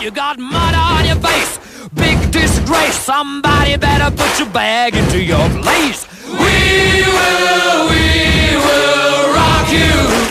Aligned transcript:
You 0.00 0.10
got 0.10 0.38
mud 0.38 0.74
on 0.74 1.04
your 1.04 1.16
face, 1.16 1.58
big 1.92 2.16
disgrace. 2.32 2.98
Somebody 2.98 3.76
better 3.76 4.10
put 4.16 4.38
your 4.38 4.48
bag 4.48 4.94
into 4.94 5.22
your 5.22 5.46
place. 5.62 6.06
We 6.24 7.04
will, 7.04 7.90
we 7.90 8.56
will 8.56 9.34
rock 9.34 9.70
you. 9.70 10.29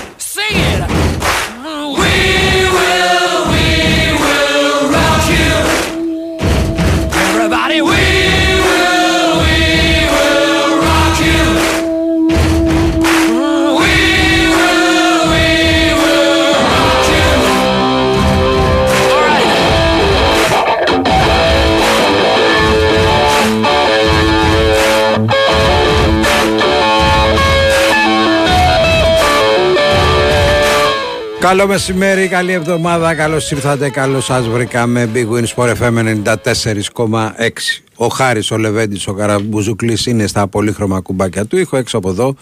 Καλό 31.50 31.68
μεσημέρι, 31.68 32.28
καλή 32.28 32.52
εβδομάδα, 32.52 33.16
καλώς 33.16 33.52
ήρθατε, 33.52 33.90
καλώς 33.90 34.26
σας 34.26 34.48
βρήκαμε 34.48 35.10
Big 35.14 35.28
Win 35.30 35.46
Sport 35.56 35.76
FM 35.76 36.24
94,6 36.54 37.84
Ο 37.96 38.08
Χάρης, 38.08 38.52
ο 38.52 38.58
Λεβέντης, 38.58 39.08
ο 39.08 39.14
Καραμπουζουκλής 39.14 40.06
είναι 40.06 40.28
στα 40.28 40.48
πολύχρωμα 40.48 41.00
κουμπάκια 41.00 41.46
του 41.46 41.58
ήχου 41.58 41.76
Έξω 41.76 41.98
από 41.98 42.10
εδώ 42.10 42.36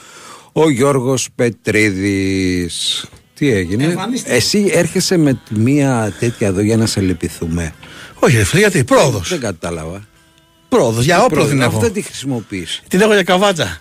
ο 0.51 0.69
Γιώργος 0.69 1.27
Πετρίδης 1.35 3.05
Τι 3.33 3.51
έγινε, 3.51 3.83
Εμφανίστηκε. 3.83 4.35
εσύ 4.35 4.69
έρχεσαι 4.73 5.17
με 5.17 5.39
μία 5.49 6.13
τέτοια 6.19 6.47
εδώ 6.47 6.61
για 6.61 6.77
να 6.77 6.85
σε 6.85 7.01
λυπηθούμε 7.01 7.73
Όχι, 8.19 8.37
ρε 8.37 8.43
φίλε, 8.43 8.59
γιατί 8.61 8.83
πρόοδος. 8.83 9.29
Δεν 9.29 9.39
κατάλαβα 9.39 10.07
Πρόοδος, 10.69 11.05
για 11.05 11.17
όπλο 11.23 11.27
Πρόεδρε, 11.35 11.53
την 11.53 11.61
έχω. 11.61 11.69
Αυτό 11.69 11.81
δεν 11.81 11.93
τη 11.93 12.01
χρησιμοποιείς 12.01 12.81
Την 12.87 13.01
έχω 13.01 13.13
για 13.13 13.23
καβάτσα. 13.23 13.77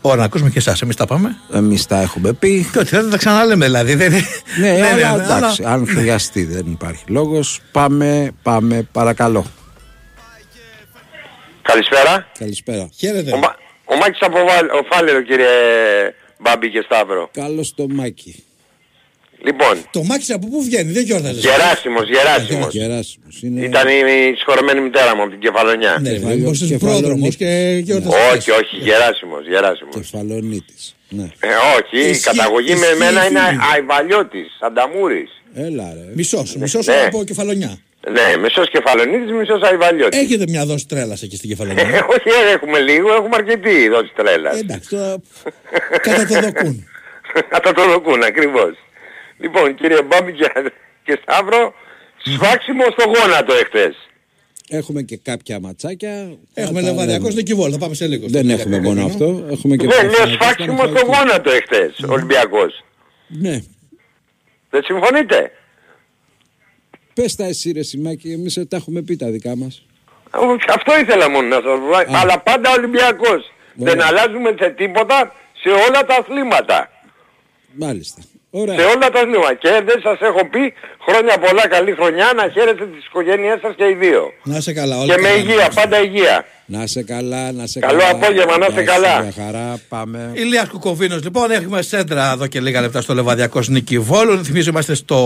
Ωραία, 0.01 0.17
να 0.19 0.25
ακούσουμε 0.25 0.51
και 0.51 0.59
εσάς. 0.59 0.83
Εμείς 0.83 0.97
τα 0.97 1.07
πάμε. 1.07 1.37
Εμείς 1.53 1.87
τα 1.87 2.01
έχουμε 2.01 2.33
πει. 2.33 2.69
Και 2.73 2.79
ό,τι 2.79 2.89
θέλετε 2.89 3.09
τα 3.11 3.17
ξαναλέμε 3.17 3.65
δηλαδή. 3.67 3.95
Δεν... 3.95 4.13
Ναι, 4.61 4.71
ναι, 4.71 4.87
αλλά 4.87 5.17
ναι, 5.17 5.23
εντάξει, 5.25 5.63
αν 5.67 5.87
χρειαστεί 5.89 6.45
δεν 6.45 6.67
υπάρχει 6.67 7.05
λόγος. 7.09 7.61
Πάμε, 7.73 8.31
πάμε, 8.43 8.89
παρακαλώ. 8.93 9.45
Καλησπέρα. 11.63 12.27
Καλησπέρα. 12.39 12.89
Χαίρετε. 12.97 13.33
Ο, 13.33 13.37
Μα... 13.39 13.55
ο 13.85 13.97
Μάκης 13.97 14.21
από 14.21 14.37
Βα- 14.37 14.79
ο 14.81 14.95
Φάλερο 14.95 15.23
κύριε 15.23 15.47
Μπάμπη 16.39 16.71
και 16.71 16.83
Σταύρο. 16.85 17.31
Καλώς 17.33 17.75
το 17.75 17.87
Μάκη. 17.89 18.43
Λοιπόν, 19.45 19.75
Το 19.93 20.03
Μάκης 20.03 20.31
από 20.31 20.47
πού 20.49 20.63
βγαίνει, 20.63 20.93
δεν 20.93 21.05
γιόρταζε. 21.05 21.41
Γεράσιμος, 21.41 22.09
Γεράσιμος. 22.09 22.75
Γεράσιμος. 22.75 23.43
Είναι... 23.43 23.65
Ήταν 23.65 23.89
η, 23.89 23.93
η 24.31 24.35
συγχωρεμένη 24.37 24.81
μητέρα 24.81 25.17
μου 25.17 25.23
από 25.23 25.31
την 25.31 25.41
Κεφαλονιά. 25.41 25.99
Ναι, 26.01 26.11
Κεφαλαιό- 26.11 26.39
μήπως 26.39 26.61
είσαι 26.61 26.67
κεφαλαιονί- 26.73 27.03
πρόδρομος 27.05 27.37
και 27.37 27.81
γιόρταζε. 27.85 28.17
όχι, 28.37 28.51
όχι, 28.51 28.77
Γεράσιμος, 28.77 29.47
Γεράσιμος. 29.47 29.95
Κεφαλονίτης. 29.95 30.95
Ναι. 31.09 31.23
Ε, 31.41 31.49
όχι, 31.79 32.07
η 32.07 32.11
Ισχύει- 32.11 32.25
καταγωγή 32.25 32.69
με 32.75 32.75
ισχύει 32.75 32.93
εμένα 32.93 33.27
είναι 33.27 33.41
φίλη. 33.49 33.59
Αϊβαλιώτης, 33.73 34.57
Ανταμούρης. 34.61 35.31
Έλα 35.55 35.95
ρε. 35.95 36.13
Μισός, 36.15 36.57
μισός 36.57 36.87
Ναι. 36.87 36.95
από 37.07 37.25
κεφαλονιά. 37.25 37.79
Ναι, 38.11 38.37
μισός 38.43 38.71
Κεφαλονίτης, 38.71 39.31
μισός 39.33 39.63
Αϊβαλιώτης. 39.63 40.21
Έχετε 40.21 40.45
μια 40.49 40.65
δόση 40.67 40.87
τρέλας 40.87 41.23
εκεί 41.23 41.37
στην 41.37 41.51
Ε, 41.51 41.55
κεφαλονιά. 41.55 41.83
όχι, 42.11 42.29
ε, 42.49 42.53
έχουμε 42.53 42.79
λίγο, 42.81 43.13
έχουμε 43.15 43.37
αρκετή 43.37 43.89
δόση 43.89 44.13
τρέλας. 44.17 44.57
Ε, 44.57 44.59
Εντάξει, 44.59 44.89
τώρα 44.91 45.17
κατά 46.03 46.27
το 46.27 46.41
δοκούν. 46.41 46.87
Να 47.53 47.61
το 47.61 47.73
το 47.73 47.83
δοκούν 47.89 48.23
ακριβώς. 48.23 48.73
Λοιπόν, 49.39 49.75
κύριε 49.75 50.03
Μπάμπη 50.03 50.33
και, 50.33 50.51
και 51.05 51.19
Σταύρο, 51.23 51.75
σφάξιμο 52.25 52.83
στο 52.91 53.05
γόνατο 53.17 53.55
εχθές. 53.55 53.95
Έχουμε 54.71 55.03
και 55.03 55.17
κάποια 55.17 55.61
ματσάκια. 55.61 56.11
Έχουμε 56.55 56.81
Θα 56.81 56.87
τα 56.87 56.93
λεβαδιακό 56.93 57.23
λέμε. 57.23 57.35
Νικηβόλ, 57.35 57.71
θα 57.73 57.79
πάμε 57.79 57.95
σε 57.95 58.07
λίγο. 58.07 58.27
Δεν 58.29 58.45
στο 58.45 58.53
έχουμε 58.53 58.77
Κυριακό 58.77 58.95
μόνο 58.95 59.03
Κόκκινο. 59.09 59.29
αυτό. 59.31 59.47
Έχουμε 59.55 59.77
και 59.77 59.87
Ναι, 59.87 59.93
λέω 59.95 60.01
Παναθηναϊκός, 60.01 60.45
σφάξιμο 60.47 60.77
στο 60.77 60.87
Παναθηναϊκός. 60.87 61.17
γόνατο 61.19 61.51
εχθές, 61.51 62.05
Ολυμπιακός. 62.09 62.85
Ναι. 63.27 63.61
Δεν 64.71 64.83
συμφωνείτε; 64.85 65.51
Πες 67.21 67.35
τα 67.35 67.45
εσύ 67.45 67.73
ρε 67.73 67.83
Σιμάκη, 67.83 68.33
εμείς 68.33 68.57
ε, 68.57 68.65
τα 68.65 68.77
έχουμε 68.77 69.03
πει 69.03 69.17
τα 69.17 69.31
δικά 69.31 69.57
μας. 69.57 69.87
Όχι, 70.31 70.65
Αυτό 70.69 70.99
ήθελα 70.99 71.31
μόνο 71.31 71.49
να 71.49 71.55
σας 71.55 71.65
πω. 71.65 72.17
Αλλά 72.19 72.41
πάντα 72.41 72.73
Ολυμπιακός. 72.73 73.53
Ωραία. 73.79 73.95
Δεν 73.95 74.03
αλλάζουμε 74.03 74.55
σε 74.59 74.71
τίποτα 74.71 75.33
σε 75.63 75.69
όλα 75.69 76.05
τα 76.07 76.15
αθλήματα. 76.15 76.91
Μάλιστα. 77.73 78.23
Σε 78.51 78.61
Ωραία. 78.61 78.87
όλα 78.87 79.09
τα 79.15 79.21
αθλήματα. 79.21 79.55
Και 79.55 79.69
δεν 79.89 80.01
σας 80.03 80.19
έχω 80.21 80.43
πει 80.53 80.63
χρόνια 81.09 81.35
πολλά, 81.39 81.69
καλή 81.69 81.93
χρονιά, 81.93 82.33
να 82.37 82.49
χαίρετε 82.55 82.85
τις 82.87 83.05
οικογένειές 83.07 83.59
σας 83.63 83.75
και 83.77 83.85
οι 83.85 83.95
δύο. 83.95 84.23
Να 84.45 84.57
είσαι 84.57 84.73
καλά. 84.73 84.97
όλοι 84.99 85.11
Και 85.11 85.21
με 85.21 85.29
καλά. 85.29 85.39
υγεία, 85.41 85.69
πάντα 85.75 86.01
υγεία. 86.03 86.45
Να 86.67 86.87
σε 86.87 87.03
καλά, 87.03 87.53
να 87.53 87.67
σε 87.67 87.79
Καλό 87.79 87.99
καλά. 87.99 88.11
απόγευμα, 88.11 88.59
να 88.59 88.67
είστε 88.69 88.83
Γεια 88.83 88.95
σου, 88.95 89.01
καλά. 89.03 89.23
Μια 89.23 89.33
χαρά, 89.45 89.81
πάμε. 89.89 90.31
Ηλίας 90.35 90.69
Κουκοβίνος 90.69 91.23
λοιπόν, 91.23 91.51
έχουμε 91.51 91.83
σέντρα 91.83 92.33
εδώ 92.33 92.47
και 92.47 92.61
λίγα 92.61 92.81
λεπτά 92.81 93.01
στο 93.01 93.15
Λεβαδιακός 93.15 93.69
Νίκη 93.69 93.99
Βόλου. 93.99 94.45
Θυμίζω 94.45 94.71
είμαστε 94.71 94.95
στο 94.95 95.17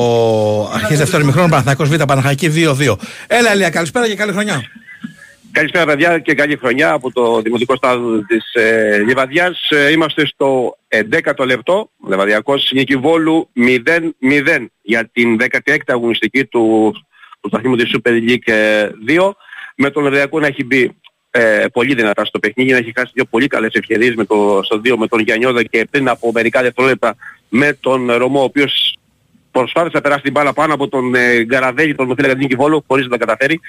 αρχές 0.75 0.99
δεύτερο 0.99 1.25
μηχρόνο 1.25 1.49
Παναθηναϊκός 1.49 1.89
Β' 1.89 2.03
Παναχαϊκή 2.03 2.49
2-2. 2.49 2.97
Έλα 3.27 3.55
Ηλία, 3.55 3.71
καλησπέρα 3.71 4.07
και 4.09 4.15
καλή 4.15 4.33
χρονιά. 4.33 4.63
Καλησπέρα 5.53 5.85
παιδιά 5.85 6.19
και 6.19 6.35
καλή 6.35 6.57
χρονιά 6.57 6.93
από 6.93 7.13
το 7.13 7.41
Δημοτικό 7.41 7.77
Στάδιο 7.77 8.25
της 8.27 8.55
ε, 8.55 8.99
Λιβαδιάς. 9.07 9.71
Ε, 9.71 9.91
είμαστε 9.91 10.27
στο 10.27 10.79
11ο 10.89 11.47
λεπτό, 11.47 11.91
Λιβαδιακός 12.09 12.71
Νίκη 12.75 12.97
Βόλου 12.97 13.49
0-0 13.57 14.67
για 14.83 15.09
την 15.13 15.37
16η 15.41 15.77
αγωνιστική 15.87 16.45
του 16.45 16.95
πρωταθλήμου 17.41 17.77
της 17.77 17.95
Super 17.97 18.11
League 18.11 18.53
ε, 18.53 18.89
2 19.09 19.31
με 19.77 19.91
τον 19.91 20.03
Λιβαδιακό 20.03 20.41
να 20.41 20.47
έχει 20.47 20.65
μπει 20.65 20.97
ε, 21.31 21.65
πολύ 21.73 21.95
δυνατά 21.95 22.25
στο 22.25 22.39
παιχνίδι, 22.39 22.71
να 22.71 22.77
έχει 22.77 22.93
χάσει 22.97 23.11
δύο 23.15 23.25
πολύ 23.25 23.47
καλές 23.47 23.75
ευκαιρίες 23.75 24.15
με 24.15 24.25
το, 24.25 24.61
στο 24.63 24.81
2 24.85 24.95
με 24.97 25.07
τον 25.07 25.21
Γιαννιώδα 25.21 25.63
και 25.63 25.87
πριν 25.91 26.09
από 26.09 26.33
μερικά 26.33 26.63
δευτερόλεπτα 26.63 27.17
με 27.49 27.73
τον 27.81 28.13
Ρωμό 28.13 28.41
ο 28.41 28.45
οποίος 28.45 28.97
προσπάθησε 29.51 29.95
να 29.95 30.01
περάσει 30.01 30.23
την 30.23 30.33
μπάλα 30.33 30.53
πάνω 30.53 30.75
από 30.75 30.89
τον 30.89 31.15
ε, 31.15 31.45
Γκαραβέλη, 31.45 31.95
τον 31.95 32.07
Μουθήλα 32.07 32.29
Κατζίνικη 32.29 32.55
Βόλο, 32.55 32.85
χωρίς 32.87 33.05
να 33.05 33.11
τα 33.11 33.17
καταφέρει. 33.17 33.61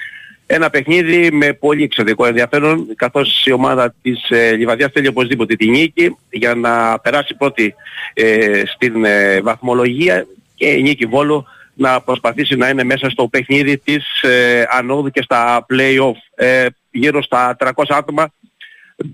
Ένα 0.46 0.70
παιχνίδι 0.70 1.32
με 1.32 1.52
πολύ 1.52 1.82
εξαιρετικό 1.82 2.26
ενδιαφέρον, 2.26 2.86
καθώς 2.96 3.46
η 3.46 3.52
ομάδα 3.52 3.94
της 4.02 4.30
ε, 4.30 4.50
Λιβαδιάς 4.50 4.90
θέλει 4.92 5.06
οπωσδήποτε 5.06 5.54
τη 5.54 5.68
νίκη 5.68 6.16
για 6.30 6.54
να 6.54 6.98
περάσει 6.98 7.34
πρώτη 7.34 7.74
ε, 8.14 8.62
στην 8.66 9.04
ε, 9.04 9.40
βαθμολογία 9.40 10.26
και 10.54 10.66
η 10.66 10.82
νίκη 10.82 11.06
Βόλου 11.06 11.44
να 11.74 12.00
προσπαθήσει 12.00 12.56
να 12.56 12.68
είναι 12.68 12.84
μέσα 12.84 13.10
στο 13.10 13.28
παιχνίδι 13.28 13.78
της 13.78 14.22
ε, 14.22 14.64
ανόδου 14.70 15.10
και 15.10 15.22
στα 15.22 15.66
play-off. 15.72 16.16
Ε, 16.34 16.66
γύρω 16.90 17.22
στα 17.22 17.56
300 17.58 17.70
άτομα 17.88 18.32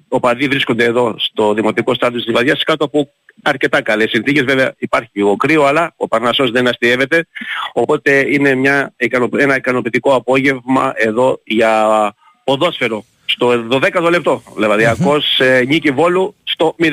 οπαδοί 0.09 0.49
βρίσκονται 0.49 0.85
εδώ 0.85 1.15
στο 1.19 1.55
Δημοτικό 1.55 1.95
Στάδιο 1.95 2.19
της 2.19 2.27
Λιβαδιάς 2.27 2.63
κάτω 2.63 2.85
από 2.85 3.13
αρκετά 3.43 3.83
καλές 3.83 4.11
συνθήκες. 4.11 4.45
Βέβαια 4.45 4.75
υπάρχει 4.79 5.23
ο 5.23 5.37
κρύο 5.37 5.65
αλλά 5.65 5.93
ο 5.97 6.09
Παρνασσός 6.09 6.51
δεν 6.51 6.69
αστείευεται. 6.69 7.27
Οπότε 7.73 8.25
είναι 8.33 8.55
μια, 8.55 8.93
ικανο- 8.97 9.41
ένα 9.41 9.57
ικανοποιητικό 9.57 10.15
απόγευμα 10.15 10.93
εδώ 10.97 11.41
για 11.45 11.73
ποδόσφαιρο. 12.45 13.05
στο 13.25 13.53
12ο 13.71 14.11
λεπτό. 14.11 14.43
Λεβαδιακός 14.57 15.41
ε, 15.41 15.65
νίκη 15.67 15.91
Βόλου 15.91 16.35
στο 16.45 16.75
0-0. 16.83 16.87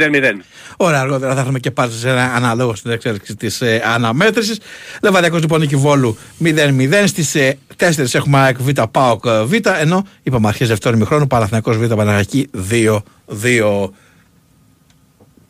Ωραία, 0.78 1.00
αργότερα 1.00 1.34
θα 1.36 1.42
έχουμε 1.42 1.60
και 1.60 1.72
πάλι 1.72 1.92
σε 1.92 2.10
ένα 2.10 2.24
αναλόγω 2.36 2.76
στην 2.76 2.92
εξέλιξη 2.92 3.36
της 3.36 3.62
ε, 3.62 3.82
αναμέτρησης. 3.86 4.60
Λεβαδιακός 5.02 5.42
λοιπόν 5.42 5.60
νίκη 5.60 5.76
Βόλου 5.76 6.18
0-0. 6.44 7.04
Στις 7.06 7.36
ε, 7.36 7.58
4 7.80 8.14
έχουμε 8.14 8.38
ΑΕΚ 8.40 8.58
Β 8.62 8.70
ΠΑΟΚ 8.92 9.26
ε, 9.26 9.44
Β. 9.44 9.54
Ενώ 9.80 10.04
είπαμε 10.24 10.48
αρχές 10.48 10.68
δεύτερο 10.68 10.96
ημιχρόνου 10.96 11.28
Παναθηναϊκός 11.28 11.78
Β 11.78 11.94
Παναγιακή 11.94 12.50
2-2. 12.72 13.90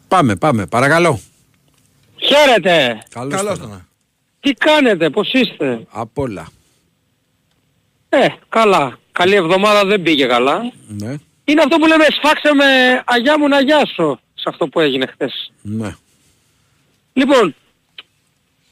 Πάμε, 0.07 0.36
πάμε, 0.36 0.65
παρακαλώ. 0.65 1.19
Χαίρετε. 2.18 3.01
Καλώς 3.09 3.33
Καλώς 3.36 3.57
τώρα. 3.59 3.69
τον. 3.69 3.88
Τι 4.39 4.54
κάνετε, 4.54 5.09
πώς 5.09 5.31
είστε; 5.33 5.88
Απ' 5.89 6.18
όλα. 6.18 6.48
Ε, 8.09 8.27
καλά. 8.50 9.00
Καλή 9.12 9.36
εβδομάδα 9.36 9.86
δεν 9.86 10.01
πήγε 10.01 10.25
καλά. 10.25 10.71
Ναι, 10.88 11.15
Είναι 11.44 11.62
αυτό 11.62 11.77
που 11.77 11.88
λέμε 11.88 12.06
σφάξε 12.18 12.54
με 12.54 12.65
αγιά 13.06 13.39
μου 13.39 13.48
να 13.48 13.62
γιάσω 13.62 14.19
σε 14.33 14.44
αυτό 14.48 14.68
που 14.68 14.80
έγινε 14.80 15.06
χθες. 15.07 15.51
ναι. 15.62 15.95
Λοιπόν, 17.13 17.56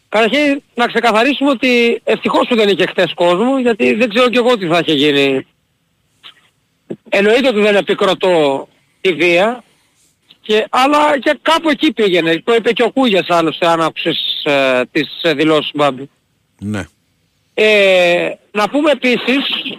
καταρχήν 0.10 0.62
να 0.76 0.88
ξεκαθαρίσουμε 0.88 1.50
ότι 1.50 2.02
ευτυχώς 2.04 2.48
που 2.48 2.56
δεν 2.56 2.70
είχε 2.70 2.86
χθες 2.86 3.14
κόσμο 3.14 3.60
γιατί 3.60 3.94
δεν 3.94 4.10
ξέρω 4.10 4.30
κι 4.30 4.38
εγώ 4.38 4.58
τι 4.58 4.68
θα 4.68 4.80
είχε 4.86 4.94
γίνει. 4.94 5.46
Εννοείται 7.10 7.48
ότι 7.48 7.60
δεν 7.62 7.76
επικροτώ 7.76 8.68
τη 9.02 9.14
βία 9.14 9.64
και, 10.46 10.68
αλλά 10.70 11.20
και 11.20 11.38
κάπου 11.42 11.70
εκεί 11.70 11.94
πήγαινε. 11.94 12.42
Το 12.44 12.56
είπε 12.56 12.72
και 12.72 12.84
ο 12.84 12.92
Κούγιας 12.92 13.30
άλλωστε 13.30 13.68
αν 13.68 13.82
άκουσες 13.82 14.42
ε, 14.44 14.82
τις 14.92 15.20
ε, 15.22 15.34
δηλώσεις 15.34 15.72
του 15.72 15.78
Μπάμπη. 15.78 16.10
ναι. 16.60 16.86
Ε, 17.58 18.32
να 18.52 18.70
πούμε 18.70 18.92
επίσης 18.92 19.78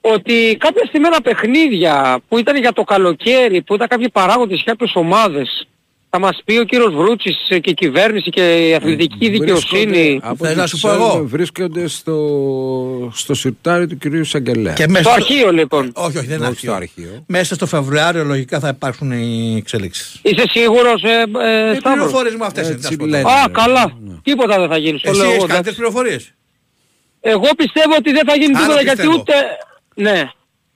ότι 0.00 0.56
κάποια 0.60 0.86
στιγμένα 0.86 1.20
παιχνίδια 1.20 2.20
που 2.28 2.38
ήταν 2.38 2.56
για 2.56 2.72
το 2.72 2.82
καλοκαίρι, 2.82 3.62
που 3.62 3.74
ήταν 3.74 3.88
κάποιοι 3.88 4.08
παράγοντες 4.08 4.58
και 4.58 4.64
κάποιες 4.70 4.92
ομάδες, 4.94 5.68
θα 6.16 6.20
μας 6.22 6.40
πει 6.44 6.58
ο 6.58 6.64
κύριος 6.64 6.94
Βρούτσης 6.94 7.36
και 7.48 7.70
η 7.70 7.74
κυβέρνηση 7.74 8.30
και 8.30 8.68
η 8.68 8.74
αθλητική 8.74 9.28
δικαιοσύνη. 9.28 9.84
Βρίσκονται, 9.86 10.18
από 10.22 10.44
Θες 10.44 10.50
ό,τι 10.50 10.58
να 10.60 10.66
σου 10.66 10.78
πω 10.80 10.88
ξέρουμε, 10.88 11.08
εγώ. 11.14 11.26
Βρίσκονται 11.26 11.88
στο, 11.88 12.18
στο 13.14 13.34
σιρτάρι 13.34 13.86
του 13.86 13.98
κυρίου 13.98 14.24
Σαγγελέα. 14.24 14.72
Και 14.72 14.84
Το 14.84 14.90
μέσα 14.90 15.04
στο... 15.04 15.12
αρχείο 15.12 15.52
λοιπόν. 15.52 15.90
Όχι, 15.94 16.18
όχι, 16.18 16.26
δεν 16.26 16.36
είναι 16.38 16.46
Όχι 16.46 16.58
στο 16.58 16.72
αρχείο. 16.72 17.04
αρχείο. 17.06 17.24
Μέσα 17.26 17.54
στο 17.54 17.66
Φεβρουάριο 17.66 18.24
λογικά 18.24 18.60
θα 18.60 18.68
υπάρξουν 18.68 19.10
οι 19.12 19.54
εξελίξεις. 19.56 20.18
Είσαι 20.22 20.44
σίγουρος 20.48 21.02
ε, 21.02 21.08
ε, 21.08 21.72
Οι 21.72 21.76
Σταύρος; 21.76 21.80
πληροφορίες 21.82 22.34
μου 22.34 22.44
αυτές 22.44 22.64
είναι. 22.66 22.74
Έτσι 22.74 22.84
να 22.86 22.90
σου 22.90 22.96
πω 22.96 23.06
λένε. 23.06 23.22
τώρα. 23.22 23.34
Α, 23.34 23.46
Ναι, 23.46 23.52
καλά. 23.52 23.92
ναι. 24.04 24.14
Τίποτα 24.22 24.58
δεν 24.60 24.68
θα 24.68 24.76
γίνει. 24.76 24.98
Στο 24.98 25.08
Εσύ 25.10 25.18
λέω 25.18 25.28
έχεις 25.28 25.38
εγώ, 25.38 25.46
καλύτερες 25.46 25.78
εντάξει. 25.78 25.92
πληροφορίες; 25.94 26.32
Εγώ 27.20 27.48
πιστεύω 27.56 27.94
ότι 27.98 28.10
δεν 28.12 28.24
θα 28.28 28.34
γίνει 28.34 28.54
Άλλο 28.56 28.62
τίποτα 28.64 28.82
γιατί 28.82 28.96
πιστεύω. 28.96 29.18
ούτε... 29.20 29.34
Ναι. 29.94 30.30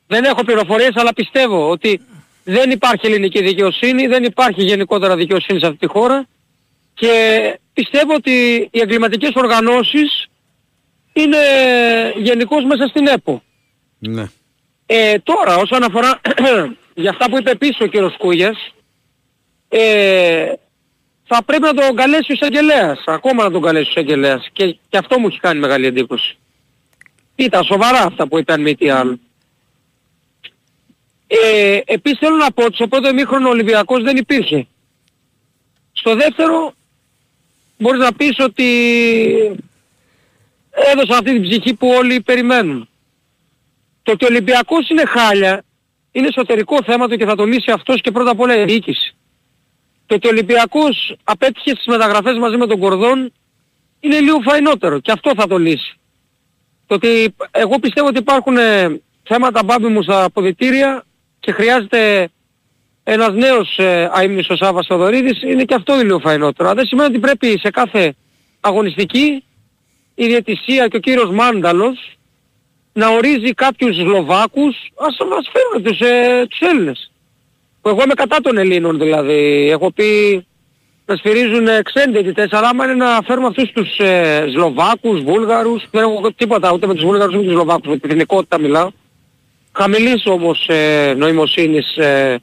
Δεν 0.06 0.24
έχω 0.24 0.44
πληροφορίες 0.44 0.92
αλλά 0.94 1.12
πιστεύω 1.12 1.70
ότι 1.70 2.00
δεν 2.50 2.70
υπάρχει 2.70 3.06
ελληνική 3.06 3.42
δικαιοσύνη, 3.42 4.06
δεν 4.06 4.24
υπάρχει 4.24 4.62
γενικότερα 4.62 5.16
δικαιοσύνη 5.16 5.60
σε 5.60 5.66
αυτή 5.66 5.78
τη 5.78 5.86
χώρα 5.86 6.26
και 6.94 7.12
πιστεύω 7.72 8.14
ότι 8.14 8.68
οι 8.72 8.80
εγκληματικές 8.80 9.32
οργανώσεις 9.34 10.28
είναι 11.12 11.38
γενικώς 12.16 12.64
μέσα 12.64 12.86
στην 12.86 13.06
ΕΠΟ. 13.06 13.42
Ναι. 13.98 14.26
Ε, 14.86 15.18
τώρα 15.18 15.56
όσον 15.56 15.82
αφορά 15.82 16.20
για 17.02 17.10
αυτά 17.10 17.30
που 17.30 17.38
είπε 17.38 17.50
επίσης 17.50 17.80
ο 17.80 17.86
κύριος 17.86 18.16
Κούγιας 18.16 18.74
ε, 19.68 20.52
θα 21.24 21.42
πρέπει 21.44 21.62
να 21.62 21.74
τον 21.74 21.96
καλέσει 21.96 22.32
ο 22.32 22.34
εισαγγελέας, 22.34 23.02
ακόμα 23.06 23.42
να 23.42 23.50
τον 23.50 23.62
καλέσει 23.62 23.86
ο 23.86 23.90
εισαγγελέας 23.90 24.48
και, 24.52 24.76
και 24.88 24.98
αυτό 24.98 25.18
μου 25.18 25.26
έχει 25.26 25.40
κάνει 25.40 25.60
μεγάλη 25.60 25.86
εντύπωση. 25.86 26.36
Ήταν 27.34 27.64
σοβαρά 27.64 28.02
αυτά 28.02 28.28
που 28.28 28.38
είπε 28.38 28.52
αν 28.52 28.60
μη 28.60 28.74
τι 28.74 28.90
άλλο. 28.90 29.18
Ε, 31.30 31.80
επίσης 31.84 32.18
θέλω 32.18 32.36
να 32.36 32.52
πω 32.52 32.64
ότι 32.64 32.74
στο 32.74 32.88
πρώτο 32.88 33.08
ημίχρονο 33.08 33.48
ο 33.48 33.50
Ολυμπιακός 33.50 34.02
δεν 34.02 34.16
υπήρχε. 34.16 34.66
Στο 35.92 36.14
δεύτερο 36.14 36.72
μπορείς 37.78 38.00
να 38.00 38.12
πεις 38.12 38.38
ότι 38.38 38.64
έδωσαν 40.70 41.18
αυτή 41.18 41.32
την 41.32 41.42
ψυχή 41.42 41.74
που 41.74 41.88
όλοι 41.88 42.20
περιμένουν. 42.20 42.88
Το 44.02 44.12
ότι 44.12 44.24
ο 44.24 44.28
Ολυμπιακός 44.30 44.88
είναι 44.88 45.04
χάλια 45.06 45.64
είναι 46.12 46.26
εσωτερικό 46.26 46.82
θέμα 46.82 47.08
του 47.08 47.16
και 47.16 47.24
θα 47.24 47.34
το 47.34 47.44
λύσει 47.44 47.70
αυτός 47.70 48.00
και 48.00 48.10
πρώτα 48.10 48.30
απ' 48.30 48.40
όλα 48.40 48.56
η 48.56 48.64
διοίκηση. 48.64 49.16
Το 50.06 50.14
ότι 50.14 50.26
ο 50.26 50.30
Ολυμπιακός 50.30 51.16
απέτυχε 51.24 51.70
στις 51.70 51.86
μεταγραφές 51.86 52.38
μαζί 52.38 52.56
με 52.56 52.66
τον 52.66 52.78
Κορδόν 52.78 53.32
είναι 54.00 54.20
λίγο 54.20 54.40
φαϊνότερο 54.40 55.00
και 55.00 55.12
αυτό 55.12 55.32
θα 55.36 55.46
το 55.46 55.58
λύσει. 55.58 55.98
Το 56.86 56.94
ότι 56.94 57.34
εγώ 57.50 57.78
πιστεύω 57.78 58.06
ότι 58.08 58.18
υπάρχουν 58.18 58.56
ε, 58.56 59.00
θέματα 59.22 59.62
μπάμπι 59.64 59.86
μου 59.86 60.02
στα 60.02 60.24
αποδητήρια 60.24 61.04
και 61.48 61.54
χρειάζεται 61.54 62.28
ένας 63.04 63.32
νέος 63.32 63.78
ε, 63.78 64.10
αείμνης 64.12 64.48
ο 64.48 64.56
Σάββας 64.56 64.86
Θοδωρίδης 64.86 65.42
είναι 65.42 65.64
και 65.64 65.74
αυτό 65.74 65.94
λίγο 65.94 66.18
φαϊνότερο. 66.18 66.68
Αλλά 66.68 66.74
δεν 66.74 66.86
σημαίνει 66.86 67.08
ότι 67.08 67.18
πρέπει 67.18 67.58
σε 67.58 67.70
κάθε 67.70 68.14
αγωνιστική 68.60 69.44
η 70.14 70.26
διαιτησία 70.26 70.88
και 70.88 70.96
ο 70.96 71.00
κύριος 71.00 71.30
Μάνταλος 71.30 72.18
να 72.92 73.08
ορίζει 73.08 73.54
κάποιους 73.54 73.96
Σλοβάκους, 73.96 74.76
ας 74.96 75.16
μας 75.30 75.50
φέρουν 75.52 75.84
τους, 75.84 76.00
ε, 76.00 76.46
τους 76.50 76.60
Έλληνες. 76.60 77.10
Που 77.80 77.88
εγώ 77.88 78.02
είμαι 78.02 78.14
κατά 78.14 78.40
των 78.40 78.58
Ελλήνων 78.58 78.98
δηλαδή. 78.98 79.68
Έχω 79.70 79.92
πει 79.92 80.46
να 81.06 81.16
σφυρίζουν 81.16 81.66
ε, 81.66 81.82
ξένοι 81.82 82.12
διαιτητές, 82.12 82.52
αλλά 82.52 82.68
άμα 82.68 82.84
είναι 82.84 82.94
να 82.94 83.20
φέρουμε 83.26 83.46
αυτούς 83.46 83.72
τους 83.72 83.98
ε, 83.98 84.46
Σλοβάκους, 84.52 85.22
Βούλγαρους, 85.22 85.84
δεν 85.90 86.02
έχω 86.02 86.32
τίποτα 86.36 86.72
ούτε 86.72 86.86
με 86.86 86.94
τους 86.94 87.04
Βούλγαρους 87.04 87.34
ούτε 87.34 87.42
με 87.42 87.44
τους 87.44 87.52
Σλοβάκους, 87.52 87.88
με 87.88 87.96
την 87.96 88.10
εθνικότητα 88.10 88.58
μιλάω. 88.60 88.90
Χαμηλής 89.78 90.26
όμως 90.26 90.68
ε, 90.68 91.14
νοημοσύνης 91.16 91.96
ε, 91.96 92.38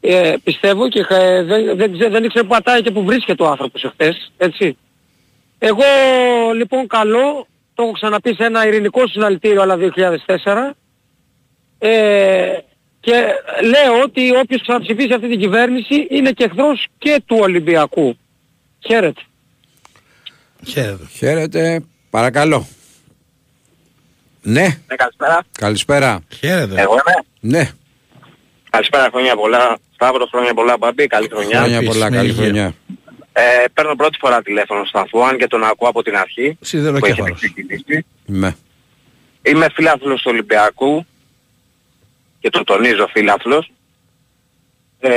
ε, 0.00 0.34
πιστεύω 0.44 0.88
και 0.88 1.06
ε, 1.08 1.42
δεν, 1.42 1.76
δεν, 1.76 1.92
ξέ- 1.92 2.10
δεν 2.10 2.24
ήξερε 2.24 2.44
που 2.44 2.50
πατάει 2.54 2.82
και 2.82 2.90
που 2.90 3.04
βρίσκεται 3.04 3.42
ο 3.42 3.46
άνθρωπος 3.46 3.84
εχθές, 3.84 4.32
έτσι. 4.36 4.76
Εγώ 5.58 5.84
λοιπόν 6.54 6.86
καλό, 6.86 7.46
το 7.74 7.82
έχω 7.82 7.92
ξαναπεί 7.92 8.34
σε 8.34 8.44
ένα 8.44 8.66
ειρηνικό 8.66 9.08
συλλαλητήριο 9.08 9.62
αλλά 9.62 9.76
2004 10.44 10.72
ε, 11.78 12.58
και 13.00 13.24
λέω 13.62 14.02
ότι 14.02 14.36
όποιος 14.36 14.62
θα 14.64 14.80
ψηφίσει 14.80 15.12
αυτή 15.12 15.28
την 15.28 15.40
κυβέρνηση 15.40 16.06
είναι 16.10 16.30
και 16.30 16.44
εχθρός 16.44 16.86
και 16.98 17.22
του 17.26 17.36
Ολυμπιακού. 17.40 18.16
Χαίρετε. 18.86 19.20
Χαίρετε. 20.66 21.06
Χαίρετε, 21.12 21.84
παρακαλώ. 22.10 22.66
Ναι, 24.48 24.60
Ναι, 24.88 24.96
καλησπέρα. 24.96 25.40
καλησπέρα. 25.58 26.20
Χαίρετε. 26.38 26.80
Εγώ 26.80 26.92
είμαι. 26.92 27.24
Ναι, 27.40 27.70
Καλησπέρα, 28.70 29.08
χρόνια 29.12 29.36
πολλά. 29.36 29.78
Σταύρος, 29.94 30.28
χρόνια 30.30 30.54
πολλά, 30.54 30.76
Μπαμπή. 30.76 31.06
Καλή 31.06 31.28
χρονιά. 31.28 31.58
χρόνια 31.58 31.76
επίσης, 31.76 31.92
πολλά, 31.94 32.10
με 32.10 32.16
καλή 32.16 32.28
υγεία. 32.28 32.42
χρονιά. 32.42 32.74
Ε, 33.32 33.64
παίρνω 33.74 33.94
πρώτη 33.94 34.18
φορά 34.20 34.42
τηλέφωνο 34.42 34.80
στο 34.84 34.88
σταθμό, 34.98 35.22
αν 35.24 35.38
και 35.38 35.46
τον 35.46 35.64
ακούω 35.64 35.88
από 35.88 36.02
την 36.02 36.16
αρχή. 36.16 36.34
Που 36.34 36.42
έχετε 36.48 36.64
Σιδεροκέφαλος. 36.66 37.36
ξεκινήσει. 37.38 38.06
Ναι. 38.26 38.54
Είμαι 39.42 39.66
φίλαθλος 39.74 40.22
του 40.22 40.30
Ολυμπιακού 40.32 41.06
και 42.40 42.50
το 42.50 42.64
τονίζω 42.64 43.06
φίλαθλος. 43.12 43.70
Ε, 44.98 45.10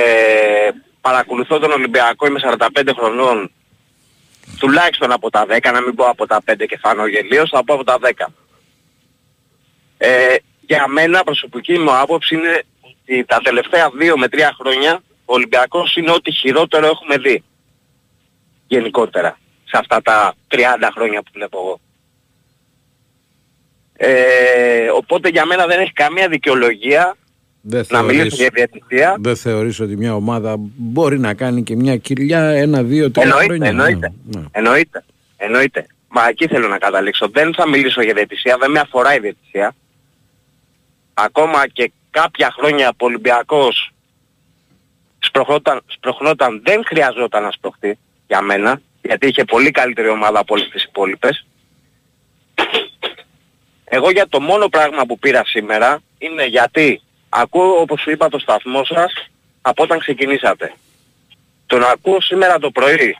παρακολουθώ 1.01 1.59
τον 1.59 1.71
Ολυμπιακό, 1.71 2.27
είμαι 2.27 2.39
45 2.43 2.93
χρονών, 2.97 3.51
τουλάχιστον 4.59 5.11
από 5.11 5.29
τα 5.29 5.45
10, 5.49 5.71
να 5.73 5.81
μην 5.81 5.95
πω 5.95 6.05
από 6.05 6.27
τα 6.27 6.41
5 6.45 6.65
και 6.67 6.77
φάνω 6.81 7.07
γελίος, 7.07 7.49
θα 7.49 7.63
πω 7.63 7.73
από 7.73 7.83
τα 7.83 7.97
10. 8.01 8.25
Ε, 10.01 10.35
για 10.61 10.87
μένα 10.87 11.23
προσωπική 11.23 11.79
μου 11.79 11.97
άποψη 11.97 12.35
είναι 12.35 12.63
ότι 12.81 13.25
τα 13.25 13.39
τελευταία 13.43 13.87
2 13.87 14.13
με 14.17 14.27
3 14.31 14.39
χρόνια 14.59 15.01
ο 15.25 15.33
Ολυμπιακός 15.33 15.95
είναι 15.95 16.11
ό,τι 16.11 16.31
χειρότερο 16.31 16.85
έχουμε 16.85 17.17
δει. 17.17 17.43
Γενικότερα. 18.67 19.39
Σε 19.63 19.77
αυτά 19.77 20.01
τα 20.01 20.33
30 20.51 20.57
χρόνια 20.93 21.21
που 21.21 21.31
βλέπω 21.33 21.57
εγώ. 21.59 21.79
Ε, 24.01 24.89
οπότε 24.95 25.29
για 25.29 25.45
μένα 25.45 25.65
δεν 25.65 25.79
έχει 25.79 25.93
καμία 25.93 26.27
δικαιολογία 26.27 27.15
Δεν 27.61 27.85
να 27.89 28.01
μιλήσω 28.01 28.35
θεωρείς, 28.35 28.37
για 28.37 28.49
διαιτησία. 28.53 29.15
δεν 29.19 29.35
θεωρείς 29.35 29.79
ότι 29.79 29.97
μια 29.97 30.15
ομάδα 30.15 30.55
μπορεί 30.59 31.19
να 31.19 31.33
κάνει 31.33 31.63
και 31.63 31.75
μια 31.75 31.97
κοιλιά 31.97 32.49
ένα, 32.49 32.83
δύο, 32.83 33.11
τρία 33.11 33.23
Εννοείται, 33.25 33.45
χρόνια; 33.45 33.69
εννοείται. 33.69 34.13
Ναι, 34.25 34.39
ναι. 34.39 34.45
Εννοείται. 34.51 35.03
Εννοείται. 35.37 35.87
Μα 36.07 36.27
εκεί 36.27 36.47
θέλω 36.47 36.67
να 36.67 36.77
καταλήξω. 36.77 37.29
Δεν 37.29 37.53
θα 37.53 37.67
μιλήσω 37.67 38.01
για 38.01 38.13
διαιτησία, 38.13 38.57
δεν 38.59 38.71
με 38.71 38.79
αφορά 38.79 39.15
η 39.15 39.19
διαιτησία. 39.19 39.75
Ακόμα 41.23 41.67
και 41.67 41.91
κάποια 42.09 42.51
χρόνια 42.51 42.89
που 42.89 42.97
ο 42.99 43.05
Ολυμπιακός 43.05 43.91
σπροχνόταν, 45.19 45.81
σπροχνόταν 45.85 46.61
δεν 46.63 46.83
χρειαζόταν 46.85 47.43
να 47.43 47.51
σπροχτεί 47.51 47.97
για 48.27 48.41
μένα, 48.41 48.81
γιατί 49.01 49.27
είχε 49.27 49.43
πολύ 49.43 49.71
καλύτερη 49.71 50.09
ομάδα 50.09 50.39
από 50.39 50.53
όλες 50.53 50.69
τις 50.69 50.83
υπόλοιπες. 50.83 51.45
Εγώ 53.83 54.11
για 54.11 54.27
το 54.27 54.41
μόνο 54.41 54.67
πράγμα 54.67 55.05
που 55.05 55.19
πήρα 55.19 55.45
σήμερα 55.45 56.01
είναι 56.17 56.45
γιατί 56.45 57.01
ακούω 57.29 57.81
όπως 57.81 58.01
σου 58.01 58.11
είπα 58.11 58.29
το 58.29 58.39
σταθμό 58.39 58.83
σας 58.83 59.13
από 59.61 59.83
όταν 59.83 59.99
ξεκινήσατε. 59.99 60.73
Τον 61.65 61.83
ακούω 61.83 62.21
σήμερα 62.21 62.59
το 62.59 62.71
πρωί 62.71 63.17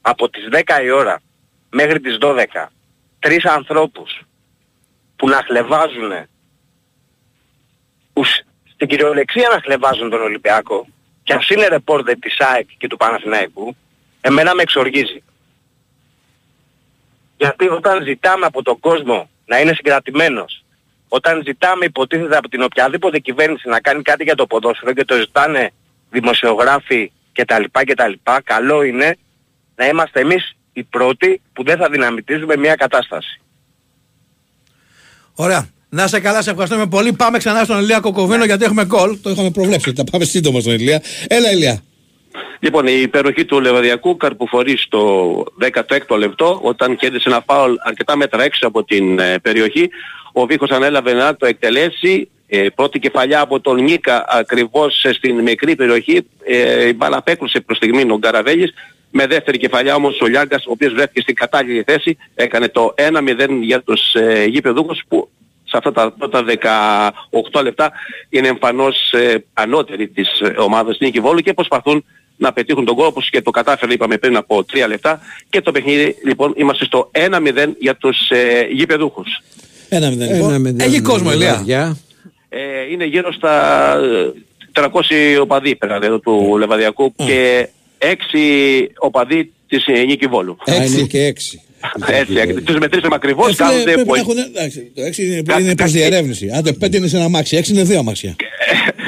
από 0.00 0.28
τις 0.28 0.48
10 0.50 0.82
η 0.84 0.90
ώρα 0.90 1.22
μέχρι 1.70 2.00
τις 2.00 2.18
12 2.20 2.44
τρεις 3.18 3.44
ανθρώπους 3.44 4.20
που 5.16 5.28
να 5.28 5.42
χλεβάζουν 5.46 6.12
ουσ- 8.22 8.44
στην 8.74 8.88
κυριολεξία 8.88 9.48
να 9.48 9.60
χλεβάζουν 9.60 10.10
τον 10.10 10.22
Ολυμπιακό 10.22 10.86
και 11.22 11.32
ας 11.32 11.48
είναι 11.48 11.66
ρεπόρτερ 11.66 12.18
της 12.18 12.40
ΑΕΚ 12.40 12.68
και 12.78 12.86
του 12.86 12.96
Παναθηναϊκού, 12.96 13.76
εμένα 14.20 14.54
με 14.54 14.62
εξοργίζει. 14.62 15.22
Γιατί 17.36 17.68
όταν 17.68 18.04
ζητάμε 18.04 18.46
από 18.46 18.62
τον 18.62 18.80
κόσμο 18.80 19.30
να 19.46 19.60
είναι 19.60 19.72
συγκρατημένος, 19.74 20.64
όταν 21.08 21.42
ζητάμε 21.44 21.84
υποτίθεται 21.84 22.36
από 22.36 22.48
την 22.48 22.62
οποιαδήποτε 22.62 23.18
κυβέρνηση 23.18 23.68
να 23.68 23.80
κάνει 23.80 24.02
κάτι 24.02 24.24
για 24.24 24.34
το 24.34 24.46
ποδόσφαιρο 24.46 24.92
και 24.92 25.04
το 25.04 25.14
ζητάνε 25.14 25.70
δημοσιογράφοι 26.10 27.12
κτλ. 27.32 27.64
κτλ. 27.70 28.12
Καλό 28.44 28.82
είναι 28.82 29.18
να 29.74 29.86
είμαστε 29.86 30.20
εμείς 30.20 30.56
οι 30.72 30.82
πρώτοι 30.82 31.40
που 31.52 31.62
δεν 31.64 31.76
θα 31.76 31.88
δυναμητίζουμε 31.88 32.56
μια 32.56 32.74
κατάσταση. 32.74 33.40
Ωραία. 35.34 35.68
Να 35.94 36.06
σε 36.06 36.20
καλά, 36.20 36.42
σε 36.42 36.50
ευχαριστούμε 36.50 36.86
πολύ. 36.86 37.12
Πάμε 37.12 37.38
ξανά 37.38 37.64
στον 37.64 37.80
Ηλία 37.80 38.00
Κοκοβίνο 38.00 38.44
γιατί 38.44 38.64
έχουμε 38.64 38.84
κόλ. 38.84 39.18
Το 39.22 39.30
είχαμε 39.30 39.50
προβλέψει 39.50 39.88
ότι 39.88 39.98
θα 39.98 40.04
πάμε 40.10 40.24
σύντομα 40.24 40.60
στον 40.60 40.72
Ηλία. 40.72 41.02
Έλα, 41.28 41.50
Ηλία. 41.52 41.82
Λοιπόν, 42.58 42.86
η 42.86 43.00
υπεροχή 43.02 43.44
του 43.44 43.60
Λεβαδιακού 43.60 44.16
καρποφορεί 44.16 44.76
στο 44.76 45.44
16ο 45.60 46.18
λεπτό 46.18 46.60
όταν 46.62 46.96
κέρδισε 46.96 47.28
ένα 47.28 47.44
φάουλ 47.46 47.74
αρκετά 47.78 48.16
μέτρα 48.16 48.42
έξω 48.42 48.66
από 48.66 48.84
την 48.84 49.18
ε, 49.18 49.38
περιοχή. 49.38 49.88
Ο 50.32 50.46
Βίχος 50.46 50.70
ανέλαβε 50.70 51.12
να 51.12 51.36
το 51.36 51.46
εκτελέσει. 51.46 52.28
Ε, 52.46 52.66
πρώτη 52.74 52.98
κεφαλιά 52.98 53.40
από 53.40 53.60
τον 53.60 53.82
Νίκα 53.82 54.24
ακριβώς 54.28 55.04
ε, 55.04 55.12
στην 55.12 55.40
μικρή 55.40 55.76
περιοχή. 55.76 56.26
Ε, 56.44 56.88
η 56.88 56.92
μπάλα 56.96 57.16
απέκλουσε 57.16 57.60
προς 57.60 57.76
στιγμή 57.76 58.02
ο 58.02 58.18
Γκαραβέλης. 58.18 58.72
Με 59.10 59.26
δεύτερη 59.26 59.58
κεφαλιά 59.58 59.94
όμως 59.94 60.20
ο 60.20 60.26
Λιάγκας, 60.26 60.66
ο 60.66 60.70
οποίος 60.70 60.92
βρέθηκε 60.92 61.20
στην 61.20 61.34
κατάλληλη 61.34 61.82
θέση, 61.86 62.16
έκανε 62.34 62.68
το 62.68 62.94
1-0 62.96 63.62
για 63.62 63.82
τους 63.82 64.14
ε, 64.14 64.44
γήπεδούχους 64.44 65.02
που 65.08 65.28
σε 65.72 65.78
αυτά 65.78 65.92
τα 65.92 66.12
πρώτα 66.18 66.44
18 67.58 67.62
λεπτά 67.62 67.92
είναι 68.28 68.48
εμφανώς 68.48 69.12
ε, 69.12 69.44
ανώτεροι 69.52 70.08
της 70.08 70.40
ε, 70.40 70.54
ομάδας 70.58 70.96
Νίκη 71.00 71.20
Βόλου 71.20 71.40
και 71.40 71.52
προσπαθούν 71.52 72.04
να 72.36 72.52
πετύχουν 72.52 72.84
τον 72.84 72.94
κόπο 72.94 73.08
όπως 73.08 73.30
και 73.30 73.42
το 73.42 73.50
κατάφερε 73.50 73.92
είπαμε 73.92 74.16
πριν 74.18 74.36
από 74.36 74.64
3 74.72 74.84
λεπτά 74.88 75.20
και 75.50 75.60
το 75.60 75.72
παιχνίδι 75.72 76.16
λοιπόν 76.24 76.52
είμαστε 76.56 76.84
στο 76.84 77.10
1-0 77.14 77.68
για 77.78 77.96
τους 77.96 78.30
ε, 78.30 78.66
γήπεδούχους. 78.72 79.42
Ένα 79.88 80.08
μηδέν 80.10 80.32
λοιπόν. 80.32 80.48
Ένα 80.48 80.58
μηδέν 80.58 80.88
Έχει 80.88 81.00
κόσμο, 81.00 81.28
με 81.28 81.34
Ηλία. 81.34 81.54
βαριά. 81.54 81.96
Ε, 82.48 82.58
είναι 82.90 83.04
γύρω 83.04 83.32
στα 83.32 83.94
ε, 84.74 84.82
300 84.82 84.88
οπαδοί 85.40 85.76
πέραν 85.76 86.02
εδώ 86.02 86.18
του 86.18 86.56
Λεβαδιακού 86.58 87.14
και 87.16 87.68
6 87.98 88.04
οπαδοί 88.98 89.52
της 89.68 89.86
ε, 89.86 89.92
Νίκη 90.04 90.26
Βόλου. 90.26 90.56
Α, 90.70 90.74
είναι 90.74 90.84
Έξι. 90.84 91.06
και 91.06 91.24
έξι. 91.24 91.62
Έτσι, 92.06 92.34
εκ- 92.36 92.60
τους 92.62 92.78
μετρήσαμε 92.78 93.14
ακριβώς, 93.14 93.48
Ε, 93.48 93.52
φίλε, 93.54 93.66
κάνονται 93.68 93.82
πρέπει 93.84 93.98
να 93.98 94.04
πολύ... 94.04 94.20
έχουν, 94.20 94.36
εντάξει, 94.38 94.90
το 94.94 95.02
6 95.02 95.18
είναι, 95.18 95.42
Κα- 95.42 95.60
είναι 95.60 95.74
προς 95.74 95.92
κα- 95.92 95.98
διερεύνηση. 95.98 96.50
Άντε 96.54 96.72
5 96.84 96.94
είναι 96.96 97.06
σε 97.08 97.16
ένα 97.16 97.24
αμάξι, 97.24 97.56
6 97.56 97.68
είναι 97.68 97.82
δύο 97.82 97.98
αμάξια. 97.98 98.36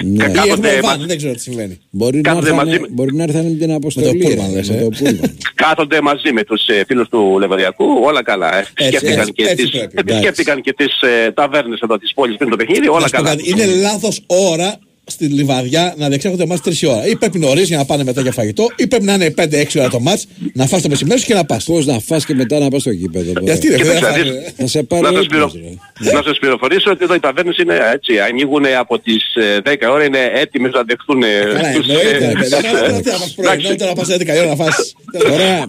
Ναι. 0.04 0.25
Ή 0.25 0.31
Κάθονται 0.31 0.69
έχουμε 0.69 0.81
μα- 0.83 0.88
βάν, 0.97 1.04
δεν 1.07 1.16
ξέρω 1.16 1.33
τι 1.33 1.40
συμβαίνει. 1.40 1.78
Μπορεί 1.90 2.16
να, 2.16 2.23
Κάθονται 2.23 2.49
έρθανε, 2.49 2.64
μαζί 2.71 2.81
με- 2.81 2.88
μπορεί 2.90 3.14
να 3.14 3.23
έρθανε 3.23 3.49
με 3.49 3.54
την 3.57 3.73
αποστολή. 3.73 4.19
πούλμαν, 4.19 4.47
ρε, 4.50 4.57
λες, 4.57 4.69
με 4.71 4.76
ε. 4.76 4.81
το 4.83 4.88
πούλμαν. 4.99 5.37
κάθονται 5.54 6.00
μαζί 6.00 6.33
με 6.33 6.45
τους 6.45 6.66
ε, 6.66 6.85
φίλους 6.87 7.09
του 7.09 7.37
Λεβαδιακού, 7.38 7.85
όλα 8.02 8.23
καλά. 8.23 8.59
Ε. 8.59 8.66
Επισκέφτηκαν 8.75 9.19
έτσι, 9.19 9.33
και 9.33 9.43
έτσι 9.43 9.57
τις, 9.57 9.71
πρέπει, 9.71 9.93
επισκέφτηκαν 9.99 10.61
και 10.61 10.73
τις 10.73 11.00
ε, 11.00 11.33
ταβέρνες 11.33 11.81
εδώ 11.81 11.99
της 11.99 12.12
πόλης 12.14 12.37
πριν 12.37 12.50
το 12.50 12.57
παιχνίδι, 12.57 12.88
όλα 12.88 13.00
Να 13.00 13.07
σου 13.07 13.11
πω 13.11 13.16
καλά. 13.23 13.28
κάτι, 13.37 13.50
Είναι 13.50 13.64
λάθος 13.66 14.21
ώρα 14.26 14.78
στη 15.06 15.25
Λιβαδιά 15.25 15.94
να 15.96 16.08
διεξάγονται 16.08 16.42
εμάς 16.42 16.61
3 16.64 16.70
ώρα. 16.88 17.06
Ή 17.06 17.16
πρέπει 17.16 17.38
νωρίς 17.38 17.68
για 17.68 17.76
να 17.76 17.84
πάνε 17.84 18.04
μετά 18.04 18.20
για 18.20 18.32
φαγητό, 18.32 18.66
ή 18.76 18.87
πρέπει 18.87 19.04
να 19.04 19.14
είναι 19.14 19.34
5-6 19.37 19.78
ώρα 19.78 19.88
το 19.88 20.00
μάτς, 20.00 20.26
να 20.52 20.66
φας 20.66 20.82
το 20.82 20.88
μεσημέρι 20.88 21.20
σου 21.20 21.26
και 21.26 21.34
να 21.34 21.44
πας. 21.44 21.64
Πώς 21.64 21.87
να 21.87 21.99
φας 22.00 22.25
και 22.25 22.34
μετά 22.34 22.58
να 22.58 22.68
πας 22.68 22.80
στο 22.80 22.90
γήπεδο. 22.90 23.30
Ε, 23.30 23.32
μπορεί. 23.40 23.50
αυτή 23.52 23.68
ρε, 23.68 23.76
Κοίταξε, 23.76 23.92
δεν 24.00 24.02
θα 24.11 24.12
δεις. 24.12 24.25
φάνε. 24.30 24.52
Θα 24.56 24.66
σε 24.66 24.82
πάρει 24.82 25.02
Να 25.02 25.12
σας, 25.12 25.25
ύπνος, 25.25 25.52
πληρο... 25.52 25.70
ρε. 26.11 26.12
να 26.16 26.23
σας 26.23 26.38
πληροφορήσω 26.38 26.90
ότι 26.90 27.04
εδώ 27.04 27.14
οι 27.14 27.20
ταβέρνες 27.20 27.56
είναι 27.58 27.78
έτσι, 27.92 28.18
ανοίγουν 28.18 28.64
από 28.78 28.99
τις 28.99 29.34
ε, 29.34 29.58
10 29.64 29.75
ώρα, 29.90 30.04
είναι 30.04 30.18
έτοιμες 30.34 30.73
να 30.73 30.82
δεχτούν 30.82 31.23
ε, 31.23 31.26
Καλά, 31.54 31.73
τους, 31.73 31.88
εννοείται. 31.88 32.11
ε, 32.16 32.18
ρε 32.18 32.32
παιδί. 32.32 32.50
Τώρα 32.50 32.84
ε, 32.96 33.00
τι 33.00 33.11
να 33.11 33.18
πας 33.18 33.32
πρωί, 33.34 33.46
εντάξει. 33.46 33.62
νωρίτερα 33.66 33.90
να 33.90 33.96
πας 33.96 34.08
11 34.11 34.26
η 34.26 34.38
ώρα 34.38 34.46
να 34.46 34.56
φας. 34.56 34.94
Ωραία. 35.32 35.64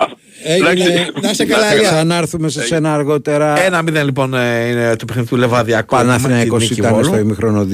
Έγινε. 0.47 0.83
Εντάξει. 0.85 1.11
Να 1.21 1.29
είσαι 1.29 1.45
καλά, 1.45 1.67
Θα 1.67 1.75
Ηλία. 1.75 1.89
ξανάρθουμε 1.89 2.49
σε 2.49 2.61
σένα 2.65 2.93
αργότερα. 2.93 3.63
Ένα 3.65 3.81
μηδέν 3.81 4.05
λοιπόν 4.05 4.33
ε, 4.33 4.67
είναι 4.69 4.95
το 4.95 5.05
παιχνίδι 5.05 5.27
του 5.27 5.35
Λεβαδιακού. 5.35 5.95
Παναθηναϊκός 5.95 6.51
με 6.61 6.65
τη 6.67 6.69
Νίκη 6.69 6.79
ήταν 6.79 6.93
Βόλου. 6.93 7.05
στο 7.05 7.17
ημιχρόνο 7.17 7.67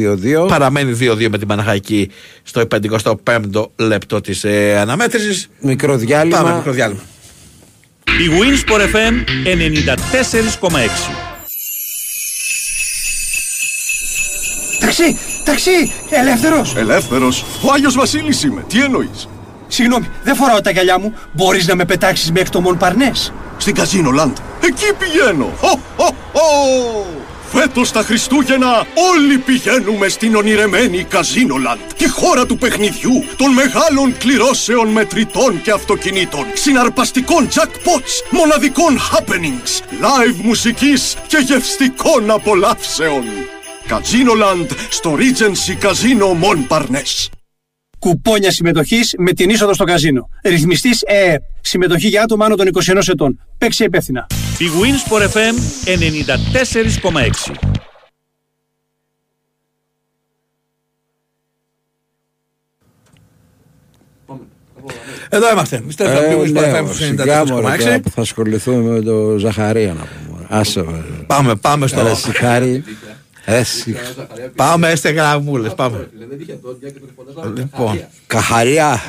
2-2. 0.43 0.47
Παραμένει 0.47 0.97
2-2 1.01 1.27
με 1.29 1.37
την 1.37 1.47
Παναχαϊκή 1.47 2.09
στο 2.43 2.63
55ο 2.75 3.65
λεπτό 3.75 4.21
της 4.21 4.43
ε, 4.43 4.77
αναμέτρησης. 4.79 5.49
Μικρό 5.59 5.87
Πάμε 5.93 6.03
διάλειμμα. 6.05 6.53
μικρό 6.55 6.71
διάλειμμα. 6.71 7.01
Η 8.05 8.29
Winsport 8.39 8.81
FM 8.95 9.13
94,6 9.45 10.77
Ταξί, 14.79 15.17
ταξί, 15.43 15.91
ελεύθερος. 16.09 16.75
Ελεύθερος. 16.75 17.45
Ο 17.61 17.71
Άγιος 17.73 17.95
Βασίλης 17.95 18.43
είμαι. 18.43 18.63
Τι 18.67 18.81
εννοείς; 18.81 19.27
Συγγνώμη, 19.73 20.09
δεν 20.23 20.35
φοράω 20.35 20.61
τα 20.61 20.71
γυαλιά 20.71 20.99
μου. 20.99 21.13
Μπορείς 21.31 21.67
να 21.67 21.75
με 21.75 21.85
πετάξεις 21.85 22.31
μέχρι 22.31 22.49
το 22.49 22.61
Μον 22.61 22.77
Παρνές; 22.77 23.33
Στην 23.57 23.75
Καζίνο 23.75 24.11
Λαντ. 24.11 24.37
Εκεί 24.61 24.93
πηγαίνω. 24.99 25.49
Χω, 25.59 25.79
χω, 25.97 26.15
χω. 26.33 27.05
Φέτος 27.51 27.91
τα 27.91 28.01
Χριστούγεννα 28.01 28.85
όλοι 29.13 29.37
πηγαίνουμε 29.37 30.07
στην 30.07 30.35
ονειρεμένη 30.35 31.03
Καζίνο 31.03 31.57
Λαντ. 31.57 31.79
Τη 31.97 32.09
χώρα 32.09 32.45
του 32.45 32.57
παιχνιδιού, 32.57 33.23
των 33.37 33.51
μεγάλων 33.51 34.17
κληρώσεων 34.17 34.87
μετρητών 34.87 35.61
και 35.61 35.71
αυτοκινήτων, 35.71 36.45
συναρπαστικών 36.53 37.47
jackpots, 37.53 38.29
μοναδικών 38.29 38.97
happenings, 38.97 39.83
live 40.01 40.39
μουσικής 40.41 41.15
και 41.27 41.37
γευστικών 41.37 42.31
απολαύσεων. 42.31 43.23
Καζίνο 43.87 44.33
Λαντ 44.33 44.71
στο 44.89 45.17
Regency 45.17 45.85
Casino 45.85 46.43
Mon 46.43 46.77
Parnes. 46.77 47.40
Κουπόνια 48.01 48.51
συμμετοχής 48.51 49.13
με 49.17 49.31
την 49.31 49.49
είσοδο 49.49 49.73
στο 49.73 49.83
καζίνο. 49.83 50.29
Ρυθμιστής 50.43 51.01
ΕΕΠ. 51.05 51.41
Συμμετοχή 51.61 52.07
για 52.07 52.21
άτομα 52.21 52.45
άνω 52.45 52.55
των 52.55 52.67
21 52.67 53.07
ετών. 53.07 53.39
Παίξει 53.57 53.83
υπεύθυνα. 53.83 54.27
Η 54.57 54.65
Winsport 54.81 55.21
FM 55.23 55.55
94,6 55.85 57.53
Εδώ 65.29 65.51
είμαστε. 65.51 65.75
Επιστρέφουμε 65.75 66.19
Ε, 66.19 66.29
λίγο 66.29 66.41
ναι, 66.43 66.47
στο 66.47 66.85
FM 66.87 66.93
σιγά 66.93 67.43
μωρέ, 67.45 67.77
τώρα 67.77 67.95
94,6. 67.97 68.01
που 68.01 68.09
θα 68.09 68.21
ασχοληθούμε 68.21 68.91
με 68.91 69.01
το 69.01 69.37
Ζαχαρία 69.37 69.93
να 69.93 70.03
πούμε. 70.27 70.45
Άσε 70.49 70.83
με. 70.83 71.03
Πάμε, 71.27 71.55
πάμε 71.55 71.87
στο. 71.87 72.01
Ρε 72.03 72.81
Σιχάρη. 73.45 73.57
Ρε 73.57 73.63
Σιχ- 73.63 73.99
Πάμε 74.55 74.95
σε 74.95 75.09
γραμμούλες, 75.09 75.73
πάμε. 75.73 76.09
Λοιπόν, 77.55 78.07
Καχαρία. 78.27 79.01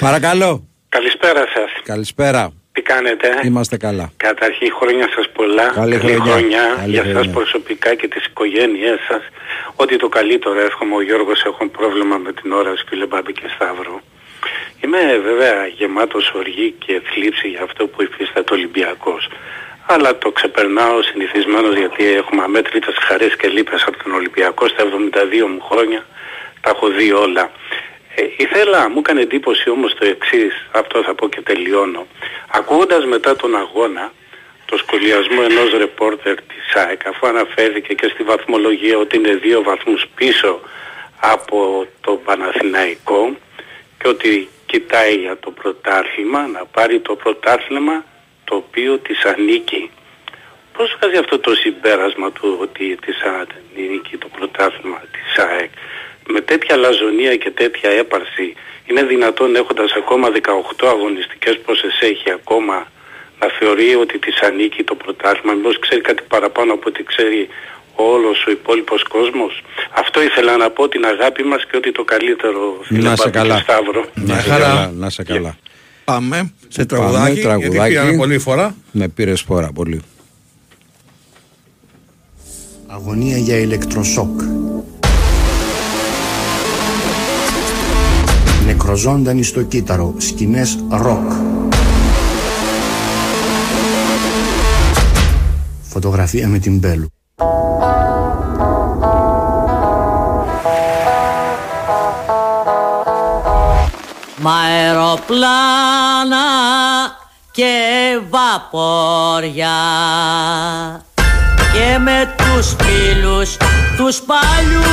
Παρακαλώ. 0.00 0.64
Καλησπέρα 0.88 1.40
σας. 1.54 1.70
Καλησπέρα. 1.84 2.52
Τι 2.72 2.82
κάνετε; 2.82 3.28
Είμαστε 3.44 3.76
καλά. 3.76 4.12
Καταρχήν 4.16 4.72
χρόνια 4.80 5.08
σας 5.14 5.26
πολλά. 5.32 5.68
Καλή 5.68 5.96
χρονιά. 5.98 6.24
Καλή 6.76 6.90
για 6.92 7.02
χρονιά. 7.02 7.22
σας 7.22 7.32
προσωπικά 7.32 7.94
και 7.94 8.08
τις 8.08 8.24
οικογένειές 8.26 8.98
σας. 9.08 9.22
Ό,τι 9.76 9.96
το 9.96 10.08
καλύτερο 10.08 10.60
εύχομαι. 10.60 10.94
Ο 10.94 11.02
Γιώργος 11.02 11.42
έχω 11.44 11.68
πρόβλημα 11.68 12.16
με 12.16 12.32
την 12.32 12.52
ώρα 12.52 12.76
σου 12.76 12.84
φίλε 12.88 13.06
Μπάμπη 13.06 13.32
και 13.32 13.48
Σταύρο. 13.54 14.00
Είμαι 14.84 14.98
βέβαια 15.28 15.66
γεμάτος 15.78 16.32
οργή 16.40 16.74
και 16.84 17.02
θλίψη 17.12 17.48
για 17.48 17.62
αυτό 17.62 17.86
που 17.86 18.02
υφίσταται 18.02 18.52
ο 18.52 18.56
Ολυμπιακός. 18.56 19.28
Αλλά 19.92 20.18
το 20.18 20.30
ξεπερνάω 20.30 21.02
συνηθισμένος 21.02 21.76
γιατί 21.76 22.04
έχουμε 22.04 22.42
αμέτρητες 22.42 22.94
χαρές 23.00 23.36
και 23.36 23.48
λύπες 23.48 23.82
από 23.86 24.02
τον 24.02 24.14
Ολυμπιακό 24.14 24.68
στα 24.68 24.82
72 24.82 25.46
μου 25.48 25.60
χρόνια. 25.60 26.06
Τα 26.60 26.70
έχω 26.70 26.88
δει 26.88 27.12
όλα. 27.12 27.50
Ε, 28.14 28.22
ήθελα, 28.36 28.88
μου 28.88 28.98
έκανε 28.98 29.20
εντύπωση 29.20 29.70
όμως 29.70 29.94
το 29.94 30.06
εξής, 30.06 30.66
αυτό 30.70 31.02
θα 31.02 31.14
πω 31.14 31.28
και 31.28 31.40
τελειώνω. 31.40 32.06
Ακούγοντας 32.50 33.04
μετά 33.04 33.36
τον 33.36 33.56
αγώνα 33.56 34.12
το 34.64 34.76
σχολιασμό 34.76 35.42
ενός 35.50 35.72
ρεπόρτερ 35.78 36.34
της 36.34 36.74
ΑΕΚ 36.74 37.06
αφού 37.06 37.26
αναφέρθηκε 37.26 37.94
και 37.94 38.08
στη 38.08 38.22
βαθμολογία 38.22 38.98
ότι 38.98 39.16
είναι 39.16 39.34
δύο 39.34 39.62
βαθμούς 39.62 40.06
πίσω 40.14 40.60
από 41.20 41.86
το 42.00 42.12
Παναθηναϊκό 42.12 43.36
και 43.98 44.08
ότι 44.08 44.48
κοιτάει 44.66 45.14
για 45.14 45.36
το 45.38 45.50
πρωτάθλημα, 45.50 46.46
να 46.46 46.64
πάρει 46.64 47.00
το 47.00 47.14
πρωτάθλημα 47.14 48.04
το 48.50 48.56
οποίο 48.56 48.98
της 48.98 49.24
ανήκει. 49.24 49.90
Πώς 50.76 50.96
βγάζει 50.96 51.16
αυτό 51.24 51.38
το 51.38 51.52
συμπέρασμα 51.62 52.28
του 52.32 52.58
ότι 52.64 52.84
της 53.04 53.16
ανήκει 53.40 54.16
το 54.16 54.28
πρωτάθλημα 54.36 55.00
της 55.14 55.44
ΑΕΚ; 55.44 55.70
Με 56.32 56.40
τέτοια 56.40 56.76
λαζονία 56.76 57.36
και 57.42 57.50
τέτοια 57.50 57.90
έπαρση 57.90 58.46
είναι 58.86 59.02
δυνατόν 59.02 59.56
έχοντας 59.56 59.92
ακόμα 59.92 60.26
18 60.30 60.86
αγωνιστικές 60.94 61.58
πόσες 61.64 61.98
έχει 62.00 62.30
ακόμα 62.38 62.76
να 63.40 63.46
θεωρεί 63.58 63.94
ότι 63.94 64.18
της 64.18 64.40
ανήκει 64.40 64.82
το 64.84 64.94
πρωτάθλημα; 64.94 65.52
Μήπως 65.54 65.78
ξέρει 65.78 66.00
κάτι 66.00 66.22
παραπάνω 66.28 66.72
από 66.72 66.84
ό,τι 66.88 67.02
ξέρει 67.02 67.48
όλος 67.94 68.44
ο 68.46 68.50
υπόλοιπος 68.50 69.02
κόσμος; 69.02 69.62
Αυτό 69.90 70.22
ήθελα 70.22 70.56
να 70.56 70.70
πω 70.70 70.88
την 70.88 71.04
αγάπη 71.04 71.42
μας 71.44 71.62
και 71.68 71.76
ότι 71.76 71.92
το 71.92 72.04
καλύτερο 72.04 72.80
φίλε 72.82 73.08
Να 73.08 73.16
σε 73.16 73.22
Μπάμπη 73.22 73.30
και 73.30 73.38
καλά. 73.38 73.58
Σταύρο. 73.58 74.04
Να 74.14 74.34
σε 74.34 74.50
χαρά. 74.50 74.64
καλά. 74.64 74.90
Να 74.94 75.10
σε 75.10 75.22
καλά. 75.22 75.56
Πάμε 76.10 76.52
σε 76.68 76.84
τραγουδάκι, 76.84 77.40
Πάμε, 77.40 77.58
τραγουδάκι 77.58 77.92
γιατί 77.92 78.16
πολύ 78.16 78.38
φορά. 78.38 78.74
Με 78.92 79.08
πήρε 79.08 79.36
φορά 79.36 79.72
πολύ. 79.72 80.00
Αγωνία 82.86 83.36
για 83.36 83.56
ηλεκτροσόκ. 83.56 84.40
Νεκροζώντανοι 88.66 89.42
στο 89.42 89.62
κύτταρο, 89.62 90.14
σκηνές 90.18 90.78
ροκ. 90.90 91.32
Φωτογραφία 95.82 96.48
με 96.48 96.58
την 96.58 96.78
Μπέλου. 96.78 97.08
Μα 104.42 104.52
αεροπλάνα 104.52 106.38
και 107.50 107.74
βαπόρια. 108.30 109.78
Και 111.72 111.98
με 111.98 112.34
τους 112.36 112.76
φίλους 112.78 113.56
τους 113.96 114.20
παλιούς. 114.20 114.86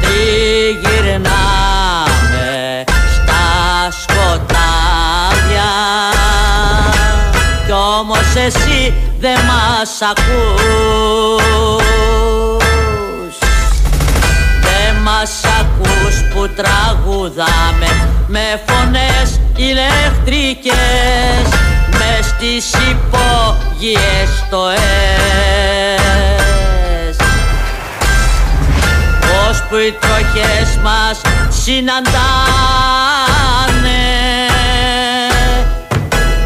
Τριγυρνάμε 0.00 1.24
στα 3.14 3.90
σκοτάδια. 3.90 5.72
Κι 7.66 7.72
όμως 7.72 8.34
εσύ 8.46 8.94
δεν 9.20 9.38
μας 9.44 10.02
ακούς. 10.02 11.46
δεν 11.56 12.45
μας 15.26 15.44
ακούς 15.60 16.16
που 16.34 16.48
τραγουδάμε 16.48 17.90
με 18.26 18.62
φωνές 18.66 19.40
ηλεκτρικές 19.56 20.74
μες 21.90 22.26
στις 22.26 22.72
υπόγειες 22.90 24.44
το 24.50 24.68
ΕΣ 24.68 24.86
Ως 29.48 29.62
που 29.68 29.76
οι 29.76 29.94
τροχές 30.00 30.78
μας 30.82 31.20
συναντάνε 31.48 32.06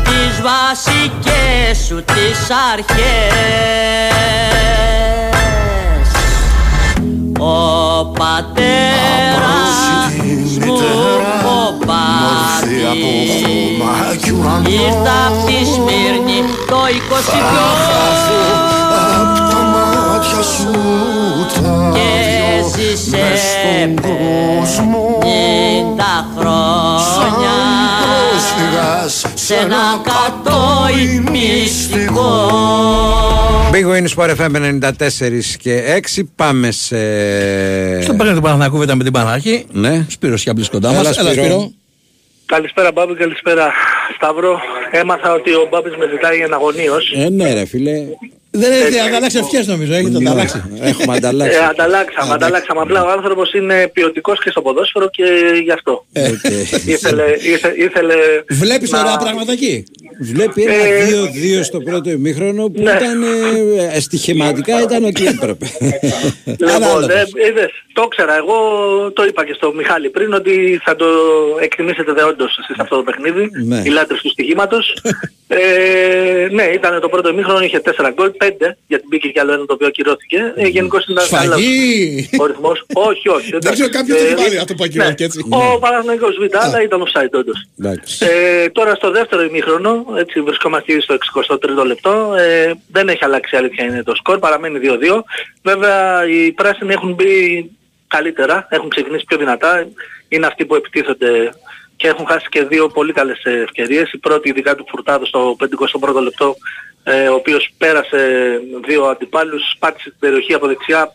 τις 0.04 0.40
βασικές 0.42 1.86
σου 1.86 2.04
τις 2.04 2.50
αρχές 2.72 3.80
ο 7.38 8.04
πατέρας 8.18 9.76
μου 10.60 10.74
ο 11.44 11.46
Μπάτης 11.86 13.34
ήρθα 14.68 15.26
απ' 15.26 15.46
τη 15.46 15.58
Σμύρνη 15.64 16.38
το 16.66 16.76
22 16.76 16.80
και 21.92 22.10
ζήσε 22.76 23.18
50 25.12 26.00
χρόνια 26.38 27.50
σε 29.34 29.54
ένα 29.54 30.00
κατόι 30.02 31.24
μυστικό 31.30 32.48
Big 33.72 33.84
Win 33.84 34.06
Sport 34.16 34.36
FM 34.36 34.80
94 34.80 34.92
και 35.58 36.02
6. 36.16 36.22
Πάμε 36.36 36.70
σε. 36.70 36.96
Στον 38.02 38.16
παίρνει 38.16 38.34
του 38.34 38.40
Παναθηναϊκού 38.40 38.76
Β' 38.76 38.92
με 38.92 39.04
την 39.04 39.12
Πανάχη. 39.12 39.66
Ναι. 39.72 40.06
Σπύρος 40.08 40.42
Γιάμπλης 40.42 40.68
κοντά 40.68 40.88
Έλα, 40.88 41.02
μας. 41.02 41.18
Έλα 41.18 41.30
Σπύρο. 41.30 41.44
Σπύρο. 41.44 41.72
Καλησπέρα 42.46 42.92
Μπάμπη, 42.92 43.14
καλησπέρα 43.14 43.72
Σταύρο. 44.16 44.60
Έμαθα 44.90 45.32
ότι 45.32 45.50
ο 45.50 45.66
Μπάμπης 45.70 45.96
με 45.96 46.06
ζητάει 46.12 46.38
εναγωνίως. 46.38 47.12
Ε, 47.16 47.28
ναι, 47.28 47.52
ρε 47.54 47.66
φίλε. 47.66 47.92
Δεν 48.52 48.72
έχετε 48.72 49.00
ανταλλάξει 49.00 49.38
ευχές 49.38 49.66
νομίζω. 49.66 49.92
Έχετε 49.92 50.18
Ναι, 50.18 50.28
ανταλλάξει. 50.30 50.62
Έχουμε 50.80 51.16
ανταλλάξει. 51.16 51.58
Ε, 51.58 51.64
ανταλλάξαμε, 51.64 52.32
ανταλλάξαμε. 52.34 52.80
Απλά 52.80 53.04
ο 53.04 53.10
άνθρωπος 53.10 53.52
είναι 53.52 53.88
ποιοτικός 53.92 54.42
και 54.42 54.50
στο 54.50 54.62
ποδόσφαιρο 54.62 55.10
και 55.10 55.24
γι' 55.64 55.70
αυτό. 55.72 56.06
ήθελε, 56.94 57.24
ήθε, 57.54 57.74
ήθελε 57.76 58.14
Βλέπεις 58.48 58.90
να- 58.90 59.00
ωραία 59.00 59.16
πράγματα 59.16 59.52
εκεί; 59.52 59.84
Βλέπει 60.20 60.62
ένα 60.62 60.72
Ε, 60.74 61.06
2-2 61.60 61.64
στο 61.64 61.80
πρώτο 61.80 62.10
ημίχρονο 62.10 62.68
που 62.68 62.82
Ναι. 62.82 62.90
ήταν 62.90 63.22
ε, 63.22 63.96
ε, 63.96 64.00
στοιχηματικά 64.00 64.82
ήταν 64.82 65.04
ότι 65.04 65.26
έπρεπε. 65.26 65.66
Λοιπόν, 66.44 66.68
Ανάλογος. 66.70 67.08
ε, 67.08 67.26
είδες, 67.48 67.70
το 67.92 68.02
ήξερα. 68.06 68.36
Εγώ 68.36 68.56
το 69.12 69.24
είπα 69.24 69.44
και 69.44 69.52
στο 69.56 69.72
Μιχάλη 69.76 70.08
πριν 70.10 70.32
ότι 70.32 70.80
θα 70.84 70.96
το 70.96 71.06
εκτιμήσετε 71.60 72.12
δεόντως 72.12 72.58
εσείς 72.58 72.78
αυτό 72.80 72.96
το 72.96 73.02
παιχνίδι. 73.02 73.50
Ναι. 73.64 73.82
Οι 73.84 73.88
λάτρες 73.88 74.20
του 74.20 74.28
στοιχήματος. 74.30 74.94
ε, 75.52 76.48
ναι, 76.50 76.62
ήταν 76.62 77.00
το 77.00 77.08
πρώτο 77.08 77.28
ημίχρονο, 77.28 77.60
είχε 77.64 77.80
4 77.84 78.10
γκολ, 78.14 78.32
5 78.38 78.50
γιατί 78.86 79.04
μπήκε 79.08 79.28
κι 79.28 79.38
άλλο 79.38 79.52
ένα 79.52 79.64
το 79.64 79.72
οποίο 79.72 79.86
ακυρώθηκε. 79.86 80.52
Ε, 80.56 80.66
γενικώς 80.66 81.04
ήταν 81.04 81.24
καλός 81.28 81.60
Σφαγή. 81.60 82.28
ο 82.40 82.46
ρυθμός. 82.46 82.84
όχι, 82.94 83.28
όχι. 83.28 83.50
Δεν 83.50 83.58
εντάξει. 83.58 83.82
ξέρω 83.82 83.88
κάποιος 83.88 84.20
Ε, 84.20 84.34
το 84.34 84.42
βάλει 84.42 84.58
αυτό 84.58 84.74
που 84.74 84.84
ακυρώθηκε 84.84 85.24
έτσι. 85.24 85.46
Ο 85.48 85.78
Παναθηναϊκός 85.78 86.36
Β, 86.36 86.56
αλλά 86.56 86.82
ήταν 86.82 87.02
offside 87.02 87.30
όντως. 87.30 87.68
Εντάξει. 87.78 88.26
Ε, 88.26 88.68
τώρα 88.68 88.94
στο 88.94 89.10
δεύτερο 89.10 89.42
ημίχρονο, 89.42 90.04
έτσι 90.18 90.40
βρισκόμαστε 90.40 90.92
ήδη 90.92 91.00
στο 91.00 91.14
63ο 91.14 91.84
λεπτό, 91.86 92.34
ε, 92.38 92.72
δεν 92.92 93.08
έχει 93.08 93.24
αλλάξει 93.24 93.54
η 93.54 93.58
αλήθεια 93.58 93.84
είναι 93.84 94.02
το 94.02 94.14
σκορ, 94.14 94.38
παραμένει 94.38 94.78
2-2. 94.82 95.24
Βέβαια 95.62 96.26
οι 96.28 96.52
πράσινοι 96.52 96.92
έχουν 96.92 97.14
μπει 97.14 97.70
καλύτερα, 98.06 98.66
έχουν 98.70 98.88
ξεκινήσει 98.88 99.24
πιο 99.24 99.36
δυνατά, 99.36 99.88
είναι 100.28 100.46
αυτοί 100.46 100.64
που 100.64 100.74
επιτίθονται 100.74 101.52
και 102.00 102.08
έχουν 102.08 102.26
χάσει 102.26 102.46
και 102.48 102.64
δύο 102.64 102.88
πολύ 102.88 103.12
καλές 103.12 103.44
ε, 103.44 103.50
ευκαιρίες. 103.50 104.12
Η 104.12 104.18
πρώτη 104.18 104.48
ειδικά 104.48 104.74
του 104.74 104.84
Φουρτάδου 104.88 105.26
στο 105.26 105.56
51ο 105.60 106.22
λεπτό, 106.22 106.56
ε, 107.02 107.28
ο 107.28 107.34
οποίος 107.34 107.70
πέρασε 107.78 108.20
δύο 108.86 109.04
αντιπάλους, 109.04 109.62
πάτησε 109.78 110.10
την 110.10 110.18
περιοχή 110.18 110.54
από 110.54 110.66
δεξιά, 110.66 111.12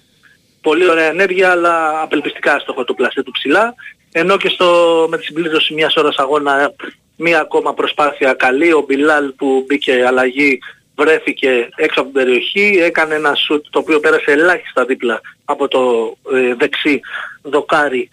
πολύ 0.62 0.90
ωραία 0.90 1.10
ενέργεια 1.10 1.52
αλλά 1.52 2.02
απελπιστικά 2.02 2.60
στο 2.60 2.84
το 2.84 2.94
πλασέ 2.94 3.24
του 3.24 3.32
ψηλά. 3.32 3.74
Ενώ 4.12 4.38
και 4.38 4.50
στο, 4.50 4.68
με 5.10 5.18
τη 5.18 5.24
συμπλήρωση 5.24 5.74
μιας 5.74 5.96
ώρας 5.96 6.16
αγώνα 6.18 6.74
μία 7.16 7.40
ακόμα 7.40 7.74
προσπάθεια 7.74 8.34
καλή. 8.34 8.74
Ο 8.74 8.84
Μπιλάλ 8.88 9.32
που 9.32 9.64
μπήκε 9.68 10.04
αλλαγή 10.08 10.60
βρέθηκε 10.96 11.70
έξω 11.76 12.02
από 12.02 12.12
την 12.12 12.22
περιοχή. 12.24 12.80
Έκανε 12.82 13.16
ένα 13.16 13.36
σουτ 13.36 13.66
το 13.70 13.80
οποίο 13.80 14.00
πέρασε 14.00 14.32
ελάχιστα 14.32 14.86
δίπλα 14.86 15.22
από 15.46 15.68
το 15.68 16.16
ε, 16.34 16.54
δεξί 16.54 17.00
δοκάρι 17.42 18.10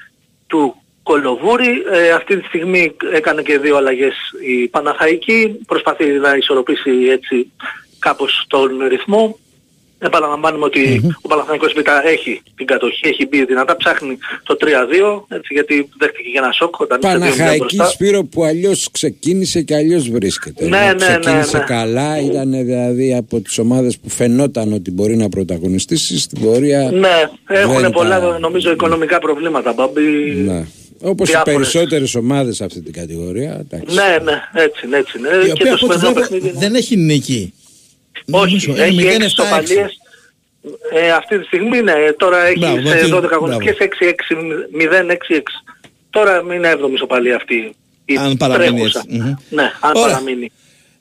του 0.47 0.82
Κολοβούρη. 1.03 1.83
Ε, 1.93 2.11
αυτή 2.11 2.37
τη 2.41 2.45
στιγμή 2.47 2.93
έκανε 3.15 3.43
και 3.43 3.59
δύο 3.59 3.77
αλλαγές 3.77 4.15
η 4.47 4.69
Παναχαϊκή. 4.69 5.59
Προσπαθεί 5.67 6.05
να 6.05 6.37
ισορροπήσει 6.37 6.91
έτσι 7.11 7.51
κάπως 7.99 8.45
τον 8.49 8.69
ρυθμό. 8.89 9.37
Επαναλαμβάνουμε 10.05 10.65
ότι 10.65 11.01
ο 11.23 11.29
Παναθηναϊκός 11.29 11.73
Β 11.73 11.79
έχει 12.07 12.43
την 12.57 12.67
κατοχή, 12.67 13.09
έχει 13.09 13.27
μπει 13.27 13.45
δυνατά, 13.45 13.77
ψάχνει 13.77 14.19
το 14.43 14.57
3-2, 14.61 14.67
έτσι, 15.29 15.55
γιατί 15.55 15.89
δέχτηκε 15.99 16.29
και 16.29 16.39
ένα 16.39 16.53
σοκ 16.53 16.81
όταν 16.81 16.99
ήταν 16.99 17.13
2-0 17.13 17.21
Παναχαϊκή 17.21 17.59
μπροστά. 17.59 17.85
Σπύρο 17.87 18.25
που 18.25 18.45
αλλιώς 18.45 18.89
ξεκίνησε 18.93 19.63
και 19.63 19.75
αλλιώς 19.75 20.09
βρίσκεται. 20.11 20.69
Ναι, 20.69 20.77
Ενώ 20.77 20.87
ναι, 20.87 20.93
ναι, 21.09 21.19
ξεκίνησε 21.19 21.57
ναι. 21.59 21.65
καλά, 21.65 22.21
ήταν 22.21 22.51
δηλαδή 22.51 23.15
από 23.15 23.41
τις 23.41 23.59
ομάδες 23.59 23.99
που 23.99 24.09
φαινόταν 24.09 24.73
ότι 24.73 24.91
μπορεί 24.91 25.17
να 25.17 25.29
πρωταγωνιστήσει 25.29 26.19
στην 26.19 26.41
πορεία. 26.43 26.91
Ναι, 26.93 27.23
έχουν 27.49 27.81
δεν 27.81 27.91
πολλά 27.91 28.21
τα- 28.21 28.39
νομίζω 28.39 28.71
οικονομικά 28.73 29.19
προβλήματα, 29.19 29.73
Μπάμπη. 29.73 30.01
Ναι. 30.47 30.65
Όπως 31.05 31.29
οι 31.29 31.33
Διάφορες. 31.33 31.55
περισσότερες 31.59 32.15
ομάδες 32.15 32.57
σε 32.57 32.65
αυτή 32.65 32.81
την 32.81 32.93
κατηγορία. 32.93 33.53
εντάξει. 33.61 33.95
Ναι, 33.95 34.19
ναι, 34.23 34.63
έτσι 34.63 34.87
είναι, 34.87 34.97
έτσι 34.97 35.19
είναι. 35.19 35.29
Η 35.29 35.45
Και 35.45 35.51
οποία 35.53 35.71
το 35.71 35.75
από 35.75 35.87
ό,τι 35.87 35.99
σημερινό 35.99 35.99
βλέπω 35.99 36.21
παιχνίδι 36.21 36.59
δεν 36.59 36.75
έχει 36.75 36.97
νίκη. 36.97 37.55
Όχι, 38.31 38.45
Νομίζω, 38.67 38.83
έχει 38.83 38.95
είναι 39.15 39.15
0-7-6. 39.15 39.21
6 39.23 39.25
ισοπαλίες. 39.27 39.97
Ε, 40.93 41.11
αυτή 41.13 41.39
τη 41.39 41.45
στιγμή 41.45 41.81
ναι, 41.81 41.93
τώρα 42.17 42.47
έχει 42.47 42.59
Μπράβο, 42.59 42.87
σε 42.89 42.97
τι- 43.05 43.11
12 43.13 43.25
αγωνιστικές 43.33 43.77
6-6-0-6-6. 43.79 45.43
Τώρα 46.11 46.43
είναι 46.55 46.69
7η 46.75 46.93
ισοπαλία 46.95 47.37
αυτή. 47.37 47.75
Η 48.05 48.17
Αν 48.17 48.37
παραμείνει 48.37 48.71
τρέχουσα. 48.71 49.03
έτσι. 49.07 49.19
Μμμ. 49.21 49.35
Ναι, 49.51 49.63
αν 49.81 49.93
Ωραία. 49.95 50.03
παραμείνει. 50.15 50.53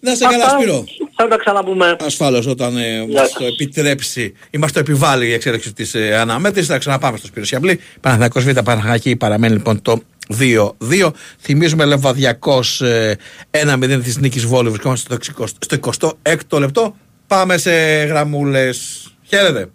Να 0.04 0.16
σε 0.16 0.24
καλά 0.26 0.46
Αυτά 0.46 0.58
Σπύρο. 0.60 0.84
Θα 1.16 1.28
τα 1.28 1.38
ξαναπούμε. 1.38 1.96
Ασφαλώς 2.06 2.48
όταν 2.48 2.78
ε, 2.78 3.04
Γεια 3.04 3.20
μας 3.22 3.30
σας. 3.30 3.38
το 3.40 3.46
επιτρέψει 3.46 4.34
ή 4.50 4.58
μας 4.58 4.72
το 4.72 4.80
επιβάλλει 4.80 5.28
η 5.28 5.34
εξέλιξη 5.34 5.74
της 5.74 5.94
ε, 5.96 6.16
αναμέτρησης 6.18 6.70
θα 6.70 6.78
ξαναπάμε 6.78 7.18
στο 7.18 7.28
Σπύρο 7.28 7.46
Σιαμπλή. 7.46 7.80
Παναθηναϊκός 8.02 8.44
Β' 8.44 8.60
Παναχαϊκή 8.60 9.16
παραμένει 9.16 9.54
λοιπόν 9.54 9.82
το 9.82 10.02
2-2. 10.40 11.12
Θυμίζουμε 11.40 11.86
Λεβαδιακός 11.86 12.82
ε, 12.82 13.18
1-0 13.52 14.00
της 14.04 14.18
νίκης 14.18 14.46
Βόλου. 14.46 14.70
Βρισκόμαστε 14.72 15.18
στο 15.22 15.44
60 15.44 15.80
στο 15.92 16.18
26ο 16.52 16.60
λεπτό. 16.60 16.96
Πάμε 17.28 17.58
σε 17.58 17.72
γραμμούλες. 18.04 19.06
Χαίρετε. 19.28 19.70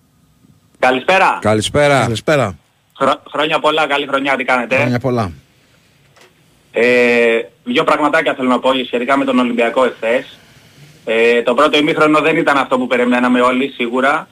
Καλησπέρα. 0.79 1.39
Καλησπέρα. 1.41 2.01
Καλησπέρα. 2.01 2.59
Χρο- 2.99 3.23
χρόνια 3.33 3.59
πολλά, 3.59 3.87
καλή 3.87 4.07
χρονιά, 4.07 4.37
τι 4.37 4.45
κάνετε; 4.45 4.77
Χρόνια 4.77 4.99
πολλά. 4.99 5.33
Ε, 6.79 7.41
δύο 7.65 7.85
πραγματάκια 7.85 8.35
θέλω 8.35 8.49
να 8.49 8.59
πω 8.59 8.71
σχετικά 8.87 9.17
με 9.17 9.25
τον 9.25 9.39
Ολυμπιακό 9.39 9.85
εχθές. 9.85 10.39
Ε, 11.05 11.43
το 11.43 11.55
πρώτο 11.55 11.79
ημίχρονο 11.79 12.21
δεν 12.21 12.37
ήταν 12.37 12.57
αυτό 12.57 12.79
που 12.79 12.87
περιμέναμε 12.87 13.41
όλοι, 13.41 13.69
σίγουρα. 13.69 14.29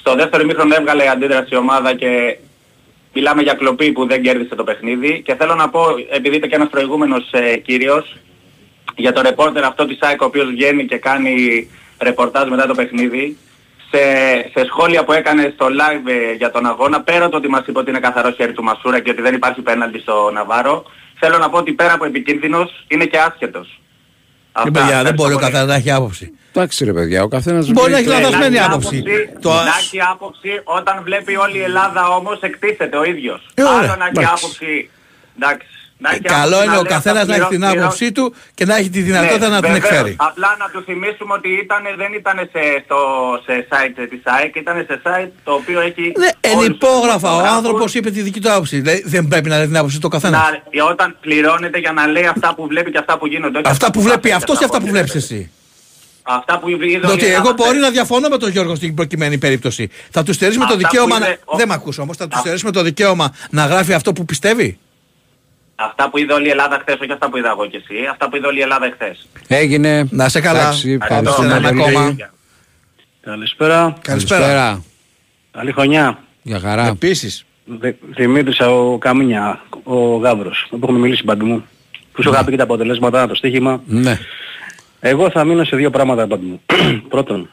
Στο 0.00 0.14
δεύτερο 0.14 0.42
ημίχρονο 0.42 0.74
έβγαλε 0.74 1.08
αντίδραση 1.08 1.54
η 1.54 1.56
ομάδα 1.56 1.94
και 1.94 2.38
μιλάμε 3.12 3.42
για 3.42 3.54
κλοπή 3.54 3.92
που 3.92 4.06
δεν 4.06 4.22
κέρδισε 4.22 4.54
το 4.54 4.64
παιχνίδι. 4.64 5.22
Και 5.24 5.34
θέλω 5.34 5.54
να 5.54 5.68
πω, 5.68 5.80
επειδή 6.10 6.36
είπε 6.36 6.46
και 6.46 6.54
ένας 6.54 6.68
προηγούμενος 6.68 7.28
ε, 7.30 7.56
κύριος, 7.56 8.16
για 8.96 9.12
το 9.12 9.20
ρεπόρτερ 9.20 9.64
αυτό 9.64 9.86
της 9.86 9.98
ΑΕΚ 10.00 10.22
ο 10.22 10.24
οποίος 10.24 10.46
βγαίνει 10.46 10.86
και 10.86 10.96
κάνει 10.96 11.68
ρεπορτάζ 11.98 12.48
μετά 12.48 12.66
το 12.66 12.74
παιχνίδι. 12.74 13.36
σε, 13.90 14.00
σε 14.54 14.66
σχόλια 14.66 15.04
που 15.04 15.12
έκανε 15.12 15.52
στο 15.54 15.66
live 15.66 16.10
ε, 16.10 16.32
για 16.32 16.50
τον 16.50 16.66
αγώνα, 16.66 17.00
πέρα 17.00 17.28
το 17.28 17.36
ότι 17.36 17.48
μας 17.48 17.66
είπε 17.66 17.78
ότι 17.78 17.90
είναι 17.90 18.00
καθαρό 18.00 18.30
χέρι 18.30 18.52
του 18.52 18.62
Μασούρα 18.62 19.00
και 19.00 19.10
ότι 19.10 19.22
δεν 19.22 19.34
υπάρχει 19.34 19.60
πέναλτι 19.60 19.98
στο 19.98 20.30
Ναβάρο, 20.32 20.84
θέλω 21.18 21.38
να 21.38 21.50
πω 21.50 21.58
ότι 21.58 21.72
πέρα 21.72 21.92
από 21.92 22.04
επικίνδυνος 22.04 22.84
είναι 22.88 23.04
και 23.04 23.18
άσχετος. 23.18 23.80
Ε, 24.66 24.70
παιδιά, 24.70 25.02
δεν 25.02 25.14
μπορεί 25.14 25.34
ο 25.34 25.38
καθένας 25.38 25.66
να 25.66 25.74
έχει 25.74 25.90
άποψη. 25.90 26.32
Εντάξει 26.52 26.84
ρε 26.84 26.92
παιδιά, 26.92 27.22
ο 27.22 27.28
καθένας... 27.28 27.68
Μπορεί 27.68 27.90
να 27.92 27.98
έχει 27.98 28.08
Ε, 28.08 28.12
λαθασμένη 28.12 28.54
να 28.54 28.60
έχει 28.64 28.66
άποψη. 28.70 29.02
Το- 29.40 29.52
Να 29.52 29.74
έχει 29.80 30.00
άποψη 30.00 30.48
όταν 30.64 31.02
βλέπει 31.02 31.36
όλη 31.36 31.58
η 31.58 31.62
Ελλάδα 31.62 32.08
όμως 32.08 32.40
εκτίθεται 32.40 32.96
ο 32.96 33.04
ίδιος. 33.04 33.46
Ε, 33.54 33.62
ωραία, 33.62 33.76
Άλλο 33.78 33.86
να 33.86 34.04
έχει 34.06 34.12
εντάξει. 34.18 34.44
άποψη. 34.44 34.90
Εντάξει. 35.40 35.66
Να 35.98 36.10
έχει 36.10 36.20
Καλό 36.20 36.44
άποψη 36.44 36.64
είναι 36.64 36.72
να 36.74 36.78
ο 36.78 36.82
λέει 36.82 36.92
καθένας 36.92 37.22
αυτά 37.22 37.30
να 37.36 37.42
έχει 37.42 37.48
την 37.54 37.60
πληρώ- 37.60 37.78
άποψή 37.84 38.12
του 38.12 38.34
και 38.54 38.64
να 38.64 38.76
έχει 38.76 38.90
τη 38.90 39.00
δυνατότητα 39.00 39.48
ναι, 39.48 39.54
να 39.54 39.60
την 39.60 39.72
βεβαίως. 39.72 39.90
εκφέρει. 39.90 40.16
Απλά 40.18 40.56
να 40.58 40.66
του 40.72 40.82
θυμίσουμε 40.84 41.32
ότι 41.38 41.48
ήτανε, 41.64 41.90
δεν 41.96 42.12
ήταν 42.20 42.36
σε, 42.52 42.62
στο, 42.84 42.98
σε 43.46 43.54
site 43.70 44.06
της 44.10 44.20
ΑΕΚ, 44.24 44.54
ήταν 44.56 44.76
σε 44.88 45.00
site 45.04 45.30
το 45.44 45.52
οποίο 45.52 45.80
έχει... 45.80 46.00
Ναι, 46.22 46.30
όλους 46.50 46.54
τους 46.54 46.64
ενυπόγραφα. 46.66 47.28
Ο 47.28 47.32
φωτογράφους. 47.32 47.56
άνθρωπος 47.56 47.94
είπε 47.94 48.10
τη 48.10 48.20
δική 48.22 48.40
του 48.40 48.50
άποψη. 48.52 48.80
Δηλαδή, 48.80 49.02
Δεν 49.06 49.28
πρέπει 49.28 49.48
να 49.48 49.56
λέει 49.56 49.66
την 49.66 49.76
άποψη 49.76 50.00
του 50.00 50.08
καθένας. 50.08 50.40
Να, 50.74 50.84
όταν 50.84 51.16
πληρώνεται 51.20 51.78
για 51.78 51.92
να 51.92 52.06
λέει 52.06 52.26
αυτά 52.26 52.54
που 52.54 52.66
βλέπει 52.66 52.90
και 52.90 52.98
αυτά 52.98 53.18
που 53.18 53.26
γίνονται. 53.26 53.58
όχι 53.58 53.68
Αυτά 53.70 53.90
που 53.90 54.00
βλέπει 54.00 54.28
γράφει 54.28 54.28
και 54.28 54.34
αυτός 54.34 54.58
και 54.58 54.64
αυτά 54.64 54.78
που 54.80 54.86
γίνεται. 54.86 55.04
βλέπεις 55.04 55.24
εσύ; 55.24 55.50
Αυτά 56.22 56.58
που 56.58 56.68
είδε 56.68 56.84
όλη 56.84 56.92
η 56.94 56.98
Διότι 56.98 57.24
εγώ 57.24 57.34
Ελλάδα 57.36 57.52
μπορεί 57.52 57.78
να 57.78 57.90
διαφωνώ 57.90 58.28
με 58.28 58.38
τον 58.38 58.50
Γιώργο 58.50 58.74
στην 58.74 58.94
προκειμένη 58.94 59.38
περίπτωση. 59.38 59.88
Θα 60.10 60.22
τους 60.22 60.34
στερήσουμε 60.34 60.64
το 60.66 60.74
Αυτά 60.74 60.86
που 60.88 60.92
δικαίωμα. 60.92 61.16
είδε 61.16 61.26
να... 61.26 61.36
ο- 61.44 61.56
Δεν 61.56 61.68
με 61.68 61.74
ακούς 61.74 61.98
όμως. 61.98 62.16
Θα 62.16 62.28
τους 62.28 62.36
Α. 62.38 62.40
στερήσουμε 62.40 62.70
το 62.72 62.82
δικαίωμα 62.82 63.34
να 63.50 63.66
γράφει 63.66 63.92
αυτό 63.92 64.12
που 64.12 64.24
πιστεύει; 64.24 64.78
Αυτά 65.76 66.10
που 66.10 66.18
είδε 66.18 66.32
όλη 66.32 66.46
η 66.46 66.50
Ελλάδα 66.50 66.78
χθες, 66.80 66.96
όχι 67.00 67.12
αυτά 67.12 67.30
που 67.30 67.36
είδα 67.36 67.48
εγώ 67.50 67.66
και 67.66 67.76
εσύ. 67.76 67.94
Αυτά 68.10 68.28
που 68.28 68.36
είδε 68.36 68.46
όλη 68.46 68.58
η 68.58 68.62
Ελλάδα 68.62 68.90
χθες. 68.92 69.28
Έγινε. 69.48 70.08
Να 70.10 70.28
σε 70.28 70.40
καλά. 70.40 70.60
Εντάξει, 70.60 70.90
Ευχαριστώ. 71.02 71.42
ευχαριστούμε 71.42 71.68
Ένα 71.68 71.82
πολύ. 71.82 71.96
ακόμα. 71.96 72.16
Καλησπέρα. 73.20 73.96
Καλησπέρα. 74.02 74.82
Καλή 75.52 75.72
χρονιά. 75.72 76.18
Για 76.42 76.60
χαρά. 76.60 76.86
Επίσης. 76.86 77.44
Δε- 77.64 77.92
Δημήτρης 78.16 78.60
ο 78.60 78.98
Καμίνια, 79.00 79.60
ο 79.82 80.16
Γάβρος, 80.16 80.66
που 80.70 80.78
έχουμε 80.82 80.98
μιλήσει 80.98 81.24
παντού 81.24 81.46
μου. 81.46 81.64
Που 82.12 82.22
σου 82.22 82.30
είχα 82.30 82.44
πει 82.44 82.50
και 82.50 82.56
τα 82.56 82.62
αποτελέσματα, 82.62 83.26
το 83.26 83.34
στοίχημα. 83.34 83.82
Ναι. 83.86 84.18
Εγώ 85.00 85.30
θα 85.30 85.44
μείνω 85.44 85.64
σε 85.64 85.76
δύο 85.76 85.90
πράγματα 85.90 86.26
πάντου 86.26 86.46
μου. 86.46 86.60
Πρώτον, 87.08 87.50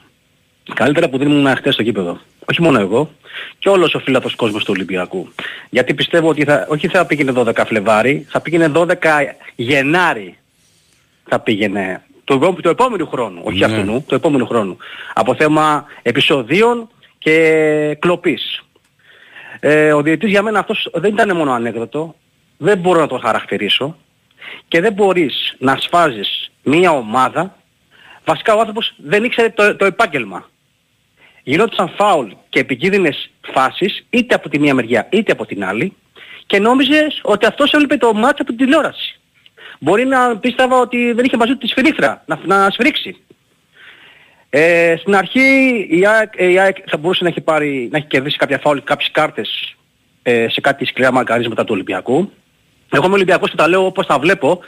καλύτερα 0.73 1.09
που 1.09 1.17
δίνουμε 1.17 1.55
χτες 1.55 1.73
στο 1.73 1.83
γήπεδο. 1.83 2.19
Όχι 2.49 2.61
μόνο 2.61 2.79
εγώ, 2.79 3.11
και 3.59 3.69
όλος 3.69 3.93
ο 3.95 3.99
φίλαθος 3.99 4.35
κόσμος 4.35 4.63
του 4.63 4.71
Ολυμπιακού. 4.75 5.27
Γιατί 5.69 5.93
πιστεύω 5.93 6.29
ότι 6.29 6.43
θα, 6.43 6.65
όχι 6.69 6.87
θα 6.87 7.05
πήγαινε 7.05 7.31
12 7.35 7.63
Φλεβάρι, 7.65 8.25
θα 8.29 8.41
πήγαινε 8.41 8.71
12 8.75 8.93
Γενάρη. 9.55 10.37
Θα 11.29 11.39
πήγαινε 11.39 12.03
το, 12.23 12.33
επό- 12.33 12.61
του 12.61 12.69
επόμενου 12.69 13.07
χρόνου, 13.07 13.41
όχι 13.43 13.59
Ναι. 13.59 13.65
αυτού, 13.65 14.03
του 14.07 14.15
επόμενου 14.15 14.45
χρόνου. 14.47 14.77
Από 15.13 15.35
θέμα 15.35 15.85
επεισοδίων 16.01 16.89
και 17.17 17.97
κλοπής. 17.99 18.63
Ε, 19.59 19.93
ο 19.93 20.01
διαιτητής 20.01 20.29
για 20.29 20.41
μένα 20.41 20.59
αυτός 20.59 20.89
δεν 20.93 21.13
ήταν 21.13 21.35
μόνο 21.37 21.51
ανέκδοτο, 21.51 22.15
δεν 22.57 22.77
μπορώ 22.77 22.99
να 22.99 23.07
το 23.07 23.17
χαρακτηρίσω 23.17 23.97
και 24.67 24.81
δεν 24.81 24.93
μπορείς 24.93 25.55
να 25.59 25.77
σφάζεις 25.79 26.51
μία 26.63 26.91
ομάδα, 26.91 27.55
βασικά 28.25 28.55
ο 28.55 28.59
άνθρωπος 28.59 28.93
δεν 28.97 29.23
ήξερε 29.23 29.49
το, 29.49 29.75
το 29.75 29.85
επάγγελμα. 29.85 30.49
Γινόντουσαν 31.43 31.89
φάουλ 31.89 32.31
και 32.49 32.59
επικίνδυνες 32.59 33.29
φάσεις 33.53 34.05
είτε 34.09 34.35
από 34.35 34.49
τη 34.49 34.59
μία 34.59 34.73
μεριά 34.73 35.07
είτε 35.11 35.31
από 35.31 35.45
την 35.45 35.65
άλλη 35.65 35.93
και 36.45 36.59
νόμιζες 36.59 37.19
ότι 37.23 37.45
αυτός 37.45 37.71
έβλεπε 37.73 37.97
το 37.97 38.13
μάτς 38.13 38.39
από 38.39 38.49
την 38.49 38.57
τηλεόραση. 38.57 39.19
Μπορεί 39.79 40.05
να 40.05 40.37
πίστευα 40.37 40.79
ότι 40.79 41.11
δεν 41.11 41.25
είχε 41.25 41.37
μαζί 41.37 41.51
του 41.51 41.57
τη 41.57 41.67
σφυρίχτρα 41.67 42.23
να, 42.25 42.39
να 42.45 42.69
σφυρίξει. 42.69 43.17
Ε, 44.49 44.95
στην 44.99 45.15
αρχή 45.15 45.77
η 45.89 46.05
ΑΕΚ, 46.07 46.33
η 46.37 46.59
ΑΕΚ 46.59 46.77
θα 46.85 46.97
μπορούσε 46.97 47.23
να 47.23 47.29
έχει, 47.29 47.41
πάρει, 47.41 47.87
να 47.91 47.97
έχει 47.97 48.07
κερδίσει 48.07 48.37
κάποια 48.37 48.59
φάουλ, 48.59 48.77
κάποιες 48.83 49.11
κάρτες 49.11 49.75
ε, 50.23 50.47
σε 50.49 50.61
κάτι 50.61 50.85
σκληρά 50.85 51.11
μαρκαρίσματα 51.11 51.63
του 51.63 51.73
Ολυμπιακού. 51.73 52.31
Εγώ 52.89 53.05
είμαι 53.05 53.13
Ολυμπιακός 53.13 53.49
και 53.49 53.55
τα 53.55 53.67
λέω 53.67 53.85
όπως 53.85 54.05
τα 54.05 54.19
βλέπω. 54.19 54.59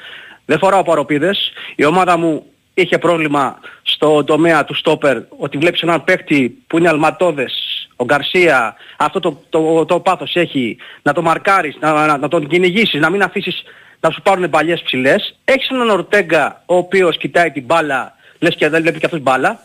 Δεν 0.46 0.58
φοράω 0.58 0.84
παροπίδες. 0.84 1.52
Η 1.76 1.86
ομάδα 1.86 2.18
μου 2.18 2.46
είχε 2.76 2.98
πρόβλημα 2.98 3.60
στο 3.82 4.24
τομέα 4.24 4.66
του 4.66 4.74
στόπερ 4.74 5.18
ότι 5.38 5.58
βλέπεις 5.58 5.82
έναν 5.82 6.04
παίκτη 6.04 6.64
που 6.68 6.78
είναι 6.78 6.88
αλματώδες, 6.88 7.54
ο 7.96 8.06
Γκαρσία, 8.06 8.76
αυτό 8.98 9.20
το, 9.20 9.42
το, 9.50 9.86
το, 9.86 10.00
πάθος 10.00 10.36
έχει 10.36 10.78
να 11.02 11.14
το 11.14 11.22
μαρκάρεις, 11.22 11.78
να, 11.80 12.06
να, 12.06 12.18
να 12.18 12.28
τον 12.28 12.48
κυνηγήσεις, 12.48 13.00
να 13.00 13.10
μην 13.10 13.22
αφήσεις 13.22 13.64
να 14.00 14.10
σου 14.10 14.22
πάρουν 14.22 14.50
παλιές 14.50 14.82
ψηλές. 14.82 15.40
Έχεις 15.46 15.70
έναν 15.70 15.90
Ορτέγκα 15.90 16.64
ο 16.66 16.76
οποίος 16.76 17.18
κοιτάει 17.18 17.52
την 17.52 17.64
μπάλα, 17.64 18.16
λες 18.40 18.56
και 18.56 18.70
δεν 18.70 18.82
βλέπει 18.82 19.00
και 19.00 19.06
αυτός 19.06 19.22
μπάλα, 19.22 19.60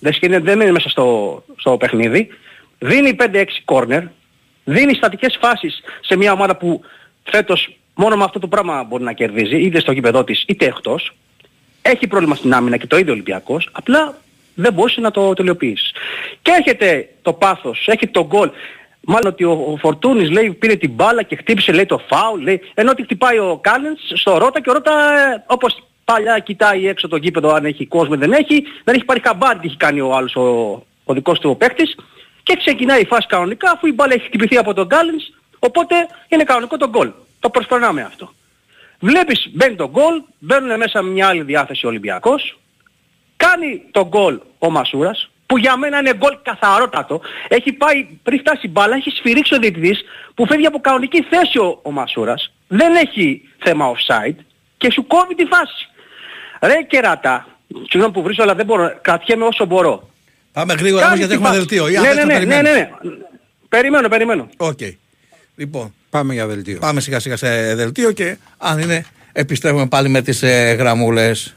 λες 0.00 0.18
και 0.18 0.26
είναι, 0.26 0.38
δεν 0.38 0.60
είναι 0.60 0.70
μέσα 0.70 0.88
στο, 0.88 1.42
στο 1.56 1.76
παιχνίδι. 1.76 2.28
Δίνει 2.78 3.16
5-6 3.18 3.44
κόρνερ, 3.64 4.02
δίνει 4.64 4.94
στατικές 4.94 5.38
φάσεις 5.40 5.82
σε 6.00 6.16
μια 6.16 6.32
ομάδα 6.32 6.56
που 6.56 6.80
φέτος 7.22 7.76
μόνο 7.94 8.16
με 8.16 8.24
αυτό 8.24 8.38
το 8.38 8.48
πράγμα 8.48 8.82
μπορεί 8.82 9.02
να 9.02 9.12
κερδίζει, 9.12 9.56
είτε 9.56 9.80
στο 9.80 9.92
γήπεδό 9.92 10.24
της 10.24 10.44
είτε 10.46 10.66
εκτός. 10.66 11.12
Έχει 11.86 12.06
πρόβλημα 12.06 12.34
στην 12.34 12.54
άμυνα 12.54 12.76
και 12.76 12.86
το 12.86 12.96
ίδιο 12.96 13.10
ο 13.10 13.14
Ολυμπιακός, 13.14 13.68
απλά 13.72 14.14
δεν 14.54 14.72
μπορούσε 14.72 15.00
να 15.00 15.10
το 15.10 15.32
τελειοποιήσει. 15.32 15.92
Και 16.42 16.50
έχετε 16.50 17.08
το 17.22 17.32
πάθος, 17.32 17.84
έχει 17.88 18.06
το 18.06 18.26
γκολ. 18.26 18.50
Μάλλον 19.00 19.32
ότι 19.32 19.44
ο, 19.44 19.52
ο 19.72 19.76
Φορτούνης 19.76 20.30
λέει 20.30 20.50
πήρε 20.52 20.76
την 20.76 20.90
μπάλα 20.90 21.22
και 21.22 21.36
χτύπησε 21.36 21.72
λέει 21.72 21.86
το 21.86 21.98
φάουλ, 22.08 22.42
λέει, 22.42 22.60
ενώ 22.74 22.90
ότι 22.90 23.02
χτυπάει 23.02 23.38
ο 23.38 23.58
Κάλενς 23.60 24.00
στο 24.14 24.38
Ρότα 24.38 24.60
και 24.60 24.70
ο 24.70 24.72
Ρότα 24.72 24.92
ε, 24.92 25.44
όπως 25.46 25.82
παλιά 26.04 26.38
κοιτάει 26.38 26.88
έξω 26.88 27.08
το 27.08 27.16
γήπεδο 27.16 27.52
αν 27.52 27.64
έχει 27.64 27.86
κόσμο 27.86 28.16
δεν 28.16 28.32
έχει, 28.32 28.64
δεν 28.84 28.94
έχει 28.94 29.04
πάρει 29.04 29.20
χαμπάρι 29.24 29.58
τι 29.58 29.66
έχει 29.66 29.76
κάνει 29.76 30.00
ο 30.00 30.14
άλλος 30.14 30.36
ο, 30.36 30.42
ο 31.04 31.14
δικός 31.14 31.38
του 31.38 31.50
ο 31.50 31.54
παίκτης 31.54 31.96
και 32.42 32.56
ξεκινάει 32.56 33.00
η 33.00 33.06
φάση 33.06 33.26
κανονικά 33.26 33.70
αφού 33.70 33.86
η 33.86 33.92
μπάλα 33.92 34.14
έχει 34.14 34.26
χτυπηθεί 34.26 34.56
από 34.56 34.74
τον 34.74 34.88
Κάλενς, 34.88 35.24
οπότε 35.58 35.94
είναι 36.28 36.44
κανονικό 36.44 36.76
το 36.76 36.88
γκολ. 36.88 37.10
Το 37.40 37.50
προσπερνάμε 37.50 38.02
αυτό. 38.02 38.32
Βλέπεις 39.06 39.48
μπαίνει 39.52 39.74
το 39.74 39.88
γκολ, 39.90 40.22
μπαίνουν 40.38 40.76
μέσα 40.78 41.02
με 41.02 41.10
μια 41.10 41.26
άλλη 41.28 41.42
διάθεση 41.42 41.86
ο 41.86 41.88
Ολυμπιακός, 41.88 42.58
κάνει 43.36 43.82
το 43.90 44.06
γκολ 44.08 44.38
ο 44.58 44.70
Μασούρας, 44.70 45.30
που 45.46 45.58
για 45.58 45.76
μένα 45.76 45.98
είναι 45.98 46.14
γκολ 46.14 46.36
καθαρότατο. 46.42 47.20
Έχει 47.48 47.72
πάει 47.72 48.06
πριν 48.22 48.38
φτάσει 48.38 48.66
η 48.66 48.70
μπάλα, 48.70 48.96
έχει 48.96 49.10
σφυρίξει 49.10 49.54
ο 49.54 49.58
διαιτητής 49.58 50.00
που 50.34 50.46
φεύγει 50.46 50.66
από 50.66 50.78
κανονική 50.80 51.22
θέση 51.22 51.58
ο, 51.58 51.78
ο 51.82 51.90
Μασούρας, 51.90 52.52
δεν 52.68 52.94
έχει 52.94 53.48
θέμα 53.64 53.92
offside 53.94 54.36
και 54.76 54.90
σου 54.92 55.06
κόβει 55.06 55.34
τη 55.34 55.44
φάση. 55.44 55.88
Ρε 56.62 56.82
κεράτα, 56.82 57.46
συγγνώμη 57.88 58.12
που 58.12 58.22
βρίσκω 58.22 58.42
αλλά 58.42 58.54
δεν 58.54 58.66
μπορώ, 58.66 58.98
κρατιέμαι 59.02 59.44
όσο 59.44 59.64
μπορώ. 59.64 60.08
Πάμε 60.52 60.74
γρήγορα 60.74 61.06
όμως 61.06 61.18
Κάνει 61.18 61.26
γιατί 61.26 61.28
τη 61.28 61.34
έχουμε 61.34 61.48
φάση. 61.48 61.58
δελτίο. 61.58 61.88
Ή 61.88 61.96
αν 61.96 62.02
Ναι, 62.02 62.08
θες 62.08 62.16
ναι, 62.24 62.32
να 62.34 62.38
ναι, 62.38 62.44
ναι, 62.44 62.60
ναι, 62.60 62.62
περιμένεις. 62.62 62.88
ναι. 63.02 63.10
Περιμένω, 63.68 64.08
περιμένω. 64.08 64.48
Οκ. 64.56 64.78
Λοιπόν, 65.56 65.94
Πάμε 66.10 66.32
για 66.34 66.46
δελτίο. 66.46 66.78
πάμε 66.78 67.00
σιγά 67.00 67.20
σιγά 67.20 67.36
σε 67.36 67.74
δελτίο 67.74 68.12
και 68.12 68.36
αν 68.58 68.78
είναι 68.78 69.04
επιστρέφουμε 69.32 69.86
πάλι 69.86 70.08
με 70.08 70.22
τις 70.22 70.42
ε, 70.42 70.74
γραμμούλες. 70.78 71.54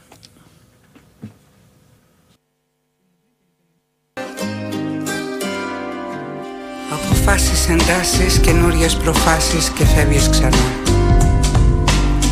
Αποφάσεις, 6.92 7.68
εντάσεις, 7.68 8.38
καινούριες 8.38 8.94
προφάσεις 8.96 9.68
και 9.68 9.84
φεύγεις 9.84 10.28
ξανά 10.28 10.56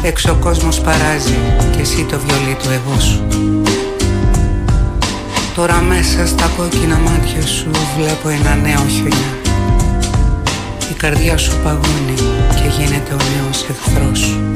Έξω 0.02 0.32
ο 0.32 0.36
κόσμος 0.40 0.80
παράζει 0.80 1.36
και 1.72 1.80
εσύ 1.80 2.04
το 2.04 2.18
βιολί 2.18 2.56
του 2.62 2.68
εγώ 2.70 3.00
σου 3.00 3.26
Τώρα 5.54 5.80
μέσα 5.80 6.26
στα 6.26 6.52
κόκκινα 6.56 6.96
μάτια 6.96 7.46
σου 7.46 7.70
βλέπω 7.98 8.28
ένα 8.28 8.54
νέο 8.54 8.86
χιονιά 8.88 9.34
Η 9.42 9.45
καρδιά 10.96 11.36
σου 11.36 11.52
παγώνει 11.64 12.14
και 12.54 12.68
γίνεται 12.78 13.14
ο 13.14 13.16
νέος 13.16 13.66
εχθρός. 13.70 14.18
Σου 14.18 14.54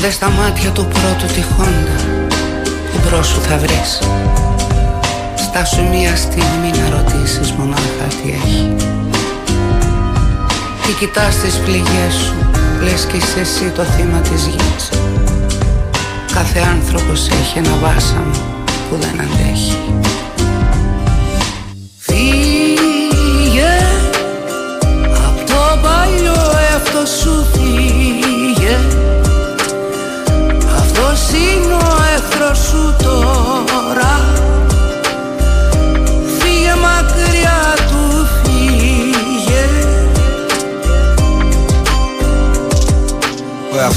Δες 0.00 0.18
τα 0.18 0.30
μάτια 0.30 0.70
του 0.70 0.88
πρώτου 0.88 1.34
τυχόντα 1.34 1.96
που 2.92 2.98
μπρος 3.04 3.26
σου 3.26 3.40
θα 3.40 3.56
βρεις. 3.56 3.98
Στάσου 5.34 5.82
μία 5.88 6.16
στιγμή 6.16 6.70
να 6.70 6.96
ρωτήσεις 6.96 7.52
μονάχα 7.52 8.06
τι 8.08 8.30
έχει. 8.30 8.74
Τι 10.86 10.92
κοιτάς 10.92 11.36
τις 11.36 11.54
πληγές 11.54 12.14
σου 12.24 12.34
Λες 12.82 13.04
κι 13.04 13.16
είσαι 13.16 13.40
εσύ 13.40 13.70
το 13.76 13.82
θύμα 13.82 14.18
της 14.18 14.46
γης. 14.46 14.88
Κάθε 16.34 16.60
άνθρωπος 16.60 17.28
έχει 17.28 17.58
ένα 17.58 17.76
βάσανο 17.82 18.36
που 18.88 18.96
δεν 19.00 19.20
αντέχει 19.20 19.78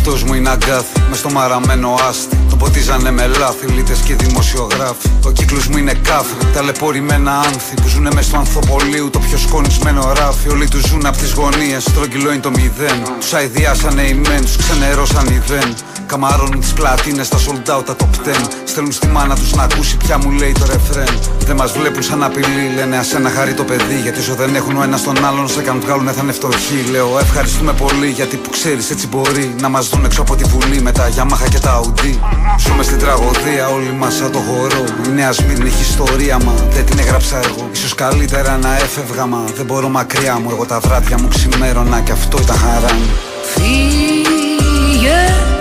Ο 0.05 0.07
εαυτός 0.07 0.29
μου 0.29 0.33
είναι 0.33 0.49
αγκάθι 0.49 1.01
μες 1.09 1.19
στο 1.19 1.29
μαραμένο 1.29 1.95
άστι. 2.09 2.37
Τον 2.49 2.57
ποτίζανε 2.57 3.11
με 3.11 3.27
λάθη, 3.27 3.65
λίτες 3.67 3.99
και 3.99 4.15
δημοσιογράφοι. 4.15 5.09
Ο 5.25 5.31
κύκλος 5.31 5.67
μου 5.67 5.77
είναι 5.77 5.93
κάφρι, 5.93 6.47
ταλαιπωρημένα 6.53 7.37
άνθη 7.37 7.73
που 7.81 7.87
ζουνε 7.87 8.09
μες 8.13 8.25
στο 8.25 8.37
ανθοπολίου. 8.37 9.09
Το 9.09 9.19
πιο 9.19 9.37
σκονισμένο 9.37 10.13
ράφι. 10.13 10.49
Όλοι 10.49 10.67
τους 10.67 10.81
ζουν 10.81 11.05
από 11.05 11.17
τις 11.17 11.31
γωνίες, 11.31 11.83
στρογγυλό 11.83 12.31
είναι 12.31 12.41
το 12.41 12.49
μηδέν. 12.49 13.01
Τους 13.19 13.33
αηδιάσανε 13.33 14.01
οι 14.01 14.13
μεν, 14.13 14.41
τους 14.41 14.55
ξενερώσαν 14.55 15.27
οι 15.27 15.41
δεν. 15.47 15.75
Καμαρώνουν 16.05 16.59
τις 16.59 16.73
πλατίνες, 16.73 17.27
τα 17.29 17.37
sold 17.37 17.77
out, 17.77 17.85
τα 17.85 17.95
top 17.99 18.27
10. 18.27 18.47
Στέλνουν 18.63 18.91
στη 18.91 19.07
μάνα 19.07 19.35
τους 19.35 19.53
να 19.53 19.63
ακούσει 19.63 19.97
πια 19.97 20.17
μου 20.17 20.31
λέει 20.31 20.51
το 20.51 20.65
ρεφρέν. 20.65 21.19
Δεν 21.39 21.55
μας 21.55 21.71
βλέπουν 21.71 22.03
σαν 22.03 22.23
απειλή, 22.23 22.73
λένε 22.75 22.97
ας 22.97 23.13
ένα 23.13 23.29
χαρεί 23.29 23.53
το 23.53 23.63
παιδί. 23.63 23.99
Γιατί 24.01 24.19
όσο 24.19 24.35
δεν 24.35 24.55
έχουν 24.55 24.77
ο 24.77 24.83
ένας 24.83 25.03
τον 25.03 25.25
άλλον, 25.25 25.47
σε 25.49 25.61
κάνουν 25.61 25.81
βγάλουν 25.81 26.07
θα 26.07 26.21
είναι 26.23 26.31
φτωχοί. 26.31 26.85
Λέω 26.91 27.19
ευχαριστούμε 27.19 27.73
πολύ 27.73 28.07
γιατί 28.07 28.35
που 28.35 28.49
ξέρεις 28.49 28.89
έτσι 28.89 29.07
μπορεί 29.07 29.55
να 29.61 29.69
μας 29.69 29.89
δουν 29.89 30.05
έξω 30.05 30.21
από 30.21 30.35
τη 30.35 30.43
βουλή 30.43 30.81
με 30.81 30.91
τα 30.91 31.09
Yamaha 31.15 31.49
και 31.49 31.59
τα 31.59 31.81
Audi. 31.81 32.17
Ζούμε 32.59 32.83
στην 32.83 32.99
τραγωδία 32.99 33.67
όλοι 33.67 33.91
μας 33.91 34.15
σαν 34.15 34.31
το 34.31 34.39
χορό. 34.39 34.83
Η 35.05 35.09
νέα 35.09 35.31
Σμύρνη 35.31 35.67
έχει 35.67 35.81
ιστορία 35.81 36.37
μα 36.45 36.53
δεν 36.69 36.85
την 36.85 36.99
έγραψα 36.99 37.37
εγώ. 37.37 37.69
Ίσως 37.71 37.95
καλύτερα 37.95 38.57
να 38.57 38.75
έφευγα 38.75 39.25
μα 39.25 39.43
δεν 39.55 39.65
μπορώ 39.65 39.89
μακριά 39.89 40.39
μου. 40.39 40.49
Εγώ 40.49 40.65
τα 40.65 40.79
βράδια 40.79 41.17
μου 41.21 41.27
ξημέρωνα 41.27 41.99
και 42.01 42.11
αυτό 42.11 42.37
ήταν 42.41 42.57
χαρά 42.57 42.93
μου. 42.93 43.09
Φύγε 43.53 44.15
Απ' 45.05 45.49
το 45.49 45.54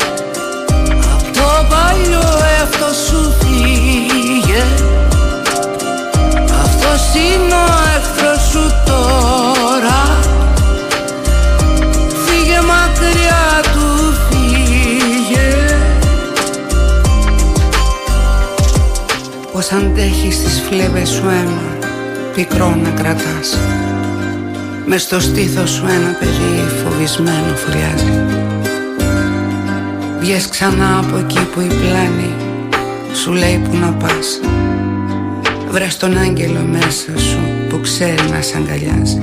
παλιό 1.68 2.28
εαυτό 2.58 2.90
σου 3.08 3.34
φύγε. 3.40 4.64
Αυτός 6.64 7.02
είναι 7.14 7.54
ο 7.54 7.74
εχθρός 7.96 8.42
σου 8.50 8.70
τώρα. 8.86 10.18
Φύγε 12.24 12.60
μακριά 12.60 13.60
του 13.72 14.14
φύγε. 14.28 15.74
Πως 19.52 19.72
αντέχεις 19.72 20.42
τις 20.42 20.62
φλέβες 20.68 21.08
σου 21.08 21.28
αίμα 21.28 21.62
Πικρό 22.34 22.74
να 22.82 22.90
κρατάς; 22.90 23.58
Μες 24.86 25.02
στο 25.02 25.20
στήθος 25.20 25.70
σου 25.70 25.84
ένα 25.88 26.16
παιδί 26.18 26.82
φοβισμένο 26.84 27.54
φωλιάζει 27.56 28.53
Βγες 30.24 30.48
ξανά 30.48 30.98
από 30.98 31.16
εκεί 31.16 31.38
που 31.38 31.60
η 31.60 31.66
πλάνη 31.66 32.34
Σου 33.14 33.32
λέει 33.32 33.62
που 33.64 33.76
να 33.76 33.92
πας. 33.92 34.40
Βρες 35.70 35.96
τον 35.96 36.18
άγγελο 36.18 36.60
μέσα 36.60 37.18
σου 37.18 37.38
που 37.68 37.80
ξέρει 37.80 38.30
να 38.30 38.42
σ' 38.42 38.54
αγκαλιάζει. 38.54 39.22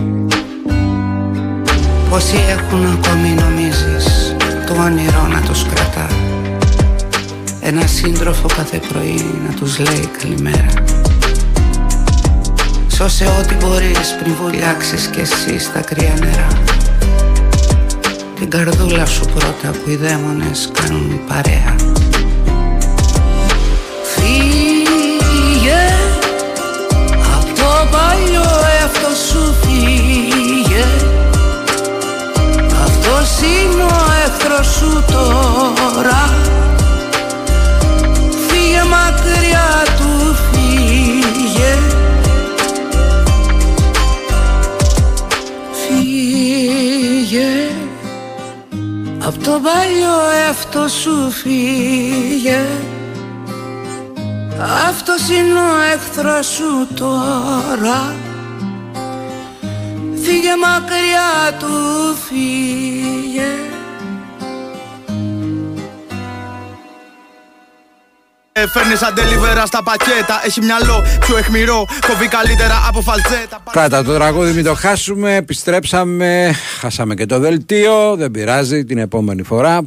Πόσοι 2.10 2.36
έχουν 2.50 2.86
ακόμη 2.86 3.28
νομίζεις 3.28 4.36
το 4.68 4.74
όνειρο 4.74 5.28
να 5.28 5.42
τους 5.42 5.66
κρατά. 5.74 6.08
Ένα 7.62 7.88
σύντροφο 7.88 8.48
κάθε 8.56 8.80
πρωί 8.88 9.26
να 9.48 9.54
τους 9.54 9.80
λέει 9.80 10.10
καλημέρα. 10.22 10.74
Σώσε 12.88 13.26
ό,τι 13.40 13.56
μπορείς 13.56 14.16
πριν 14.24 14.34
βουλιάξεις 14.34 15.08
κι 15.08 15.20
εσύ 15.20 15.60
στα 15.60 15.80
κρύα 15.80 16.14
νερά 16.20 16.48
Την 18.42 18.50
καρδούλα 18.50 19.06
σου 19.06 19.26
πρώτα 19.26 19.72
που 19.72 19.90
οι 19.90 19.96
δαίμονες 19.96 20.72
κάνουν 20.74 21.20
παρέα 21.28 21.91
εαυτό 50.82 50.88
σου 50.88 51.32
φύγε 51.32 52.66
αυτός 54.88 55.30
είναι 55.30 55.60
ο 55.60 55.82
εχθρός 55.94 56.46
σου 56.46 56.88
τώρα 56.96 58.16
Φύγε 60.24 60.56
μακριά 60.58 61.58
του 61.60 61.68
φύγε 62.28 63.50
Ε, 68.54 68.68
Φέρνει 68.68 68.96
σαν 68.96 69.14
delivery 69.16 69.64
στα 69.66 69.84
πακέτα. 69.84 70.42
Έχει 70.46 70.62
μυαλό 70.62 71.04
πιο 71.20 71.38
αιχμηρό. 71.38 71.86
Κοβεί 72.08 72.28
καλύτερα 72.28 72.86
από 72.88 73.02
φαλτσέτα. 73.02 73.64
Κάτα 73.72 74.04
το 74.04 74.14
τραγούδι 74.14 74.54
μην 74.54 74.64
το 74.64 74.74
χάσουμε, 74.74 75.36
επιστρέψαμε, 75.36 76.56
χάσαμε 76.80 77.16
και 77.16 77.26
το 77.26 77.40
δελτίο, 77.40 78.16
δεν 78.16 78.32
πειράζει 78.32 78.86
την 78.86 78.98
επόμενη 78.98 79.44
φορά. 79.44 79.82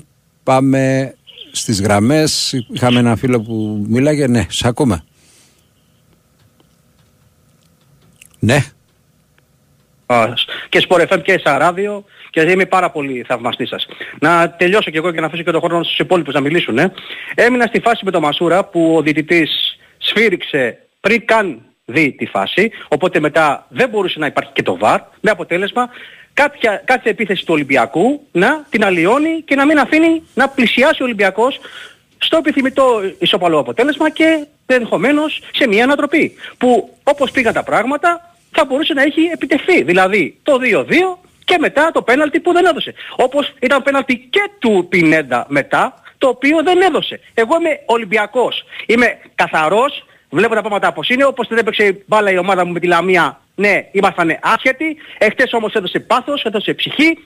Πάμε 0.44 1.14
στις 1.52 1.80
γραμμές, 1.80 2.52
είχαμε 2.72 2.98
ένα 2.98 3.16
φίλο 3.16 3.40
που 3.40 3.84
μίλαγε, 3.88 4.26
ναι, 4.26 4.46
σε 4.48 4.68
ακούμε. 4.68 5.04
Ναι. 8.38 8.58
και 10.68 10.86
Sport 10.88 11.06
FM 11.08 11.22
και 11.22 11.38
στα 11.38 11.58
ράδιο 11.58 12.04
και 12.30 12.40
είμαι 12.40 12.66
πάρα 12.66 12.90
πολύ 12.90 13.24
θαυμαστής 13.28 13.68
σας. 13.68 13.86
Να 14.20 14.50
τελειώσω 14.50 14.90
κι 14.90 14.96
εγώ 14.96 15.12
και 15.12 15.20
να 15.20 15.26
αφήσω 15.26 15.42
και 15.42 15.50
τον 15.50 15.60
χρόνο 15.60 15.82
στους 15.82 15.98
υπόλοιπους 15.98 16.34
να 16.34 16.40
μιλήσουν. 16.40 16.78
Ε. 16.78 16.92
Έμεινα 17.34 17.66
στη 17.66 17.80
φάση 17.80 18.04
με 18.04 18.10
τον 18.10 18.22
Μασούρα 18.22 18.64
που 18.64 18.94
ο 18.96 19.02
διαιτητής 19.02 19.78
σφύριξε 19.98 20.78
πριν 21.00 21.24
καν 21.24 21.60
δει 21.84 22.12
τη 22.12 22.26
φάση, 22.26 22.70
οπότε 22.88 23.20
μετά 23.20 23.66
δεν 23.68 23.88
μπορούσε 23.88 24.18
να 24.18 24.26
υπάρχει 24.26 24.52
και 24.52 24.62
το 24.62 24.78
VAR, 24.80 24.98
με 25.20 25.30
αποτέλεσμα 25.30 25.88
κάποια, 26.34 26.82
κάθε 26.84 27.10
επίθεση 27.10 27.44
του 27.44 27.54
Ολυμπιακού 27.54 28.26
να 28.32 28.66
την 28.70 28.84
αλλοιώνει 28.84 29.42
και 29.42 29.54
να 29.54 29.66
μην 29.66 29.78
αφήνει 29.78 30.22
να 30.34 30.48
πλησιάσει 30.48 31.02
ο 31.02 31.04
Ολυμπιακός 31.04 31.60
στο 32.18 32.36
επιθυμητό 32.36 33.02
ισοπαλό 33.18 33.58
αποτέλεσμα 33.58 34.10
και 34.10 34.46
ενδεχομένως 34.66 35.42
σε 35.52 35.68
μια 35.68 35.84
ανατροπή. 35.84 36.34
Που 36.58 36.98
όπως 37.02 37.30
πήγαν 37.30 37.52
τα 37.52 37.62
πράγματα 37.62 38.34
θα 38.50 38.64
μπορούσε 38.64 38.92
να 38.92 39.02
έχει 39.02 39.20
επιτευχθεί. 39.32 39.82
Δηλαδή 39.82 40.38
το 40.42 40.58
2-2 40.62 40.84
και 41.44 41.56
μετά 41.58 41.90
το 41.92 42.02
πέναλτι 42.02 42.40
που 42.40 42.52
δεν 42.52 42.64
έδωσε. 42.64 42.94
Όπως 43.16 43.54
ήταν 43.60 43.82
πέναλτι 43.82 44.28
και 44.30 44.50
του 44.58 44.86
Πινέντα 44.88 45.46
μετά, 45.48 46.02
το 46.18 46.28
οποίο 46.28 46.62
δεν 46.62 46.80
έδωσε. 46.80 47.20
Εγώ 47.34 47.56
είμαι 47.60 47.80
Ολυμπιακός. 47.86 48.64
Είμαι 48.86 49.18
καθαρός, 49.34 50.04
βλέπω 50.30 50.54
τα 50.54 50.60
πράγματα 50.60 50.88
όπως 50.88 51.08
είναι, 51.08 51.24
όπως 51.24 51.48
δεν 51.48 51.58
έπαιξε 51.58 52.02
μπάλα 52.06 52.30
η 52.30 52.38
ομάδα 52.38 52.64
μου 52.64 52.72
με 52.72 52.80
τη 52.80 52.86
Λαμία, 52.86 53.40
ναι, 53.54 53.88
ήμασταν 53.92 54.38
άσχετοι. 54.42 54.96
Εχθές 55.18 55.52
όμως 55.52 55.74
έδωσε 55.74 56.00
πάθος, 56.00 56.42
έδωσε 56.42 56.74
ψυχή. 56.74 57.18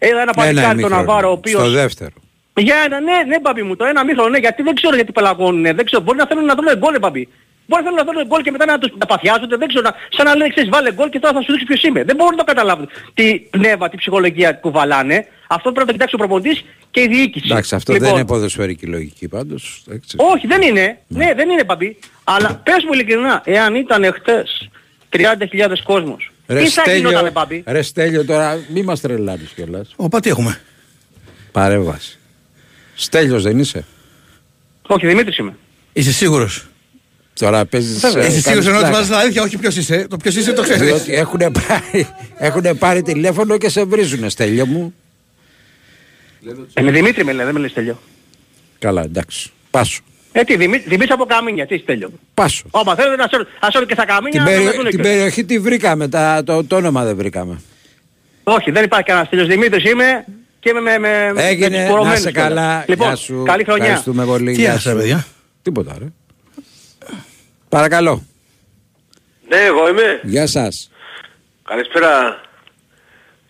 Είδα 0.00 0.20
ένα 0.20 0.32
παλικάρι 0.32 0.66
τον 0.66 0.78
ημίχρονο, 0.78 0.96
Ναβάρο, 0.96 1.28
ο 1.28 1.32
οποίος... 1.32 1.60
Στο 1.60 1.70
δεύτερο. 1.70 2.12
Για 2.56 2.76
ένα, 2.84 3.00
ναι, 3.00 3.22
ναι, 3.26 3.40
μπαμπί 3.40 3.62
μου, 3.62 3.76
το 3.76 3.84
ένα 3.84 4.04
μήχρονο, 4.04 4.28
ναι, 4.28 4.38
γιατί 4.38 4.62
δεν 4.62 4.74
ξέρω 4.74 4.94
γιατί 4.94 5.12
πελαγώνουνε, 5.12 5.72
δεν 5.72 5.84
ξέρω, 5.84 6.02
μπορεί 6.02 6.18
να 6.18 6.26
θέλουν 6.26 6.44
να 6.44 6.54
δουν 6.54 6.64
γκολ, 6.78 6.98
μπαμπί. 6.98 7.28
Μπορεί 7.66 7.82
να 7.82 7.90
θέλουν 7.90 8.06
να 8.06 8.12
δουν 8.12 8.26
γκολ 8.26 8.42
και 8.42 8.50
μετά 8.50 8.66
να 8.66 8.78
τους 8.78 8.92
να 8.98 9.06
παθιάζονται, 9.06 9.56
δεν 9.56 9.68
ξέρω, 9.68 9.82
να, 9.82 9.94
σαν 10.08 10.26
να 10.26 10.36
λένε, 10.36 10.50
ξέρεις, 10.50 10.70
βάλε 10.70 10.92
γκολ 10.92 11.08
και 11.08 11.18
τώρα 11.18 11.34
θα 11.34 11.42
σου 11.42 11.50
δείξω 11.50 11.66
ποιος 11.66 11.82
είμαι. 11.82 12.04
Δεν 12.04 12.16
μπορούν 12.16 12.32
να 12.32 12.38
το 12.38 12.44
καταλάβουν. 12.44 12.88
Τι 13.14 13.38
πνεύμα, 13.38 13.88
τι 13.88 13.96
ψυχολογία 13.96 14.52
κουβαλάνε. 14.52 15.26
Αυτό 15.46 15.72
πρέπει 15.72 15.78
να 15.78 15.86
το 15.86 15.92
κοιτάξει 15.92 16.14
ο 16.14 16.18
προπονητής 16.18 16.64
και 16.90 17.00
η 17.00 17.06
διοίκηση. 17.06 17.46
Εντάξει, 17.50 17.74
αυτό 17.74 17.92
Λοιπόν, 17.92 18.08
δεν 18.08 18.16
είναι 18.16 18.26
ποδοσφαιρική 18.26 18.86
λογική 18.86 19.28
πάντως. 19.28 19.82
εντάξει. 19.88 20.16
όχι, 20.18 20.46
δεν 20.46 20.62
είναι. 20.62 20.98
Ναι, 21.08 21.32
δεν 21.34 21.50
είναι 21.50 21.64
μπαμπί. 21.64 21.98
Αλλά 22.24 22.60
πες 22.64 22.84
μου 22.84 22.92
ειλικρινά, 22.92 23.42
εάν 23.44 23.74
ήταν 23.74 24.12
χτες 24.14 24.70
30.000 25.12 25.82
κόσμος, 25.84 26.32
Ρε 26.46 26.62
τι 26.62 26.68
θα 26.68 26.80
Στέλιο, 26.82 26.98
γινότανε 27.08 27.30
μπαμπί. 27.30 27.62
ρε 27.66 27.82
Στέλιο 27.82 28.24
τώρα 28.24 28.60
μη 28.72 28.82
μας 28.82 29.00
τρελάνεις 29.00 29.50
κιόλας. 29.54 29.92
Οπα 29.96 30.20
τι 30.20 30.28
έχουμε; 30.30 30.60
Παρέμβαση. 31.52 32.18
Στέλιος 32.94 33.42
δεν 33.42 33.58
είσαι; 33.58 33.84
Όχι, 34.82 35.06
Δημήτρης 35.06 35.36
είμαι. 35.36 35.56
Είσαι 35.92 36.12
σίγουρος; 36.12 36.66
Τώρα 37.34 37.64
παίζεις... 37.66 38.00
Βέβαια. 38.00 38.22
ε, 38.24 38.26
Είσαι 38.26 38.40
σίγουρος 38.40 38.64
κάνεις 38.64 38.66
ενώ 38.66 38.76
ότι 38.76 38.84
πλάκα. 38.84 38.92
βάζεις 38.96 39.08
την 39.08 39.16
αλήθεια, 39.18 39.42
όχι 39.42 39.58
ποιος 39.58 39.76
είσαι. 39.76 40.06
Το 40.10 40.16
ποιος 40.16 40.34
είσαι 40.36 40.52
το 40.52 40.62
ξέρεις. 40.62 40.82
Διότι 40.82 41.14
έχουν 41.14 41.38
πάρει, 41.38 42.08
έχουνε 42.38 42.74
πάρει 42.74 43.02
τηλέφωνο 43.02 43.58
και 43.58 43.68
σε 43.68 43.84
βρίζουνε 43.84 44.28
Στέλιο 44.28 44.66
μου. 44.66 44.94
Ε, 46.74 46.82
με 46.82 46.90
Δημήτρη 46.90 47.24
με 47.24 47.32
λέει, 47.32 47.44
δεν 47.44 47.54
με 47.54 47.60
λες 47.60 47.72
τελειώ. 47.72 47.98
Καλά 48.78 49.02
εντάξει. 49.02 49.50
Πάσο. 49.70 50.00
Ε, 50.32 50.42
τι, 50.44 50.56
Δημήτρη, 50.56 50.88
Δημήτρη 50.88 51.12
από 51.12 51.24
Καμίνια, 51.24 51.66
τι 51.66 51.78
τέλειο. 51.80 52.10
Πάσο. 52.34 52.64
Όμα 52.70 52.94
θέλετε 52.94 53.16
να 53.16 53.28
σέρω, 53.30 53.44
να 53.62 53.70
σέρω 53.70 53.84
και 53.84 53.94
στα 53.94 54.04
Καμίνια, 54.06 54.30
Την, 54.30 54.52
να 54.52 54.58
με 54.58 54.64
περι- 54.64 54.76
δούνε 54.76 54.88
την 54.88 54.96
και- 54.98 55.02
περιοχή 55.08 55.44
τη 55.44 55.58
βρήκαμε, 55.58 56.08
τα, 56.08 56.42
το, 56.46 56.64
το 56.64 56.76
όνομα 56.76 57.04
δεν 57.04 57.16
βρήκαμε. 57.16 57.60
Όχι, 58.44 58.70
δεν 58.70 58.84
υπάρχει 58.84 59.06
κανένας 59.06 59.28
τέλειος. 59.28 59.48
Δημήτρης 59.48 59.90
είμαι 59.90 60.24
και 60.60 60.68
είμαι 60.70 60.80
με, 60.80 60.98
με, 60.98 61.32
με 61.34 61.42
Έγινε, 61.46 61.68
τους 61.68 61.78
να 61.78 61.86
πορωμένους 61.90 62.20
σε 62.20 62.30
κιόλας. 62.30 62.48
καλά. 62.48 62.84
Λοιπόν, 62.88 63.06
Γεια 63.06 63.16
σου. 63.16 63.42
καλή 63.46 63.64
χρονιά. 63.64 63.84
Ευχαριστούμε 63.84 64.24
πολύ. 64.24 64.52
Τι 64.52 64.60
Γεια 64.60 64.70
έχασα, 64.70 64.90
σου. 64.90 64.96
παιδιά; 64.96 65.26
Τίποτα, 65.62 65.96
ρε. 65.98 66.04
Παρακαλώ. 67.68 68.22
Ναι, 69.48 69.56
εγώ 69.56 69.88
είμαι. 69.88 70.20
Γεια 70.22 70.46
σας. 70.46 70.90
Καλησπέρα. 71.64 72.40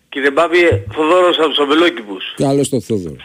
Κύριε 0.09 0.31
Μπάμπη, 0.31 0.57
Θοδόρος 0.93 1.37
από 1.37 1.47
τους 1.47 1.57
Αμπελόκηπους. 1.59 2.33
Καλώς 2.37 2.69
το 2.69 2.81
Θόδωρο. 2.81 3.15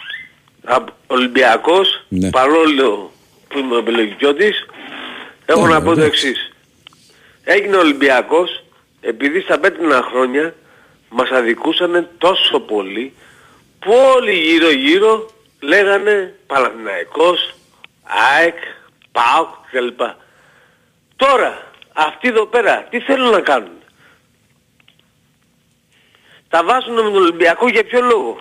απ- 0.64 0.88
Ολυμπιακός, 1.07 2.05
Ναι. 2.09 2.31
παρόλο 2.31 3.12
που 3.49 3.59
είμαι 3.59 3.77
επιλογικιώτης, 3.77 4.67
έχω 5.47 5.67
Ναι, 5.67 5.73
να 5.73 5.83
πω 5.83 5.95
το 5.95 6.01
εντάξει. 6.01 6.29
εξής. 6.29 6.53
Έγινε 7.45 7.77
Ολυμπιακός, 7.77 8.65
επειδή 9.01 9.41
στα 9.41 9.59
πέτρινα 9.59 10.03
χρόνια 10.11 10.55
μας 11.09 11.31
αδικούσαν 11.31 12.09
τόσο 12.19 12.61
πολύ, 12.61 13.15
που 13.79 13.93
όλοι 14.17 14.33
γύρω 14.33 14.71
γύρω 14.71 15.31
λέγανε 15.61 16.35
Παναθηναϊκός, 16.47 17.55
ΑΕΚ, 18.37 18.57
ΠΑΟΚ 19.13 19.49
κλπ. 19.71 20.01
Τώρα, 21.17 21.73
αυτοί 21.93 22.29
εδώ 22.29 22.47
πέρα, 22.47 22.87
τι 22.91 23.01
θέλουν 23.01 23.31
να 23.31 23.41
κάνουν; 23.41 23.77
Τα 26.49 26.65
βάζουν 26.65 26.95
με 26.95 27.03
τον 27.03 27.17
Ολυμπιακό 27.17 27.69
για 27.69 27.85
ποιο 27.85 28.01
λόγο; 28.01 28.41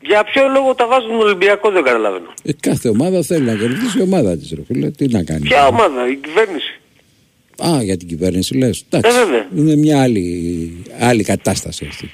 Για 0.00 0.24
ποιο 0.24 0.48
λόγο 0.48 0.74
τα 0.74 0.86
βάζουν 0.86 1.08
τον 1.08 1.18
Ολυμπιακό 1.20 1.70
δεν 1.70 1.82
καταλαβαίνω. 1.82 2.32
Ε, 2.42 2.52
κάθε 2.60 2.88
ομάδα 2.88 3.22
θέλει 3.22 3.44
να 3.44 3.54
κερδίσει 3.54 3.98
η 3.98 4.02
ομάδα 4.02 4.36
της 4.36 4.52
ρε 4.54 4.62
φίλε. 4.66 4.90
Τι 4.90 5.06
να 5.08 5.22
κάνει. 5.24 5.40
Ποια 5.40 5.66
ομάδα, 5.66 6.08
η 6.10 6.14
κυβέρνηση. 6.16 6.80
Α, 7.66 7.82
για 7.82 7.96
την 7.96 8.08
κυβέρνηση 8.08 8.56
λες. 8.56 8.84
Ε, 8.90 8.96
Εντάξει. 8.96 9.18
βέβαια. 9.18 9.48
Είναι 9.56 9.76
μια 9.76 10.02
άλλη, 10.02 10.84
άλλη 11.00 11.22
κατάσταση 11.24 11.86
αυτή. 11.90 12.10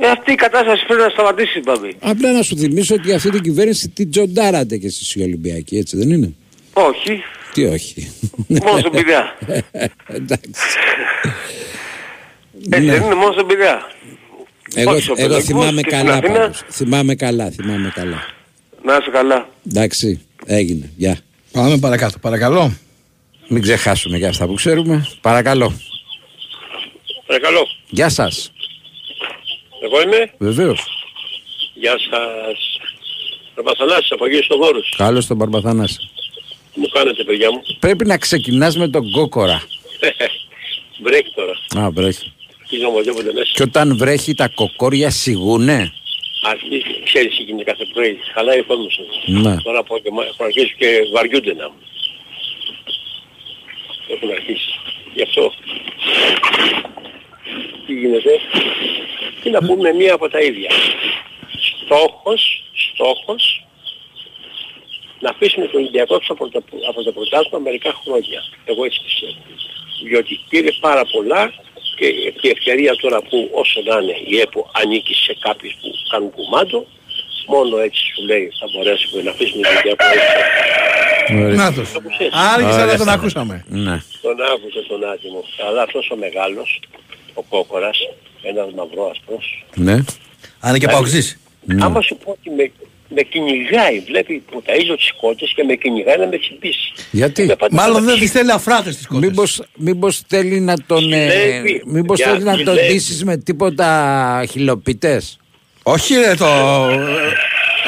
Ε, 0.00 0.06
αυτή 0.10 0.32
η 0.32 0.34
κατάσταση 0.34 0.86
πρέπει 0.86 1.02
να 1.02 1.08
σταματήσει, 1.08 1.60
Μπαμπή. 1.60 1.96
Απλά 2.00 2.32
να 2.32 2.42
σου 2.42 2.56
θυμίσω 2.56 2.94
ότι 2.94 3.12
αυτή 3.12 3.30
την 3.30 3.40
κυβέρνηση 3.42 3.88
την 3.88 4.10
τζοντάρατε 4.10 4.76
και 4.76 4.86
εσείς 4.86 5.14
οι 5.14 5.22
Ολυμπιακοί, 5.22 5.76
έτσι 5.76 5.96
δεν 5.96 6.10
είναι; 6.10 6.32
Όχι, 6.72 7.22
Τι 7.54 7.64
όχι. 7.64 8.12
μόνο 8.48 8.78
στον 8.78 8.92
πηδιά. 8.92 9.38
Εντάξει. 10.06 10.50
Έτσι 12.70 12.80
Ναι. 12.84 12.92
δεν 12.92 13.02
είναι 13.02 13.14
μόνο 13.14 13.32
στον 13.32 13.46
πηδιά. 13.46 13.90
Εγώ, 14.74 14.90
Όχι, 14.90 15.02
στο 15.02 15.14
εγώ 15.16 15.28
Πελαγικός 15.28 15.44
θυμάμαι 15.60 15.80
και 15.82 15.88
στην 15.90 15.98
καλά 15.98 16.14
Αθήνα. 16.18 16.38
πάντως. 16.38 16.62
Θυμάμαι 16.68 17.14
καλά, 17.14 17.50
θυμάμαι 17.50 17.92
καλά. 17.94 18.24
Να 18.84 18.96
είσαι 18.96 19.10
καλά. 19.10 19.48
Εντάξει, 19.70 20.26
έγινε. 20.46 20.90
Γεια. 20.96 21.18
Πάμε 21.52 21.78
παρακάτω. 21.78 22.18
Παρακαλώ. 22.18 22.76
Μην 23.48 23.62
ξεχάσουμε 23.62 24.16
για 24.18 24.28
αυτά 24.28 24.46
που 24.46 24.54
ξέρουμε. 24.54 25.06
Παρακαλώ. 25.20 25.72
Παρακαλώ. 27.26 27.66
Γεια 27.88 28.08
σας. 28.08 28.52
Εγώ 29.84 30.02
είμαι; 30.02 30.32
Βεβαίως. 30.38 30.80
Γεια 31.74 31.90
σας. 32.10 32.78
Παπαθανάσης 33.54 34.12
από 34.12 34.24
εκεί 34.26 34.42
στο 34.42 34.56
Βόρος. 34.58 34.94
Καλώς 34.96 35.26
τον 35.26 35.38
Παρμπαθανάση. 35.38 35.98
Μου 36.74 36.88
κάνετε 36.88 37.24
παιδιά 37.24 37.50
μου. 37.52 37.60
Πρέπει 37.78 38.06
να 38.06 38.18
ξεκινάς 38.18 38.76
με 38.76 38.88
τον 38.88 39.10
κόκορα. 39.10 39.62
Βρέχει 41.04 41.32
τώρα. 41.34 41.84
Α, 41.86 41.90
βρέχει. 41.90 42.32
Αρχίζει 42.70 42.86
να 42.86 42.96
μαζεύονται 42.96 43.32
μέσα. 43.32 43.50
Και 43.52 43.62
όταν 43.62 43.96
βρέχει 43.96 44.34
τα 44.34 44.48
κοκόρια 44.48 45.10
σιγούνε; 45.10 45.92
Αρχίζει, 46.42 47.02
ξέρεις 47.04 47.36
τι 47.36 47.42
γίνεται 47.42 47.70
κάθε 47.70 47.84
πρωί. 47.92 48.18
Χαλάει 48.34 48.58
ο 48.58 48.64
κόσμος. 48.64 49.00
Ναι. 49.26 49.56
Τώρα 49.62 49.78
από 49.78 49.98
και 49.98 50.08
έχουν 50.08 50.44
αρχίσει 50.44 50.74
και 50.78 51.00
βαριούνται 51.12 51.54
να 51.54 51.68
μου. 51.68 51.80
Έχουν 54.08 54.30
αρχίσει. 54.30 54.70
Γι' 55.14 55.22
αυτό. 55.22 55.52
Τι 57.86 57.92
γίνεται; 57.92 58.40
Τι 59.42 59.50
να 59.50 59.60
πούμε 59.60 59.92
μία 59.92 60.14
από 60.14 60.28
τα 60.28 60.40
ίδια. 60.40 60.70
Στόχος, 61.84 62.64
στόχος 62.92 63.66
να 65.20 65.30
αφήσουμε 65.30 65.66
τον 65.66 65.80
Ολυμπιακό 65.80 66.14
έξω 66.14 66.32
από 66.32 66.48
το, 66.48 66.62
από 66.88 67.02
το 67.02 67.12
πρωτάθλημα 67.12 67.58
μερικά 67.58 67.92
χρόνια. 68.04 68.40
Εγώ 68.64 68.84
έτσι 68.84 69.00
πιστεύω. 69.04 69.42
Διότι 70.04 70.40
πήρε 70.48 70.70
πάρα 70.80 71.04
πολλά 71.04 71.52
και 71.98 72.06
η 72.48 72.50
ευκαιρία 72.56 72.92
τώρα 72.96 73.18
που 73.28 73.48
όσο 73.52 73.80
να 73.88 73.94
είναι 74.00 74.16
η 74.26 74.40
ΕΠΟ 74.40 74.70
ανήκει 74.80 75.14
σε 75.14 75.36
κάποιους 75.40 75.72
που 75.80 75.88
κάνουν 76.10 76.30
κουμάντο, 76.30 76.86
μόνο 77.46 77.78
έτσι 77.78 78.00
σου 78.14 78.22
λέει 78.30 78.44
θα 78.60 78.66
μπορέσουμε 78.72 79.22
να 79.22 79.30
αφήσουμε 79.30 79.62
τον 79.62 79.72
Ολυμπιακό 79.72 80.04
έξω. 80.16 81.56
Να 81.62 81.72
το. 81.72 81.82
Άργησα 82.52 82.84
να 82.84 82.96
τον 82.96 83.08
ακούσαμε. 83.08 83.64
Ναι. 83.68 83.96
Τον 84.22 84.36
άκουσε 84.52 84.80
τον 84.88 85.04
άτιμο. 85.12 85.44
Αλλά 85.68 85.82
αυτός 85.82 86.10
ο 86.10 86.16
μεγάλος, 86.16 86.80
ο 87.34 87.42
κόκορας, 87.42 87.98
ένας 88.42 88.68
μαυρός 88.76 89.10
άσπρος, 89.10 89.64
Ναι. 89.74 89.92
Αν 90.60 90.68
είναι 90.68 90.78
και 90.78 90.86
παοξής. 90.86 91.38
άμα 91.80 92.00
σου 92.00 92.16
πω 92.16 92.30
ότι 92.30 92.50
με, 92.50 92.72
με 93.08 93.22
κυνηγάει, 93.22 94.00
βλέπει 94.00 94.42
που 94.50 94.62
ταΐζω 94.66 94.94
τις 94.96 95.12
κότες 95.20 95.52
και 95.56 95.62
με 95.62 95.74
κυνηγάει 95.74 96.16
να 96.18 96.26
με 96.26 96.38
τσιμπήσει. 96.38 96.92
Γιατί; 97.10 97.44
Με 97.44 97.56
πάντα 97.56 97.74
Μάλλον 97.76 97.94
θα 97.96 98.00
δεν 98.02 98.14
με 98.14 98.20
τις 98.20 98.30
θέλει 98.30 98.52
αφράτες 98.52 98.96
τις 98.96 99.06
κότες. 99.06 99.28
Μήπως, 99.28 99.62
μήπως 99.74 100.22
θέλει 100.26 100.60
να 100.60 100.74
τον, 100.86 101.12
ε, 101.12 101.30
Ζηλεύει. 101.30 101.82
μήπως 101.86 102.18
Για, 102.18 102.30
θέλει 102.30 102.44
να 102.44 102.56
τον 102.56 102.74
ζηλεύει. 102.74 102.92
ντύσεις 102.92 103.24
με 103.24 103.36
τίποτα 103.36 104.44
χιλοπιτές. 104.50 105.38
Όχι 105.82 106.14
ρε 106.14 106.34
το... 106.34 106.46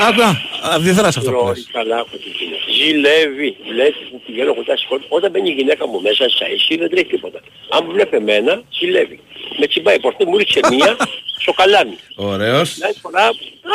Άκου 0.09 0.20
να 0.62 0.68
αντιδράσει 0.77 1.18
αυτό 1.18 1.31
που 1.31 1.37
Ρόλι, 1.38 1.49
λες. 1.49 1.68
καλά 1.79 1.99
από 2.05 2.14
την 2.23 2.33
κοινή. 2.37 2.57
Ζηλεύει. 2.79 3.57
Βλέπει 3.73 4.01
που 4.11 4.18
πηγαίνω 4.27 4.55
κοντά 4.55 4.73
στις 4.77 4.87
κότες. 4.88 5.07
Όταν 5.16 5.31
μπαίνει 5.31 5.49
η 5.51 5.57
γυναίκα 5.59 5.85
μου 5.90 6.01
μέσα 6.01 6.29
στα 6.35 6.44
εσύ 6.55 6.73
δεν 6.81 6.88
τρέχει 6.90 7.07
τίποτα. 7.14 7.40
Αν 7.75 7.81
μου 7.85 7.92
βλέπει 7.96 8.16
εμένα, 8.16 8.53
ζηλεύει. 8.79 9.18
Με 9.61 9.66
τσιμπάει 9.66 9.99
πορτέ, 10.05 10.25
μου 10.29 10.37
ρίξε 10.37 10.61
μία 10.70 10.96
στο 11.42 11.53
καλάμι. 11.61 11.96
Ωραίος. 12.16 12.68
Μια 12.79 12.92
φορά, 13.03 13.25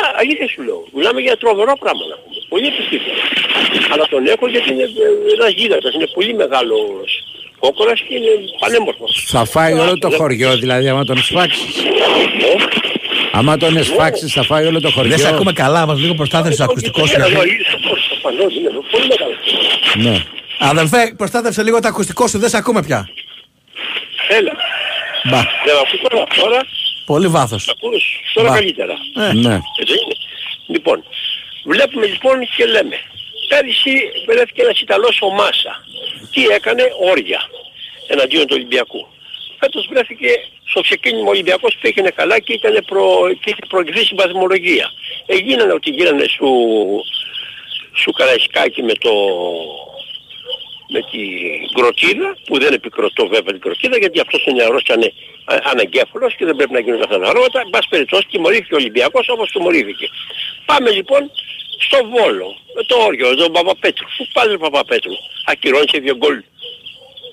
αλήθεια 0.20 0.48
σου 0.52 0.62
λέω. 0.66 0.80
Μιλάμε 0.96 1.20
για 1.20 1.36
τρομερό 1.36 1.72
πράγμα 1.82 2.04
να 2.12 2.16
πούμε. 2.22 2.36
Πολύ 2.52 2.66
επιστήμονα. 2.72 3.22
Αλλά 3.92 4.04
τον 4.12 4.26
έχω 4.26 4.46
γιατί 4.48 4.68
είναι 4.72 4.82
ε, 4.82 5.32
ένας 5.36 5.50
γίγαντας. 5.58 5.94
Είναι 5.94 6.06
πολύ 6.16 6.34
μεγάλος 6.34 7.08
κόκορας 7.58 8.00
και 8.06 8.14
είναι 8.14 8.32
πανέμορφος. 8.58 9.24
Θα 9.28 9.44
φάει 9.44 9.72
όλο 9.72 9.98
το 9.98 10.10
χωριό 10.10 10.56
δηλαδή 10.56 10.88
άμα 10.88 11.04
τον 11.04 11.18
σφάξεις. 11.22 11.74
Άμα 13.38 13.56
τον 13.56 13.76
εσφάξεις 13.76 14.32
θα 14.32 14.42
φάει 14.42 14.66
όλο 14.66 14.80
το 14.80 14.90
χωριό. 14.90 15.10
Δεν 15.10 15.18
σε 15.18 15.28
ακούμε 15.28 15.52
καλά, 15.52 15.86
μας 15.86 15.98
λίγο 16.00 16.14
προστάθευσε 16.14 16.58
το 16.58 16.64
ακουστικό 16.64 17.06
σου. 17.06 17.14
Εδώ 17.16 17.28
γιατί- 17.28 17.48
είναι 17.48 17.64
προφανώς, 18.08 18.54
είναι 18.54 18.70
πολύ 18.90 19.06
μεγάλος. 19.06 19.36
Ναι. 19.96 20.24
Αδελφέ, 20.58 21.14
προστάθευσε 21.16 21.62
λίγο 21.62 21.80
το 21.80 21.88
ακουστικό 21.88 22.26
σου, 22.28 22.38
δεν 22.38 22.48
σε 22.48 22.56
ακούμε 22.56 22.82
πια. 22.82 23.08
Έλα. 24.28 24.52
Μπα, 25.30 25.36
Δεν 25.36 25.74
με 25.76 25.80
ακούς 25.86 26.00
τώρα. 26.08 26.24
Τώρα 26.40 26.60
πολύ 27.06 27.28
βάθος. 27.28 27.66
μ' 27.66 27.70
ακούς. 27.70 28.04
Τώρα 28.34 28.48
Μπα. 28.48 28.54
καλύτερα. 28.54 28.92
Ε, 29.28 29.32
Ναι. 29.32 29.54
Έτσι 29.80 29.94
είναι. 30.02 30.14
Λοιπόν, 30.66 31.04
βλέπουμε 31.64 32.06
λοιπόν 32.06 32.36
και 32.56 32.64
λέμε. 32.64 32.96
Πέρυσι 33.48 33.94
βρέθηκε 34.28 34.62
ένας 34.62 34.80
Ιταλός 34.80 35.18
ο 35.22 35.30
Μάσα. 35.30 35.72
Τι 36.32 36.42
έκανε, 36.46 36.82
όρια 37.10 37.40
εναντίον 38.06 38.46
του 38.46 38.54
Ολυμπιακού. 38.58 39.06
Φέτος 39.58 39.86
βρέθηκε 39.90 40.28
στο 40.64 40.80
ξεκίνημα 40.80 41.26
ο 41.26 41.30
Ολυμπιακός 41.30 41.76
πήγαινε 41.80 42.10
καλά 42.10 42.38
και 42.38 42.52
ήταν 42.52 42.84
προ, 42.86 43.30
και 43.40 43.50
είχε 43.50 43.64
προεκδίσει 43.68 44.14
η 44.14 44.16
βαθμολογία. 44.16 44.90
Έγινανε 45.26 45.72
ότι 45.72 45.90
γίνανε 45.90 46.24
σου, 46.24 46.48
σου 47.94 48.10
Καραϊσκάκη 48.10 48.82
με 48.82 48.92
το 48.94 49.12
με 50.88 51.00
την 51.10 51.68
κροτίδα, 51.74 52.36
που 52.46 52.58
δεν 52.58 52.72
επικροτώ 52.72 53.26
βέβαια 53.26 53.52
την 53.52 53.60
κροτίδα 53.60 53.96
γιατί 53.98 54.20
αυτός 54.20 54.44
είναι 54.44 54.56
νεαρός 54.56 54.82
και 54.82 54.92
ανε, 54.92 55.12
α- 55.44 55.62
αναγκέφαλος 55.72 56.34
και 56.36 56.44
δεν 56.44 56.56
πρέπει 56.56 56.72
να 56.72 56.80
γίνουν 56.80 57.02
αυτά 57.02 57.18
τα 57.18 57.20
πράγματα. 57.20 57.60
Εν 57.60 57.70
πάση 57.70 57.88
περιπτώσει 57.88 58.26
τιμωρήθηκε 58.30 58.74
ο 58.74 58.76
Ολυμπιακός 58.76 59.28
όπως 59.28 59.50
τιμωρήθηκε. 59.50 60.06
Πάμε 60.66 60.90
λοιπόν 60.90 61.30
στο 61.78 61.98
Βόλο, 62.08 62.56
με 62.74 62.82
το 62.82 62.96
όριο, 62.96 63.34
τον 63.34 63.52
Παπαπέτρου. 63.52 64.06
Πού 64.16 64.26
πάλι 64.32 64.54
ο 64.54 64.58
Παπαπέτρου; 64.58 65.12
Ακυρώνησε 65.44 65.98
δύο 65.98 66.16
γκολ 66.16 66.42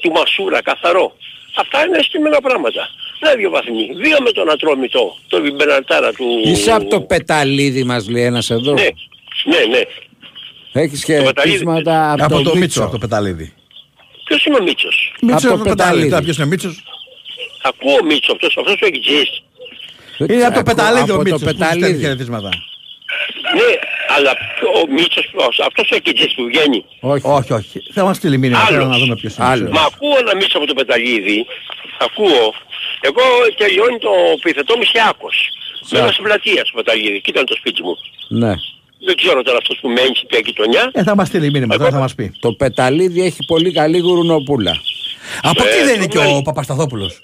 του 0.02 0.12
Μασούρα, 0.12 0.62
καθαρό. 0.62 1.16
Αυτά 1.56 1.86
είναι 1.86 1.98
αισθημένα 1.98 2.42
πράγματα. 2.42 2.90
Δεν 3.20 3.38
δύο 3.38 3.50
βαθμοί. 3.50 3.90
Δύο 4.04 4.18
με 4.22 4.32
τον 4.32 4.50
Ατρόμητο, 4.52 5.18
τον 5.28 5.42
Βιμπερνατάρα 5.42 6.12
του... 6.14 6.26
Είσαι 6.46 6.72
από 6.72 6.86
το 6.90 7.02
πεταλίδι 7.02 7.84
μας 7.84 8.10
λέει 8.10 8.24
ένας 8.24 8.50
εδώ. 8.50 8.74
Ναι, 8.74 8.82
ναι, 9.46 9.66
ναι. 9.78 9.82
Έχεις 10.82 11.04
και 11.04 11.18
Το 11.18 11.24
πεταλίδι. 11.24 11.58
πείσματα 11.58 12.12
από, 12.12 12.24
Από 12.26 12.34
το, 12.36 12.42
το 12.42 12.50
Μίτσο, 12.50 12.60
Μίτσο. 12.60 12.82
από 12.84 12.92
το 12.92 12.98
πεταλίδι. 12.98 13.54
Ποιος 14.26 14.46
είναι 14.46 14.56
ο 14.60 14.64
Μίτσος; 14.64 15.14
Μίτσο 15.22 15.48
το 15.48 15.54
από 15.54 15.64
το 15.64 15.70
πεταλίδι. 15.70 15.76
πεταλίδι. 15.76 16.10
Τώρα 16.10 16.22
ποιος 16.22 16.36
είναι 16.36 16.46
ο 16.46 16.50
Μίτσος; 16.50 16.84
Ακούω 17.64 17.94
ο 18.02 18.06
Μίτσο 18.06 18.32
αυτός, 18.32 18.58
αυτός 18.58 18.74
ο 18.82 18.86
εκκλησίας. 18.86 19.44
Είναι 20.18 20.34
από 20.34 20.54
το 20.54 20.60
Ακούω- 20.60 20.64
πεταλίδι 20.64 21.12
ο 21.12 21.14
από 21.14 21.24
το 21.24 21.30
Μίτσος 21.30 21.42
που 21.42 21.50
στέλνει 21.50 21.82
πεταλίδι. 21.82 22.24
Χαιρετίσματα. 23.16 23.56
Ναι, 23.60 23.72
αλλά 24.16 24.32
ο 24.80 24.82
Μίτσος, 24.96 25.26
αυτός 25.68 25.86
ο 25.92 25.96
εκκλησίας 26.00 26.32
που 26.38 26.44
βγαίνει. 26.50 26.80
Όχι. 27.14 27.26
Όχι, 27.38 27.52
όχι. 27.60 27.78
Θα 27.98 28.04
μας 28.08 28.16
στείλει 28.20 28.38
μήνυμα 28.44 28.60
Άλλος. 28.60 28.72
θέλω 28.74 28.86
να 28.94 28.98
δούμε 29.02 29.16
ποιος 29.22 29.34
είναι. 29.36 29.48
Άλλος. 29.52 29.70
Μα 29.78 29.84
ακούω 29.92 30.16
ένα 30.24 30.34
Μίτσο 30.40 30.58
από 30.60 30.68
το 30.72 30.76
πεταλίδι, 30.80 31.40
ακούω. 32.08 32.46
Εγώ 33.10 33.24
τελειώνει 33.62 33.98
το 34.08 34.14
επιθετό 34.40 34.74
μου 34.78 34.86
σε 34.92 35.00
Άκος. 35.10 35.38
Με 35.92 36.00
ένα 36.00 36.12
στην 36.16 36.24
πλατεία 36.28 36.62
στο 36.68 36.76
πεταλίδι, 36.80 37.16
εκεί 37.20 37.30
ήταν 37.36 37.46
το 37.52 37.56
σπίτι 37.60 37.82
μου. 37.86 37.94
Ναι. 38.44 38.54
Δεν 39.06 39.16
ξέρω 39.16 39.42
τώρα 39.48 39.58
αυτός 39.58 39.78
που 39.82 39.88
μένει 39.88 40.16
στην 40.16 40.28
ποια 40.28 40.40
γειτονιά. 40.46 40.92
Ε, 40.94 41.04
θα 41.04 41.16
μας 41.16 41.28
στείλει 41.28 41.50
μήνυμα, 41.52 41.78
τώρα 41.78 41.92
θα 41.92 42.00
μας 42.00 42.16
πει. 42.16 42.26
Το 42.40 42.52
πεταλίδι 42.54 43.22
έχει 43.26 43.46
πολύ 43.48 43.72
καλή 43.72 43.98
γουρνοπούλα. 44.00 44.74
Από 45.42 45.64
Ε, 45.64 45.70
εκεί 45.70 45.84
δεν 45.86 45.96
είναι 45.96 46.08
και 46.08 46.18
το 46.18 46.36
ο 46.36 46.42
Παπασταθόπουλος; 46.42 47.22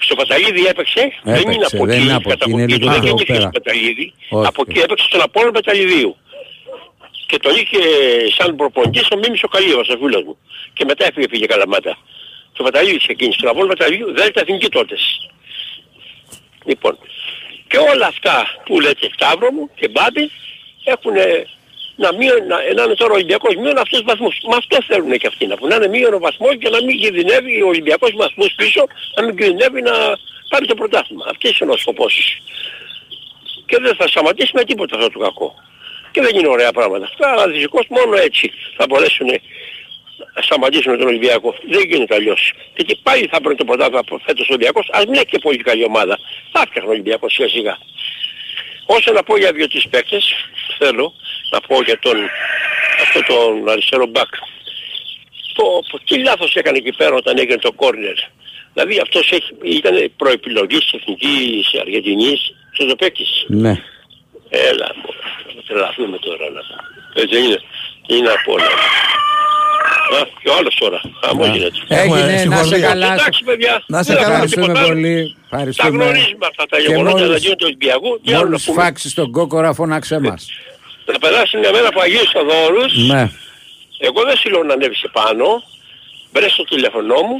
Στο 0.00 0.14
Πεταλίδι 0.14 0.66
έπαιξε, 0.66 1.12
δεν 1.22 1.40
είναι 1.40 1.52
Έπαιξε, 1.54 1.76
από 1.76 1.86
δεν 1.86 1.96
εκεί, 1.96 2.04
είναι 2.04 2.14
από 2.14 2.28
κατά 2.28 2.44
εκεί, 2.44 2.52
από 2.52 2.60
είναι 2.60 2.72
εκεί, 2.72 2.82
λίγο 2.82 2.90
δεν 2.92 3.00
πιο 3.00 3.08
γεννήθηκε 3.08 3.32
πέρα. 3.32 3.44
στο 3.44 3.50
Πεταλίδι. 3.50 4.12
Όχι. 4.28 4.46
Από 4.46 4.64
εκεί 4.66 4.78
έπαιξε 4.78 5.04
στον 5.08 5.20
Απόλλωνα 5.22 5.52
Πεταλιδίου. 5.52 6.16
Και 7.26 7.38
τον 7.38 7.54
είχε 7.60 7.80
σαν 8.36 8.56
προπονητής 8.56 9.08
ο 9.10 9.16
Μίμης 9.16 9.42
ο 9.42 9.48
Καλίβας, 9.48 9.88
ο 9.88 9.96
φίλος 10.02 10.22
μου. 10.26 10.38
Και 10.72 10.84
μετά 10.84 11.06
έφυγε 11.06 11.28
πήγε 11.28 11.46
Καλαμάτα. 11.46 11.98
Το 12.52 12.62
Πεταλίδι 12.64 12.98
ξεκίνησε. 12.98 13.38
Στον 13.38 13.50
Απόλλωνα 13.50 13.74
Πεταλιδίου 13.74 14.12
δεν 14.14 14.26
ήταν 14.26 14.42
εθνική 14.46 14.68
τότες. 14.68 15.02
Λοιπόν, 16.64 16.98
Και 17.68 17.78
όλα 17.78 18.06
αυτά 18.06 18.46
που 18.64 18.80
λέτε 18.80 19.08
Σταύρο 19.14 19.52
μου 19.52 19.70
και 19.74 19.88
Μπάμπη 19.88 20.30
έχουν 20.84 21.12
να, 22.02 22.08
μείον, 22.18 22.40
να, 22.50 22.56
να 22.76 22.82
είναι 22.84 22.94
τώρα 23.00 23.12
ο 23.12 23.14
Ολυμπιακός 23.14 23.54
μείον 23.54 23.78
αυτούς 23.78 23.98
τους 23.98 24.06
βαθμούς. 24.10 24.34
Μα 24.50 24.56
αυτός 24.56 24.86
θέλουν 24.86 25.12
και 25.18 25.26
αυτοί 25.26 25.46
να 25.46 25.56
πούν. 25.56 25.68
Να 25.68 25.74
είναι 25.74 25.88
μείον 25.88 26.14
ο 26.14 26.18
βαθμός 26.18 26.54
και 26.60 26.68
να 26.68 26.80
μην 26.84 26.98
κινδυνεύει 27.00 27.62
ο 27.62 27.68
Ολυμπιακός 27.68 28.10
με 28.12 28.22
βαθμούς 28.24 28.52
πίσω, 28.60 28.82
να 29.16 29.20
μην 29.24 29.36
κινδυνεύει 29.36 29.82
να 29.82 29.94
πάρει 30.48 30.66
το 30.66 30.74
πρωτάθλημα. 30.74 31.24
Αυτός 31.30 31.58
είναι 31.60 31.72
ο 31.72 31.76
σκοπός 31.76 32.12
τους. 32.14 32.28
Και 33.66 33.76
δεν 33.80 33.94
θα 33.98 34.06
σταματήσει 34.08 34.52
με 34.54 34.64
τίποτα 34.64 34.96
αυτό 34.96 35.10
το 35.10 35.18
κακό. 35.18 35.54
Και 36.12 36.20
δεν 36.20 36.32
είναι 36.36 36.48
ωραία 36.48 36.72
πράγματα 36.72 37.04
αυτά, 37.04 37.26
αλλά 37.32 37.48
δυστυχώς 37.48 37.86
μόνο 37.88 38.16
έτσι 38.16 38.52
θα 38.76 38.84
μπορέσουν 38.88 39.26
να 40.34 40.42
σταματήσουν 40.42 40.98
τον 40.98 41.06
Ολυμπιακό. 41.06 41.54
Δεν 41.70 41.82
γίνεται 41.90 42.14
αλλιώς. 42.14 42.52
Και 42.74 42.96
πάλι 43.02 43.28
θα 43.32 43.40
παίρνει 43.40 43.56
το 43.56 43.64
πρωτάθλημα 43.64 44.00
από 44.00 44.20
φέτος 44.26 44.48
ο 44.48 44.52
Ολυμπιακός, 44.52 44.88
ας 44.92 45.04
μην 45.04 45.14
έχει 45.14 45.26
και 45.26 45.38
πολύ 45.38 45.62
καλή 45.68 45.84
ομάδα. 45.84 46.18
Θα 46.52 46.60
φτιάχνει 46.60 46.90
ο 46.90 46.92
Ολυμπιακός 46.92 47.32
σιγά 47.32 47.48
σιγά. 47.48 47.78
Όσο 48.90 49.12
να 49.12 49.22
πω 49.22 49.36
για 49.36 49.52
δύο-τρεις 49.52 49.88
παίκτες, 49.88 50.24
θέλω 50.78 51.12
να 51.50 51.60
πω 51.60 51.82
για 51.82 51.98
τον, 51.98 52.16
αυτό 53.02 53.20
τον 53.22 53.68
αριστερό 53.68 54.06
μπακ. 54.06 54.28
Το, 55.54 55.64
τι 56.04 56.18
λάθος 56.18 56.54
έκανε 56.54 56.78
εκεί 56.78 56.92
πέρα 56.92 57.14
όταν 57.14 57.38
έγινε 57.38 57.58
το 57.58 57.72
κόρνερ. 57.72 58.18
Δηλαδή 58.72 59.00
αυτός 59.00 59.30
έχει, 59.32 59.52
ήταν 59.62 60.12
προεπιλογής 60.16 60.78
της 60.78 60.92
Εθνικής 60.92 61.74
Αργεντινής 61.80 62.54
και 62.72 62.84
το 62.84 62.96
παίκτης. 62.96 63.44
Ναι. 63.46 63.82
Έλα, 64.48 64.94
θα 65.54 65.62
τρελαθούμε 65.66 66.18
τώρα 66.18 66.50
να 66.50 66.60
πω. 66.60 66.76
Έτσι 67.20 67.34
δεν 67.34 67.44
είναι. 67.44 67.60
Τι 68.06 68.16
είναι 68.16 68.30
από 68.30 68.52
όλα. 68.52 68.68
Α, 70.16 70.20
και 70.42 70.48
ο 70.48 70.54
άλλος 70.58 70.74
τώρα. 70.82 71.00
Χαμό 71.24 71.46
Ναι. 71.46 71.52
γίνεται. 71.56 71.76
Έγινε, 71.88 72.44
να 72.44 72.62
σε 72.62 72.78
καλά. 72.80 73.12
Εντάξει 73.12 73.44
παιδιά. 73.44 73.82
Να 73.86 74.02
σε 74.02 74.12
δεν 74.12 74.22
θα 74.22 74.28
καλά, 74.30 74.34
πούμε 74.38 74.44
ευχαριστούμε 74.44 74.66
τίποτα 74.66 74.80
άλλο. 74.80 74.88
πολύ. 74.88 75.36
Τα 75.50 75.56
Ευχαριστούμε. 75.56 75.90
γνωρίζουμε 76.04 76.46
αυτά 76.50 76.64
τα 76.70 76.76
Και 76.76 76.82
γεγονότα 76.88 77.10
μόλις- 77.16 77.28
εναντίον 77.30 77.56
του 77.56 77.66
Ολυμπιακού. 77.70 78.10
Τι 78.24 78.30
άλλο 78.32 78.42
να 78.42 78.48
Μόλις 78.48 78.64
πούμε. 78.64 78.82
φάξεις 78.82 79.14
τον 79.14 79.30
κόκορα 79.30 79.70
φώναξε 79.78 80.18
μας. 80.26 80.40
Να 81.12 81.18
περάσει 81.18 81.56
μια 81.56 81.70
μέρα 81.72 81.88
από 81.88 82.00
Αγίους 82.00 82.30
Θοδόρους. 82.34 82.92
Ναι. 83.12 83.22
Εγώ 84.08 84.20
δεν 84.28 84.36
σου 84.36 84.48
λέω 84.50 84.62
να 84.62 84.72
ανέβεις 84.72 85.02
επάνω. 85.02 85.46
Μπρες 86.32 86.52
στο 86.52 86.64
τηλέφωνό 86.64 87.18
μου 87.28 87.36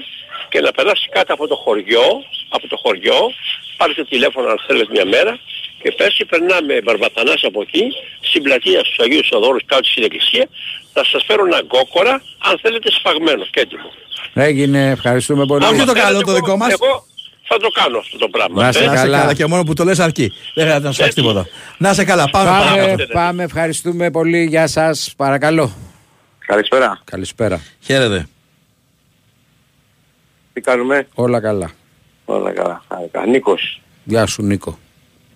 και 0.49 0.61
να 0.61 0.71
περάσεις 0.73 1.07
κάτω 1.17 1.33
από 1.33 1.47
το 1.49 1.57
χωριό, 1.65 2.07
από 2.49 2.69
το 2.69 2.77
χωριό, 2.83 3.21
πάρε 3.77 3.93
το 3.93 4.05
τηλέφωνο 4.07 4.49
αν 4.51 4.59
θέλεις 4.67 4.87
μια 4.95 5.05
μέρα 5.05 5.39
και 5.83 5.93
πέσει 5.99 6.25
περνάμε 6.25 6.75
Μπαρμπαθανάς 6.85 7.43
από 7.45 7.61
εκεί, 7.63 7.85
στην 8.21 8.43
πλατεία 8.43 8.81
στους 8.85 8.99
Αγίους 8.99 9.29
Θοδόρους 9.31 9.63
κάτω 9.67 9.85
στην 9.89 10.03
εκκλησία, 10.03 10.47
να 10.95 11.05
σας 11.05 11.25
φέρω 11.27 11.45
ένα 11.47 11.61
γκόκορα 11.67 12.15
αν 12.49 12.59
θέλετε 12.63 12.91
σφαγμένο 12.91 13.45
και 13.51 13.61
έτοιμο. 13.61 13.89
Έγινε, 14.35 14.91
ευχαριστούμε 14.91 15.47
πολύ. 15.47 15.65
Αυτό 15.65 15.85
το 15.85 15.93
καλό 15.93 16.21
το 16.21 16.31
Εγώ- 16.31 16.35
δικό 16.35 16.57
μας; 16.57 16.73
Εγώ 16.73 17.07
θα 17.51 17.57
το 17.59 17.69
κάνω 17.69 17.99
αυτό 17.99 18.19
το 18.19 18.29
πράγμα. 18.29 18.63
Να 18.63 18.73
σε 18.73 18.79
ε. 18.79 18.87
Να 18.87 18.93
είσαι 18.93 19.03
καλά. 19.03 19.19
καλά 19.19 19.35
και 19.35 19.47
μόνο 19.47 19.63
που 19.65 19.73
το 19.75 19.85
λες 19.85 19.99
αρκεί. 19.99 20.33
Δεν 20.55 20.65
χρειάζεται 20.65 20.87
να 20.87 20.93
σου 20.93 21.01
φάξει 21.03 21.17
τίποτα. 21.17 21.47
Να 21.79 21.91
είσαι 21.91 22.05
καλά. 22.05 22.31
Πάμε. 22.31 22.51
Πάμε, 22.51 22.81
παρακάτω. 22.81 23.13
πάμε, 23.13 23.43
ευχαριστούμε 23.43 24.11
πολύ. 24.11 24.45
Γεια 24.45 24.67
σας, 24.67 25.13
παρακαλώ. 25.17 25.73
Καλησπέρα. 26.47 27.01
Καλησπέρα. 27.05 27.61
Χαίρετε. 27.81 28.29
Τι 30.53 30.61
κάνουμε; 30.61 31.09
Όλα 31.15 31.41
καλά. 31.41 31.71
Όλα 32.25 32.53
καλά. 32.53 32.83
Άρα, 32.89 33.27
Νίκος. 33.27 33.81
Γεια 34.05 34.27
σου 34.27 34.43
Νίκο. 34.43 34.79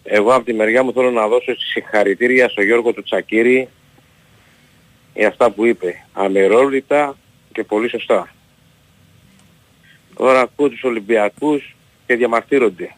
Εγώ 0.04 0.34
από 0.34 0.44
τη 0.44 0.52
μεριά 0.52 0.82
μου 0.82 0.92
θέλω 0.92 1.10
να 1.10 1.26
δώσω 1.28 1.54
συγχαρητήρια 1.58 2.48
στο 2.48 2.62
Γιώργο 2.62 2.92
του 2.92 3.02
Τσακύρη 3.02 3.68
για 5.14 5.28
αυτά 5.28 5.50
που 5.50 5.64
είπε. 5.66 6.04
Αμερόληπτα 6.12 7.16
και 7.52 7.64
πολύ 7.64 7.88
σωστά. 7.88 8.28
Τώρα 10.16 10.40
ακούω 10.40 10.68
τους 10.68 10.82
Ολυμπιακούς 10.84 11.76
και 12.06 12.16
διαμαρτύρονται. 12.16 12.94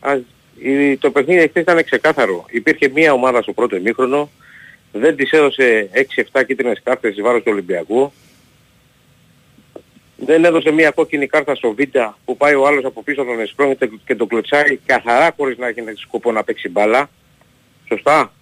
Ας, 0.00 0.20
η- 0.58 0.96
το 0.96 1.10
παιχνίδι 1.10 1.48
χθες 1.48 1.62
ήταν 1.62 1.84
ξεκάθαρο. 1.84 2.44
Υπήρχε 2.50 2.88
μία 2.88 3.12
ομάδα 3.12 3.42
στο 3.42 3.52
πρώτο 3.52 3.76
ημίχρονο, 3.76 4.30
δεν 4.92 5.16
της 5.16 5.30
έδωσε 5.30 5.88
6-7 5.92 6.42
κίτρινες 6.44 6.80
κάρτες 6.82 7.10
εις 7.16 7.22
βάρος 7.22 7.42
του 7.42 7.50
Ολυμπιακού. 7.52 8.12
Δεν 10.20 10.44
έδωσε 10.44 10.70
μία 10.70 10.90
κόκκινη 10.90 11.26
κάρτα 11.26 11.54
στο 11.54 11.72
Β 11.74 11.78
που 12.24 12.36
πάει 12.36 12.54
ο 12.54 12.66
άλλος 12.66 12.84
από 12.84 13.02
πίσω 13.02 13.24
τον 13.24 13.40
εσπρώχνεται 13.40 13.90
και 14.06 14.14
τον 14.14 14.28
κλωτσάει 14.28 14.76
καθαρά 14.86 15.32
χωρίς 15.36 15.58
να 15.58 15.66
έχει 15.66 15.80
σκοπό 15.94 16.32
να 16.32 16.44
παίξει 16.44 16.68
μπάλα. 16.68 17.10
Σωστά. 17.88 18.32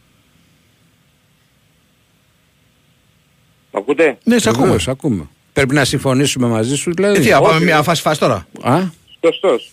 Μ' 3.71 3.77
ακούτε; 3.77 4.19
Ναι, 4.25 4.39
σε 4.39 4.49
ακούμε. 4.49 4.65
Βεβαίως, 4.65 4.89
ακούμε. 4.89 5.29
Πρέπει 5.53 5.75
να 5.75 5.85
συμφωνήσουμε 5.85 6.47
μαζί 6.47 6.77
σου, 6.77 6.93
δηλαδή. 6.95 7.19
Ε, 7.19 7.21
τι, 7.23 7.29
να 7.29 7.41
πάμε 7.41 7.55
Όχι. 7.57 7.65
μια 7.65 7.83
φάση 7.83 8.03
φάση 8.03 8.21
τώρα; 8.21 8.47
Α, 8.63 8.81
Σωστός. 9.25 9.71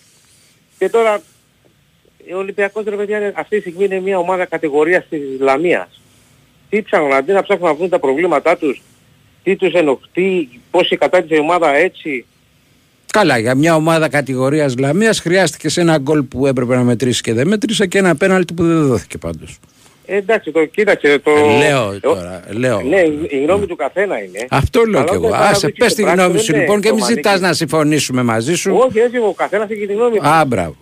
Και 0.77 0.89
τώρα 0.89 1.21
ο 2.33 2.37
Ολυμπιακός 2.37 2.83
ρε 2.83 2.95
παιδιά 2.95 3.17
είναι- 3.17 3.33
αυτή 3.35 3.55
τη 3.55 3.61
στιγμή 3.61 3.85
είναι 3.85 3.99
μια 3.99 4.17
ομάδα 4.17 4.45
κατηγορίας 4.45 5.05
της 5.09 5.21
Λαμίας. 5.39 6.01
Τι 6.69 6.81
ψάχνουν, 6.81 7.13
αντί 7.13 7.31
να 7.31 7.43
ψάχνουν 7.43 7.67
να 7.67 7.73
βρουν 7.75 7.89
τα 7.89 7.99
προβλήματά 7.99 8.57
τους, 8.57 8.81
τι 9.43 9.55
τους 9.55 9.73
ενοχτεί, 9.73 10.49
πώς 10.71 10.89
η 10.89 10.97
κατάσταση 10.97 11.35
η 11.35 11.39
ομάδα 11.39 11.75
έτσι. 11.75 12.25
καλά, 13.11 13.37
για 13.37 13.55
μια 13.55 13.75
ομάδα 13.75 14.09
κατηγορίας 14.09 14.77
Λαμίας 14.77 15.19
χρειάστηκε 15.19 15.69
σε 15.69 15.81
ένα 15.81 15.97
γκολ 15.97 16.23
που 16.23 16.47
έπρεπε 16.47 16.75
να 16.75 16.83
μετρήσει 16.83 17.21
και 17.21 17.33
δεν 17.33 17.47
μέτρησε 17.47 17.85
και 17.87 17.97
ένα 17.97 18.15
πέναλτι 18.15 18.53
που 18.53 18.63
δεν 18.63 18.87
δόθηκε 18.87 19.17
πάντως. 19.17 19.59
Ε, 20.05 20.15
εντάξει, 20.15 20.51
το 20.51 20.65
κοίταξε 20.65 21.19
το... 21.19 21.31
Ε, 21.31 21.57
λέω 21.57 21.91
Ε, 21.91 21.99
τώρα, 21.99 22.43
λέω. 22.49 22.81
Ναι, 22.81 22.99
η 22.99 23.27
η 23.29 23.43
γνώμη 23.43 23.65
του 23.65 23.75
καθένα 23.75 24.23
είναι. 24.23 24.45
Αυτό 24.49 24.83
λέω 24.83 24.99
Αλλά 24.99 25.09
κι 25.09 25.15
εγώ. 25.15 25.27
όταν 25.27 25.39
Άσε, 25.39 25.47
παραδείξει 25.47 25.79
πες 25.79 25.89
το 25.89 25.95
τη 25.95 26.01
πράξη, 26.01 26.19
γνώμη 26.19 26.33
δεν 26.35 26.43
σου 26.43 26.51
είναι 26.51 26.61
λοιπόν 26.61 26.81
και 26.81 26.87
το 26.87 26.93
μην 26.93 27.03
μανίκι. 27.03 27.21
ζητάς 27.21 27.39
να 27.39 27.53
συμφωνήσουμε 27.53 28.23
μαζί 28.23 28.55
σου. 28.55 28.75
Όχι, 28.75 28.99
έτσι, 28.99 29.17
ο 29.17 29.33
καθένας 29.35 29.69
έχει 29.69 29.85
τη 29.87 29.93
γνώμη 29.93 30.17
του. 30.17 30.27
Α, 30.27 30.45
μπράβο. 30.45 30.75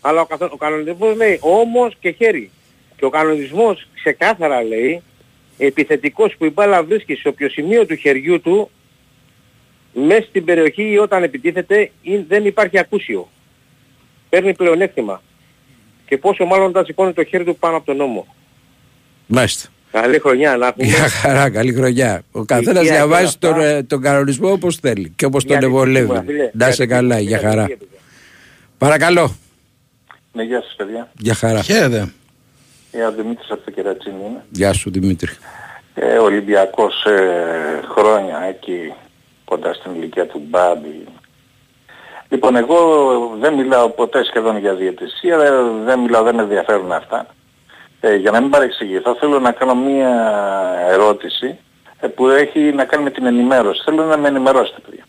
Αλλά 0.00 0.20
ο, 0.20 0.24
καθ... 0.26 0.42
ο 0.42 0.56
κανονισμός 0.56 1.16
λέει 1.16 1.38
όμως 1.40 1.96
και 2.00 2.10
χέρι. 2.10 2.50
Και 2.96 3.04
ο 3.04 3.10
κανονισμός 3.10 3.88
ξεκάθαρα 3.94 4.62
λέει 4.62 5.02
επιθετικός 5.66 6.34
που 6.38 6.44
η 6.44 6.50
μπάλα 6.50 6.82
βρίσκει 6.82 7.14
σε 7.14 7.28
όποιο 7.28 7.48
σημείο 7.48 7.86
του 7.86 7.94
χεριού 7.94 8.40
του 8.40 8.70
μέσα 9.92 10.22
στην 10.28 10.44
περιοχή 10.44 10.82
ή 10.90 10.98
όταν 10.98 11.22
επιτίθεται 11.22 11.90
ή 12.02 12.16
δεν 12.16 12.46
υπάρχει 12.46 12.78
ακούσιο. 12.78 13.28
Παίρνει 14.28 14.54
πλεονέκτημα. 14.54 15.22
Και 16.06 16.16
πόσο 16.18 16.44
μάλλον 16.44 16.66
όταν 16.66 16.84
σηκώνει 16.84 17.12
το 17.12 17.24
χέρι 17.24 17.44
του 17.44 17.56
πάνω 17.56 17.76
από 17.76 17.86
τον 17.86 17.96
νόμο. 17.96 18.26
Μάλιστα. 19.26 19.68
Καλή 19.92 20.18
χρονιά 20.18 20.56
να 20.56 20.66
έχουμε. 20.66 20.86
Για 20.86 21.08
χαρά, 21.08 21.50
καλή 21.50 21.72
χρονιά. 21.72 22.22
Ο 22.32 22.44
καθένας 22.44 22.82
Υγεία 22.82 22.94
διαβάζει 22.94 23.36
και 23.38 23.46
όλα 23.46 23.54
τον, 23.56 23.64
αυτά. 23.64 23.76
ε, 23.76 23.82
τον 23.82 24.00
κανονισμό 24.02 24.50
όπως 24.52 24.76
θέλει 24.76 25.12
και 25.16 25.24
όπως 25.24 25.42
τον 25.44 25.50
Γιατί, 25.52 25.66
ευολεύει. 25.66 26.20
φίλε, 26.26 26.50
Να 26.52 26.68
είσαι 26.68 26.84
γιατί, 26.84 26.86
καλά, 26.92 27.14
φίλε, 27.16 27.28
για 27.28 27.38
χαρά. 27.38 27.64
γιατί, 27.66 27.88
Παρακαλώ. 28.78 29.36
Ναι, 30.32 30.42
γεια 30.42 30.60
σας 30.62 30.74
παιδιά. 30.76 31.12
Για 31.18 31.34
χαρά. 31.34 31.62
Χαίρετε. 31.62 32.12
Ε, 32.92 33.02
ο 33.04 33.12
Δημήτρης 33.12 33.50
από 33.50 33.64
το 33.64 33.70
Κερατσίνη 33.70 34.16
είναι. 34.28 34.44
Γεια 34.50 34.72
σου 34.72 34.90
Δημήτρη. 34.90 35.30
Ε, 35.94 36.18
Ολυμπιακός 36.18 37.04
ε, 37.04 37.80
χρόνια 37.88 38.38
εκεί 38.48 38.92
κοντά 39.44 39.72
στην 39.74 39.94
ηλικία 39.94 40.26
του 40.26 40.42
Μπάμπη. 40.48 41.04
Λοιπόν, 42.28 42.56
εγώ 42.56 42.76
δεν 43.40 43.54
μιλάω 43.54 43.88
ποτέ 43.88 44.24
σχεδόν 44.24 44.56
για 44.58 44.74
διαιτησία, 44.74 45.38
δεν- 45.38 45.84
δεν 45.84 45.98
μιλάω, 45.98 46.22
δεν 46.22 46.34
με 46.34 46.42
ενδιαφέρουν 46.42 46.92
αυτά. 46.92 47.26
Ε, 48.00 48.14
για 48.14 48.30
να 48.30 48.40
μην 48.40 48.50
παρεξηγηθώ, 48.50 49.14
θέλω 49.14 49.38
να 49.38 49.52
κάνω 49.52 49.74
μία 49.74 50.10
ερώτηση 50.90 51.58
ε, 52.00 52.06
που 52.06 52.28
έχει 52.28 52.60
να 52.60 52.84
κάνει 52.84 53.02
με 53.02 53.10
την 53.10 53.26
ενημέρωση. 53.26 53.82
Θέλω 53.84 54.04
να 54.04 54.16
με 54.16 54.28
ενημερώσετε, 54.28 54.80
παιδιά. 54.80 55.04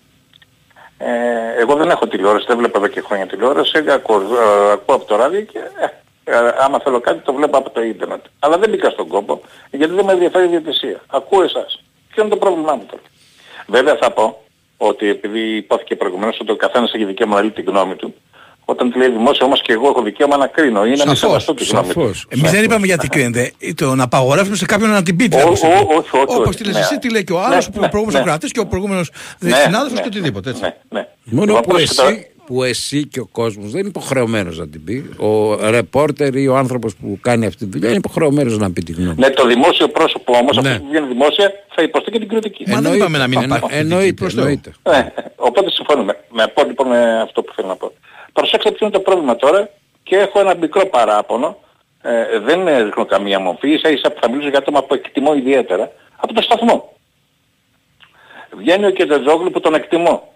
Ε, 0.98 1.62
εγώ 1.62 1.76
δεν 1.76 1.90
έχω 1.90 2.08
τηλεόραση, 2.08 2.46
δεν 2.48 2.58
βλέπω 2.58 2.78
εδώ 2.78 2.88
και 2.88 3.02
χρόνια 3.02 3.28
τηλεόραση, 3.28 3.78
ακούω, 3.90 4.18
ε, 4.22 4.72
ακούω 4.72 4.96
από 4.96 5.06
το 5.06 5.16
ράδιο 5.16 5.42
και 5.42 5.58
ε, 5.58 5.86
ε, 5.86 5.90
άμα 6.66 6.80
θέλω 6.84 7.00
κάτι 7.00 7.20
το 7.20 7.34
βλέπω 7.34 7.58
από 7.58 7.70
το 7.70 7.82
ίντερνετ. 7.82 8.22
Αλλά 8.40 8.58
δεν 8.58 8.70
μπήκα 8.70 8.90
στον 8.90 9.08
κόπο 9.08 9.42
γιατί 9.72 9.94
δεν 9.94 10.06
με 10.06 10.12
ενδιαφέρει 10.12 10.46
η 10.46 10.48
διαιτησία. 10.50 11.02
Ακούω 11.08 11.44
εσάς. 11.44 11.84
Ποιο 12.12 12.22
είναι 12.24 12.32
το 12.32 12.38
πρόβλημά 12.38 12.76
μου 12.76 12.86
τώρα; 12.90 13.02
Βέβαια 13.68 13.98
θα 14.02 14.12
πω 14.12 14.42
ότι 14.78 15.08
επειδή 15.10 15.40
υπόθηκε 15.56 15.96
προηγουμένως 15.96 16.38
ότι 16.42 16.52
ο 16.52 16.56
καθένας 16.56 16.94
έχει 16.94 17.06
δικαίωμα 17.06 17.36
να 17.36 17.42
λέει 17.42 17.52
τη 17.52 17.62
γνώμη 17.62 17.96
του, 17.96 18.14
όταν 18.66 18.92
τη 18.92 18.98
λέει 18.98 19.10
δημόσια 19.10 19.46
όμως 19.46 19.62
και 19.62 19.74
εγώ 19.74 19.88
έχω 19.88 20.02
δικαίωμα 20.02 20.38
να 20.38 20.48
κρίνω 20.48 20.80
ή 20.86 20.90
να 20.90 20.90
μην 20.90 20.98
Σαφώς, 20.98 21.18
σεβαστώ 21.20 21.54
τη 21.54 21.66
γνώμη 21.66 21.94
του. 21.94 22.12
Εμείς 22.28 22.52
δεν 22.52 22.64
είπαμε 22.64 22.86
γιατί 22.86 23.08
κρίνεται. 23.08 23.52
Ή 23.58 23.74
Το 23.74 23.96
να 23.96 24.04
απαγορεύσουμε 24.04 24.56
σε 24.56 24.66
κάποιον 24.66 24.90
να 24.90 25.04
την 25.04 25.16
πει. 25.16 25.30
Ω, 25.34 25.38
ω, 25.38 25.52
όχι, 25.52 25.60
όχι, 25.98 26.10
Όπως 26.12 26.38
όχι. 26.48 26.56
τη 26.58 26.64
λες 26.64 26.74
Ναι. 26.74 26.80
εσύ, 26.80 27.00
τι 27.00 27.10
λέει 27.12 27.24
και 27.24 27.34
ο 27.34 27.40
Ναι, 27.40 27.46
άλλος, 27.46 27.70
ναι, 27.70 27.86
ο 27.86 27.90
προηγούμενο 27.90 28.12
ναι. 28.12 28.24
Σοκράτη 28.24 28.48
και 28.48 28.60
ο 28.60 28.66
προηγούμενος 28.68 29.12
Ναι, 29.40 29.56
συνάδελφος 29.56 29.94
ναι, 29.94 30.02
και 30.02 30.08
οτιδήποτε. 30.08 30.50
Έτσι. 30.50 30.62
ναι. 30.90 31.08
Μόνο 31.24 31.46
Λοιπόν, 31.46 31.62
που 31.62 31.68
πρόσεχε 31.70 31.94
τώρα. 31.94 32.10
εσύ, 32.10 32.31
που 32.52 32.64
εσύ 32.64 33.08
και 33.08 33.20
ο 33.20 33.26
κόσμος 33.32 33.72
δεν 33.72 33.80
είναι 33.80 33.90
υποχρεωμένος 33.90 34.58
να 34.58 34.68
την 34.68 34.84
πει. 34.84 35.10
Ο 35.18 35.56
ρεπόρτερ 35.70 36.36
ή 36.36 36.48
ο 36.48 36.56
άνθρωπος 36.58 36.96
που 36.96 37.18
κάνει 37.22 37.46
αυτή 37.46 37.66
τη 37.66 37.72
δουλειά 37.72 37.88
είναι 37.88 37.98
υποχρεωμένος 37.98 38.58
να 38.58 38.72
πει 38.72 38.82
τη 38.82 38.92
γνώμη. 38.92 39.16
Ναι, 39.18 39.30
το 39.30 39.48
δημόσιο 39.48 39.88
πρόσωπο 39.88 40.34
όμως, 40.38 40.58
Ναι. 40.58 40.70
αυτό 40.70 40.82
που 40.82 40.88
βγαίνει 40.90 41.08
δημόσια, 41.08 41.52
θα 41.76 41.82
υποστεί 41.84 42.12
και 42.12 42.20
την 42.20 42.28
κριτική. 42.28 42.70
Μα 42.70 42.82
δεν 42.82 42.94
είπαμε 42.94 43.18
να 43.18 43.28
μην 43.28 43.42
υπάρχει. 43.42 43.68
Εννοείται, 43.72 44.26
εννοείται. 44.26 44.72
Ε, 44.84 45.02
οπότε 45.36 45.72
συμφωνούμε. 45.72 46.18
Με 46.32 46.48
πω 46.48 46.64
λοιπόν 46.64 46.88
με 46.88 47.22
αυτό 47.22 47.44
που 47.44 47.54
θέλω 47.56 47.68
να 47.68 47.76
πω. 47.76 47.92
Προσέξτε 48.34 48.72
ποιο 48.72 48.86
είναι 48.86 48.96
το 48.96 49.02
πρόβλημα 49.02 49.36
τώρα 49.36 49.70
και 50.04 50.16
έχω 50.16 50.40
ένα 50.40 50.56
μικρό 50.56 50.86
παράπονο. 50.86 51.58
Ε, 52.02 52.40
δεν 52.40 52.84
ρίχνω 52.86 53.06
καμία 53.06 53.40
μορφή, 53.40 53.70
ίσα 53.70 53.90
ίσα 53.90 54.12
που 54.12 54.20
θα 54.22 54.30
μιλήσω 54.30 54.50
για 54.50 54.58
άτομα 54.60 54.84
που 54.84 54.94
εκτιμώ 54.94 55.34
ιδιαίτερα. 55.34 55.92
Από 56.16 56.34
το 56.34 56.42
σταθμό. 56.42 56.98
Βγαίνει 58.58 58.86
ο 58.86 58.92
Κεντετζόγλου 58.92 59.52
που 59.52 59.60
τον 59.60 59.74
εκτιμώ. 59.74 60.34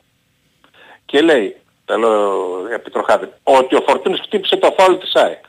Και 1.06 1.22
λέει, 1.22 1.56
τα 1.86 1.98
λέω 1.98 2.68
επιτροχάδι, 2.74 3.28
ότι 3.44 3.76
ο 3.76 3.82
Φορτούνης 3.88 4.20
χτύπησε 4.20 4.58
το 4.58 4.76
φάουλ 4.78 4.98
της 4.98 5.14
ΑΕΚ. 5.14 5.44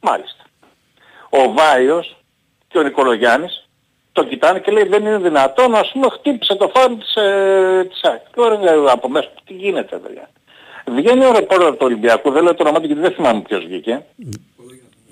Μάλιστα. 0.00 0.44
Ο 1.30 1.52
Βάιος 1.52 2.16
και 2.68 2.78
ο 2.78 2.82
Νικολογιάννης 2.82 3.68
το 4.12 4.24
κοιτάνε 4.24 4.60
και 4.60 4.70
λέει 4.70 4.84
δεν 4.84 5.04
είναι 5.04 5.18
δυνατόν, 5.18 5.74
ας 5.74 5.90
πούμε 5.92 6.06
χτύπησε 6.10 6.54
το 6.54 6.70
φάουλ 6.74 6.94
της, 6.98 7.14
ε, 7.14 7.86
της 7.90 8.02
ΑΕΚ. 8.02 8.20
Και 8.34 8.40
ωραία, 8.40 8.92
από 8.92 9.08
μέσα 9.08 9.28
του, 9.34 9.42
τι 9.46 9.52
γίνεται 9.52 9.96
παιδιά. 9.96 10.30
Βγαίνει 10.86 11.24
ο 11.24 11.32
ρεπόρτερ 11.32 11.70
του 11.70 11.76
Ολυμπιακού, 11.80 12.30
δεν 12.30 12.42
λέω 12.42 12.54
το 12.54 12.62
όνομα 12.62 12.80
του 12.80 12.86
γιατί 12.86 13.00
δεν 13.00 13.12
θυμάμαι 13.12 13.40
ποιος 13.40 13.64
βγήκε. 13.64 14.04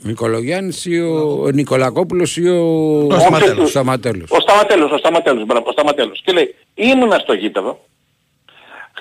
Νικολογιάννης 0.02 0.84
ή 0.84 1.00
ο, 1.00 1.42
ο 1.44 1.50
Νικολακόπουλος 1.50 2.36
ή 2.36 2.48
ο, 2.48 2.60
Ο 3.06 3.18
Σταματέλος. 3.18 3.70
Σταματέλος. 3.70 4.30
Ο 4.30 4.40
Σταματέλος, 4.40 4.90
ο 4.90 4.96
Σταματέλος, 4.96 5.44
μπράβο, 5.44 5.68
ο 5.68 5.72
Σταματέλος. 5.72 6.22
Και 6.24 6.32
λέει, 6.32 6.54
ήμουνα 6.74 7.18
στο 7.18 7.32
γήπεδο, 7.32 7.80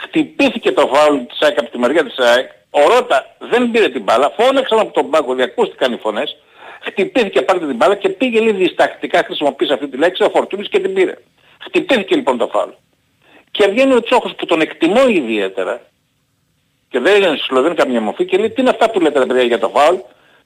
χτυπήθηκε 0.04 0.72
το 0.72 0.90
φάουλ 0.94 1.18
της 1.18 1.42
ΑΕΚ 1.42 1.60
από 1.60 1.70
τη 1.70 1.78
μεριά 1.78 2.04
της 2.04 2.18
ΑΕΚ, 2.18 2.50
ο 2.70 2.80
Ρότα 2.88 3.36
δεν 3.40 3.72
πήρε 3.72 3.90
την 3.90 4.04
μπάλα, 4.04 4.34
φώναξαν 4.38 4.80
από 4.80 4.94
τον 4.94 5.10
πάγκο, 5.10 5.34
διακούστηκαν 5.34 5.94
οι 5.94 5.98
φωνές, 5.98 6.38
χτυπήθηκε 6.82 7.42
πάλι 7.42 7.60
την 7.60 7.76
μπάλα 7.76 7.96
και 7.96 8.10
πήγε 8.10 8.40
λίγο 8.40 8.58
διστακτικά, 8.58 9.24
χρησιμοποίησε 9.24 9.74
αυτή 9.74 9.88
τη 9.88 9.98
λέξη, 9.98 10.24
ο 10.24 10.30
Φορτούνης 10.30 10.70
και 10.70 10.80
την 10.80 10.94
πήρε. 10.94 11.14
Χτυπήθηκε 11.64 12.16
λοιπόν 12.16 12.38
το 12.38 12.48
φάουλ. 12.48 12.70
Και 13.52 13.68
βγαίνει 13.68 13.94
ο 13.94 14.02
Τσόχος 14.02 14.36
που 14.36 14.46
τον 14.46 14.62
εκτιμώ 14.62 15.08
ιδιαίτερα, 15.08 15.82
και 16.90 17.00
δεν 17.00 17.38
σου 17.38 17.54
λέω 17.54 17.62
δεν 17.62 17.72
είναι 17.72 17.82
καμία 17.84 18.02
μορφή 18.02 18.26
και 18.26 18.38
λέει 18.38 18.50
τι 18.50 18.62
είναι 18.62 18.70
αυτά 18.70 18.90
που 18.90 19.00
λέτε 19.00 19.20
ρε 19.20 19.26
παιδιά 19.26 19.44
για 19.44 19.60
το 19.60 19.70
φάουλ; 19.70 19.96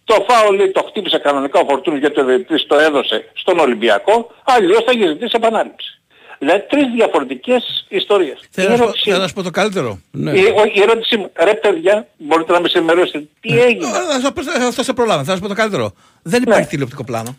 Το 0.03 0.25
φάουλ 0.29 0.55
λέει, 0.55 0.71
το 0.71 0.83
χτύπησε 0.83 1.17
κανονικά 1.17 1.59
ο 1.59 1.65
Φορτούνης 1.69 1.99
γιατί 1.99 2.19
ο 2.19 2.25
διαιτητής 2.25 2.65
το 2.65 2.79
έδωσε 2.79 3.31
στον 3.33 3.59
Ολυμπιακό, 3.59 4.31
αλλιώς 4.43 4.83
θα 4.83 4.91
είχε 4.91 5.07
ζητήσει 5.07 5.31
επανάληψη. 5.35 5.96
Δηλαδή 6.39 6.63
τρεις 6.69 6.85
διαφορετικές 6.95 7.85
ιστορίες. 7.89 8.39
Θέλω 8.51 8.67
Η 8.67 8.69
να 8.71 8.75
σου 8.75 8.81
πω- 8.81 8.83
ερώτησή 8.87 9.03
θέλω 9.03 9.15
μου- 9.15 9.21
να 9.21 9.27
σου 9.27 9.33
πω 9.33 9.43
το 9.43 9.49
καλύτερο. 9.51 9.99
Ναι. 10.11 10.31
η, 10.31 10.43
ο- 10.45 10.71
η 10.73 10.81
ερώτησή 10.81 11.17
μου, 11.17 11.31
ρε 11.43 11.53
παιδιά, 11.53 12.07
μπορείτε 12.17 12.51
να 12.51 12.59
με 12.61 12.69
ενημερώσετε, 12.73 13.23
τι 13.39 13.59
έγινε; 13.59 13.85
Ε, 13.87 13.89
Θα 13.91 14.19
σε- 14.19 14.59
θα- 14.59 14.71
Θα 14.71 14.83
σε 14.83 14.93
προλάβω, 14.93 15.23
θα 15.23 15.33
σου 15.35 15.41
πω 15.41 15.47
το 15.47 15.53
καλύτερο. 15.53 15.93
Δεν 16.21 16.41
υπάρχει 16.41 16.67
τηλεοπτικό 16.67 17.03
πλάνο. 17.03 17.37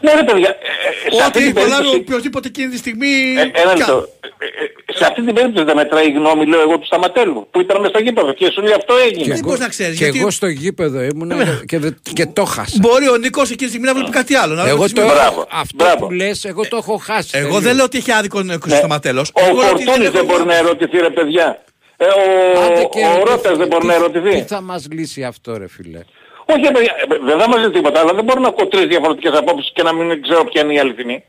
Ναι 0.00 0.12
ρε 0.14 0.22
παιδιά, 0.24 0.48
ε, 0.48 1.08
ε, 1.08 1.14
σε 1.14 1.22
αυτή 1.22 1.38
Ό,τι 1.38 1.44
την 1.46 1.54
προλάβει 1.54 1.74
περίπτωση, 1.82 1.96
οποιοδήποτε 2.00 2.48
εκείνη 2.48 2.68
τη 2.68 2.76
στιγμή. 2.76 3.12
ε, 3.36 3.40
ένα 3.62 3.72
κι 3.72 3.78
λεπτό. 3.78 3.92
άλλο. 3.92 4.08
Ε, 4.38 4.44
ε, 4.92 4.92
σε 4.98 5.04
αυτή 5.04 5.24
την 5.24 5.34
περίπτωση 5.34 5.64
δεν 5.64 5.76
μετράει 5.76 6.06
η 6.08 6.10
γνώμη, 6.12 6.46
λέω 6.46 6.60
εγώ, 6.60 6.78
του 6.78 6.86
Σταματέλου, 6.86 7.48
που 7.50 7.60
ήταν 7.60 7.76
μέσα 7.80 7.88
στο 7.94 7.98
γήπεδο 8.02 8.32
και 8.32 8.50
σου 8.50 8.62
λέει 8.62 8.72
αυτό 8.72 8.94
Και 8.96 9.02
έγινε. 9.02 9.24
Δεν 9.24 9.32
εγώ, 9.32 9.42
μπορείς 9.46 9.60
να 9.60 9.68
ξέρεις, 9.68 9.98
και 9.98 10.04
γιατί- 10.04 10.18
εγώ 10.18 10.30
στο 10.30 10.46
γήπεδο 10.46 11.02
ήμουνα 11.02 11.44
και, 11.44 11.64
και, 11.66 11.78
δε- 11.78 11.90
και 12.12 12.26
το 12.26 12.44
χάσα. 12.44 12.76
Μπορεί 12.80 13.08
ο 13.08 13.16
Νίκος 13.16 13.44
εκείνη 13.50 13.56
τη 13.56 13.68
στιγμή 13.68 13.86
να 13.86 13.94
βλέπει 13.94 14.10
κάτι 14.10 14.34
άλλο. 14.34 14.54
να 14.54 14.66
Εγώ 14.68 14.76
βλέπει 14.76 14.92
το, 14.92 15.00
σημείο. 15.00 15.14
Μπράβο, 15.14 15.46
αυτό 15.50 15.84
μπράβο. 15.84 16.06
που 16.06 16.12
λες, 16.12 16.44
εγώ 16.44 16.62
το 16.68 16.76
έχω 16.76 16.96
χάσει. 16.96 17.30
Εγώ 17.32 17.44
τελείως. 17.46 17.62
δεν 17.62 17.74
λέω 17.74 17.84
ότι 17.84 17.98
έχει 17.98 18.12
άδικο 18.12 18.38
ο 18.38 18.42
Νίκος 18.42 18.70
Ναι. 18.70 18.76
Σταματέλος. 18.76 19.30
Ο 19.34 19.40
Εγώ 19.44 19.56
λέω 19.60 19.70
ότι 19.70 19.84
Φορτούνης 19.84 20.10
δεν 20.10 20.24
έχω- 20.24 20.26
μπορεί 20.36 20.44
να 20.48 20.56
ερωτηθεί 20.56 20.98
ρε 20.98 21.10
παιδιά. 21.10 21.60
Ε, 21.98 22.06
Άντε 22.06 22.80
ο, 22.84 22.88
και 22.88 22.98
ο 22.98 23.02
ερωτηθεί. 23.02 23.28
Ρώτας 23.30 23.56
δεν 23.56 23.66
μπορεί 23.66 23.86
να 23.86 23.92
Τι- 23.94 23.98
ερωτηθεί. 24.00 24.30
Τι 24.40 24.46
θα 24.46 24.60
μας 24.60 24.86
λύσει 24.90 25.24
αυτό 25.24 25.56
ρε 25.58 25.68
φίλε; 25.68 26.00
Όχι, 26.46 26.60
ρε 26.60 26.70
παιδιά, 26.70 26.94
ε, 26.98 27.18
δεν 27.24 27.38
θα 27.38 27.48
μας 27.48 27.58
λέει 27.60 27.70
τίποτα, 27.70 28.00
αλλά 28.00 28.14
δεν 28.14 28.24
μπορώ 28.24 28.40
να 28.40 28.48
ακούω 28.48 28.66
τρεις 28.66 28.86
διαφορετικές 28.86 29.38
απόψεις 29.38 29.70
και 29.74 29.82
να 29.82 29.92
μην 29.92 30.22
ξέρω 30.22 30.44
ποια 30.44 30.62
είναι 30.62 30.72
η 30.74 30.78
αληθινή. 30.78 31.24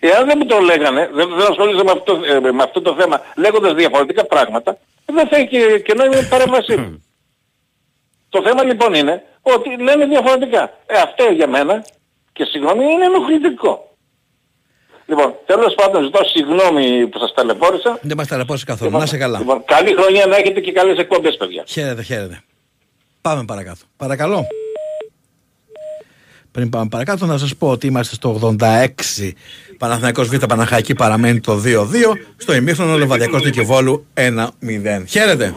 Εάν 0.00 0.26
δεν 0.26 0.38
μου 0.38 0.46
το 0.46 0.58
λέγανε, 0.58 1.10
δεν, 1.12 1.28
δεν 1.28 1.46
ασχολείσαι 1.50 1.84
με 1.84 1.90
αυτό, 1.90 2.20
ε, 2.24 2.40
με 2.40 2.62
αυτό 2.62 2.80
το 2.80 2.94
θέμα 2.98 3.20
λέγοντας 3.36 3.74
διαφορετικά 3.74 4.24
πράγματα, 4.24 4.78
δεν 5.06 5.28
θα 5.28 5.36
έχει 5.36 5.82
και 5.82 5.94
νόημα 5.94 6.18
η 6.18 6.24
παρέμβασή 6.24 6.76
μου. 6.76 7.04
το 8.28 8.42
θέμα 8.42 8.62
λοιπόν 8.64 8.94
είναι 8.94 9.22
ότι 9.42 9.76
λένε 9.82 10.06
διαφορετικά. 10.06 10.62
Ε, 10.86 10.98
αυτό 10.98 11.24
για 11.24 11.46
μένα 11.46 11.84
και 12.32 12.44
συγγνώμη 12.44 12.84
είναι 12.84 13.04
ενοχλητικό. 13.04 13.86
Λοιπόν, 15.06 15.34
τέλος 15.46 15.74
πάντων 15.74 16.04
ζητώ 16.04 16.24
συγγνώμη 16.24 17.06
που 17.06 17.18
σας 17.18 17.32
ταλαιπώρησα. 17.34 17.98
Δεν 18.02 18.16
μας 18.16 18.26
ταλαιπώρησε 18.26 18.64
καθόλου. 18.64 18.90
Να 18.90 19.02
είσαι 19.02 19.16
καλά. 19.16 19.38
Λοιπόν, 19.38 19.64
καλή 19.64 19.94
χρονιά 19.94 20.26
να 20.26 20.36
έχετε 20.36 20.60
και 20.60 20.72
καλές 20.72 20.98
εκπομπές 20.98 21.36
παιδιά. 21.36 21.64
Χαίρετε, 21.66 22.02
χαίρετε. 22.02 22.42
Πάμε 23.22 23.44
παρακάτω. 23.44 23.80
Παρακαλώ. 23.96 24.46
Πριν 26.50 26.68
πάμε 26.68 26.88
παρακάτω 26.88 27.26
να 27.26 27.38
σας 27.38 27.56
πω 27.56 27.68
ότι 27.70 27.86
είμαστε 27.86 28.14
στο 28.14 28.56
86 28.60 28.86
Παναθηναϊκός 29.78 30.28
Β 30.28 30.36
Παναχαϊκή 30.36 30.94
παραμένει 30.94 31.40
το 31.40 31.60
2-2 31.64 31.82
στο 32.36 32.54
ημίχρονο 32.54 32.96
Λεβαδιακός 32.96 33.42
Δικαιβόλου 33.42 34.06
1-0. 34.14 34.20
Χαίρετε. 35.08 35.54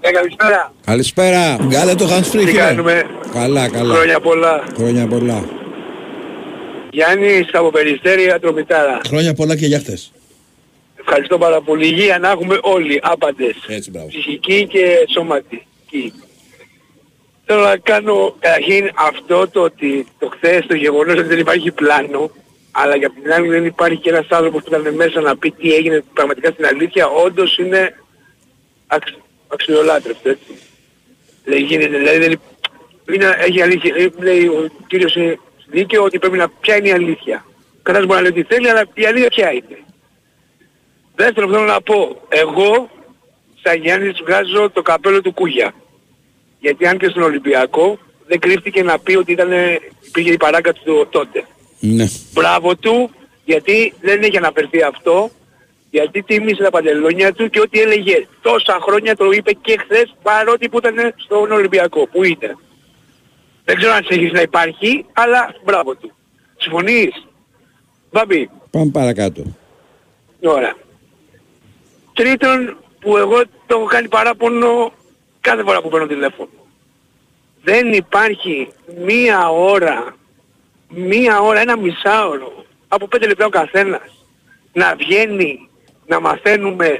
Ε, 0.00 0.10
καλησπέρα. 0.10 0.72
Καλησπέρα. 0.84 1.56
Γκάλε 1.66 1.94
το 1.94 2.06
hands 2.08 2.18
free 2.18 2.30
Τι 2.30 2.38
φίλε. 2.38 2.52
κάνουμε; 2.52 3.06
Καλά, 3.32 3.68
καλά. 3.68 3.94
Χρόνια 3.94 4.20
πολλά. 4.20 4.64
Χρόνια 4.76 5.06
πολλά. 5.06 5.44
Γιάννη 6.90 7.46
από 7.52 7.70
Περιστέρη 7.70 8.30
Ατρομητάρα. 8.30 9.00
Χρόνια 9.06 9.34
πολλά 9.34 9.56
και 9.56 9.66
για 9.66 9.78
χτες. 9.78 10.12
Ευχαριστώ 11.00 11.38
πάρα 11.38 11.60
πολύ. 11.60 11.86
Υγεία 11.86 12.18
να 12.18 12.30
έχουμε 12.30 12.58
όλοι 12.62 13.00
άπαντες. 13.02 13.54
Έτσι, 13.66 13.90
μπράβο. 13.90 14.08
Ψυχική 14.08 14.66
και 14.66 14.84
σωματική. 15.14 16.12
Θέλω 17.48 17.60
να 17.62 17.76
κάνω 17.76 18.36
καταρχήν 18.38 18.90
αυτό 18.94 19.48
το 19.48 19.62
ότι 19.62 20.06
το 20.18 20.28
χθες 20.28 20.66
το 20.66 20.74
γεγονός 20.74 21.14
ότι 21.14 21.28
δεν 21.28 21.38
υπάρχει 21.38 21.70
πλάνο 21.72 22.30
αλλά 22.70 22.96
για 22.96 23.10
την 23.10 23.32
άλλη 23.32 23.48
δεν 23.48 23.64
υπάρχει 23.64 23.96
και 23.98 24.10
ένας 24.10 24.26
άνθρωπος 24.28 24.62
που 24.62 24.74
ήταν 24.74 24.94
μέσα 24.94 25.20
να 25.20 25.36
πει 25.36 25.50
τι 25.50 25.74
έγινε 25.74 26.04
πραγματικά 26.12 26.50
στην 26.50 26.66
αλήθεια 26.66 27.06
όντως 27.06 27.58
είναι 27.58 27.94
αξ, 28.86 29.12
αξιολάτρευτο 29.48 30.28
έτσι. 30.28 30.58
Δεν 31.44 31.58
γίνεται, 31.58 31.98
δηλαδή 31.98 32.18
δεν 32.18 32.30
υπ- 32.30 32.40
είναι, 33.14 33.36
έχει 33.38 33.62
αλήθεια, 33.62 33.94
ε, 33.96 34.10
λέει 34.22 34.46
ο 34.46 34.70
κύριος 34.86 35.14
είναι 35.14 35.38
δίκαιο 35.66 36.02
ότι 36.02 36.18
πρέπει 36.18 36.36
να 36.36 36.48
ποια 36.48 36.76
είναι 36.76 36.88
η 36.88 36.92
αλήθεια. 36.92 37.44
Κανένας 37.82 38.06
μπορεί 38.08 38.22
να 38.22 38.28
λέει 38.30 38.42
τι 38.42 38.54
θέλει 38.54 38.68
αλλά 38.70 38.84
η 38.94 39.06
αλήθεια 39.06 39.28
ποια 39.28 39.52
είναι. 39.52 39.78
Δεύτερο 41.14 41.46
που 41.46 41.52
θέλω 41.52 41.64
να 41.64 41.80
πω, 41.80 42.22
εγώ 42.28 42.90
σαν 43.62 43.80
Γιάννης 43.80 44.20
βγάζω 44.22 44.70
το 44.70 44.82
καπέλο 44.82 45.20
του 45.20 45.32
Κούγια. 45.32 45.74
Γιατί 46.66 46.86
αν 46.86 46.98
και 46.98 47.08
στον 47.08 47.22
Ολυμπιακό 47.22 47.98
δεν 48.26 48.38
κρύφτηκε 48.38 48.82
να 48.82 48.98
πει 48.98 49.16
ότι 49.16 49.32
ήταν, 49.32 49.50
υπήρχε 50.06 50.32
η 50.32 50.36
παράκατη 50.36 50.80
του 50.84 51.06
τότε. 51.10 51.44
Ναι. 51.80 52.06
Μπράβο 52.32 52.76
του, 52.76 53.10
γιατί 53.44 53.92
δεν 54.00 54.22
έχει 54.22 54.36
αναφερθεί 54.36 54.82
αυτό, 54.82 55.30
γιατί 55.90 56.22
τίμησε 56.22 56.62
τα 56.62 56.70
παντελόνια 56.70 57.32
του 57.32 57.50
και 57.50 57.60
ό,τι 57.60 57.80
έλεγε 57.80 58.26
τόσα 58.42 58.78
χρόνια 58.80 59.16
το 59.16 59.30
είπε 59.30 59.52
και 59.52 59.78
χθες 59.78 60.14
παρότι 60.22 60.68
που 60.68 60.78
ήταν 60.78 61.14
στον 61.16 61.52
Ολυμπιακό, 61.52 62.06
που 62.06 62.24
είναι; 62.24 62.56
Δεν 63.64 63.76
ξέρω 63.76 63.92
αν 63.92 64.04
συνεχίζει 64.04 64.32
να 64.32 64.40
υπάρχει, 64.40 65.04
αλλά 65.12 65.54
μπράβο 65.64 65.94
του. 65.94 66.12
Συμφωνείς; 66.56 67.26
Μπαμπή, 68.12 68.50
Πάμε 68.70 68.90
παρακάτω. 68.90 69.42
Ωραία. 70.42 70.74
Τρίτον, 72.12 72.76
που 73.00 73.16
εγώ 73.16 73.42
το 73.66 73.76
έχω 73.76 73.84
κάνει 73.84 74.08
παράπονο 74.08 74.92
κάθε 75.40 75.62
φορά 75.62 75.82
που 75.82 75.88
παίρνω 75.88 76.06
τηλέφωνο. 76.06 76.48
Δεν 77.68 77.92
υπάρχει 77.92 78.68
μία 79.06 79.48
ώρα, 79.50 80.16
μία 80.88 81.40
ώρα, 81.40 81.60
ένα 81.60 81.76
μισάωρο, 81.78 82.64
από 82.88 83.08
πέντε 83.08 83.26
λεπτά 83.26 83.46
ο 83.46 83.48
καθένας, 83.48 84.26
να 84.72 84.94
βγαίνει, 84.96 85.68
να 86.06 86.20
μαθαίνουμε 86.20 86.98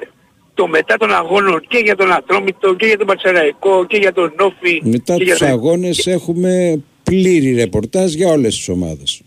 το 0.55 0.67
μετά 0.67 0.97
των 0.97 1.14
αγώνων 1.14 1.61
και 1.69 1.79
για 1.79 1.97
τον 1.97 2.12
Ατρόμητο 2.12 2.75
και 2.75 2.87
για 2.87 2.99
τον 2.99 3.07
Πατσεραϊκό 3.07 3.87
και 3.87 3.97
για 3.97 4.12
τον 4.12 4.33
Νόφι 4.39 4.81
Μετά 4.83 5.17
και 5.17 5.23
για 5.23 5.33
τους 5.33 5.43
τον... 5.43 5.49
αγώνες 5.49 6.07
έχουμε 6.07 6.83
πλήρη 7.03 7.55
ρεπορτάζ 7.55 8.12
για 8.14 8.29
όλες 8.29 8.57
τις 8.57 8.69
ομάδες. 8.69 9.23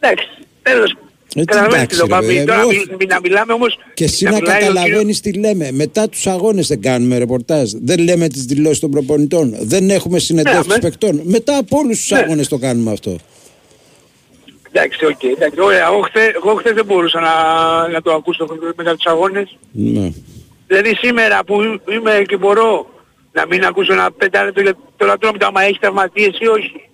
Εντάξει, 0.00 0.28
τέλος. 0.62 0.96
Ε, 1.34 1.44
Καταλαβαίνεις 1.44 1.86
τι 1.88 1.94
εντάξει, 1.94 1.98
το 1.98 2.04
ρε, 2.06 2.10
πάμε. 2.12 2.26
παιδί, 2.26 2.44
Τώρα 2.44 2.64
όχι. 2.64 2.86
μι- 2.98 3.08
να 3.10 3.20
μιλάμε 3.20 3.52
όμως... 3.52 3.78
Και 3.94 4.04
εσύ 4.04 4.24
να 4.24 4.32
μιλάει 4.32 4.56
ο 4.56 4.58
κύριος- 4.58 4.74
καταλαβαίνεις 4.74 5.20
τι 5.20 5.32
λέμε. 5.32 5.70
Μετά 5.72 6.08
τους 6.08 6.26
αγώνες 6.26 6.66
δεν 6.68 6.80
κάνουμε 6.80 7.18
ρεπορτάζ. 7.18 7.70
Δεν 7.82 7.98
λέμε 7.98 8.28
τις 8.28 8.44
δηλώσεις 8.44 8.78
των 8.78 8.90
προπονητών. 8.90 9.54
Δεν 9.60 9.90
έχουμε 9.90 10.18
συνεντεύξεις 10.18 10.66
Ναι, 10.66 10.74
με- 10.74 10.80
παικτών. 10.80 11.20
Μετά 11.24 11.56
από 11.56 11.78
όλους 11.78 11.98
τους 12.00 12.10
Ναι. 12.10 12.18
αγώνες 12.18 12.48
το 12.48 12.58
κάνουμε 12.58 12.92
αυτό. 12.92 13.16
Εντάξει, 14.72 15.04
οκ. 15.06 15.22
εντάξει, 15.22 15.60
ωραία. 15.60 15.86
Εγώ 15.86 16.00
χθες, 16.00 16.28
εγώ 16.34 16.54
χθες 16.54 16.72
δεν 16.72 16.84
μπορούσα 16.84 17.20
να, 17.20 17.32
να 17.88 18.02
το 18.02 18.12
ακούσω 18.12 18.46
μετά 18.76 18.94
τους 18.96 19.06
αγώνες. 19.06 19.56
Ναι. 19.72 20.10
Δηλαδή 20.66 20.94
σήμερα 20.94 21.44
που 21.44 21.54
είμαι 21.94 22.22
και 22.26 22.36
μπορώ 22.36 22.86
να 23.32 23.46
μην 23.46 23.64
ακούσω 23.64 23.92
ένα 23.92 24.12
πεντάλεπτο 24.12 24.60
για 24.60 24.74
τον 24.96 25.06
Ατρόμητο 25.06 25.46
άμα 25.46 25.62
έχεις 25.62 25.78
τραυματίες 25.80 26.38
ή 26.40 26.46
όχι. 26.46 26.88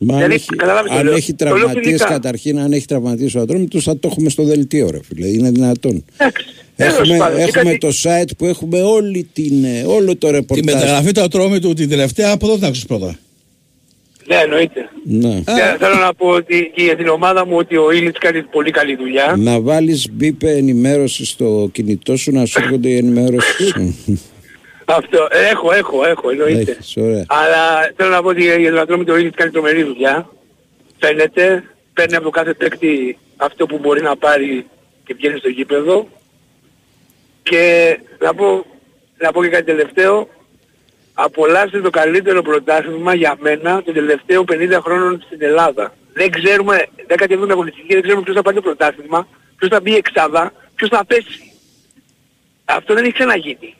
Μα 0.00 0.12
αν 0.14 0.18
Δηλαδή, 0.18 0.34
έχει, 0.34 0.46
καταλάβεις 0.56 0.90
το 0.90 0.96
αν 0.98 1.04
λέω. 1.04 1.14
έχει 1.14 1.34
Το 1.34 1.44
λέω 1.44 1.54
τραυματίες 1.54 1.84
φιλικά. 1.84 2.04
καταρχήν, 2.08 2.58
αν 2.58 2.72
έχει 2.72 2.86
τραυματίες 2.86 3.34
ο 3.34 3.40
Ατρόμητος 3.40 3.84
θα 3.84 3.98
το 3.98 4.08
έχουμε 4.10 4.28
στο 4.30 4.42
δελτίο 4.42 4.90
ρε 4.90 4.98
φίλε. 5.02 5.26
Είναι 5.26 5.50
δυνατόν. 5.50 6.04
τέλος 6.76 6.94
Έχουμε, 6.98 7.16
πάντων, 7.16 7.36
και 7.36 7.42
έχουμε 7.42 7.64
κάτι- 7.64 7.78
το 7.78 7.88
site 8.02 8.30
που 8.38 8.46
έχουμε 8.46 8.80
όλη 8.82 9.28
την, 9.32 9.64
ε, 9.64 9.82
όλο 9.86 10.16
το 10.16 10.26
Τη 10.26 10.32
ρεπορτάζ. 10.32 10.74
μεταγραφή 10.74 11.12
του 11.12 11.20
Ατρόμητου 11.20 11.72
την 11.74 11.88
τελευταία 11.88 12.32
από 12.32 12.46
εδώ 12.46 12.54
την 12.54 12.64
άκουσες 12.64 12.84
πρώτα. 12.86 13.18
Ναι, 14.26 14.36
εννοείται. 14.36 14.88
Ναι. 15.04 15.34
Και 15.44 15.76
θέλω 15.78 15.94
να 15.94 16.14
πω 16.14 16.26
ότι 16.28 16.70
και 16.74 16.82
για 16.82 16.96
την 16.96 17.08
ομάδα 17.08 17.46
μου 17.46 17.56
ότι 17.56 17.76
ο 17.76 17.92
Ήλιτς 17.92 18.18
κάνει 18.18 18.42
πολύ 18.42 18.70
καλή 18.70 18.96
δουλειά. 18.96 19.34
Να 19.38 19.60
βάλεις 19.60 20.08
μπίπε 20.12 20.50
ενημέρωση 20.50 21.24
στο 21.24 21.68
κινητό 21.72 22.16
σου 22.16 22.32
να 22.32 22.44
σου 22.46 22.60
έρχονται 22.62 22.88
οι 22.88 22.96
ενημέρωση 22.96 23.72
Αυτό, 24.90 25.28
ε, 25.30 25.48
έχω, 25.48 25.72
έχω, 25.72 26.04
έχω, 26.04 26.30
εννοείται. 26.30 26.70
Έχεις, 26.70 26.96
ωραία. 26.96 27.24
Αλλά 27.28 27.92
θέλω 27.96 28.10
να 28.10 28.22
πω 28.22 28.28
ότι 28.28 28.60
για 28.60 28.70
τον 28.70 28.78
Ατρόμητο 28.78 29.12
ο 29.12 29.16
Ήλιτς 29.16 29.36
κάνει 29.36 29.50
τρομερή 29.50 29.82
δουλειά. 29.82 30.28
Φαίνεται, 30.98 31.64
παίρνει 31.92 32.14
από 32.14 32.24
το 32.24 32.30
κάθε 32.30 32.54
παίκτη 32.54 33.18
αυτό 33.36 33.66
που 33.66 33.78
μπορεί 33.78 34.02
να 34.02 34.16
πάρει 34.16 34.66
και 35.04 35.14
βγαίνει 35.14 35.38
στο 35.38 35.48
γήπεδο 35.48 36.08
και 37.42 37.98
να 38.18 38.34
πω, 38.34 38.64
να 39.18 39.32
πω 39.32 39.42
και 39.42 39.48
κάτι 39.48 39.64
τελευταίο 39.64 40.28
απολαύστε 41.14 41.80
το 41.80 41.90
καλύτερο 41.90 42.42
πρωτάθλημα 42.42 43.14
για 43.14 43.36
μένα 43.40 43.82
των 43.82 43.94
τελευταίων 43.94 44.44
50 44.52 44.78
χρόνων 44.82 45.22
στην 45.26 45.42
Ελλάδα. 45.42 45.94
Δεν 46.12 46.30
ξέρουμε, 46.30 46.88
17η 47.08 47.50
αγωνιστική, 47.50 47.92
δεν 47.92 48.02
ξέρουμε 48.02 48.22
ποιος 48.22 48.36
θα 48.36 48.42
πάρει 48.42 48.56
το 48.56 48.62
πρωτάθλημα, 48.62 49.28
ποιος 49.56 49.70
θα 49.70 49.80
μπει 49.80 49.96
εξάδα, 49.96 50.52
ποιος 50.74 50.90
θα 50.90 51.04
πέσει. 51.04 51.52
Αυτό 52.64 52.94
δεν 52.94 53.04
έχει 53.04 53.12
ξαναγίνει. 53.12 53.74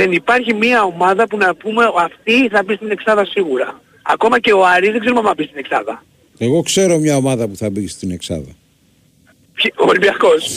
Δεν 0.00 0.12
υπάρχει 0.12 0.54
μια 0.54 0.82
ομάδα 0.82 1.26
που 1.26 1.36
να 1.36 1.54
πούμε 1.54 1.84
αυτή 1.98 2.48
θα 2.48 2.62
μπει 2.62 2.74
στην 2.74 2.90
εξάδα 2.90 3.24
σίγουρα. 3.24 3.80
Ακόμα 4.02 4.40
και 4.40 4.52
ο 4.52 4.66
Άρης 4.66 4.90
δεν 4.90 5.00
ξέρουμε 5.00 5.20
αν 5.20 5.26
θα 5.26 5.34
μπει 5.36 5.42
στην 5.44 5.58
εξάδα. 5.58 6.02
Εγώ 6.38 6.62
ξέρω 6.62 6.98
μια 6.98 7.16
ομάδα 7.16 7.48
που 7.48 7.56
θα 7.56 7.70
μπει 7.70 7.86
στην 7.88 8.10
Εξάδα. 8.10 8.52
Ποιοι- 9.54 9.72
Ο 9.76 9.84
Ολυμπιακός. 9.88 10.42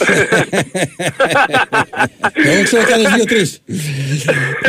Εγώ 2.46 2.62
ξέρω 2.62 2.84
κι 2.84 2.92
άλλες 2.92 3.12
δύο-τρεις. 3.12 3.60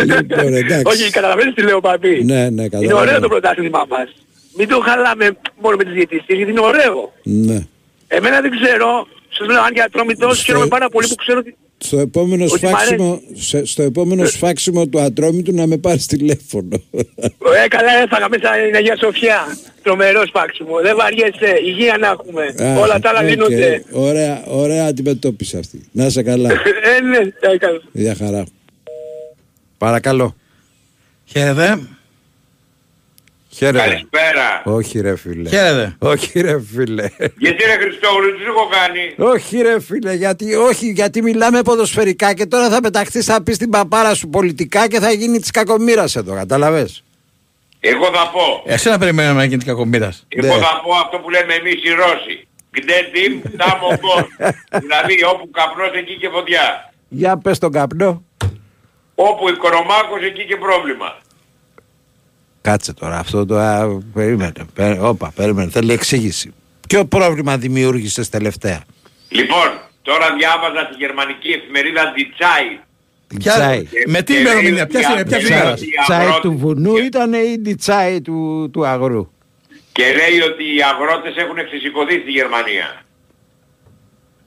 λοιπόν, 0.06 0.54
εντάξει. 0.54 0.84
Όχι, 0.86 1.10
καταλαβαίνεις 1.12 1.54
τι 1.54 1.62
λέω 1.62 1.80
Παπί. 1.80 2.24
Ναι, 2.24 2.50
ναι, 2.50 2.64
Είναι 2.64 2.70
ωραίο 2.74 2.84
το 2.84 2.96
καταλαβαίνω. 2.96 3.28
πρωτάθλημά 3.28 3.86
μας. 3.90 4.10
Μην 4.58 4.68
το 4.68 4.80
χαλάμε 4.80 5.38
μόνο 5.62 5.76
με 5.76 5.84
τις 5.84 5.94
διαιτησίες 5.94 6.38
γιατί 6.38 6.52
είναι 6.52 6.60
ωραίο. 6.60 7.14
Ναι. 7.24 7.60
Εμένα 8.08 8.42
δεν 8.42 8.52
ξέρω, 8.60 9.08
σας 9.38 9.48
λέω 9.48 9.62
αν 9.62 9.74
για 9.74 9.84
ατρόμητος, 9.84 10.44
χαίρομαι 10.44 10.68
πάρα 10.68 10.90
πολύ 10.90 11.08
που 11.08 11.16
ξέρω 11.16 11.40
ότι... 11.40 11.56
Στο 11.78 12.00
επόμενο, 12.00 12.44
Ότι 12.44 12.54
μ' 12.54 12.58
σφάξιμο, 12.68 13.22
σε- 13.34 13.66
στο 13.66 13.84
επόμενο 13.84 14.26
σφάξιμο 14.26 14.88
του 14.88 15.00
ατρόμητου 15.02 15.54
να 15.56 15.68
με 15.68 15.78
πάρεις 15.78 16.06
τηλέφωνο. 16.06 16.82
Ε, 16.92 17.68
καλά 17.68 17.92
έφαγα 18.04 18.30
μέσα 18.30 18.48
στην 18.64 18.76
Αγία 18.76 18.98
Σοφιά. 18.98 19.58
Τρομερό 19.84 20.26
σφάξιμο. 20.28 20.82
Δεν 20.82 20.96
βαριέσαι. 20.96 21.60
Υγεία 21.66 21.98
να 21.98 22.08
έχουμε. 22.08 22.44
Α, 22.70 22.80
Όλα 22.80 23.00
τα 23.00 23.10
άλλα 23.10 23.20
οκ. 23.20 23.26
λύνονται. 23.30 23.84
Ωραία, 23.92 24.44
ωραία 24.48 24.86
αντιμετώπιση 24.86 25.58
αυτή. 25.58 25.82
Να 25.92 26.06
είσαι 26.06 26.24
καλά. 26.24 26.50
Ε, 26.52 27.02
ναι, 27.02 27.18
ε, 27.54 27.58
καλά. 27.58 27.82
Γεια 27.92 28.16
χαρά. 28.16 28.44
Παρακαλώ. 29.78 30.36
Χαίρετε. 31.26 31.80
Χαίρετε. 33.56 33.78
Καλησπέρα. 33.78 34.62
Όχι 34.64 35.00
ρε 35.00 35.16
φίλε. 35.16 35.50
Χαίρετε. 35.50 35.96
Όχι 36.00 36.42
ρε 36.42 36.62
φίλε. 36.62 37.10
Γιατί 37.38 37.64
ρε 37.66 37.78
Χριστόγλου, 37.82 38.34
τι 38.34 38.44
σου 38.44 38.50
έχω 38.50 38.68
κάνει; 38.68 39.32
όχι 39.32 39.62
ρε 39.62 39.80
φίλε, 39.80 40.14
γιατί, 40.14 40.56
όχι, 40.56 40.92
γιατί 40.92 41.22
μιλάμε 41.22 41.62
ποδοσφαιρικά 41.62 42.34
και 42.34 42.46
τώρα 42.46 42.70
θα 42.70 42.82
πεταχτείς 42.82 43.26
θα 43.26 43.44
πεις 43.44 43.58
την 43.58 43.70
παπάρα 43.70 44.14
σου 44.14 44.30
πολιτικά 44.30 44.88
και 44.88 45.00
θα 45.00 45.12
γίνει 45.12 45.40
της 45.40 45.52
κακομήρας 45.52 46.16
εδώ, 46.16 46.36
καταλαβες. 46.36 47.04
Εγώ 47.80 48.06
θα 48.06 48.30
πω. 48.34 48.64
Εσύ 48.66 48.90
να 48.90 48.98
περιμένουμε 48.98 49.38
να 49.38 49.44
γίνει 49.44 49.58
την 49.58 49.68
κακομοίρας. 49.68 50.26
Εγώ 50.30 50.54
θα 50.54 50.82
πω 50.84 50.92
αυτό 51.04 51.18
που 51.18 51.30
λέμε 51.30 51.54
εμείς 51.54 51.84
οι 51.84 51.90
Ρώσοι. 51.90 52.48
Γκντέτιμ, 52.72 53.42
τάμο 53.58 53.88
γκολ. 53.88 54.26
δηλαδή 54.82 55.24
όπου 55.24 55.50
καπνός 55.52 55.92
εκεί 55.94 56.18
και 56.18 56.30
φωτιά. 56.30 56.94
Για 57.08 57.38
πες 57.38 57.58
τον 57.60 57.72
καπνό. 57.72 58.24
Όπου 59.16 59.50
οικονομάκος 59.50 60.22
εκεί 60.22 60.46
και 60.46 60.56
πρόβλημα. 60.56 61.24
Κάτσε 62.66 62.94
τώρα, 62.94 63.18
αυτό 63.18 63.46
το. 63.46 63.58
Α, 63.60 64.00
περίμενε. 64.14 64.52
Πε, 64.74 64.98
όπα, 65.02 65.32
περίμενε. 65.36 65.70
Θέλει 65.72 65.92
εξήγηση. 65.94 66.54
Ποιο 66.88 67.06
πρόβλημα 67.06 67.58
δημιούργησες 67.58 68.30
τελευταία; 68.30 68.84
Λοιπόν, 69.30 69.68
τώρα 70.02 70.26
διάβαζα 70.38 70.88
στη 70.92 70.96
γερμανική 71.04 71.50
εφημερίδα 71.52 72.14
Die 72.16 72.42
Zeit. 72.42 72.80
Τσάι. 73.40 73.88
Με 74.08 74.22
τι 74.22 74.34
Και 74.34 74.40
ημερομηνία, 74.40 74.72
λέει 74.72 74.86
ποια 74.86 75.00
ότι 75.12 75.12
είναι, 75.20 75.26
ποια 75.26 75.38
οι 75.38 75.42
ημέρα. 75.46 75.62
αγρότες- 75.62 75.82
οι 75.88 75.92
Τσάι 76.04 76.18
αγρότες- 76.20 76.42
του 76.42 76.58
βουνού 76.58 76.96
ήταν 76.98 77.34
ή 77.34 77.62
η 77.66 77.76
τσάι 77.76 78.22
του, 78.22 78.70
του 78.74 78.86
αγρού; 78.88 79.30
Και 79.92 80.04
λέει 80.04 80.40
ότι 80.50 80.64
οι 80.76 80.82
αγρότες 80.94 81.36
έχουν 81.44 81.58
εξισηκωθεί 81.58 82.14
στη 82.20 82.32
Γερμανία. 82.32 82.88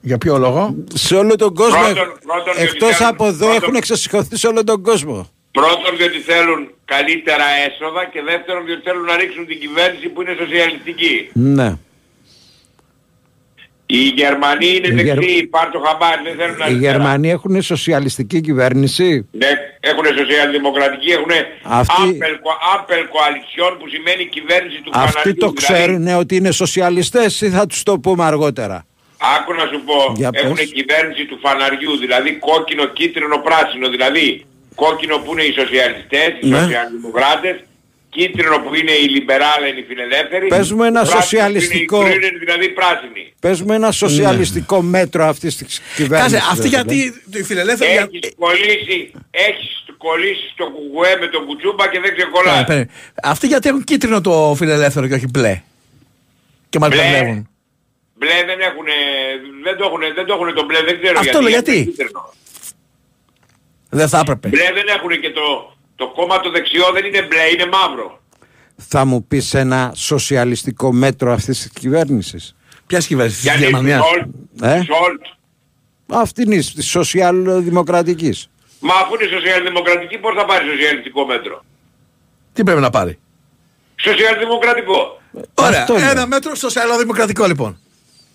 Για 0.01 0.17
ποιο 0.17 0.37
λόγο; 0.37 0.75
Σε 0.93 1.15
όλο 1.15 1.35
τον 1.35 1.53
κόσμο. 1.53 1.79
Πρώτον- 1.81 2.17
πρώτον 2.25 2.53
διότι 2.55 2.61
Εκτός 2.71 2.95
θέλουν- 2.95 3.13
από 3.13 3.25
εδώ 3.25 3.37
πρώτον- 3.45 3.63
έχουν 3.63 3.75
εξασυχωθεί 3.75 4.37
σε 4.37 4.47
όλο 4.47 4.63
τον 4.63 4.81
κόσμο. 4.83 5.29
Πρώτον 5.51 5.97
διότι 5.97 6.19
θέλουν 6.19 6.69
καλύτερα 6.85 7.43
έσοδα 7.67 8.05
και 8.13 8.21
δεύτερον 8.21 8.65
διότι 8.65 8.81
θέλουν 8.83 9.05
να 9.05 9.15
ρίξουν 9.17 9.45
την 9.47 9.59
κυβέρνηση 9.59 10.07
που 10.09 10.21
είναι 10.21 10.35
σοσιαλιστική. 10.39 11.29
Ναι. 11.33 11.73
Οι 13.85 13.97
Γερμανοί 14.21 14.67
είναι 14.67 14.87
Οι 14.87 15.03
Γερ- 15.03 15.15
δεξιοί, 15.19 15.43
πάρ' 15.47 15.69
το 15.71 15.79
χαμπάρι, 15.79 16.21
δεν 16.23 16.35
θέλουν 16.37 16.57
Οι 16.59 16.63
αριστερά. 16.63 16.91
Γερμανοί 16.91 17.29
έχουν 17.29 17.61
σοσιαλιστική 17.61 18.41
κυβέρνηση; 18.41 19.27
Ναι, 19.31 19.47
έχουν 19.79 20.05
σοσιαλδημοκρατική, 20.17 21.09
έχουν 21.11 21.31
Αυτή- 21.63 22.17
Ampel 22.75 23.03
Coalition 23.15 23.75
που 23.79 23.87
σημαίνει 23.87 24.25
κυβέρνηση 24.25 24.81
του 24.81 24.91
Αυτοί 24.93 25.11
φαναριού. 25.11 25.33
το 25.35 25.47
δηλαδή, 25.55 25.73
ξέρουν 25.73 26.07
ότι 26.07 26.35
είναι 26.35 26.51
σοσιαλιστές 26.51 27.41
ή 27.41 27.49
θα 27.49 27.65
τους 27.67 27.83
το 27.83 27.99
πούμε 27.99 28.23
αργότερα; 28.25 28.85
Άκου 29.37 29.53
να 29.53 29.65
σου 29.71 29.81
πω, 29.85 30.13
Για 30.15 30.29
πες. 30.31 30.41
έχουν 30.43 30.55
κυβέρνηση 30.55 31.25
του 31.25 31.39
φαναριού, 31.43 31.97
δηλαδή 31.97 32.31
κόκκινο, 32.33 32.85
κίτρινο, 32.85 33.37
πράσινο, 33.37 33.89
δηλαδή 33.89 34.45
κόκκινο 34.75 35.17
που 35.17 35.31
είναι 35.31 35.43
οι 35.43 35.53
σοσιαλιστές, 35.53 36.27
οι 36.41 36.47
Ναι. 36.49 36.59
σοσιαλδημοκράτες, 36.61 37.55
κίτρινο 38.09 38.57
που 38.59 38.75
είναι 38.75 38.91
οι 38.91 39.07
λιμπεράλοι, 39.07 39.79
οι 39.79 39.83
φιλελεύθεροι, 39.87 40.47
Πες 40.47 40.71
μου 40.71 40.83
ένα 40.83 40.99
πράσινο 41.01 41.21
σοσιαλιστικό- 41.21 41.99
που 41.99 42.05
είναι 42.05 42.15
οι 42.15 42.29
Grünen, 42.31 42.39
δηλαδή 42.39 42.69
πράσινοι. 42.69 43.33
Πες 43.39 43.61
μου 43.61 43.73
ένα 43.73 43.91
σοσιαλιστικό 43.91 44.81
μέτρο 44.81 45.25
αυτής 45.25 45.55
της 45.57 45.81
κυβέρνησης. 45.95 46.33
Κάτσε, 46.39 46.49
αυτή 46.51 46.61
ρε 46.61 46.67
γιατί 46.67 46.95
φίλε. 46.95 47.39
οι 47.39 47.43
φιλελεύθεροι. 47.43 47.91
για- 47.91 48.09
Έχεις 48.11 48.33
κολλήσει, 48.37 49.11
έχεις 49.31 49.83
κολλήσει 49.97 50.49
στο 50.53 50.65
κουκουέ 50.75 51.17
με 51.19 51.27
τον 51.27 51.45
κουτσούμπα 51.45 51.87
και 51.87 51.99
δεν 51.99 52.15
ξεκολλάς. 52.15 52.59
Ε, 52.59 52.63
περίμενε. 52.63 52.89
Αυτοί 53.23 53.47
γιατί 53.47 53.69
έχουν 53.69 53.83
κίτρινο 53.83 54.21
το 54.21 54.53
φιλελεύθερο 54.57 55.07
και 55.07 55.13
όχι 55.13 55.27
μπλε. 55.33 55.61
Και 56.69 56.79
μας 56.79 56.89
Μπλε. 56.89 57.01
μπερδεύουν. 57.01 57.49
Μπλε 58.17 58.35
δεν 58.45 58.59
έχουνε, 58.59 58.93
δεν 59.63 59.77
το 59.77 59.83
έχουνε, 59.87 60.11
δεν 60.15 60.25
το 60.25 60.33
έχουνε 60.33 60.51
το 60.51 60.65
μπλε, 60.65 60.79
δεν 60.83 60.99
ξέρω 61.01 61.19
Αυτό 61.19 61.39
γιατί. 61.39 61.71
λέω, 61.71 61.81
γιατί; 61.83 61.95
Είναι 63.91 64.03
κίτρινο. 64.03 64.07
Δεν 64.07 64.07
θα 64.09 64.19
έπρεπε. 64.19 64.47
Μπλε 64.47 64.71
δεν 64.73 64.87
έχουνε 64.97 65.15
και 65.15 65.29
το, 65.29 65.75
το 65.95 66.07
κόμμα 66.11 66.39
το 66.39 66.51
δεξιό 66.51 66.91
δεν 66.93 67.05
είναι 67.05 67.21
μπλε, 67.21 67.43
είναι 67.53 67.65
μαύρο. 67.65 68.21
Θα 68.77 69.05
μου 69.05 69.25
πεις 69.27 69.53
ένα 69.53 69.91
σοσιαλιστικό 69.95 70.91
μέτρο 70.93 71.31
αυτής 71.31 71.57
της 71.59 71.69
κυβέρνησης; 71.73 72.55
Ποιας 72.87 73.07
κυβέρνησης; 73.07 73.41
Της 73.41 73.49
Γιατί 73.49 73.63
Γερμανίας. 73.63 74.05
Σολτς, 74.05 74.25
Ε; 74.61 74.75
Σολτς, 74.75 75.21
Αυτή 76.11 76.41
είναι 76.41 76.55
της 76.55 76.85
σοσιαλδημοκρατικής. 76.89 78.49
μα 78.79 78.93
αφού 78.93 79.13
είναι 79.15 79.29
σοσιαλδημοκρατική 79.37 80.17
πώς 80.17 80.33
θα 80.35 80.45
πάρει 80.45 80.67
σοσιαλιστικό 80.69 81.25
μέτρο; 81.25 81.63
Τι 82.53 82.63
πρέπει 82.63 82.81
να 82.81 82.89
πάρει; 82.89 83.19
Σοσιαλδημοκρατικό. 83.95 85.21
Ωραία, 85.53 85.79
Αυτό 85.79 85.93
είναι. 85.97 86.09
ένα 86.09 86.27
μέτρο 86.27 86.55
σοσιαλδημοκρατικό 86.55 87.45
λοιπόν. 87.45 87.79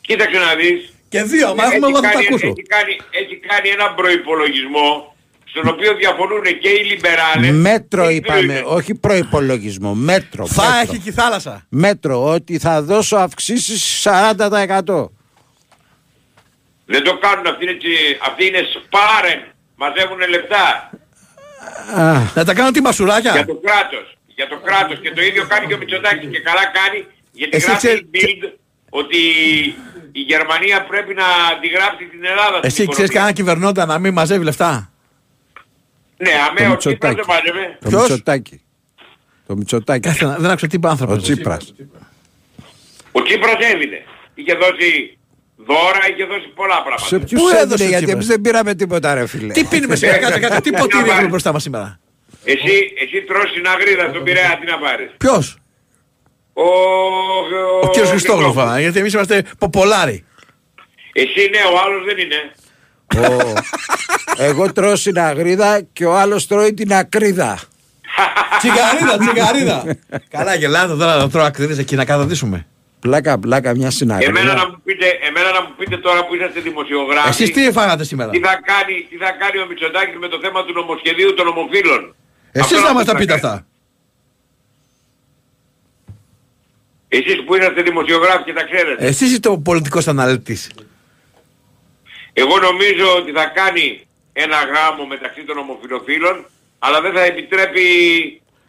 Κοίταξε 0.01 0.39
να 0.39 0.55
δεις. 0.55 0.93
Και 1.09 1.23
δύο, 1.23 1.55
μα 1.55 1.65
έχουμε 1.65 1.87
έχει, 1.87 1.87
εγώ 1.87 1.95
θα 1.95 2.01
τα 2.01 2.09
κάνει, 2.13 2.27
ακούσω. 2.27 2.47
έχει, 2.47 2.63
κάνει, 2.63 2.97
έχει 3.11 3.37
κάνει 3.37 3.69
έναν 3.69 3.95
προϋπολογισμό 3.95 5.14
στον 5.55 5.69
οποίο 5.69 5.95
διαφωνούν 5.95 6.43
και 6.61 6.69
οι 6.69 6.85
λιμπεράλες. 6.85 7.51
Μέτρο 7.51 8.07
και 8.07 8.13
οι 8.13 8.17
είπαμε, 8.17 8.61
Grünen. 8.61 8.65
όχι 8.77 8.95
προϋπολογισμό. 8.95 9.95
Μέτρο. 9.95 10.47
Θα 10.47 10.63
μέτρο. 10.63 10.79
έχει 10.83 10.99
και 11.03 11.09
η 11.09 11.13
θάλασσα. 11.13 11.67
Μέτρο, 11.69 12.25
ότι 12.25 12.59
θα 12.59 12.83
δώσω 12.83 13.17
αυξήσεις 13.17 14.07
40%. 14.07 15.11
Δεν 16.87 17.03
το 17.05 17.19
κάνουν, 17.19 17.47
αυτοί 17.47 17.65
είναι, 17.65 17.75
τσι- 17.75 18.19
αυτοί 18.29 18.47
είναι 18.47 18.59
σπάρεν. 18.75 19.41
Μαζεύουν 19.77 20.19
λεπτά 20.29 20.91
Α, 21.97 22.13
Να 22.35 22.45
τα 22.45 22.55
κάνω 22.55 22.67
τι 22.71 22.73
για 22.79 22.83
μασουράκια. 22.83 23.33
το 23.47 23.55
κράτος. 23.67 24.17
Για 24.27 24.49
το 24.49 24.57
κράτος 24.65 25.01
και 25.01 25.11
το 25.11 25.23
ίδιο 25.23 25.47
κάνει 25.47 25.67
και 25.67 25.75
ο 25.75 25.79
Μητσοτάκης 25.79 26.29
και 26.31 26.41
καλά 26.41 26.65
κάνει 26.79 27.07
γιατί 27.33 27.57
Εσύ 27.57 27.67
γράφει 27.67 27.87
ξέρεις- 27.87 28.03
η 28.03 28.09
Bild 28.13 28.49
ότι 28.91 29.17
η 30.13 30.21
Γερμανία 30.21 30.85
πρέπει 30.85 31.15
να 31.15 31.25
αντιγράψει 31.57 32.05
την 32.05 32.25
Ελλάδα. 32.25 32.57
στην 32.57 32.61
Εσύ 32.69 32.75
ξέρεις 32.75 32.89
οικονομία. 32.89 33.15
κανένα 33.15 33.33
κυβερνώντα 33.33 33.87
να 33.87 33.99
μην 33.99 34.13
μαζεύει 34.13 34.45
λεφτά; 34.45 34.91
Ναι, 36.17 36.31
το 36.31 36.63
αμέ 36.63 36.73
ο 36.73 36.77
Τσίπρας 36.77 37.15
Μητσοτάκη. 37.15 37.15
δεν 37.15 37.25
μάζευε. 37.29 37.79
Το 37.83 37.89
Ποιος; 37.89 38.01
Μητσοτάκη. 38.09 38.61
Το 39.47 39.57
Μητσοτάκη. 39.57 40.01
Κάτσε 40.09 40.25
να- 40.25 40.37
δεν 40.39 40.51
άκουσα 40.51 40.67
τι 40.67 40.77
είπε 40.77 40.87
ο 40.87 40.91
άνθρωπος. 40.91 41.17
Ο 41.17 41.21
Τσίπρας. 41.21 41.75
Ο 43.13 43.23
Τσίπρας 43.23 43.55
έδινε. 43.73 44.05
Είχε 44.35 44.55
δώσει 44.55 45.19
δώρα, 45.57 46.01
είχε 46.11 46.25
δώσει 46.25 46.49
πολλά 46.55 46.75
πράγματα. 46.83 47.07
Σε 47.07 47.19
ποιους 47.19 47.41
Πού 47.41 47.47
έδινε, 47.49 47.63
έδωσε 47.63 47.85
ο 47.85 47.87
γιατί 47.87 48.05
Τσίπρας; 48.05 48.15
εμείς 48.15 48.27
δεν 48.27 48.41
πήραμε 48.41 48.75
τίποτα 48.75 49.15
ρε 49.15 49.27
φίλε. 49.27 49.53
Τι 49.53 49.65
πίνουμε 49.65 49.97
σήμερα, 49.97 50.19
κάτσε, 50.19 50.39
κάτσε. 50.41 50.61
Τι 50.61 50.71
ποτήρι 50.81 51.09
έχουμε 51.11 51.29
μπροστά 51.29 51.53
μας 51.53 51.63
σήμερα; 51.63 51.99
Εσύ, 52.45 52.93
εσύ 53.03 53.23
τρως 53.27 53.53
την 53.53 53.67
αγρίδα 53.67 54.09
στον 54.11 54.23
Πειραιά, 54.25 54.59
τι 54.61 54.67
να 54.67 54.79
πάρεις. 54.79 55.11
Ποιος; 55.19 55.59
Ο, 56.53 56.63
Ο 57.83 57.89
κύριος 57.91 58.11
Χριστόγλου 58.11 58.53
φάνα, 58.53 58.81
γιατί 58.81 58.99
εμείς 58.99 59.13
είμαστε 59.13 59.45
ποπολάροι. 59.59 60.25
Εσύ 61.13 61.49
ναι, 61.51 61.59
ο 61.75 61.79
άλλος 61.85 62.05
δεν 62.05 62.19
είναι. 62.19 62.53
Ο- 63.17 63.53
Εγώ 64.37 64.73
τρώω 64.73 64.97
συναγρίδα 64.97 65.81
και 65.93 66.05
ο 66.07 66.17
άλλος 66.19 66.47
τρώει 66.47 66.75
την 66.75 66.93
ακρίδα. 66.95 67.59
Τσιγαρίδα, 68.59 69.19
τσιγαρίδα. 69.19 69.97
Καλά 70.29 70.55
γελάτε 70.55 70.95
τώρα 70.97 71.17
να 71.17 71.29
τρώω 71.31 71.45
ακρίδες 71.45 71.79
εκεί 71.79 71.95
να 71.97 72.05
καθοδήσουμε. 72.05 72.67
Πλάκα, 73.01 73.39
πλάκα 73.39 73.75
μια 73.77 73.91
Εμένα 74.01 74.15
να, 74.15 74.19
συναγρίδα. 74.21 74.69
μου 74.71 74.81
πείτε, 74.85 75.07
εμένα 75.29 75.51
να 75.53 75.61
μου 75.63 75.75
πείτε 75.79 75.97
τώρα 75.97 76.27
που 76.27 76.35
είσαστε 76.35 76.61
δημοσιογράφοι. 76.61 77.29
Εσείς 77.29 77.51
τι 77.51 77.73
φάγατε 77.73 78.05
σήμερα; 78.05 78.31
τι 78.31 78.39
θα 78.39 78.61
κάνει, 78.65 79.07
τι 79.11 79.17
θα 79.17 79.31
κάνει 79.31 79.59
ο 79.63 79.67
Μητσοτάκης 79.69 80.17
με 80.19 80.29
το 80.29 80.39
θέμα 80.43 80.65
του 80.65 80.73
νομοσχεδίου 80.73 81.35
των 81.35 81.47
ομοφύλων; 81.47 82.15
Εσείς 82.53 82.67
Αυτό 82.73 82.81
να 82.81 82.87
να 82.89 82.95
μας 82.95 83.05
τα 83.05 83.13
θα 83.13 83.19
πείτε 83.19 83.33
κάνει. 83.33 83.47
αυτά. 83.47 83.67
Εσείς 87.09 87.45
που 87.47 87.55
είσαστε 87.57 87.83
δημοσιογράφοι 87.83 88.43
και 88.45 88.53
τα 88.53 88.65
ξέρετε. 88.65 89.07
Εσείς 89.07 89.33
είστε 89.33 89.49
ο 89.49 89.59
πολιτικός 89.59 90.09
αναλυτής. 90.09 90.71
Εγώ 92.43 92.59
νομίζω 92.59 93.17
ότι 93.17 93.33
θα 93.33 93.45
κάνει 93.45 94.01
ένα 94.33 94.57
γάμο 94.57 95.07
μεταξύ 95.09 95.43
των 95.45 95.59
ομοφιλοφίλων, 95.59 96.45
αλλά 96.79 97.01
δεν 97.01 97.13
θα 97.13 97.23
επιτρέπει 97.25 97.83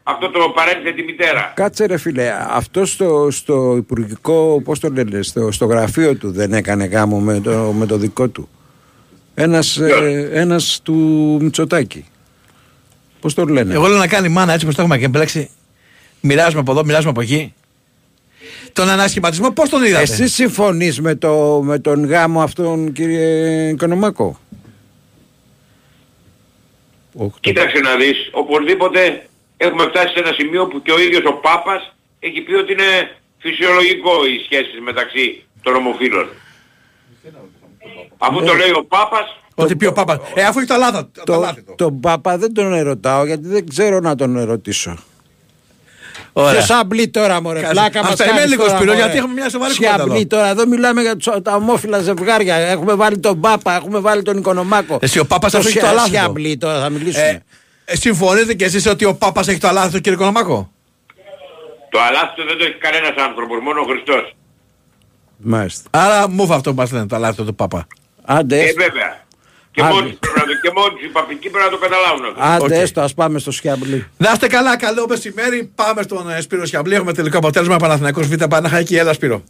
αυτό 0.03 0.29
το 0.29 0.49
παρένθετη 0.55 1.03
μητέρα. 1.03 1.51
Κάτσε 1.55 1.85
ρε 1.85 1.97
φίλε, 1.97 2.33
αυτό 2.49 2.85
στο, 2.85 3.27
στο 3.31 3.75
υπουργικό, 3.77 4.61
πώς 4.63 4.79
το 4.79 4.89
λένε, 4.89 5.21
στο, 5.21 5.51
στο 5.51 5.65
γραφείο 5.65 6.15
του 6.15 6.31
δεν 6.31 6.53
έκανε 6.53 6.85
γάμο 6.85 7.19
με 7.19 7.39
το, 7.39 7.51
με 7.51 7.85
το 7.85 7.97
δικό 7.97 8.27
του. 8.27 8.49
Ένας, 9.35 9.77
ε, 9.77 10.29
ένας 10.33 10.79
του 10.83 10.93
Μητσοτάκη. 11.41 12.05
Πώς 13.19 13.33
το 13.33 13.45
λένε; 13.45 13.73
Εγώ 13.73 13.87
λέω 13.87 13.97
να 13.97 14.07
κάνει 14.07 14.29
μάνα 14.29 14.53
έτσι 14.53 14.65
πως 14.65 14.75
το 14.75 14.81
έχουμε 14.81 14.97
και 14.97 15.07
μπλέξει. 15.07 15.49
Μοιράζουμε 16.21 16.59
από 16.59 16.71
εδώ, 16.71 16.83
μοιράζουμε 16.83 17.09
από 17.09 17.21
εκεί. 17.21 17.53
Τον 18.75 18.89
ανασχηματισμό 18.89 19.51
πώς 19.51 19.69
τον 19.69 19.83
είδατε; 19.83 20.01
Εσύ 20.01 20.27
συμφωνείς 20.27 21.01
με, 21.01 21.15
το, 21.15 21.61
με 21.63 21.79
τον 21.79 22.05
γάμο 22.05 22.41
αυτόν 22.41 22.91
κύριε 22.91 23.69
Οικονομάκο; 23.69 24.39
Κοίταξε 27.39 27.79
να 27.79 27.95
δεις, 27.95 28.29
οπωσδήποτε 28.31 29.27
έχουμε 29.57 29.83
φτάσει 29.83 30.13
σε 30.13 30.19
ένα 30.19 30.33
σημείο 30.33 30.67
που 30.67 30.81
και 30.81 30.91
ο 30.91 30.99
ίδιος 30.99 31.23
ο 31.25 31.33
Πάπας 31.33 31.95
έχει 32.19 32.41
πει 32.41 32.53
ότι 32.53 32.71
είναι 32.71 33.17
φυσιολογικό 33.37 34.11
οι 34.25 34.43
σχέσεις 34.43 34.79
μεταξύ 34.83 35.45
των 35.61 35.75
ομοφύλων. 35.75 36.27
Αφού 38.17 38.43
το 38.43 38.53
λέει 38.53 38.71
ο 38.71 38.83
Πάπας, 38.83 39.37
Ότι 39.55 39.75
πει 39.75 39.85
ο 39.85 39.93
Πάπας. 39.93 40.17
Ε, 40.33 40.43
αφού 40.43 40.59
έχει 40.59 40.67
τα 40.67 40.77
λάθα. 40.77 41.09
Το, 41.25 41.53
τον 41.75 41.99
Πάπα 41.99 42.37
δεν 42.37 42.53
τον 42.53 42.73
ερωτάω 42.73 43.25
γιατί 43.25 43.47
δεν 43.47 43.69
ξέρω 43.69 43.99
να 43.99 44.15
τον 44.15 44.37
ερωτήσω. 44.37 44.97
Ωραία. 46.37 46.51
Ποιος 46.51 46.69
αμπλεί 46.69 47.07
τώρα 47.07 47.41
μωρέ, 47.41 47.59
Κάτσε. 47.59 47.73
πλάκα 47.73 47.99
Ας 47.99 48.05
μας 48.05 48.15
περιμένει 48.15 48.39
κάνεις 48.39 48.51
λίγος, 48.55 48.65
τώρα, 48.67 48.77
Σπύρο, 48.77 48.91
μωρέ. 48.93 49.03
γιατί 49.05 49.17
έχουμε 49.19 49.33
μια 49.33 49.49
σοβαρή 49.49 49.73
Ποια 49.73 49.87
κουβέντα 49.89 50.03
εδώ. 50.03 50.11
αμπλεί 50.13 50.25
τώρα, 50.27 50.47
εδώ 50.47 50.67
μιλάμε 50.67 51.01
για 51.01 51.15
τους- 51.17 51.29
τα 51.43 51.55
ομόφυλα 51.55 51.99
ζευγάρια. 51.99 52.55
Έχουμε 52.55 52.93
βάλει 52.93 53.19
τον 53.19 53.39
Πάπα, 53.39 53.75
έχουμε 53.75 53.99
βάλει 53.99 54.21
τον 54.21 54.37
Οικονομάκο. 54.37 54.97
Εσύ 55.01 55.19
ο 55.19 55.25
Πάπας 55.25 55.51
Το 55.51 55.57
αυτός 55.57 55.71
έχει 55.71 55.79
το 55.81 55.85
σια- 55.85 55.97
αλάθητο. 55.99 56.17
σιαμπλή 56.17 56.57
τώρα 56.57 56.79
θα 56.79 56.89
μιλήσουμε. 56.89 57.25
Ε, 57.25 57.41
ε, 57.85 57.95
συμφωνείτε 57.95 58.53
κι 58.53 58.63
εσείς 58.63 58.85
ότι 58.87 59.05
ο 59.05 59.15
Πάπας 59.15 59.47
έχει 59.47 59.59
το 59.59 59.67
αλάθητο 59.67 59.99
κύριε 59.99 60.17
Κονομάκο. 60.17 60.71
το 61.89 61.99
αλάθητο 62.01 62.43
δεν 62.45 62.57
το 62.57 62.63
έχει 62.65 62.77
κανένας 62.77 63.13
άνθρωπος, 63.27 63.57
μόνο 63.63 63.81
ο 63.81 63.83
Χριστός. 63.85 64.35
Μάλιστα. 65.37 65.89
Άρα 65.91 66.29
μου 66.29 66.53
αυτό 66.53 66.69
που 66.69 66.75
μας 66.75 66.91
λένε 66.91 67.07
το 67.07 67.15
αλάθητο 67.15 67.43
του 67.43 67.55
Πάπα. 67.55 67.87
Άντε, 68.25 68.59
Ε, 68.59 68.73
βέβαια. 68.73 69.23
Και 69.71 69.81
Άντε. 69.81 69.93
Μόνοι, 70.45 70.55
τους 70.55 70.61
πρέπει 70.61 70.61
να 70.61 70.61
το- 70.61 70.67
και 70.67 70.71
μόνοι 70.79 70.93
τους 70.95 71.05
οι 71.05 71.11
παπικοί 71.17 71.47
πρέπει 71.49 71.65
να 71.65 71.71
το 71.71 71.77
καταλάβουν 71.85 72.25
αυτό. 72.25 72.39
άντε 72.53 72.75
Οκ. 72.77 72.81
έστω, 72.83 73.01
ας 73.01 73.13
πάμε 73.13 73.39
στο 73.39 73.51
Σιαμπλή. 73.51 73.99
Να 74.17 74.31
είστε 74.31 74.47
καλά, 74.47 74.77
καλό 74.77 75.05
μεσημέρι. 75.09 75.71
Πάμε 75.75 76.01
στον 76.01 76.29
ε, 76.29 76.41
Σπύρο 76.41 76.65
Σιαμπλή. 76.65 76.95
Έχουμε 76.95 77.13
τελικό 77.13 77.37
αποτέλεσμα. 77.37 77.77
Παναθηναϊκός 77.77 78.27
Β' 78.27 78.43
Παναχαϊκή. 78.43 78.95
Έλα 78.97 79.13
Σπύρο. 79.13 79.43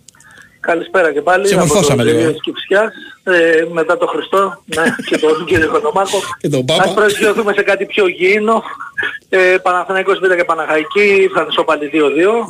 Καλησπέρα 0.66 1.13
και 1.13 1.22
πάλι. 1.22 1.47
Σε 1.47 1.53
από 1.53 1.66
μορφώσαμε 1.66 2.03
το 2.03 2.03
λίγο. 2.03 2.18
Δελείο 2.18 2.32
της 2.32 2.41
Κυψιάς, 2.41 2.93
ε, 3.24 3.66
μετά 3.72 3.97
το 3.97 4.05
Χριστό 4.05 4.63
ναι, 4.66 4.84
και 5.05 5.18
τον 5.18 5.34
κύριο 5.47 5.70
Κονομάκο. 5.70 6.18
Και 6.39 6.49
τον 6.49 6.66
Πάπα. 6.66 6.84
Ας 6.84 6.93
προσγειωθούμε 6.93 7.53
σε 7.53 7.61
κάτι 7.61 7.86
πιο 7.86 8.07
γήινο. 8.07 8.63
Ε, 9.30 9.55
Παναθηναϊκός 9.61 10.20
Β' 10.20 10.36
και 10.36 10.43
Παναχαϊκή 10.43 11.05
ήρθαν 11.22 11.47
ισοπαλοι 11.49 11.89
2-2. 11.93 11.97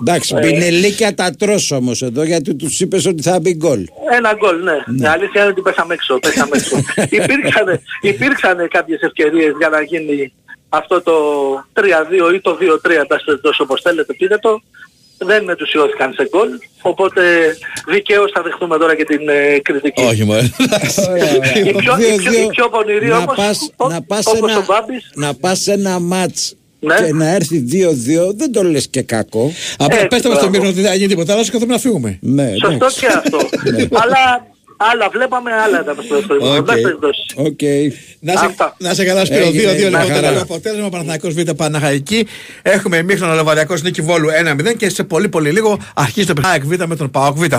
Εντάξει, 0.01 0.35
Ε, 0.37 0.39
πινελίκια 0.39 1.13
τα 1.13 1.31
τρως 1.39 1.71
όμως 1.71 2.01
εδώ 2.01 2.23
γιατί 2.23 2.55
τους 2.55 2.79
είπες 2.79 3.05
ότι 3.05 3.21
θα 3.21 3.39
μπει 3.39 3.53
γκολ. 3.53 3.85
Ένα 4.17 4.33
γκολ, 4.33 4.63
ναι. 4.63 5.03
Η 5.03 5.07
αλήθεια 5.07 5.41
είναι 5.41 5.49
ότι 5.49 5.61
πέσαμε 5.61 5.93
έξω. 5.93 6.19
Πέσαμε 6.19 6.57
έξω. 6.57 6.77
υπήρξαν, 7.19 7.79
υπήρξαν 8.01 8.67
κάποιες 8.67 9.01
ευκαιρίες 9.01 9.53
για 9.57 9.69
να 9.69 9.81
γίνει 9.81 10.33
αυτό 10.69 11.01
το 11.01 11.13
3-2 11.73 12.33
ή 12.33 12.39
το 12.41 12.57
2-3, 12.61 13.05
τάστε 13.07 13.37
τόσο 13.37 13.63
όπως 13.63 13.81
θέλετε 13.81 14.13
πείτε 14.13 14.37
το. 14.37 14.61
Δεν 15.17 15.43
μετουσιώθηκαν 15.43 16.13
σε 16.13 16.27
γκολ, 16.29 16.47
οπότε 16.81 17.21
δικαίως 17.87 18.31
θα 18.33 18.41
δεχτούμε 18.41 18.77
τώρα 18.77 18.95
και 18.95 19.03
την 19.03 19.29
ε, 19.29 19.59
κριτική. 19.59 20.01
Όχι, 20.03 20.23
μωρέ. 20.23 20.41
Η 21.65 21.73
πιο, 21.73 21.97
η 21.97 22.17
πιο, 22.17 22.31
η 22.43 22.47
πιο 22.49 22.69
πονηρή 22.69 23.07
να 23.07 23.17
όμως, 23.17 23.35
πας, 23.35 23.69
ο- 23.75 23.87
να 23.89 24.01
πας 24.01 24.25
όπως 24.27 24.49
ένα, 24.51 24.59
ο 24.59 24.63
Μπάμπης, 24.67 25.11
να 25.15 25.33
πας 25.35 25.59
σε 25.59 25.71
ένα 25.73 25.99
μάτς 25.99 26.55
Ναι. 26.79 26.95
και 26.95 27.13
να 27.13 27.29
έρθει 27.29 27.65
2-2 27.71 28.33
δεν 28.35 28.51
το 28.51 28.63
λες 28.63 28.87
και 28.87 29.01
κακό. 29.01 29.51
Απλά 29.77 29.95
Έτσι, 29.95 30.07
πέστε 30.07 30.29
μας 30.29 30.37
στο 30.37 30.47
μπράβο. 30.47 30.49
μήνυμα 30.49 30.69
ότι 30.69 30.81
δεν 30.81 30.89
θα 30.89 30.95
γίνει 30.95 31.07
τίποτα 31.07 31.33
άλλο 31.33 31.43
και 31.43 31.49
καθόμαστε 31.51 31.73
να 31.73 31.79
φύγουμε. 31.79 32.17
Ναι, 32.21 32.49
σωστό 32.49 32.73
εντάξει. 32.73 32.99
και 32.99 33.07
αυτό. 33.07 33.37
Αλλά 33.91 34.47
άλλα 34.77 35.09
βλέπαμε, 35.09 35.51
άλλα 35.53 35.81
ήταν 35.81 35.97
στο 36.05 36.15
δεύτερο. 36.15 36.55
OK. 36.55 36.69
Okay. 36.69 36.81
περιπτώσει. 36.81 37.21
Οκ. 37.35 37.59
Να 38.19 38.37
σε, 38.37 38.45
Αυτά. 38.45 38.75
να 38.79 38.93
σε 38.93 39.05
καλά 39.05 39.25
Σπύρο, 39.25 39.45
Έγινε, 39.45 39.71
2-2 39.71 39.75
μια 39.77 39.89
λοιπόν 39.89 40.01
χαρά. 40.01 40.21
τελικό 40.21 40.41
αποτέλεσμα 40.41 40.89
Παναθηναϊκός 40.89 41.33
Β' 41.33 41.51
Παναχαϊκή 41.51 42.27
Έχουμε 42.61 43.01
μήχρονο 43.03 43.33
Λεβαδιακός 43.33 43.81
νίκη 43.81 44.01
Βόλου 44.01 44.29
1-0 44.69 44.75
και 44.77 44.89
σε 44.89 45.03
πολύ 45.03 45.29
πολύ 45.29 45.51
λίγο 45.51 45.79
αρχίζει 45.95 46.25
το 46.27 46.33
παιχνίδι 46.33 46.57
ΑΕΚ 46.57 46.79
Β' 46.81 46.87
με 46.87 46.95
τον 46.95 47.11
ΠΑΟΚ 47.11 47.37
Β' 47.37 47.53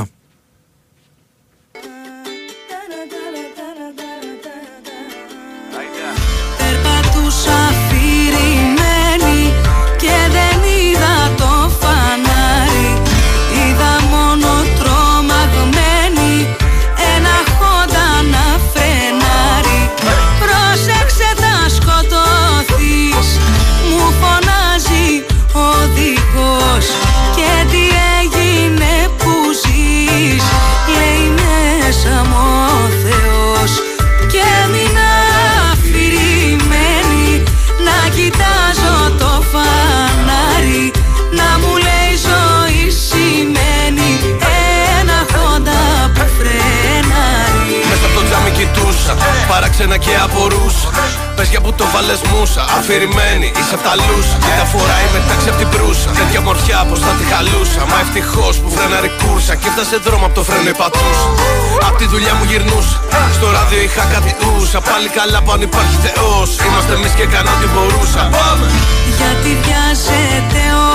παράξενα 49.97 49.99
και 49.99 50.15
απορούσα 50.25 50.91
Πες 51.37 51.49
για 51.49 51.61
που 51.61 51.73
το 51.73 51.85
βάλες 51.95 52.21
μουσα, 52.31 52.63
αφηρημένη 52.79 53.49
είσαι 53.59 53.75
απ' 53.79 53.85
τα 53.87 53.95
λούσα. 54.07 54.37
Κοίτα 54.45 54.65
φοράει 54.73 55.07
μεταξύ 55.17 55.49
απ' 55.53 55.59
την 55.63 55.69
προύσα. 55.75 56.11
Τέτοια 56.21 56.41
μορφιά 56.49 56.79
πως 56.89 56.99
θα 57.05 57.13
τη 57.19 57.25
χαλούσα. 57.33 57.83
Μα 57.91 57.99
ευτυχώς 58.05 58.55
που 58.63 58.69
φρέναρη 58.77 59.11
κούρσα 59.21 59.55
Και 59.61 59.67
έφτασε 59.71 59.97
δρόμο 60.07 60.25
απ' 60.29 60.35
το 60.39 60.43
φρένο 60.49 60.69
η 60.75 60.77
πατούσα 60.81 61.29
Απ' 61.89 61.97
τη 62.01 62.07
δουλειά 62.13 62.35
μου 62.39 62.45
γυρνούσα. 62.51 62.99
Στο 63.37 63.47
ράδιο 63.57 63.81
είχα 63.87 64.05
κάτι 64.15 64.31
ούσα. 64.47 64.79
Πάλι 64.89 65.09
καλά 65.19 65.39
που 65.43 65.51
αν 65.55 65.61
υπάρχει 65.69 65.97
Θεός. 66.07 66.49
Είμαστε 66.67 66.93
εμείς 66.99 67.13
και 67.17 67.25
έκανα 67.29 67.51
ό,τι 67.57 67.67
μπορούσα. 67.73 68.23
Πάμε! 68.37 68.67
Γιατί 69.19 69.51
βιάζεται 69.63 70.63
ο 70.87 70.91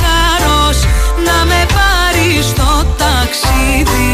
χάρος 0.00 0.78
να 1.26 1.36
με 1.50 1.60
πάρει 1.76 2.28
στο 2.50 2.68
ταξίδι 3.02 4.10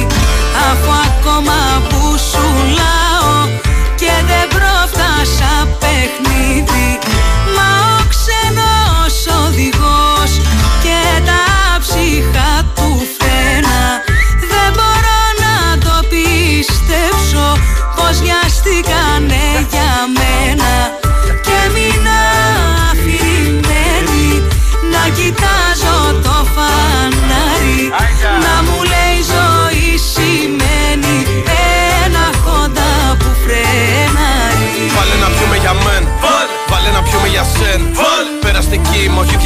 Αφού 0.68 0.90
ακόμα 1.08 1.58
που 1.88 2.00
σου 2.28 2.44
λάω 2.78 2.99
πρόφτασα 6.00 6.20
παιχνίδι 6.24 6.98
Μα 7.16 7.39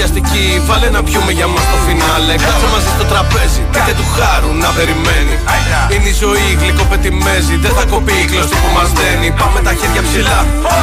βιαστική. 0.05 0.47
Βάλε 0.69 0.89
να 0.97 1.01
πιούμε 1.07 1.33
για 1.39 1.49
μας 1.55 1.65
το 1.73 1.79
φινάλε. 1.87 2.35
Κάτσε 2.47 2.67
μαζί 2.75 2.91
στο 2.97 3.05
τραπέζι 3.13 3.63
Πείτε 3.73 3.93
του 3.99 4.07
χάρου 4.17 4.51
να 4.63 4.69
περιμένει. 4.77 5.35
Είναι 5.93 6.09
η 6.15 6.17
ζωή 6.23 6.47
γλυκοπετημέζη 6.61 7.55
Δεν 7.65 7.73
θα 7.79 7.85
κοπεί 7.93 8.15
η 8.25 8.27
κλωστή 8.31 8.57
που 8.63 8.71
μας 8.79 8.89
δένει. 8.99 9.29
Πάμε 9.41 9.59
τα 9.67 9.73
χέρια 9.79 10.03
ψηλά. 10.09 10.41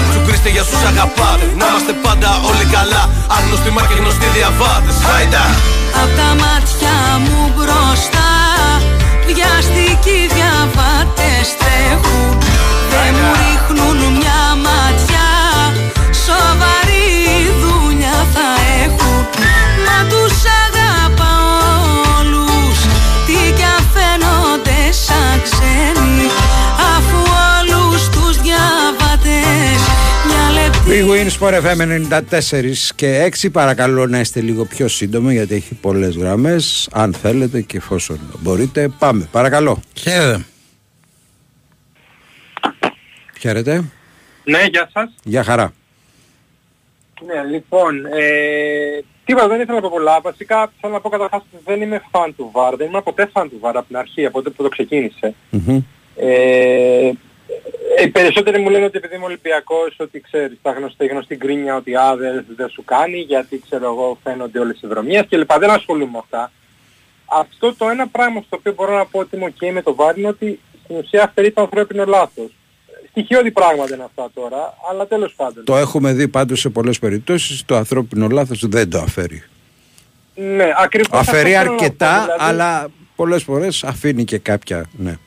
Τσουκρίστε 0.09 0.49
για 0.55 0.63
σους 0.67 0.83
αγαπάτε 0.91 1.45
Να 1.59 1.65
είμαστε 1.69 1.93
πάντα 2.05 2.29
όλοι 2.49 2.65
καλά. 2.75 3.03
Άγνωστοι 3.35 3.69
μα 3.75 3.81
και 3.87 3.95
γνωστοί 4.01 4.27
διαβάτες. 4.37 4.95
Χάιντα 5.07 5.45
Απ' 6.01 6.13
τα 6.19 6.29
μάτια 6.41 6.95
μου 7.25 7.39
μπροστά 7.55 8.29
Βιαστικοί 9.27 10.19
διαβάτες 10.35 11.45
τρέχουν. 11.59 12.29
Δεν 12.91 13.11
μου 13.17 13.29
ρίχνουν 13.41 13.97
μια 14.19 14.41
Sport 31.41 31.53
FM 31.53 32.09
94 32.29 32.73
και 32.95 33.31
6 33.41 33.51
παρακαλώ 33.51 34.07
να 34.07 34.19
είστε 34.19 34.41
λίγο 34.41 34.65
πιο 34.65 34.87
σύντομοι 34.87 35.33
γιατί 35.33 35.55
έχει 35.55 35.75
πολλές 35.75 36.15
γραμμές 36.15 36.89
αν 36.91 37.13
θέλετε 37.13 37.61
και 37.61 37.77
εφόσον 37.77 38.19
μπορείτε 38.39 38.87
πάμε 38.99 39.27
παρακαλώ 39.31 39.81
Χαίρετε. 39.93 40.45
Χαίρετε 43.39 43.83
Ναι, 44.43 44.65
γεια 44.69 44.89
σας. 44.93 45.13
Γεια 45.23 45.43
χαρά 45.43 45.73
Ναι, 47.25 47.43
λοιπόν, 47.51 48.05
ε, 48.05 49.03
τίποτα 49.25 49.47
δεν 49.47 49.61
ήθελα 49.61 49.75
να 49.75 49.81
πω 49.81 49.89
πολλά. 49.91 50.21
Βασικά 50.21 50.71
θέλω 50.81 50.93
να 50.93 51.01
πω 51.01 51.09
καταρχάς 51.09 51.41
ότι 51.53 51.63
δεν 51.65 51.81
είμαι 51.81 52.01
φαν 52.11 52.35
του 52.35 52.51
VAR. 52.53 52.73
Δεν 52.77 52.87
είμαι 52.87 53.01
ποτέ 53.01 53.29
φαν 53.33 53.49
του 53.49 53.59
VAR 53.61 53.71
από 53.73 53.87
την 53.87 53.97
αρχή, 53.97 54.25
από 54.25 54.37
τότε 54.41 54.49
που 54.49 54.63
το 54.63 54.69
ξεκίνησε. 54.69 55.33
Μμμ. 55.49 55.81
Ε, 56.15 57.11
οι 58.03 58.07
περισσότεροι 58.07 58.61
μου 58.61 58.69
λένε 58.69 58.85
ότι 58.85 58.97
επειδή 58.97 59.15
είμαι 59.15 59.25
Ολυμπιακός, 59.25 59.95
ότι 59.97 60.19
ξέρεις, 60.19 60.57
τα 60.61 60.71
γνωστή, 60.71 61.05
η 61.05 61.07
γνωστή 61.07 61.35
γκρίνια 61.35 61.75
ότι 61.75 61.95
α, 61.95 62.15
δεν, 62.15 62.45
δεν 62.55 62.69
σου 62.69 62.83
κάνει, 62.85 63.19
γιατί 63.19 63.61
ξέρω 63.69 63.85
εγώ 63.85 64.17
φαίνονται 64.23 64.59
όλες 64.59 64.81
οι 64.81 64.87
δρομίες 64.87 65.25
κλπ. 65.29 65.53
Δεν 65.59 65.69
ασχολούμαι 65.69 66.11
με 66.11 66.17
αυτά. 66.17 66.51
Αυτό 67.25 67.75
το 67.75 67.89
ένα 67.89 68.07
πράγμα 68.07 68.41
στο 68.45 68.57
οποίο 68.57 68.73
μπορώ 68.73 68.97
να 68.97 69.05
πω 69.05 69.19
ότι 69.19 69.35
είμαι 69.35 69.53
ok 69.59 69.71
με 69.73 69.81
το 69.81 69.95
VAR 69.99 70.17
είναι 70.17 70.27
ότι 70.27 70.59
στην 70.83 70.95
ουσία 70.95 71.23
αφαιρεί 71.23 71.51
το 71.51 71.61
ανθρώπινο 71.61 72.05
λάθος. 72.05 72.55
Στοιχειώδη 73.09 73.51
πράγματα 73.51 73.95
είναι 73.95 74.03
αυτά 74.03 74.29
τώρα, 74.33 74.77
αλλά 74.89 75.07
τέλος 75.07 75.33
πάντων. 75.35 75.63
Το 75.63 75.77
έχουμε 75.77 76.13
δει 76.13 76.27
πάντως 76.27 76.59
σε 76.59 76.69
πολλές 76.69 76.99
περιπτώσεις 76.99 77.65
το 77.65 77.75
ανθρώπινο 77.75 78.27
λάθος 78.27 78.67
δεν 78.67 78.89
το 78.89 78.99
αφαιρεί 78.99 79.43
Ναι, 80.35 80.73
ακριβώς 80.77 81.19
Αφαιρεί 81.19 81.55
αυτό 81.55 81.63
θέλω 81.63 81.71
να 81.71 81.77
πω, 81.77 81.83
αρκετά 81.83 82.21
δηλαδή, 82.21 82.43
αλλά 82.43 82.87
πολλές 83.15 83.43
φορές 83.43 83.83
αφήνει 83.83 84.23
και 84.23 84.37
κάποια 84.37 84.89
ναι. 84.97 85.17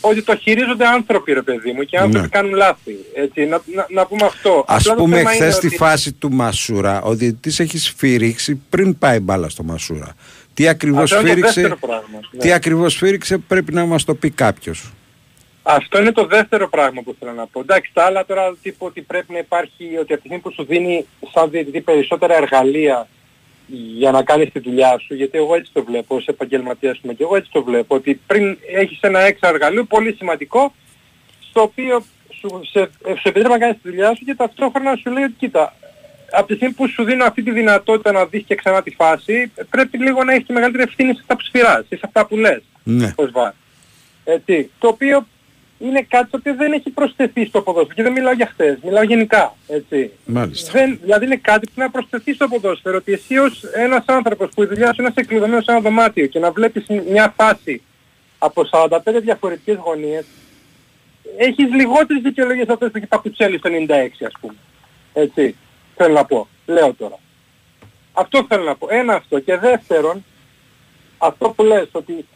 Ότι 0.00 0.22
το 0.22 0.36
χειρίζονται 0.36 0.86
άνθρωποι 0.86 1.32
ρε 1.32 1.42
παιδί 1.42 1.72
μου 1.72 1.82
και 1.82 1.96
οι 1.96 1.98
άνθρωποι 1.98 2.20
Ναι. 2.20 2.28
κάνουν 2.28 2.54
λάθη. 2.54 2.96
Έτσι, 3.14 3.44
να, 3.44 3.60
να, 3.74 3.86
να 3.88 4.06
πούμε 4.06 4.24
αυτό. 4.26 4.64
Ας 4.68 4.80
Απλά 4.80 4.94
το 4.94 5.02
πούμε 5.02 5.16
θέμα 5.16 5.30
χθες 5.30 5.42
είναι 5.42 5.50
στη 5.50 5.66
ότι- 5.66 5.76
φάση 5.76 6.12
του 6.12 6.32
Μασούρα 6.32 7.02
ο 7.02 7.14
διαιτητής 7.14 7.60
έχει 7.60 7.78
σφύριξει 7.78 8.60
πριν 8.70 8.98
πάει 8.98 9.20
μπάλα 9.20 9.48
στο 9.48 9.62
Μασούρα. 9.62 10.14
Τι 10.54 10.68
ακριβώς 10.68 11.12
Αυτό 11.12 11.14
είναι 11.16 11.28
το 11.28 11.32
σφύριξε, 11.34 11.60
δεύτερο 11.60 11.76
πράγμα, 11.86 12.18
ναι. 12.30 12.40
τι 12.40 12.52
ακριβώς 12.52 12.92
σφύριξε 12.92 13.38
πρέπει 13.38 13.72
να 13.74 13.84
μας 13.86 14.04
το 14.04 14.14
πει 14.14 14.30
κάποιος. 14.30 14.92
Αυτό 15.62 16.00
είναι 16.00 16.12
το 16.12 16.26
δεύτερο 16.26 16.68
πράγμα 16.68 17.02
που 17.02 17.16
θέλω 17.18 17.32
να 17.32 17.46
πω. 17.46 17.60
Εντάξει, 17.60 17.90
τα 17.94 18.04
άλλα 18.04 18.24
τώρα 18.26 18.56
τύπου 18.62 18.86
ότι 18.86 19.00
πρέπει 19.00 19.32
να 19.32 19.38
υπάρχει, 19.38 19.84
ότι 19.84 19.96
από 19.98 20.06
τη 20.06 20.18
στιγμή 20.18 20.38
που 20.38 20.52
σου 20.52 20.64
δίνει 20.64 21.06
σαν 21.34 21.50
διαιτητή 21.50 21.80
περισσότερα 21.80 22.36
εργαλεία 22.36 23.08
για 23.70 24.10
να 24.10 24.22
κάνεις 24.22 24.52
τη 24.52 24.58
δουλειά 24.58 24.98
σου, 24.98 25.14
γιατί 25.14 25.38
εγώ 25.38 25.54
έτσι 25.54 25.70
το 25.72 25.84
βλέπω, 25.84 26.16
ως 26.16 26.26
επαγγελματίας 26.26 26.98
είμαι 27.02 27.14
και 27.14 27.22
εγώ 27.22 27.36
έτσι 27.36 27.50
το 27.52 27.62
βλέπω, 27.62 27.94
ότι 27.94 28.20
πριν 28.26 28.58
έχεις 28.74 28.98
ένα 29.00 29.20
έξα 29.20 29.48
εργαλείο 29.48 29.84
πολύ 29.84 30.12
σημαντικό, 30.12 30.74
στο 31.50 31.62
οποίο 31.62 32.04
σου, 32.32 32.60
σε, 32.70 32.90
σου 33.04 33.28
επιτρέπει 33.28 33.48
να 33.48 33.58
κάνεις 33.58 33.76
τη 33.82 33.88
δουλειά 33.88 34.14
σου 34.14 34.24
και 34.24 34.34
ταυτόχρονα 34.34 34.96
σου 34.96 35.10
λέει 35.10 35.22
ότι 35.24 35.34
κοίτα, 35.38 35.74
από 36.30 36.46
τη 36.46 36.54
στιγμή 36.54 36.74
που 36.74 36.88
σου 36.88 37.04
δίνω 37.04 37.24
αυτή 37.24 37.42
τη 37.42 37.50
δυνατότητα 37.50 38.12
να 38.12 38.26
δεις 38.26 38.44
και 38.46 38.54
ξανά 38.54 38.82
τη 38.82 38.90
φάση, 38.90 39.52
πρέπει 39.70 39.98
λίγο 39.98 40.24
να 40.24 40.32
έχεις 40.32 40.46
και 40.46 40.52
μεγαλύτερη 40.52 40.84
ευθύνη 40.88 41.12
σε 41.14 41.18
αυτά 41.20 41.36
που 41.36 41.42
σφυράς, 41.42 41.84
ή 41.88 41.96
σε 41.96 42.02
αυτά 42.04 42.26
που 42.26 42.36
λες 42.36 42.62
Ναι. 42.82 43.12
ως 43.16 43.30
βάρ. 43.30 43.52
Έτσι. 44.24 44.70
Το 44.78 44.88
οποίο 44.88 45.26
είναι 45.78 46.06
κάτι 46.08 46.30
το 46.30 46.36
οποίο 46.40 46.54
δεν 46.54 46.72
έχει 46.72 46.90
προσθεθεί 46.90 47.46
στο 47.46 47.62
ποδόσφαιρο. 47.62 47.94
Και 47.94 48.02
δεν 48.02 48.12
μιλάω 48.12 48.32
για 48.32 48.46
χτες, 48.46 48.78
μιλάω 48.82 49.02
γενικά. 49.02 49.54
Έτσι. 49.68 50.10
Μάλιστα. 50.24 50.72
Δεν, 50.72 50.98
δηλαδή 51.02 51.24
είναι 51.24 51.36
κάτι 51.36 51.66
που 51.66 51.80
να 51.80 51.90
προσθεθεί 51.90 52.34
στο 52.34 52.48
ποδόσφαιρο. 52.48 52.96
Ότι 52.96 53.12
εσύ 53.12 53.38
ως 53.38 53.64
ένας 53.64 54.04
άνθρωπος 54.06 54.48
που 54.54 54.62
η 54.62 54.66
δουλειάς 54.66 54.94
σου 54.94 55.02
είναι 55.02 55.12
να 55.14 55.14
είσαι 55.16 55.28
κλειδωμένος 55.28 55.64
σε 55.64 55.70
ένα 55.70 55.80
δωμάτιο 55.80 56.26
και 56.26 56.38
να 56.38 56.50
βλέπεις 56.50 56.86
μια 57.10 57.34
φάση 57.36 57.82
από 58.38 58.62
45 58.70 58.98
διαφορετικές 59.20 59.76
γωνίες, 59.76 60.24
έχεις 61.36 61.72
λιγότερες 61.74 62.22
δικαιολογίες 62.22 62.64
από 62.64 62.72
αυτές 62.72 62.90
που 62.90 62.96
έχει 62.96 63.06
παπουτσέλη 63.06 63.58
στο 63.58 63.70
96 63.72 64.26
ας 64.26 64.32
πούμε. 64.40 64.54
Έτσι. 65.12 65.56
Θέλω 65.96 66.12
να 66.12 66.24
πω. 66.24 66.48
Λέω 66.66 66.94
τώρα. 66.94 67.18
Αυτό 68.12 68.46
θέλω 68.48 68.62
να 68.64 68.76
πω. 68.76 68.86
Ένα 68.90 69.14
αυτό. 69.14 69.40
Και 69.40 69.56
δεύτερον, 69.56 70.24
αυτό 71.18 71.48
που 71.50 71.62
λες 71.62 71.88
ότι 71.92 72.26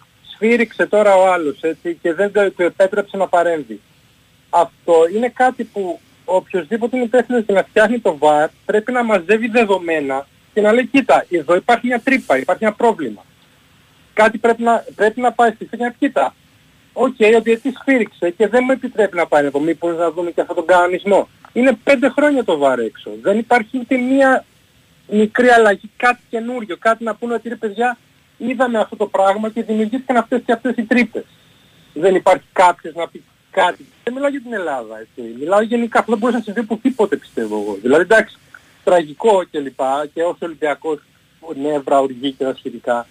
σφύριξε 0.43 0.87
τώρα 0.87 1.15
ο 1.15 1.33
άλλος 1.33 1.61
έτσι 1.61 1.99
και 2.03 2.15
δεν 2.15 2.33
το 2.33 2.51
του 2.51 2.63
επέτρεψε 2.63 3.17
να 3.17 3.29
παρέμβει. 3.29 3.81
Αυτό 4.51 4.95
είναι 5.15 5.29
κάτι 5.29 5.65
που 5.65 6.01
οποιοδήποτε 6.25 6.97
είναι 6.97 7.05
υπεύθυνος 7.05 7.45
και 7.47 7.53
να 7.53 7.63
φτιάχνει 7.63 7.99
το 7.99 8.19
VAR 8.21 8.49
πρέπει 8.65 8.93
να 8.93 9.05
μαζεύει 9.05 9.49
δεδομένα 9.49 10.27
και 10.55 10.61
να 10.61 10.73
λέει 10.73 10.87
κοίτα, 10.87 11.27
εδώ 11.31 11.55
υπάρχει 11.55 11.87
μια 11.87 12.01
τρύπα, 12.01 12.39
υπάρχει 12.39 12.65
ένα 12.65 12.73
πρόβλημα. 12.73 13.25
Κάτι 14.15 14.39
πρέπει 14.39 14.63
να, 14.63 14.85
πρέπει 14.95 15.21
να 15.21 15.33
πάει 15.33 15.51
στη 15.51 15.65
και 15.65 15.77
να 15.77 15.91
πει, 15.91 15.97
κοίτα. 15.99 16.35
Οκ, 16.93 17.17
ο 17.37 17.41
διαιτητής 17.41 17.73
σφύριξε 17.81 18.31
και 18.31 18.49
δεν 18.49 18.63
μου 18.65 18.73
επιτρέπει 18.73 19.17
να 19.17 19.27
πάει 19.27 19.45
εδώ. 19.45 19.61
Μήπως 19.61 19.97
να 19.97 20.11
δούμε 20.11 20.31
και 20.31 20.41
αυτόν 20.41 20.57
τον 20.57 20.67
κανονισμό. 20.67 21.29
Είναι 21.53 21.79
πέντε 21.85 22.09
χρόνια 22.09 22.45
το 22.45 22.61
VAR 22.63 22.79
έξω. 22.79 23.11
Δεν 23.23 23.39
υπάρχει 23.39 23.79
ούτε 23.79 23.97
μία 23.97 24.45
μικρή 25.07 25.49
αλλαγή, 25.49 25.91
κάτι 25.97 26.21
καινούριο, 26.31 26.77
κάτι 26.77 27.05
να 27.05 27.15
πούνε 27.15 27.35
ότι 27.35 27.49
ρε 27.49 27.57
παιδιά 27.57 27.99
είδαμε 28.49 28.79
αυτό 28.79 28.97
το 28.97 29.07
πράγμα 29.07 29.51
και 29.51 29.63
δημιουργήθηκαν 29.63 30.17
αυτές 30.17 30.43
και 30.47 30.53
αυτές 30.53 30.75
οι 30.77 30.83
τρύπες. 30.83 31.25
Δεν 31.95 32.15
υπάρχει 32.15 32.45
κάποιος 32.53 32.95
να 32.95 33.09
πει 33.09 33.23
κάτι. 33.51 33.87
Δεν 34.05 34.13
μιλάω 34.13 34.31
για 34.31 34.41
την 34.41 34.53
Ελλάδα, 34.53 34.99
έτσι. 34.99 35.35
Μιλάω 35.39 35.63
γενικά. 35.63 35.99
Αυτό 35.99 36.11
δεν 36.11 36.21
μπορούσε 36.21 36.39
να 36.39 36.45
συμβεί 36.45 36.61
οπουδήποτε 36.61 37.17
πιστεύω 37.17 37.61
εγώ. 37.61 37.79
Δηλαδή 37.83 38.03
εντάξει, 38.03 38.37
τραγικό 38.85 39.45
και 39.51 39.59
λοιπά 39.59 40.07
και 40.15 40.23
ως 40.23 40.37
Ολυμπιακός 40.39 40.99
νεύρα, 41.55 42.01
οργή 42.01 42.33
και 42.33 42.45
τα 42.45 42.55
σχετικά. 42.55 43.07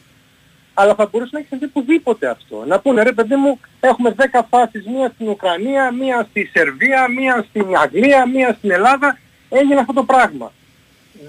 Αλλά 0.74 0.96
θα 0.96 1.08
μπορούσε 1.12 1.30
να 1.34 1.40
έχει 1.40 1.48
συμβεί 1.48 1.66
οπουδήποτε 1.66 2.28
αυτό. 2.28 2.64
Να 2.68 2.80
πούνε 2.80 3.04
ρε 3.04 3.12
παιδί 3.12 3.36
μου, 3.36 3.60
έχουμε 3.80 4.16
10 4.18 4.42
φάσεις, 4.50 4.86
μία 4.86 5.12
στην 5.14 5.28
Ουκρανία, 5.28 5.92
μία 5.92 6.28
στη 6.30 6.50
Σερβία, 6.54 7.08
μία 7.08 7.46
στην 7.50 7.78
Αγγλία, 7.78 8.28
μία 8.28 8.54
στην 8.58 8.72
Ελλάδα. 8.72 9.18
Έγινε 9.50 9.80
αυτό 9.80 9.94
το 9.94 10.04
πράγμα. 10.04 10.52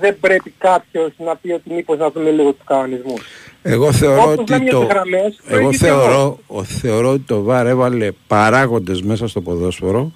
Δεν 0.00 0.20
πρέπει 0.20 0.54
κάποιος 0.58 1.12
να 1.16 1.36
πει 1.36 1.50
ότι 1.50 1.72
μήπως 1.72 1.98
να 1.98 2.10
δούμε 2.10 2.30
λίγο 2.30 2.52
τους 2.52 2.64
κανονισμούς. 2.64 3.22
Εγώ 3.62 3.92
θεωρώ 3.92 4.22
Όπως 4.22 4.36
ότι 4.38 4.52
λέμε 4.52 4.64
για 4.64 4.72
το, 4.72 4.78
τις 4.80 4.88
γραμμές, 4.88 5.36
το 5.48 5.54
εγώ 5.54 5.58
ίδιο 5.58 5.70
και 5.70 5.76
θεωρώ, 5.76 6.38
ο, 6.46 6.64
θεωρώ 6.64 7.10
ότι 7.10 7.22
το 7.26 7.42
ΒΑΡ 7.42 7.66
έβαλε 7.66 8.08
παράγοντες 8.26 9.02
μέσα 9.02 9.28
στο 9.28 9.40
ποδόσφαιρο 9.40 10.12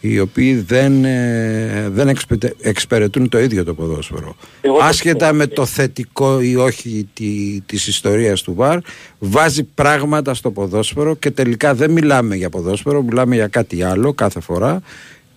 οι 0.00 0.20
οποίοι 0.20 0.54
δεν, 0.54 1.04
ε, 1.04 1.88
δεν 1.92 2.08
εξπετε- 2.08 2.56
εξυπηρετούν 2.60 3.28
το 3.28 3.38
ίδιο 3.38 3.64
το 3.64 3.74
ποδόσφαιρο. 3.74 4.36
Εγώ 4.60 4.76
το 4.76 4.84
Άσχετα 4.84 5.32
με 5.32 5.46
το 5.46 5.66
θετικό 5.66 6.40
ή 6.40 6.56
όχι 6.56 7.08
τη, 7.12 7.60
της 7.66 7.86
ιστορίας 7.86 8.42
του 8.42 8.54
ΒΑΡ, 8.54 8.78
βάζει 9.18 9.62
πράγματα 9.62 10.34
στο 10.34 10.50
ποδόσφαιρο 10.50 11.14
και 11.16 11.30
τελικά 11.30 11.74
δεν 11.74 11.90
μιλάμε 11.90 12.36
για 12.36 12.50
ποδόσφαιρο, 12.50 13.02
μιλάμε 13.02 13.34
για 13.34 13.46
κάτι 13.48 13.82
άλλο 13.82 14.12
κάθε 14.12 14.40
φορά 14.40 14.80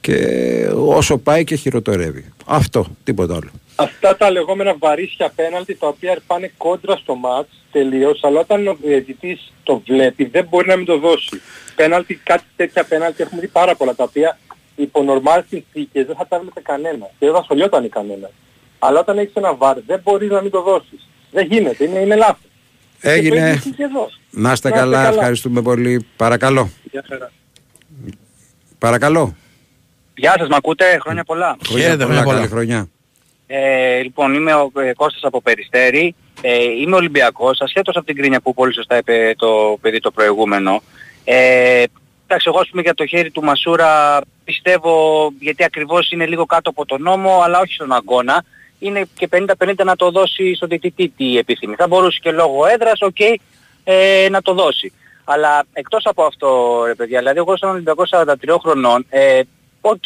και 0.01 0.17
όσο 0.75 1.17
πάει 1.17 1.43
και 1.43 1.55
χειροτερεύει. 1.55 2.25
Αυτό, 2.45 2.85
τίποτα 3.03 3.33
άλλο. 3.33 3.49
Αυτά 3.75 4.17
τα 4.17 4.31
λεγόμενα 4.31 4.75
βαρύσια 4.77 5.31
πέναλτι 5.35 5.75
τα 5.75 5.87
οποία 5.87 6.17
πάνε 6.27 6.51
κόντρα 6.57 6.95
στο 6.95 7.15
μάτς 7.15 7.49
τελείως, 7.71 8.19
αλλά 8.23 8.39
όταν 8.39 8.67
ο 8.67 8.77
διαιτητής 8.81 9.53
το 9.63 9.81
βλέπει 9.87 10.25
δεν 10.25 10.47
μπορεί 10.49 10.67
να 10.67 10.75
μην 10.75 10.85
το 10.85 10.97
δώσει. 10.97 11.41
Πέναλτι, 11.75 12.15
κάτι 12.15 12.43
τέτοια 12.55 12.83
πέναλτι 12.83 13.23
έχουμε 13.23 13.41
δει 13.41 13.47
πάρα 13.47 13.75
πολλά 13.75 13.95
τα 13.95 14.03
οποία 14.03 14.39
υπό 14.75 15.03
νορμάλ 15.03 15.43
συνθήκες 15.49 16.05
δεν 16.05 16.15
θα 16.15 16.27
τα 16.27 16.35
έβλεπε 16.35 16.61
κανένα 16.61 17.05
και 17.19 17.25
δεν 17.25 17.33
θα 17.33 17.43
σχολιόταν 17.43 17.89
κανένα. 17.89 18.29
Αλλά 18.79 18.99
όταν 18.99 19.17
έχεις 19.17 19.33
ένα 19.33 19.55
βάρ 19.55 19.77
δεν 19.85 19.99
μπορείς 20.03 20.29
να 20.29 20.41
μην 20.41 20.51
το 20.51 20.61
δώσεις. 20.61 21.07
Δεν 21.31 21.45
γίνεται, 21.45 21.83
είναι, 21.83 21.99
είναι 21.99 22.15
λάθος. 22.15 22.37
Και 23.01 23.07
το 23.07 23.09
Έγινε. 23.09 23.35
ίδιο 23.35 23.53
ισχύει 23.53 23.71
και 23.71 23.83
εδώ. 23.83 24.09
Να 24.29 24.51
είστε 24.51 24.69
καλά, 24.69 25.07
ευχαριστούμε 25.07 25.61
πολύ. 25.61 26.05
Παρακαλώ. 26.15 26.69
Γεια 26.91 27.05
χαρά. 27.07 27.31
Παρακαλώ. 28.77 29.35
Γεια 30.15 30.35
σας, 30.37 30.47
μ' 30.47 30.53
ακούτε, 30.53 30.97
χρόνια 31.01 31.23
πολλά. 31.23 31.57
Χρόνια 31.65 31.97
πολλά, 31.97 32.23
καλή 32.23 32.47
χρονιά. 32.47 32.89
Ε, 33.47 34.01
λοιπόν, 34.01 34.33
είμαι 34.33 34.53
ο 34.53 34.71
ε, 34.79 34.93
Κώστας 34.93 35.23
από 35.23 35.41
Περιστέρη. 35.41 36.15
Ε, 36.41 36.63
είμαι 36.63 36.95
Ολυμπιακός, 36.95 37.61
ασχέτως 37.61 37.95
από 37.95 38.05
την 38.05 38.15
γκρίνια 38.15 38.41
που 38.41 38.53
πολύ 38.53 38.73
σωστά 38.73 38.97
είπε 38.97 39.35
το 39.37 39.77
παιδί 39.81 39.99
το 39.99 40.11
προηγούμενο. 40.11 40.81
Ε, 41.23 41.83
εντάξει, 42.25 42.47
εγώ 42.47 42.59
ας 42.59 42.69
πούμε 42.69 42.81
για 42.81 42.93
το 42.93 43.05
χέρι 43.05 43.31
του 43.31 43.43
Μασούρα 43.43 44.21
πιστεύω, 44.43 45.31
γιατί 45.39 45.63
ακριβώς 45.63 46.11
είναι 46.11 46.25
λίγο 46.25 46.45
κάτω 46.45 46.69
από 46.69 46.85
τον 46.85 47.01
ώμο, 47.01 47.41
αλλά 47.43 47.59
όχι 47.59 47.73
στον 47.73 47.91
αγώνα. 47.91 48.43
Είναι 48.79 49.05
και 49.17 49.29
50-50 49.31 49.83
να 49.83 49.95
το 49.95 50.11
δώσει 50.11 50.55
στον 50.55 50.69
διαιτητή 50.69 51.13
τι 51.17 51.37
επιθυμεί. 51.37 51.75
Θα 51.75 51.87
μπορούσε 51.87 52.19
και 52.21 52.31
λόγω 52.31 52.65
έδρας, 52.65 53.01
οκ, 53.01 53.19
ε, 53.83 54.27
να 54.29 54.41
το 54.41 54.53
δώσει. 54.53 54.93
Αλλά 55.23 55.63
εκτός 55.73 56.05
από 56.05 56.23
αυτό, 56.23 56.81
ρε 56.85 56.95
παιδιά, 56.95 57.19
δηλαδή 57.19 57.37
εγώ 57.37 57.57
σαν 57.57 57.69
Ολυμπιακός 57.69 58.09
43 58.13 58.57
χρονών, 58.61 59.05
ε, 59.09 59.41
οκ, 59.81 60.03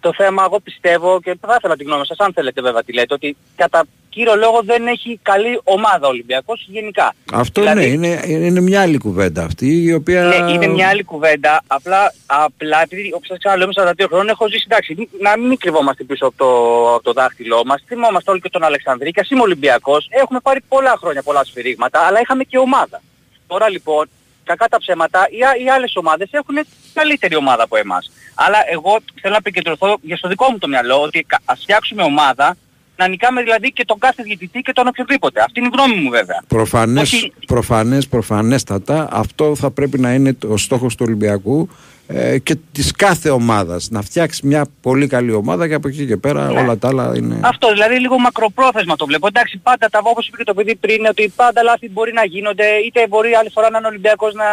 το 0.00 0.12
θέμα 0.16 0.42
εγώ 0.46 0.60
πιστεύω 0.60 1.20
και 1.20 1.36
θα 1.40 1.54
ήθελα 1.58 1.76
τη 1.76 1.84
γνώμη 1.84 2.06
σας, 2.06 2.18
αν 2.18 2.32
θέλετε 2.32 2.60
βέβαια 2.62 2.82
τη 2.84 2.92
λέτε, 2.92 3.14
ότι 3.14 3.36
κατά 3.56 3.84
κύριο 4.08 4.34
λόγο 4.36 4.60
δεν 4.64 4.86
έχει 4.86 5.18
καλή 5.22 5.60
ομάδα 5.64 6.06
ο 6.06 6.08
Ολυμπιακός 6.10 6.66
γενικά. 6.68 7.14
Αυτό 7.32 7.60
Δηλαδή- 7.60 7.96
ναι, 7.96 8.06
είναι, 8.06 8.22
είναι 8.46 8.60
μια 8.60 8.80
άλλη 8.80 8.98
κουβέντα 8.98 9.44
αυτή 9.44 9.82
η 9.82 9.92
οποία... 9.92 10.22
Ναι, 10.24 10.52
είναι 10.52 10.66
μια 10.66 10.88
άλλη 10.88 11.04
κουβέντα. 11.04 11.62
Απλά, 11.66 12.12
απλά 12.26 12.82
επειδή 12.82 13.12
όπως 13.14 13.26
σας 13.26 13.38
ξαναλέω, 13.38 13.68
είμαι 13.76 13.92
42 13.98 14.04
χρόνων, 14.08 14.28
έχω 14.28 14.48
ζήσει 14.48 14.64
εντάξει, 14.68 14.94
μη- 14.98 15.08
να 15.20 15.38
μην 15.38 15.58
κρυβόμαστε 15.58 16.04
πίσω 16.04 16.26
από 16.26 16.36
το, 16.36 16.48
από 16.94 17.02
το 17.02 17.12
δάχτυλό 17.12 17.62
μας. 17.64 17.82
Θυμόμαστε 17.86 18.30
όλοι 18.30 18.40
και 18.40 18.48
τον 18.50 18.62
Αλεξανδρή 18.64 19.10
και 19.10 19.20
ας 19.20 19.30
είμαι 19.30 19.40
Ολυμπιακός. 19.42 20.06
Έχουμε 20.10 20.40
πάρει 20.42 20.60
πολλά 20.68 20.96
χρόνια 21.00 21.22
πολλά 21.22 21.44
σφυρίγματα, 21.44 22.00
αλλά 22.00 22.20
είχαμε 22.20 22.44
και 22.44 22.58
ομάδα. 22.58 23.00
Τώρα 23.46 23.70
λοιπόν, 23.70 24.06
κακά 24.44 24.68
τα 24.68 24.78
ψέματα, 24.78 25.26
οι, 25.30 25.42
α- 25.42 25.56
οι 25.64 25.68
άλλες 25.70 25.96
ομάδες 25.96 26.28
έχουν 26.30 26.56
καλύτερη 26.94 27.36
ομάδα 27.36 27.62
από 27.62 27.76
εμάς. 27.76 28.10
Αλλά 28.38 28.58
εγώ 28.70 28.98
θέλω 29.20 29.32
να 29.32 29.38
επικεντρωθώ 29.44 29.98
για 30.02 30.16
στο 30.16 30.28
δικό 30.28 30.50
μου 30.50 30.58
το 30.58 30.68
μυαλό 30.68 31.02
ότι 31.02 31.22
κα- 31.22 31.40
ας 31.44 31.58
φτιάξουμε 31.62 32.02
ομάδα 32.02 32.56
να 32.96 33.08
νικάμε 33.08 33.42
δηλαδή 33.42 33.72
και 33.72 33.84
τον 33.84 33.98
κάθε 33.98 34.22
διαιτητή 34.22 34.60
και 34.60 34.72
τον 34.72 34.86
οποιοδήποτε. 34.86 35.40
Αυτή 35.40 35.60
είναι 35.60 35.68
η 35.72 35.76
γνώμη 35.76 36.00
μου 36.02 36.10
βέβαια. 36.10 36.42
Προφανές, 36.48 37.02
Όχι- 37.12 37.32
προφανές, 37.46 38.06
προφανέστατα 38.08 39.08
αυτό 39.12 39.54
θα 39.54 39.70
πρέπει 39.70 39.98
να 39.98 40.12
είναι 40.14 40.32
το- 40.34 40.48
ο 40.52 40.56
στόχος 40.56 40.94
του 40.94 41.04
Ολυμπιακού 41.06 41.68
ε, 42.08 42.38
και 42.38 42.56
της 42.72 42.92
κάθε 42.92 43.30
ομάδας 43.30 43.88
να 43.90 44.02
φτιάξεις 44.02 44.40
μια 44.42 44.66
πολύ 44.80 45.06
καλή 45.06 45.32
ομάδα 45.32 45.68
και 45.68 45.74
από 45.74 45.88
εκεί 45.88 46.06
και 46.06 46.16
πέρα 46.16 46.50
Ναι. 46.52 46.60
όλα 46.60 46.76
τα 46.78 46.88
άλλα 46.88 47.12
είναι 47.16 47.40
Αυτό 47.42 47.72
δηλαδή 47.72 47.98
λίγο 48.00 48.18
μακροπρόθεσμα 48.18 48.96
το 48.96 49.06
βλέπω. 49.06 49.26
Εντάξει 49.26 49.58
πάντα 49.58 49.88
τα 49.88 50.00
όπως 50.02 50.26
είπε 50.28 50.36
και 50.36 50.44
το 50.44 50.54
παιδί 50.54 50.74
πριν 50.76 51.06
ότι 51.06 51.32
πάντα 51.36 51.62
λάθη 51.62 51.90
μπορεί 51.90 52.12
να 52.12 52.24
γίνονται 52.24 52.66
είτε 52.86 53.06
μπορεί 53.08 53.34
άλλη 53.34 53.50
φορά 53.50 53.70
να 53.70 53.78
είναι 53.78 53.86
ο 53.86 53.90
Ολυμπιακός 53.90 54.34
να 54.34 54.44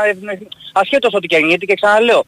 ασχέτως 0.74 1.14
ότι 1.14 1.28
και 1.28 1.36
αν 1.36 1.48
γιατί 1.48 1.66
και 1.66 1.74
ξαναλέω 1.74 2.24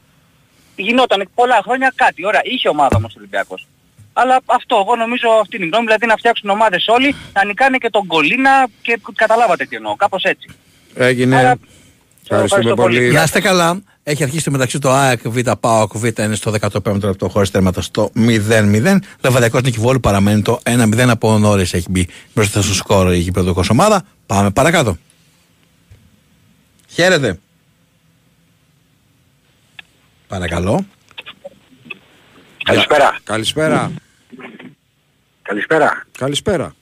γινόταν 0.76 1.28
πολλά 1.34 1.60
χρόνια 1.64 1.92
κάτι. 1.94 2.26
Ωραία, 2.26 2.40
είχε 2.44 2.68
ομάδα 2.68 2.96
όμως 2.96 3.12
ο 3.12 3.16
Ολυμπιακός. 3.18 3.66
Αλλά 4.12 4.40
αυτό, 4.46 4.76
εγώ 4.84 4.96
νομίζω 4.96 5.28
αυτή 5.40 5.56
είναι 5.56 5.64
η 5.64 5.68
γνώμη, 5.68 5.86
δηλαδή 5.86 6.06
να 6.06 6.16
φτιάξουν 6.16 6.50
ομάδες 6.50 6.84
όλοι, 6.88 7.14
να 7.32 7.44
νικάνε 7.44 7.76
και 7.76 7.90
τον 7.90 8.06
Κολίνα 8.06 8.68
και 8.82 9.00
καταλάβατε 9.14 9.64
τι 9.64 9.76
εννοώ, 9.76 9.96
κάπως 9.96 10.22
έτσι. 10.22 10.48
Έγινε. 10.94 11.36
Άρα, 11.36 11.58
Ευχαριστούμε 12.22 12.44
ευχαριστώ 12.44 12.74
πολύ. 12.74 12.96
πολύ. 12.96 13.12
Να 13.12 13.22
είστε 13.22 13.40
καλά. 13.40 13.80
Έχει 14.02 14.22
αρχίσει 14.22 14.50
μεταξύ 14.50 14.78
το 14.78 14.90
ΑΕΚ 14.90 15.28
Β, 15.28 15.38
ΠΑΟΚ 15.60 15.96
Β 15.96 16.04
είναι 16.04 16.34
στο 16.34 16.54
15ο 16.60 17.02
λεπτό 17.02 17.28
χωρίς 17.28 17.50
τέρματα 17.50 17.80
στο 17.80 18.10
0-0. 18.16 18.98
Λεβαδιακός 19.20 19.62
Νικηβόλου 19.62 20.00
παραμένει 20.00 20.42
το 20.42 20.60
1-0 20.62 21.08
από 21.08 21.38
νωρίς 21.38 21.74
έχει 21.74 21.86
μπει 21.90 22.08
μπροστά 22.34 22.62
στο 22.62 22.74
σκόρ 22.74 23.12
η 23.12 23.18
γηπεδοκός 23.18 23.70
ομάδα. 23.70 24.02
Πάμε 24.26 24.50
παρακάτω. 24.50 24.96
Χαίρετε. 26.88 27.38
Παρακαλώ. 30.28 30.84
Καλησπέρα. 32.64 33.18
Καλησπέρα. 33.24 33.90
Καλησπέρα. 35.42 36.06
Καλησπέρα. 36.18 36.74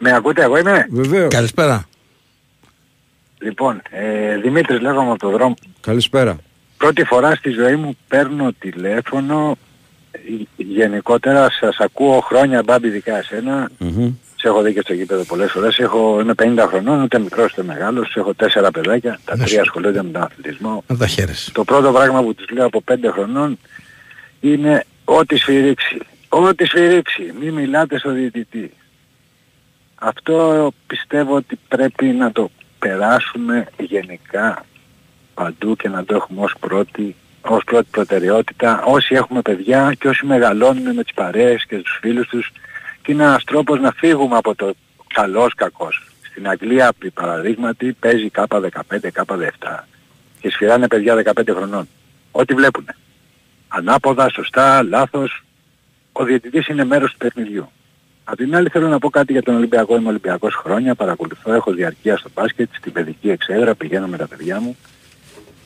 Με 0.00 0.12
ακούτε, 0.14 0.42
εγώ 0.42 0.58
είμαι; 0.58 0.86
Βεβαίως. 0.90 1.28
Καλησπέρα. 1.34 1.84
Λοιπόν, 3.38 3.82
ε, 3.90 4.36
Δημήτρης 4.36 4.80
λέγομαι 4.80 5.10
από 5.10 5.18
το 5.18 5.30
δρόμο. 5.30 5.54
Καλησπέρα. 5.80 6.36
Πρώτη 6.76 7.04
φορά 7.04 7.34
στη 7.34 7.50
ζωή 7.50 7.76
μου 7.76 7.96
παίρνω 8.08 8.52
τηλέφωνο. 8.58 9.56
Ε, 10.10 10.18
Γενικότερα 10.56 11.50
σας 11.50 11.76
ακούω 11.78 12.20
χρόνια 12.20 12.62
μπάμπη 12.62 12.86
ειδικά 12.88 13.16
εσένα. 13.16 13.70
Σε 14.44 14.50
έχω 14.50 14.62
δει 14.62 14.72
και 14.72 14.80
στο 14.80 14.92
γήπεδο 14.92 15.24
πολλές 15.24 15.50
φορές. 15.50 15.78
Έχω, 15.78 16.20
είμαι 16.20 16.34
50 16.42 16.66
χρονών, 16.68 17.02
ούτε 17.02 17.18
μικρός 17.18 17.52
ούτε 17.52 17.62
μεγάλος. 17.62 18.14
Έχω 18.16 18.34
τέσσερα 18.34 18.70
παιδάκια. 18.70 19.18
Τα 19.24 19.36
τρία 19.36 19.60
ασχολούνται 19.60 20.02
με 20.02 20.10
τον 20.10 20.22
αθλητισμό. 20.22 20.84
Να 20.86 20.96
τα 20.96 21.06
χαίρεσαι. 21.06 21.52
Το 21.52 21.64
πρώτο 21.64 21.92
πράγμα 21.92 22.22
που 22.22 22.34
τους 22.34 22.48
λέω 22.50 22.66
από 22.66 22.82
5 22.92 23.10
χρονών 23.12 23.58
είναι 24.40 24.84
ό,τι 25.04 25.36
σφυρίξει. 25.36 26.00
Ό,τι 26.28 26.64
σφυρίξει. 26.66 27.32
Μην 27.40 27.54
μιλάτε 27.54 27.98
στο 27.98 28.10
διαιτητή. 28.10 28.72
Αυτό 29.94 30.72
πιστεύω 30.86 31.34
ότι 31.34 31.58
πρέπει 31.68 32.06
να 32.06 32.32
το 32.32 32.50
περάσουμε 32.78 33.66
γενικά 33.78 34.64
παντού 35.34 35.76
και 35.76 35.88
να 35.88 36.04
το 36.04 36.14
έχουμε 36.14 36.42
ως 36.42 36.54
πρώτη, 36.60 37.16
ως 37.40 37.64
πρώτη 37.64 37.88
προτεραιότητα 37.90 38.82
όσοι 38.84 39.14
έχουμε 39.14 39.42
παιδιά 39.42 39.94
και 39.98 40.08
όσοι 40.08 40.26
μεγαλώνουν 40.26 40.94
με 40.94 41.02
τις 41.02 41.14
παρέες 41.14 41.64
και 41.66 41.76
τους 41.76 41.98
φίλους 42.00 42.28
τους 42.28 42.52
και 42.52 42.60
είναι 43.12 43.22
ένας 43.22 43.44
τρόπος 43.44 43.80
να 43.80 43.92
φύγουμε 43.96 44.36
από 44.36 44.54
το 44.54 44.74
καλός 45.14 45.54
κακός. 45.54 46.08
Στην 46.30 46.48
Αγγλία, 46.48 46.86
επί 46.86 47.10
παραδείγματι, 47.10 47.92
παίζει 47.92 48.30
K15, 48.34 49.10
K17 49.14 49.84
και 50.40 50.50
σφυράνε 50.50 50.88
παιδιά 50.88 51.14
15 51.14 51.54
χρονών. 51.54 51.88
Ό,τι 52.30 52.54
βλέπουν. 52.54 52.86
Ανάποδα, 53.68 54.28
σωστά, 54.28 54.82
λάθος. 54.82 55.44
Ο 56.12 56.24
διαιτητής 56.24 56.66
είναι 56.68 56.84
μέρος 56.84 57.10
του 57.10 57.16
παιχνιδιού. 57.16 57.70
Απ' 58.24 58.36
την 58.36 58.56
άλλη 58.56 58.68
θέλω 58.68 58.88
να 58.88 58.98
πω 58.98 59.10
κάτι 59.10 59.32
για 59.32 59.42
τον 59.42 59.54
Ολυμπιακό. 59.54 59.96
Είμαι 59.96 60.08
Ολυμπιακός 60.08 60.54
χρόνια, 60.54 60.94
παρακολουθώ, 60.94 61.52
έχω 61.52 61.72
διαρκεία 61.72 62.16
στο 62.16 62.28
μπάσκετ, 62.34 62.68
στην 62.76 62.92
παιδική 62.92 63.30
εξέδρα, 63.30 63.74
πηγαίνω 63.74 64.06
με 64.06 64.16
τα 64.16 64.26
παιδιά 64.26 64.60
μου. 64.60 64.76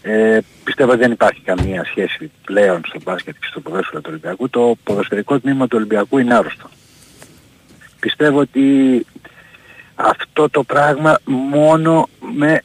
Ε, 0.03 0.39
πιστεύω 0.65 0.91
ότι 0.91 1.01
δεν 1.01 1.13
υπάρχει 1.13 1.41
καμία 1.41 1.85
σχέση 1.85 2.31
πλέον 2.45 2.81
στο 2.87 2.99
μπάσκετ 3.05 3.35
και 3.41 3.47
στο 3.51 3.61
ποδόσφαιρο 3.61 4.01
του 4.01 4.09
Ολυμπιακού. 4.11 4.51
Το 4.51 4.77
ποδοσφαιρικό 4.85 5.41
τμήμα 5.41 5.67
του 5.67 5.77
Ολυμπιακού 5.77 6.19
είναι 6.19 6.35
άρρωστο. 6.35 6.69
Πιστεύω 8.01 8.39
ότι 8.39 9.07
αυτό 9.95 10.49
το 10.51 10.63
πράγμα 10.63 11.19
μόνο 11.25 12.09
με 12.21 12.63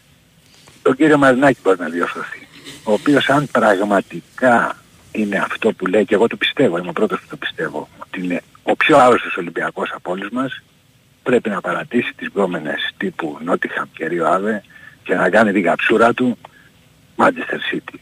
τον 0.82 0.96
κύριο 0.96 1.18
Μαρινάκη 1.18 1.60
μπορεί 1.64 1.80
να 1.80 1.90
διορθωθεί. 1.90 2.48
Ο 2.84 2.92
οποίος 2.92 3.30
αν 3.30 3.48
πραγματικά 3.52 4.78
είναι 5.12 5.38
αυτό 5.38 5.74
που 5.74 5.86
λέει 5.86 6.06
και 6.06 6.16
εγώ 6.16 6.28
το 6.28 6.36
πιστεύω, 6.36 6.78
είμαι 6.78 6.90
ο 6.90 6.94
πρώτος 6.94 7.20
που 7.20 7.28
το 7.30 7.36
πιστεύω, 7.38 7.90
ότι 7.98 8.24
είναι 8.24 8.42
ο 8.64 8.76
πιο 8.76 8.98
άρρωστος 8.98 9.38
Ολυμπιακός 9.38 9.92
από 9.94 10.12
όλους 10.12 10.30
μας, 10.30 10.62
πρέπει 11.24 11.50
να 11.50 11.62
παρατήσει 11.62 12.14
τις 12.16 12.28
γκόμενες 12.28 12.94
τύπου 12.98 13.38
Νότιχαμ 13.44 13.88
και 13.94 14.08
Ρίο 14.08 14.28
Άβε 14.28 14.64
και 15.04 15.16
να 15.16 15.30
κάνει 15.30 15.52
την 15.52 15.64
καψούρα 15.64 16.14
του 16.14 16.38
Manchester 17.16 17.74
City 17.74 17.98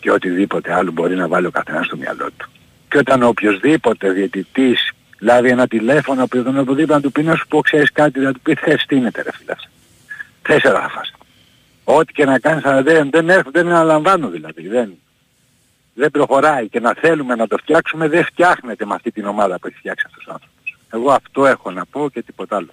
και 0.00 0.10
οτιδήποτε 0.10 0.74
άλλο 0.74 0.90
μπορεί 0.90 1.16
να 1.16 1.28
βάλει 1.28 1.46
ο 1.46 1.50
καθένας 1.50 1.86
στο 1.86 1.96
μυαλό 1.96 2.28
του. 2.36 2.50
Και 2.88 2.98
όταν 2.98 3.22
ο 3.22 3.26
οποιοσδήποτε 3.26 4.10
διαιτητής 4.10 4.90
λάβει 5.24 5.48
ένα 5.48 5.66
τηλέφωνο 5.66 6.22
από 6.22 6.42
τον 6.42 6.58
οπουδήποτε 6.58 6.94
να 6.94 7.00
του 7.00 7.12
πει 7.12 7.22
να 7.22 7.34
σου 7.34 7.46
πω 7.48 7.60
ξέρεις 7.60 7.92
κάτι, 7.92 8.20
να 8.20 8.32
του 8.32 8.40
πει 8.40 8.54
θες 8.54 8.84
τι 8.88 8.96
είναι 8.96 9.10
ρε 9.14 9.30
φίλε. 9.32 9.54
Τέσσερα 10.42 10.80
θα 10.80 10.88
φας. 10.88 11.12
Ό,τι 11.84 12.12
και 12.12 12.24
να 12.24 12.38
κάνεις 12.38 12.64
αλλά 12.64 12.82
δεν, 12.82 13.10
δεν, 13.10 13.28
έρχο- 13.28 13.50
δεν 13.50 13.68
αναλαμβάνω 13.68 14.28
δηλαδή. 14.28 14.68
Δεν, 14.68 14.92
δεν 15.94 16.10
προχωράει 16.10 16.68
και 16.68 16.80
να 16.80 16.94
θέλουμε 17.00 17.34
να 17.34 17.46
το 17.46 17.56
φτιάξουμε 17.56 18.08
δεν 18.08 18.24
φτιάχνεται 18.24 18.84
με 18.86 18.94
αυτή 18.94 19.10
την 19.10 19.26
ομάδα 19.26 19.58
που 19.58 19.66
έχει 19.66 19.76
φτιάξει 19.76 20.04
αυτός 20.08 20.26
ο 20.26 20.30
άνθρωπος. 20.32 20.76
Εγώ 20.90 21.12
αυτό 21.12 21.46
έχω 21.46 21.70
να 21.70 21.84
πω 21.86 22.10
και 22.12 22.22
τίποτα 22.22 22.56
άλλο. 22.56 22.70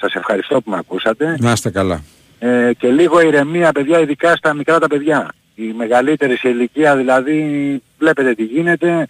Σας 0.00 0.14
ευχαριστώ 0.14 0.60
που 0.60 0.70
με 0.70 0.76
ακούσατε. 0.78 1.36
Να 1.38 1.52
είστε 1.52 1.70
καλά. 1.70 2.02
Ε, 2.38 2.70
και 2.78 2.88
λίγο 2.88 3.20
ηρεμία 3.20 3.72
παιδιά, 3.72 3.98
ειδικά 4.00 4.36
στα 4.36 4.54
μικρά 4.54 4.78
τα 4.78 4.86
παιδιά. 4.86 5.32
Οι 5.54 5.72
μεγαλύτεροι 5.76 6.36
σε 6.36 6.48
ηλικία 6.48 6.96
δηλαδή 6.96 7.82
βλέπετε 7.98 8.34
τι 8.34 8.42
γίνεται, 8.44 9.06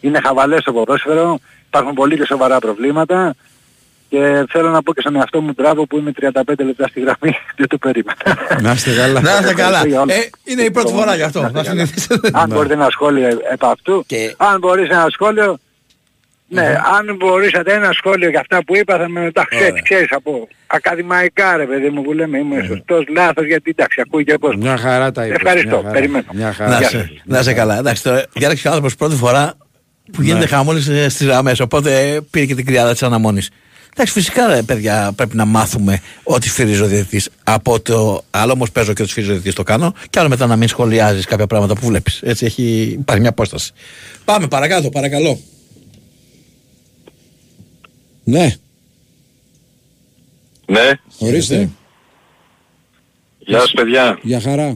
είναι 0.00 0.20
χαβαλές 0.20 0.60
στο 0.60 0.72
ποδόσφαιρο, 0.72 1.38
υπάρχουν 1.70 1.94
πολύ 1.94 2.16
και 2.16 2.24
σοβαρά 2.24 2.58
προβλήματα 2.58 3.34
και 4.08 4.44
θέλω 4.50 4.70
να 4.70 4.82
πω 4.82 4.94
και 4.94 5.00
στον 5.00 5.16
εαυτό 5.16 5.40
μου 5.40 5.52
μπράβο 5.56 5.86
που 5.86 5.98
είμαι 5.98 6.12
35 6.20 6.30
λεπτά 6.58 6.86
στη 6.86 7.00
γραμμή, 7.00 7.36
δεν 7.58 7.68
το 7.68 7.78
περίμενα. 7.78 8.16
Να 8.60 8.72
είστε 8.72 8.94
καλά. 8.94 9.20
Να 9.20 9.38
είστε 9.38 9.54
καλά. 9.54 9.86
για 9.86 10.00
όλα. 10.00 10.14
Ε, 10.14 10.30
είναι 10.44 10.62
η 10.62 10.70
πρώτη 10.70 10.92
φορά 10.92 11.14
γι' 11.14 11.22
αυτό. 11.22 11.40
Να 11.40 11.46
είστε 11.46 11.58
Να 11.58 11.64
καλά. 11.64 11.76
συνηθίσετε. 11.76 12.30
Αν 12.32 12.48
μπορείτε 12.48 12.74
ένα 12.74 12.86
σχόλιο 12.90 13.26
επ' 13.52 13.64
αυτού, 13.64 14.06
αν 14.36 14.58
μπορείς 14.58 14.88
ένα 14.88 15.06
σχόλιο, 15.10 15.58
ναι, 16.48 16.80
αν 16.98 17.16
μπορούσατε 17.16 17.72
ένα 17.72 17.92
σχόλιο 17.92 18.28
για 18.30 18.40
αυτά 18.40 18.64
που 18.64 18.76
είπα 18.76 18.96
θα 18.96 19.08
με 19.08 19.24
εντάξει 19.24 19.58
έτσι 19.60 19.82
ξέρεις 19.82 20.08
από 20.12 20.48
ακαδημαϊκά 20.66 21.56
ρε 21.56 21.66
παιδί 21.66 21.88
μου 21.88 22.02
που 22.02 22.12
λέμε 22.12 22.38
είμαι 22.38 22.64
σωστός, 22.66 23.04
λάθος 23.08 23.46
γιατί 23.46 23.70
εντάξει 23.70 24.00
ακούει 24.00 24.24
και 24.24 24.38
πώς. 24.38 24.56
Μια 24.56 24.76
χαρά 24.76 25.12
τα 25.12 25.26
είπες. 25.26 25.36
Ευχαριστώ, 25.36 25.68
μια 25.68 25.80
χαρά. 25.82 25.92
περιμένω. 25.92 26.24
Μια 26.32 26.52
χαρά. 26.52 26.70
Να 26.70 26.78
Γεια 26.78 26.88
σε, 26.88 27.10
να 27.24 27.38
είσαι 27.38 27.52
καλά. 27.52 27.78
Εντάξει, 27.78 28.02
τώρα 28.02 28.24
διάλεξε 28.32 28.66
ο 28.66 28.70
άνθρωπος 28.70 28.96
πρώτη 28.96 29.16
φορά 29.16 29.54
που 30.12 30.22
γίνεται 30.22 30.40
Ναι. 30.40 30.46
χαμόλη 30.46 30.80
στις 31.10 31.22
γραμμές. 31.26 31.60
Οπότε 31.60 32.10
ε, 32.10 32.20
πήρε 32.30 32.44
και 32.46 32.54
την 32.54 32.64
κρυάδα 32.66 32.92
της 32.92 33.02
αναμονής. 33.02 33.48
Εντάξει, 33.92 34.12
φυσικά 34.12 34.46
ρε 34.46 34.62
παιδιά 34.62 35.12
πρέπει 35.16 35.36
να 35.36 35.44
μάθουμε 35.44 36.00
ό,τι 36.22 36.48
σφυρίζει 36.48 36.80
ο 36.82 36.86
διαιτητής 36.86 37.28
από 37.44 37.80
το. 37.80 38.24
Άλλο 38.30 38.52
όμως 38.52 38.70
παίζω 38.72 38.92
και 38.92 39.02
ό,τι 39.02 39.10
σφυρίζει 39.10 39.30
ο 39.30 39.34
διαιτητής 39.34 39.56
το 39.56 39.62
κάνω. 39.62 39.94
Και 40.10 40.18
άλλο 40.18 40.28
μετά 40.28 40.46
να 40.46 40.56
μην 40.56 40.68
σχολιάζεις 40.68 41.24
κάποια 41.24 41.46
πράγματα 41.46 41.74
που 41.74 41.86
βλέπεις. 41.86 42.20
Έτσι 42.22 42.44
έχει, 42.44 42.62
υπάρχει 43.00 43.20
μια 43.20 43.30
απόσταση. 43.30 43.72
Πάμε 44.24 44.48
παρακάτω, 44.48 44.88
παρακαλώ. 44.88 45.40
Ναι, 48.24 48.54
Ναι, 50.66 50.90
ορίστε. 51.18 51.70
γεια 53.38 53.58
σας 53.60 53.72
παιδιά. 53.72 54.18
Για 54.22 54.40
χαρά. 54.40 54.74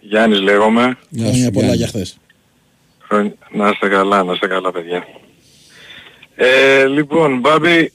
Γιάννης 0.00 0.40
λέγομαι. 0.40 0.96
Γεια 1.08 1.24
Χρόνια 1.24 1.44
σου, 1.44 1.50
πολλά 1.50 1.64
Γιάννη. 1.66 1.76
για 1.76 1.86
χθες. 1.86 2.16
Χρόνια- 3.08 3.34
Να 3.50 3.68
είστε 3.68 3.88
καλά, 3.88 4.22
να 4.24 4.32
είστε 4.32 4.46
καλά 4.46 4.72
παιδιά. 4.72 5.06
Ε, 6.34 6.86
λοιπόν, 6.86 7.38
Μπάμπη 7.38 7.92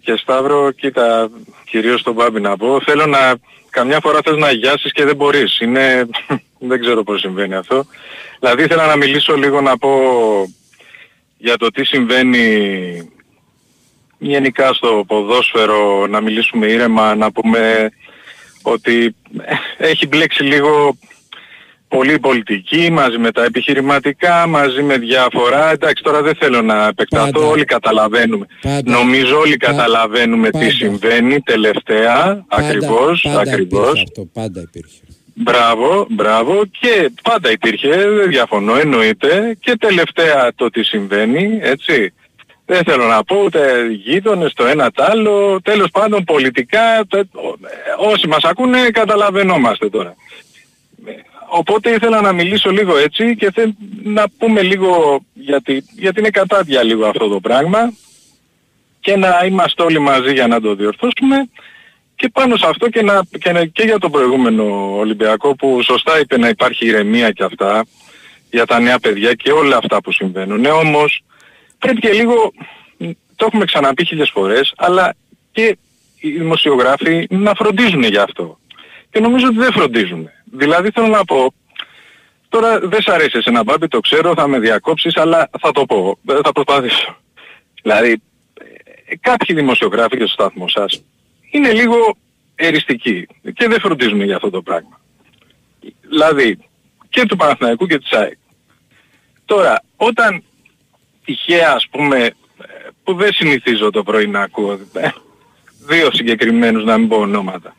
και 0.00 0.16
Σταύρο, 0.16 0.70
κοίτα, 0.70 1.30
κυρίως 1.64 2.02
τον 2.02 2.14
Μπάμπη 2.14 2.40
να 2.40 2.56
πω, 2.56 2.80
θέλω 2.84 3.06
να, 3.06 3.34
καμιά 3.70 4.00
φορά 4.00 4.18
θες 4.24 4.36
να 4.36 4.46
αγιάσεις 4.46 4.92
και 4.92 5.04
δεν 5.04 5.16
μπορείς. 5.16 5.60
Είναι, 5.60 6.08
δεν 6.58 6.80
ξέρω 6.80 7.02
πώς 7.02 7.20
συμβαίνει 7.20 7.54
αυτό. 7.54 7.84
Δηλαδή 8.40 8.62
ήθελα 8.62 8.86
να 8.86 8.96
μιλήσω 8.96 9.36
λίγο 9.36 9.60
να 9.60 9.78
πω 9.78 9.90
για 11.38 11.56
το 11.56 11.70
τι 11.70 11.84
συμβαίνει 11.84 13.10
γενικά 14.18 14.72
στο 14.72 15.04
ποδόσφαιρο, 15.06 16.06
να 16.06 16.20
μιλήσουμε 16.20 16.66
ήρεμα, 16.66 17.14
να 17.14 17.32
πούμε 17.32 17.90
ότι 18.62 19.14
ε, 19.78 19.88
έχει 19.90 20.06
μπλέξει 20.06 20.42
λίγο 20.42 20.96
πολύ 21.88 22.18
πολιτική 22.18 22.90
μαζί 22.90 23.18
με 23.18 23.30
τα 23.32 23.44
επιχειρηματικά, 23.44 24.46
μαζί 24.46 24.82
με 24.82 24.96
διάφορα. 24.98 25.70
Εντάξει 25.70 26.02
τώρα 26.02 26.22
δεν 26.22 26.34
θέλω 26.34 26.62
να 26.62 26.86
επεκταθώ, 26.86 27.32
Πάντα. 27.32 27.46
όλοι 27.46 27.64
καταλαβαίνουμε. 27.64 28.46
Πάντα. 28.62 28.90
Νομίζω 28.90 29.38
όλοι 29.38 29.56
καταλαβαίνουμε 29.56 30.50
Πάντα. 30.50 30.64
τι 30.64 30.70
συμβαίνει 30.72 31.40
τελευταία, 31.40 32.14
Πάντα- 32.48 32.66
ακριβώς, 32.66 33.20
πάντα 33.22 33.40
ακριβώς. 33.40 33.82
υπήρχε 33.88 34.02
αυτό, 34.08 34.24
πάντα 34.32 34.60
υπήρχε. 34.60 35.00
Μπράβο, 35.40 36.06
μπράβο 36.10 36.62
και 36.80 37.10
πάντα 37.22 37.50
υπήρχε, 37.50 37.88
δεν 37.88 38.28
διαφωνώ, 38.28 38.76
εννοείται 38.78 39.56
και 39.60 39.76
τελευταία 39.76 40.52
το 40.54 40.70
τι 40.70 40.82
συμβαίνει, 40.82 41.58
έτσι. 41.62 42.12
Δεν 42.70 42.82
θέλω 42.84 43.04
να 43.06 43.24
πω 43.24 43.42
ούτε 43.44 43.86
γείτονες 44.04 44.52
το 44.52 44.66
ένα 44.66 44.90
τ' 44.90 45.00
άλλο, 45.00 45.60
τέλος 45.62 45.90
πάντων 45.90 46.24
πολιτικά, 46.24 46.80
τε- 47.08 47.26
όσοι 47.98 48.26
μας 48.28 48.42
ακούνε 48.44 48.78
καταλαβαίνόμαστε 48.92 49.88
τώρα. 49.88 50.14
Οπότε 51.50 51.90
ήθελα 51.90 52.20
να 52.20 52.32
μιλήσω 52.32 52.70
λίγο 52.70 52.96
έτσι 52.96 53.36
και 53.36 53.50
θε, 53.50 53.66
να 54.02 54.24
πούμε 54.38 54.62
λίγο 54.62 55.20
γιατί, 55.34 55.84
γιατί 55.92 56.20
είναι 56.20 56.30
κατάδια 56.30 56.82
λίγο 56.82 57.06
αυτό 57.06 57.28
το 57.28 57.40
πράγμα 57.40 57.92
και 59.00 59.16
να 59.16 59.42
είμαστε 59.46 59.82
όλοι 59.82 59.98
μαζί 59.98 60.32
για 60.32 60.46
να 60.46 60.60
το 60.60 60.74
διορθώσουμε 60.74 61.48
και 62.16 62.28
πάνω 62.28 62.56
σε 62.56 62.66
αυτό 62.68 62.88
και, 62.88 63.02
να, 63.02 63.20
και, 63.38 63.52
να- 63.52 63.64
και 63.64 63.82
για 63.82 63.98
το 63.98 64.10
προηγούμενο 64.10 64.96
Ολυμπιακό 64.98 65.54
που 65.56 65.82
σωστά 65.82 66.20
είπε 66.20 66.38
να 66.38 66.48
υπάρχει 66.48 66.86
ηρεμία 66.86 67.30
και 67.30 67.44
αυτά 67.44 67.84
για 68.50 68.66
τα 68.66 68.80
νέα 68.80 68.98
παιδιά 68.98 69.34
και 69.34 69.52
όλα 69.52 69.76
αυτά 69.76 70.00
που 70.02 70.12
συμβαίνουν. 70.12 70.60
Ναι, 70.60 70.70
όμως 70.70 71.20
πρέπει 71.78 72.00
και 72.00 72.12
λίγο, 72.12 72.52
το 73.36 73.44
έχουμε 73.46 73.64
ξαναπεί 73.64 74.04
χίλιες 74.04 74.30
φορές, 74.30 74.72
αλλά 74.76 75.14
και 75.52 75.78
οι 76.20 76.30
δημοσιογράφοι 76.30 77.26
να 77.30 77.54
φροντίζουν 77.54 78.02
για 78.02 78.22
αυτό. 78.22 78.58
Και 79.10 79.20
νομίζω 79.20 79.46
ότι 79.46 79.56
δεν 79.56 79.72
φροντίζουν. 79.72 80.30
Δηλαδή 80.52 80.90
θέλω 80.90 81.06
να 81.06 81.24
πω, 81.24 81.54
τώρα 82.48 82.80
δεν 82.80 83.02
σ' 83.02 83.08
αρέσει 83.08 83.38
εσένα 83.38 83.62
Μπάμπη, 83.62 83.88
το 83.88 84.00
ξέρω, 84.00 84.34
θα 84.34 84.48
με 84.48 84.58
διακόψεις, 84.58 85.16
αλλά 85.16 85.50
θα 85.60 85.72
το 85.72 85.86
πω, 85.86 86.18
ε, 86.28 86.38
θα 86.44 86.52
προσπαθήσω. 86.52 87.16
Δηλαδή, 87.82 88.22
ε, 89.06 89.16
κάποιοι 89.16 89.56
δημοσιογράφοι 89.56 90.16
και 90.16 90.24
στο 90.24 90.32
σταθμό 90.32 90.68
σας 90.68 91.04
είναι 91.50 91.72
λίγο 91.72 92.16
εριστικοί 92.54 93.26
και 93.54 93.68
δεν 93.68 93.80
φροντίζουν 93.80 94.22
για 94.22 94.36
αυτό 94.36 94.50
το 94.50 94.62
πράγμα. 94.62 95.00
Δηλαδή, 96.08 96.58
και 97.08 97.26
του 97.26 97.36
Παναθηναϊκού 97.36 97.86
και 97.86 97.98
της 97.98 98.12
ΑΕΚ. 98.12 98.36
Τώρα, 99.44 99.82
όταν 99.96 100.42
τυχαία 101.24 101.72
ας 101.72 101.88
πούμε, 101.90 102.24
ε, 102.24 102.32
που 103.04 103.14
δεν 103.14 103.32
συνηθίζω 103.32 103.90
το 103.90 104.02
πρωί 104.02 104.26
να 104.26 104.40
ακούω, 104.40 104.72
ε, 104.92 105.08
δύο 105.86 106.10
συγκεκριμένους 106.12 106.84
να 106.84 106.98
μην 106.98 107.08
πω 107.08 107.16
ονόματα, 107.16 107.74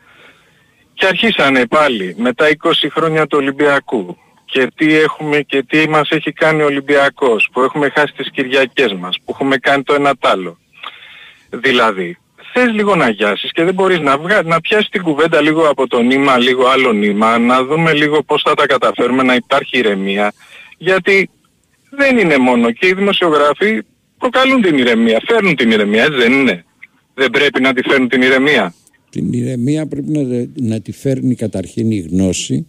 και 1.00 1.06
αρχίσανε 1.06 1.66
πάλι 1.66 2.16
με 2.18 2.34
τα 2.34 2.46
20 2.64 2.72
χρόνια 2.92 3.28
του 3.28 3.38
Ολυμπιακού 3.42 4.18
και 4.46 4.72
τι 4.76 4.96
έχουμε 4.96 5.42
και 5.42 5.64
τι 5.64 5.90
μας 5.90 6.10
έχει 6.10 6.32
κάνει 6.32 6.62
ο 6.62 6.66
Ολυμπιακός, 6.66 7.50
που 7.52 7.62
έχουμε 7.62 7.90
χάσει 7.90 8.14
τις 8.14 8.32
Κυριακές 8.32 8.94
μας, 8.94 9.18
που 9.26 9.32
έχουμε 9.32 9.58
κάνει 9.58 9.84
το 9.84 9.94
ένα 9.94 10.16
τ' 10.16 10.26
άλλο. 10.26 10.58
Δηλαδή, 11.50 12.18
θες 12.54 12.72
λίγο 12.74 12.96
να 12.96 13.10
γιάσεις 13.10 13.52
και 13.52 13.64
δεν 13.64 13.74
μπορείς 13.74 14.00
να, 14.00 14.18
βγα... 14.18 14.42
να 14.42 14.62
πιάσεις 14.62 14.90
την 14.90 15.02
κουβέντα 15.02 15.42
λίγο 15.42 15.70
από 15.70 15.88
το 15.88 16.02
νήμα, 16.02 16.38
λίγο 16.38 16.68
άλλο 16.68 16.92
νήμα, 16.92 17.38
να 17.38 17.64
δούμε 17.64 17.94
λίγο 17.94 18.24
πώς 18.24 18.42
θα 18.42 18.54
τα 18.54 18.66
καταφέρουμε, 18.66 19.24
να 19.24 19.36
υπάρχει 19.36 19.78
ηρεμία, 19.78 20.34
γιατί 20.78 21.30
δεν 21.90 22.18
είναι 22.18 22.38
μόνο 22.38 22.72
και 22.72 22.88
οι 22.88 22.94
δημοσιογράφοι 22.94 23.82
προκαλούν 24.18 24.62
την 24.62 24.78
ηρεμία, 24.78 25.22
φέρνουν 25.28 25.56
την 25.56 25.72
ηρεμία, 25.72 26.04
έτσι 26.04 26.18
δεν 26.18 26.32
είναι. 26.32 26.66
Δεν 27.14 27.30
πρέπει 27.30 27.62
να 27.62 27.74
τη 27.74 27.82
φέρνουν 27.90 28.10
την 28.10 28.22
ηρεμία. 28.22 28.74
Την 29.10 29.34
ηρεμία 29.34 29.86
πρέπει 29.86 30.12
να, 30.12 30.48
να 30.68 30.80
τη 30.80 30.92
φέρνει 30.92 31.36
καταρχήν 31.36 31.92
η 31.92 31.98
γνώση 31.98 32.66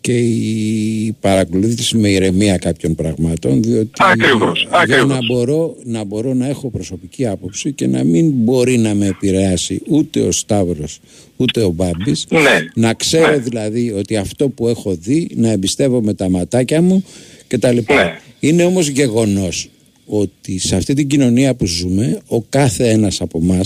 και 0.00 0.18
η 0.18 1.16
παρακολούθηση 1.20 1.96
με 1.96 2.08
ηρεμία 2.08 2.56
κάποιων 2.58 2.94
πραγμάτων 2.94 3.62
διότι 3.62 3.90
Ακριβώς, 3.98 4.60
για 4.70 4.78
ακριβώς. 4.78 5.06
να 5.08 5.18
μπορώ, 5.26 5.76
να 5.84 6.04
μπορώ 6.04 6.34
να 6.34 6.46
έχω 6.48 6.70
προσωπική 6.70 7.26
άποψη 7.26 7.72
και 7.72 7.86
να 7.86 8.04
μην 8.04 8.30
μπορεί 8.30 8.78
να 8.78 8.94
με 8.94 9.06
επηρεάσει 9.06 9.80
ούτε 9.88 10.20
ο 10.20 10.32
Σταύρος 10.32 11.00
ούτε 11.36 11.62
ο 11.62 11.70
Μπάμπης 11.70 12.26
Ναι. 12.30 12.40
να 12.74 12.94
ξέρω 12.94 13.38
δηλαδή 13.40 13.92
ότι 13.92 14.16
αυτό 14.16 14.48
που 14.48 14.68
έχω 14.68 14.94
δει 14.94 15.28
να 15.34 15.50
εμπιστεύομαι 15.50 16.14
τα 16.14 16.28
ματάκια 16.30 16.82
μου 16.82 17.04
και 17.48 17.58
τα 17.58 17.72
λοιπά. 17.72 17.94
Ναι. 17.94 18.18
Είναι 18.40 18.64
όμως 18.64 18.88
γεγονός 18.88 19.68
ότι 20.06 20.58
σε 20.58 20.76
αυτή 20.76 20.94
την 20.94 21.08
κοινωνία 21.08 21.54
που 21.54 21.66
ζούμε 21.66 22.18
ο 22.26 22.42
κάθε 22.42 22.88
ένας 22.90 23.20
από 23.20 23.38
εμά 23.42 23.60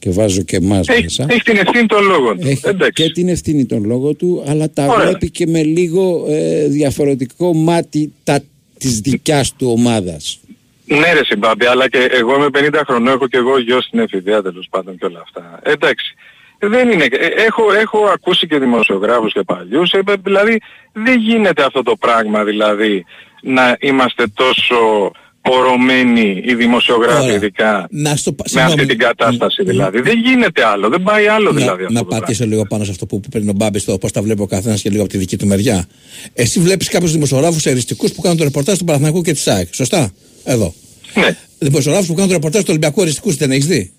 και 0.00 0.10
βάζω 0.10 0.42
και 0.42 0.56
εμάς 0.56 0.88
Έχει, 0.88 1.02
μέσα 1.02 1.26
έχει 1.28 1.42
την 1.42 1.56
ευθύνη 1.56 1.86
των 1.86 2.04
λόγων 2.04 2.38
του. 2.40 2.48
έχει 2.48 2.60
Εντάξει. 2.64 3.02
και 3.02 3.10
την 3.12 3.28
ευθύνη 3.28 3.66
των 3.66 3.84
λόγων 3.84 4.16
του 4.16 4.44
αλλά 4.46 4.70
τα 4.70 4.86
Ωραία. 4.86 5.06
βλέπει 5.06 5.30
και 5.30 5.46
με 5.46 5.62
λίγο 5.62 6.26
ε, 6.28 6.66
διαφορετικό 6.66 7.54
μάτι 7.54 8.12
τα, 8.24 8.40
της 8.78 9.00
δικιάς 9.00 9.54
του 9.56 9.74
ομάδας. 9.78 10.40
Ναι 10.84 11.12
ρε 11.12 11.24
συμπάμπη, 11.24 11.66
αλλά 11.66 11.88
και 11.88 12.08
εγώ 12.12 12.34
είμαι 12.36 12.48
50 12.52 12.80
χρονών, 12.86 13.14
έχω 13.14 13.26
και 13.28 13.36
εγώ 13.36 13.58
γιο 13.58 13.80
στην 13.82 13.98
εφηβεία 13.98 14.42
τέλος 14.42 14.66
πάντων 14.70 14.98
και 14.98 15.04
όλα 15.06 15.20
αυτά. 15.22 15.60
Εντάξει. 15.62 16.14
Δεν 16.58 16.90
είναι, 16.90 17.04
ε, 17.04 17.26
έχω, 17.46 17.72
έχω 17.72 17.98
ακούσει 18.14 18.46
και 18.46 18.58
δημοσιογράφους 18.58 19.32
και 19.32 19.42
παλιούς, 19.42 19.92
ε, 19.92 20.00
δηλαδή 20.22 20.60
δεν 20.92 21.18
γίνεται 21.18 21.64
αυτό 21.64 21.82
το 21.82 21.96
πράγμα 21.96 22.44
δηλαδή 22.44 23.04
να 23.42 23.76
είμαστε 23.80 24.24
τόσο 24.34 25.10
πορωμένοι 25.42 26.42
οι 26.44 26.54
δημοσιογράφοι 26.54 27.22
Ωραία. 27.22 27.34
ειδικά 27.34 27.86
Να 27.90 28.16
στο, 28.16 28.30
με 28.30 28.36
συγγνώμη, 28.44 28.72
αυτή 28.72 28.86
την 28.86 28.98
κατάσταση 28.98 29.64
δηλαδή. 29.64 30.00
Δεν 30.00 30.18
γίνεται 30.18 30.64
άλλο, 30.64 30.88
δεν 30.88 31.02
πάει 31.02 31.26
άλλο 31.26 31.52
δηλαδή 31.52 31.82
αυτό 31.82 31.92
να 31.92 31.98
το 31.98 32.04
πράγμα. 32.04 32.26
πατήσω 32.26 32.46
λίγο 32.46 32.66
πάνω 32.66 32.84
σε 32.84 32.90
αυτό 32.90 33.06
που 33.06 33.20
παίρνει 33.30 33.48
ο 33.48 33.52
Μπάμπης, 33.52 33.82
στο 33.82 33.98
πώς 33.98 34.12
τα 34.12 34.22
βλέπει 34.22 34.42
ο 34.42 34.46
καθένας 34.46 34.82
και 34.82 34.90
λίγο 34.90 35.02
από 35.02 35.10
τη 35.10 35.18
δική 35.18 35.36
του 35.36 35.46
μεριά. 35.46 35.86
Εσύ 36.32 36.60
βλέπεις 36.60 36.88
κάποιους 36.88 37.12
δημοσιογράφους 37.12 37.66
εριστικούς 37.66 38.12
που 38.12 38.20
κάνουν 38.20 38.38
το 38.38 38.44
ρεπορτάζ 38.44 38.78
του 38.78 38.84
Παναθηναϊκού 38.84 39.22
και 39.22 39.32
της 39.32 39.46
ΑΕΚ. 39.46 39.74
Σωστά; 39.74 40.10
Εδώ. 40.44 40.74
Ναι. 41.14 41.36
Δημοσιογράφους 41.58 42.08
που 42.08 42.14
κάνουν 42.14 42.28
το 42.28 42.34
ρεπορτάζ 42.34 42.60
του 42.60 42.68
Ολυμπιακού 42.70 43.02
εριστικούς 43.02 43.36
δεν 43.36 43.50
έχεις 43.50 43.66
δει; 43.66 43.92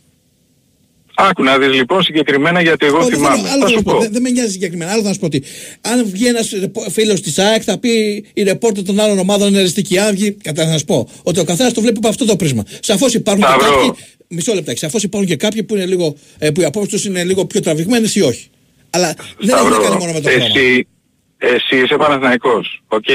Άκου 1.15 1.43
να 1.43 1.57
δεις 1.57 1.73
λοιπόν 1.73 2.03
συγκεκριμένα 2.03 2.61
γιατί 2.61 2.85
εγώ 2.85 2.97
Όχι, 2.97 3.09
δεν 3.09 3.17
θυμάμαι. 3.17 3.35
θέλω- 3.37 3.49
άλλο 3.51 3.61
Θα 3.61 3.65
θα 3.65 3.71
σου 3.71 3.77
σου 3.77 3.83
πω. 3.83 3.91
πω. 3.93 3.99
Δεν, 3.99 4.11
δεν 4.11 4.21
με 4.21 4.29
νοιάζει 4.29 4.51
συγκεκριμένα. 4.51 4.91
Άλλο 4.91 5.03
θα 5.03 5.13
σου 5.13 5.19
πω 5.19 5.25
ότι 5.25 5.43
αν 5.81 6.05
βγει 6.05 6.27
ένας 6.27 6.53
φίλος 6.91 7.21
της 7.21 7.39
ΑΕΚ 7.39 7.61
θα 7.65 7.77
πει 7.79 7.89
η 8.33 8.43
ρεπόρτερ 8.43 8.83
των 8.83 8.99
άλλων 8.99 9.19
ομάδων 9.19 9.47
είναι 9.47 9.59
εριστική. 9.59 9.97
Αν 9.99 10.11
βγει, 10.15 10.31
κατά 10.31 10.65
να 10.65 10.77
σου 10.77 10.85
πω 10.85 11.09
ότι 11.23 11.39
ο 11.39 11.43
καθένας 11.43 11.73
το 11.73 11.81
βλέπει 11.81 11.97
από 11.97 12.07
αυτό 12.07 12.25
το 12.25 12.35
πρίσμα. 12.35 12.63
Σαφώς 12.79 13.13
υπάρχουν 13.13 13.43
και 13.43 13.49
Σταύρο. 13.49 13.75
κάποιοι. 13.75 13.91
Μισό 14.27 14.53
λεπτάκι. 14.53 14.79
Σαφώς 14.79 15.03
υπάρχουν 15.03 15.29
και 15.29 15.35
κάποιοι 15.35 15.63
που, 15.63 15.75
είναι 15.75 15.85
λίγο, 15.85 16.15
ε, 16.39 16.49
που 16.49 16.61
οι 16.61 16.63
απόψεις 16.63 16.91
τους 16.91 17.05
είναι 17.05 17.23
λίγο 17.23 17.45
πιο 17.45 17.59
τραβηγμένες 17.61 18.15
ή 18.15 18.21
όχι. 18.21 18.47
Αλλά 18.89 19.07
δεν 19.07 19.25
έχει 19.39 19.51
να 19.51 19.57
Σταύρο, 19.57 19.81
κάνει 19.81 19.95
μόνο 19.97 20.11
με 20.11 20.19
το 20.21 20.29
χρώμα. 20.29 20.45
εσύ, 20.45 20.87
εσύ 21.37 21.81
είσαι 21.83 21.95
Παναθηναϊκός. 21.97 22.81
Οκ. 22.87 23.05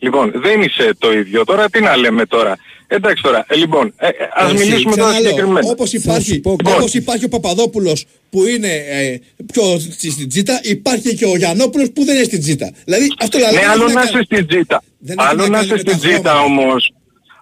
Λοιπόν, 0.00 0.32
δεν 0.34 0.60
είσαι 0.62 0.90
το 0.98 1.12
ίδιο. 1.12 1.44
Τώρα 1.44 1.70
τι 1.70 1.80
να 1.80 1.96
λέμε 1.96 2.26
τώρα; 2.26 2.56
Εντάξει 2.90 3.22
τώρα. 3.22 3.44
Ε, 3.48 3.54
λοιπόν, 3.56 3.92
ε, 3.96 4.06
ε, 4.06 4.10
ας 4.34 4.52
Εσύ, 4.52 4.64
μιλήσουμε 4.64 4.96
τώρα 4.96 5.08
ξαναλέω, 5.08 5.30
συγκεκριμένα. 5.30 5.68
Όπως 5.68 5.92
υπάρχει, 5.92 6.40
πω 6.40 6.56
όπως 6.64 6.94
υπάρχει 6.94 7.24
ο 7.24 7.28
Παπαδόπουλος 7.28 8.04
που 8.30 8.46
είναι 8.46 8.68
ε, 8.68 9.18
πιο 9.52 9.78
στη- 9.78 10.10
στην 10.10 10.28
τζίτα, 10.28 10.60
υπάρχει 10.62 11.14
και 11.16 11.24
ο 11.26 11.36
Γιαννόπουλος 11.36 11.90
που 11.90 12.04
δεν 12.04 12.14
είναι 12.14 12.24
στην 12.24 12.40
τζίτα. 12.40 12.72
Δηλαδή 12.84 13.06
αυτό 13.20 13.38
δηλαδή 13.38 13.54
Ναι, 13.54 13.60
δεν 13.60 13.70
άλλο 13.70 13.84
έχει 13.84 13.94
να 13.94 14.00
κάνει- 14.00 14.14
είσαι 14.14 14.22
στην 14.24 14.46
τζίτα. 14.46 14.82
Δεν 14.98 15.16
έχει 15.18 15.28
Άλλο 15.28 15.42
να 15.42 15.48
να 15.48 15.52
κάνει 15.54 15.64
είσαι 15.66 15.74
με 15.76 15.82
τα 15.82 15.90
στην 15.90 16.08
τζίτα 16.08 16.30
χρώματα. 16.30 16.40
όμως. 16.42 16.92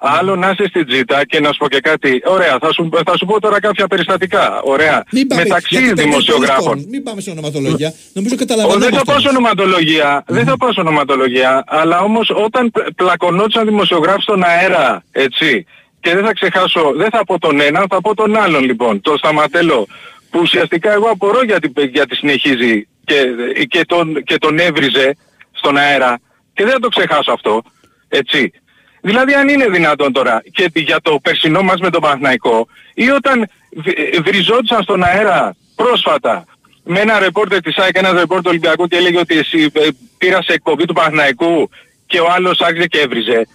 Άλλο 0.01 0.37
να 0.37 0.51
είσαι 0.51 0.65
στην 0.69 0.87
τζίτα 0.87 1.25
και 1.25 1.41
να 1.41 1.53
σου 1.53 1.59
πω 1.59 1.69
και 1.69 1.81
κάτι. 1.81 2.23
Ωραία, 2.25 2.59
θα 2.61 2.73
σου, 2.73 2.89
θα 3.07 3.17
σου 3.17 3.27
πω 3.27 3.41
τώρα 3.41 3.61
κάποια 3.61 3.87
περιστατικά. 3.87 4.61
Ωραία. 4.65 5.05
Μην 5.13 5.27
πάμε, 5.27 5.43
Μεταξύ 5.43 5.67
γιατί 5.79 5.87
δεν 5.93 6.05
είναι 6.07 6.13
πολλοί 6.15 6.25
δημοσιογράφων. 6.25 6.65
κόσμος. 6.67 6.85
Μην 6.91 7.03
πάμε 7.03 7.21
σε 7.21 7.31
ονοματολογία. 7.31 7.93
Νομίζω 8.13 8.35
Ο, 8.35 8.39
δεν 8.39 8.47
καταλαβαίνουμε. 8.47 8.97
θα 8.99 9.05
πάω 9.05 9.21
σε 9.21 9.29
ονοματολογία, 9.29 10.25
δεν 10.27 10.45
θα 10.45 10.57
πάω 10.57 10.73
σε 10.73 10.81
ονοματολογία, 10.81 11.65
αλλά 11.67 12.01
όμως 12.01 12.31
όταν 12.45 12.71
πλ- 12.71 12.93
πλακωνόντουσαν 12.97 13.67
δημοσιογράφοι 13.67 14.21
στον 14.21 14.43
αέρα, 14.45 15.03
έτσι, 15.13 15.67
και 16.01 16.15
δεν 16.15 16.25
θα 16.25 16.33
ξεχάσω, 16.33 16.93
δεν 16.97 17.09
θα 17.11 17.25
πω 17.25 17.39
τον 17.39 17.61
έναν, 17.61 17.87
θα 17.89 18.01
πω 18.01 18.15
τον 18.15 18.37
άλλον 18.37 18.65
λοιπόν, 18.65 19.01
το 19.01 19.17
Σταματέλο, 19.17 19.87
που 20.31 20.39
ουσιαστικά 20.43 20.93
εγώ 20.93 21.09
απορώ 21.11 21.43
γιατί, 21.45 21.73
γιατί 21.93 22.15
συνεχίζει 22.17 22.89
και, 23.05 23.17
και, 23.69 23.85
τον, 23.87 24.23
και 24.25 24.37
τον 24.39 24.59
έβριζε 24.59 25.17
στον 25.53 25.77
αέρα 25.77 26.19
και 26.53 26.63
δεν 26.65 26.73
θα 26.73 26.79
το 26.81 26.89
ξεχάσω 26.89 27.33
αυτό, 27.33 27.63
έτσι. 28.09 28.53
Δηλαδή 29.09 29.33
αν 29.41 29.49
είναι 29.49 29.69
δυνατόν 29.69 30.13
τώρα 30.13 30.43
και 30.53 30.71
για 30.75 30.99
το 31.03 31.19
περσινό 31.23 31.63
μας 31.63 31.81
με 31.81 31.91
τον 31.91 32.01
Παναθηναϊκό 32.01 32.67
ή 32.95 33.11
όταν 33.11 33.47
β- 33.85 34.23
βριζόντουσαν 34.29 34.83
στον 34.83 35.03
αέρα 35.03 35.57
πρόσφατα 35.75 36.45
με 36.85 37.01
ένα 37.01 37.19
ρεπόρτερ 37.19 37.61
της 37.61 37.77
ΑΕΚ, 37.79 37.97
ένα 37.97 38.13
ρεπόρτερ 38.13 38.39
του 38.43 38.49
Ολυμπιακού 38.49 38.87
και 38.87 38.97
έλεγε 38.97 39.19
ότι 39.19 39.39
εσύ 39.39 39.71
ε, 39.73 39.89
πήρας 40.19 40.45
σε 40.45 40.53
εκπομπή 40.53 40.85
του 40.85 40.93
Παναθηναϊκού 40.95 41.71
και 42.07 42.19
ο 42.21 42.27
άλλος 42.37 42.61
άρχισε 42.61 42.87
και 42.87 42.99
έβριζε. 42.99 43.47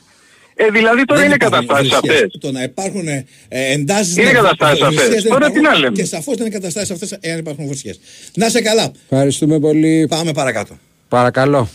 Ε, 0.56 0.68
δηλαδή 0.70 1.06
τώρα 1.06 1.20
Δεν 1.22 1.30
είναι 1.30 1.38
υπάρχουν 1.42 1.68
καταστάσεις 1.68 2.00
βρισιές. 2.00 2.24
αυτές. 2.24 2.42
Το 2.42 2.52
να 2.52 2.64
υπάρχουν 2.64 3.08
ε, 3.08 3.26
εντάσεις... 3.50 4.16
Είναι 4.18 4.26
ναι, 4.26 4.32
καταστάσεις 4.32 4.80
βρισιές 4.86 5.04
αυτές. 5.08 5.22
δεν 5.24 5.32
Τώρα 5.32 5.46
υπάρχουν 5.46 5.62
τι 5.64 5.70
να 5.70 5.78
λέμε; 5.80 5.96
Και 5.96 6.06
σαφώς 6.06 6.36
δεν 6.38 6.46
είναι 6.46 6.56
καταστάσεις 6.56 6.92
αυτές 6.92 7.18
εάν 7.22 7.38
υπάρχουν 7.40 7.68
βρισιές. 7.68 8.00
Να 8.34 8.50
σε 8.50 8.62
καλά. 8.62 8.92
Ευχαριστούμε 9.10 9.60
πολύ. 9.60 10.08
Πάμε 10.10 10.32
παρακάτω. 10.34 10.78
Παρακαλώ. 11.08 11.70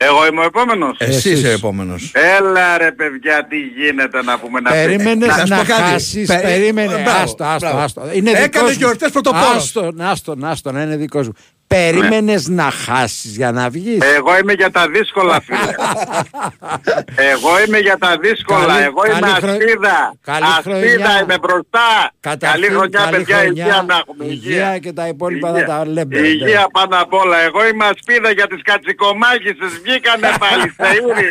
Εγώ 0.00 0.26
είμαι 0.26 0.40
ο 0.40 0.44
επόμενος. 0.44 0.96
Εσύ 1.00 1.30
είσαι 1.30 1.50
επόμενος. 1.52 2.10
Έλα 2.14 2.78
ρε 2.78 2.92
παιδιά, 2.92 3.46
τι 3.48 3.56
γίνεται 3.58 4.22
να 4.22 4.38
πούμε 4.38 4.60
να 4.60 4.70
Περίμενε 4.70 5.26
Να 5.26 5.32
σου 5.36 5.46
να 5.48 5.56
πω 5.56 5.64
κάτι. 5.64 5.82
χάσεις. 5.82 6.26
Περί- 6.26 6.42
Περίμενε. 6.42 7.02
Μπράβο, 7.02 7.22
Άστο, 7.22 7.44
άστο, 7.44 7.66
μπράβο. 7.66 7.82
άστο. 7.82 8.02
Είναι 8.12 8.30
Έκανε 8.30 8.44
δικός 8.46 8.62
μου. 8.70 8.76
γιορτές 8.78 9.10
πρωτοπόρος. 9.10 9.56
Άστο, 9.56 9.92
άστο, 9.98 10.36
άστο, 10.42 10.72
να 10.72 10.82
είναι 10.82 10.96
δικός 10.96 11.26
μου. 11.26 11.32
Περίμενες 11.68 12.48
να 12.48 12.70
χάσεις 12.70 13.36
για 13.36 13.52
να 13.52 13.68
βγεις; 13.70 13.98
Εγώ 14.16 14.38
είμαι 14.42 14.52
για 14.52 14.70
τα 14.70 14.88
δύσκολα 14.88 15.40
φίλε. 15.40 15.72
Εγώ 17.32 17.50
είμαι 17.66 17.78
για 17.78 17.98
τα 17.98 18.16
δύσκολα. 18.20 18.64
Καλή- 18.66 18.84
Εγώ 18.84 19.00
καλή 19.00 19.18
είμαι 19.18 19.28
χρονιά. 19.28 19.52
ασπίδα. 19.56 20.14
Καλή 20.24 20.44
Ασπίδα 20.44 20.78
χρονιά. 20.78 21.20
είμαι 21.22 21.36
μπροστά. 21.42 21.88
Καταρχήν, 22.20 22.60
καλή 22.62 22.74
χρονιά 22.76 22.98
καλή 23.04 23.16
παιδιά, 23.16 23.36
χρονιά, 23.38 23.64
υγεία 23.64 23.84
να 23.88 23.94
έχουμε. 24.02 24.24
υγεία 24.24 24.78
και 24.78 24.92
τα 24.92 25.06
υπόλοιπα 25.08 25.48
θα 25.52 25.58
Υγεία. 25.58 25.66
τα 25.66 25.86
λέμε. 25.86 26.18
Υγεία 26.18 26.66
πάνω 26.72 26.96
απ' 27.04 27.12
όλα. 27.12 27.38
Εγώ 27.48 27.66
είμαι 27.68 27.84
ασπίδα 27.92 28.30
για 28.30 28.46
τις 28.46 28.62
κατσικομάγισσες. 28.62 29.70
Βγήκανε 29.84 30.28
πάλι 30.42 30.66
στα 30.76 30.88
ήρη. 30.94 31.28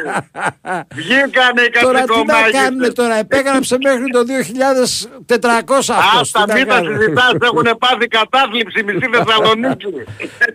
Βγήκανε 0.99 1.61
οι 1.61 1.69
Τώρα 1.81 2.01
τι 2.01 2.07
να 2.07 2.15
κατσικομάγισσες. 2.15 2.61
κάνουν 2.61 2.93
τώρα, 2.93 3.15
επέγραψε 3.26 3.77
μέχρι 3.88 4.07
το 4.15 4.22
2400 4.23 5.89
αυτός. 6.01 6.22
Άστα 6.22 6.43
τι 6.43 6.47
να 6.51 6.53
μην 6.57 6.68
τα 6.68 6.73
κάνουμε; 6.76 6.97
συζητάς, 6.97 7.34
έχουν 7.49 7.68
πάθει 7.84 8.07
κατάθλιψη 8.18 8.84
μισή 8.84 9.05
Θεσσαλονίκη. 9.14 9.88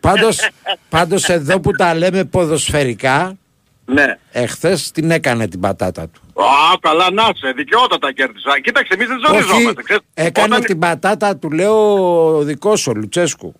Πάντως, 0.01 0.49
πάντως 0.89 1.29
εδώ 1.29 1.61
που 1.61 1.71
τα 1.71 1.95
λέμε 1.95 2.25
ποδοσφαιρικά, 2.25 3.37
Ναι. 3.85 4.19
εχθές 4.33 4.91
την 4.91 5.11
έκανε 5.11 5.49
την 5.49 5.61
πατάτα 5.61 6.09
του. 6.09 6.21
Α, 6.43 6.79
καλά 6.81 7.11
να 7.11 7.23
σε, 7.37 7.51
δικαιότατα 7.57 8.13
κέρδισα. 8.13 8.61
Κοίταξε, 8.63 8.95
εμείς 8.95 9.07
δεν 9.07 9.19
ζοριζόμαστε. 9.27 9.83
ξέρεις. 9.83 10.03
έκανε 10.15 10.47
Όταν- 10.55 10.65
την 10.67 10.79
πατάτα 10.79 11.37
του 11.37 11.51
λέω 11.51 11.95
ο 12.37 12.43
δικός 12.43 12.81
σου, 12.81 12.93
ο 12.97 12.99
Λουτσέσκου. 12.99 13.55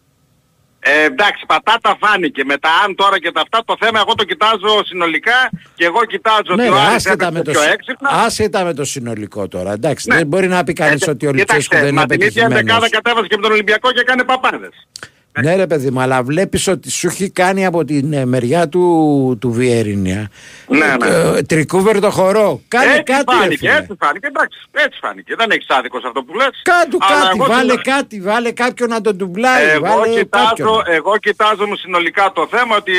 Ε, 0.85 1.05
εντάξει, 1.05 1.45
πατάτα 1.47 1.97
φάνηκε. 2.01 2.45
Με 2.45 2.57
τα 2.59 2.69
αν 2.85 2.95
τώρα 2.95 3.19
και 3.21 3.33
τα 3.33 3.41
αυτά 3.41 3.63
το 3.65 3.77
θέμα 3.81 3.99
εγώ 4.01 4.15
το 4.15 4.25
κοιτάζω 4.25 4.85
συνολικά 4.85 5.51
και 5.75 5.85
εγώ 5.85 6.05
κοιτάζω 6.05 6.55
Ναι, 6.55 6.63
ότι 6.63 6.71
ο 6.71 6.75
ρε, 6.75 6.81
Άρης 6.81 6.95
άσχετα 6.95 7.13
έπαιξε 7.27 7.33
με, 7.33 7.43
το, 7.45 7.51
πιο 7.51 7.61
συ- 7.61 7.71
έξυπνα. 7.73 8.09
άσχετα 8.11 8.65
με 8.65 8.75
το 8.75 8.85
συνολικό 8.85 9.49
τώρα. 9.49 9.73
Εντάξει, 9.73 10.09
Ναι. 10.09 10.17
δεν 10.17 10.27
μπορεί 10.27 10.49
να 10.49 10.65
πει 10.65 10.73
κανείς 10.73 11.03
Ε, 11.07 11.11
ότι 11.11 11.27
ο 11.27 11.31
κοίταξε, 11.31 11.55
Λουτσέσκου 11.55 11.75
δεν 11.77 11.85
είναι 11.87 12.01
μα 12.01 12.07
την 12.07 12.15
ίδια 12.15 12.27
πετυχημένος. 12.27 12.63
δεκάδα 12.65 12.89
κατέβασε 12.91 13.27
και 13.27 13.37
με 13.37 13.43
τον 13.43 13.53
Ολυμπιακό 13.53 13.93
και 13.93 14.01
έκανε 14.01 14.25
παπάδες. 14.25 14.87
Ναι 15.41 15.55
ρε 15.57 15.67
παιδί 15.67 15.91
μου, 15.91 16.01
αλλά 16.01 16.23
βλέπεις 16.23 16.67
ότι 16.69 16.91
σου 16.91 17.07
έχει 17.07 17.31
κάνει 17.31 17.67
από 17.67 17.85
την 17.85 18.13
ε, 18.13 18.25
μεριά 18.25 18.69
του, 18.69 19.37
του 19.41 19.51
Βιερίνια 19.53 20.31
Ναι, 20.69 20.79
ναι. 20.79 21.37
ε, 21.39 21.43
τρικούβερ 21.43 22.01
το 22.01 22.11
χορό. 22.11 22.61
Κάνε 22.69 22.91
έτσι 22.91 23.03
κάτι 23.03 23.25
ρε 23.31 23.39
φάνηκε, 23.39 23.57
φίλε. 23.57 23.77
έτσι 23.79 23.95
φάνηκε, 24.01 24.27
εντάξει, 24.27 24.59
έτσι 24.73 24.99
φάνηκε. 25.03 25.35
Δεν 25.39 25.51
έχεις 25.51 25.67
άδικος 25.69 26.01
σε 26.01 26.07
αυτό 26.07 26.23
που 26.23 26.35
λες. 26.35 26.49
Κάτου 26.63 26.99
Αλλά 27.01 27.21
κάτι, 27.21 27.37
εγώ 27.39 27.47
βάλε 27.47 27.71
συνα- 27.71 27.83
κάτι, 27.97 28.21
βάλε 28.21 28.51
κάποιον 28.53 28.89
να 28.89 29.01
τον 29.01 29.17
ντουμπλάει. 29.17 29.65
Εγώ 29.69 29.87
βάλε 29.87 30.09
κοιτάζω, 30.19 30.45
κάποιον. 30.49 30.83
εγώ 30.87 31.17
κοιτάζω 31.19 31.67
μου 31.67 31.77
συνολικά 31.77 32.33
το 32.35 32.47
θέμα 32.51 32.77
ότι 32.77 32.93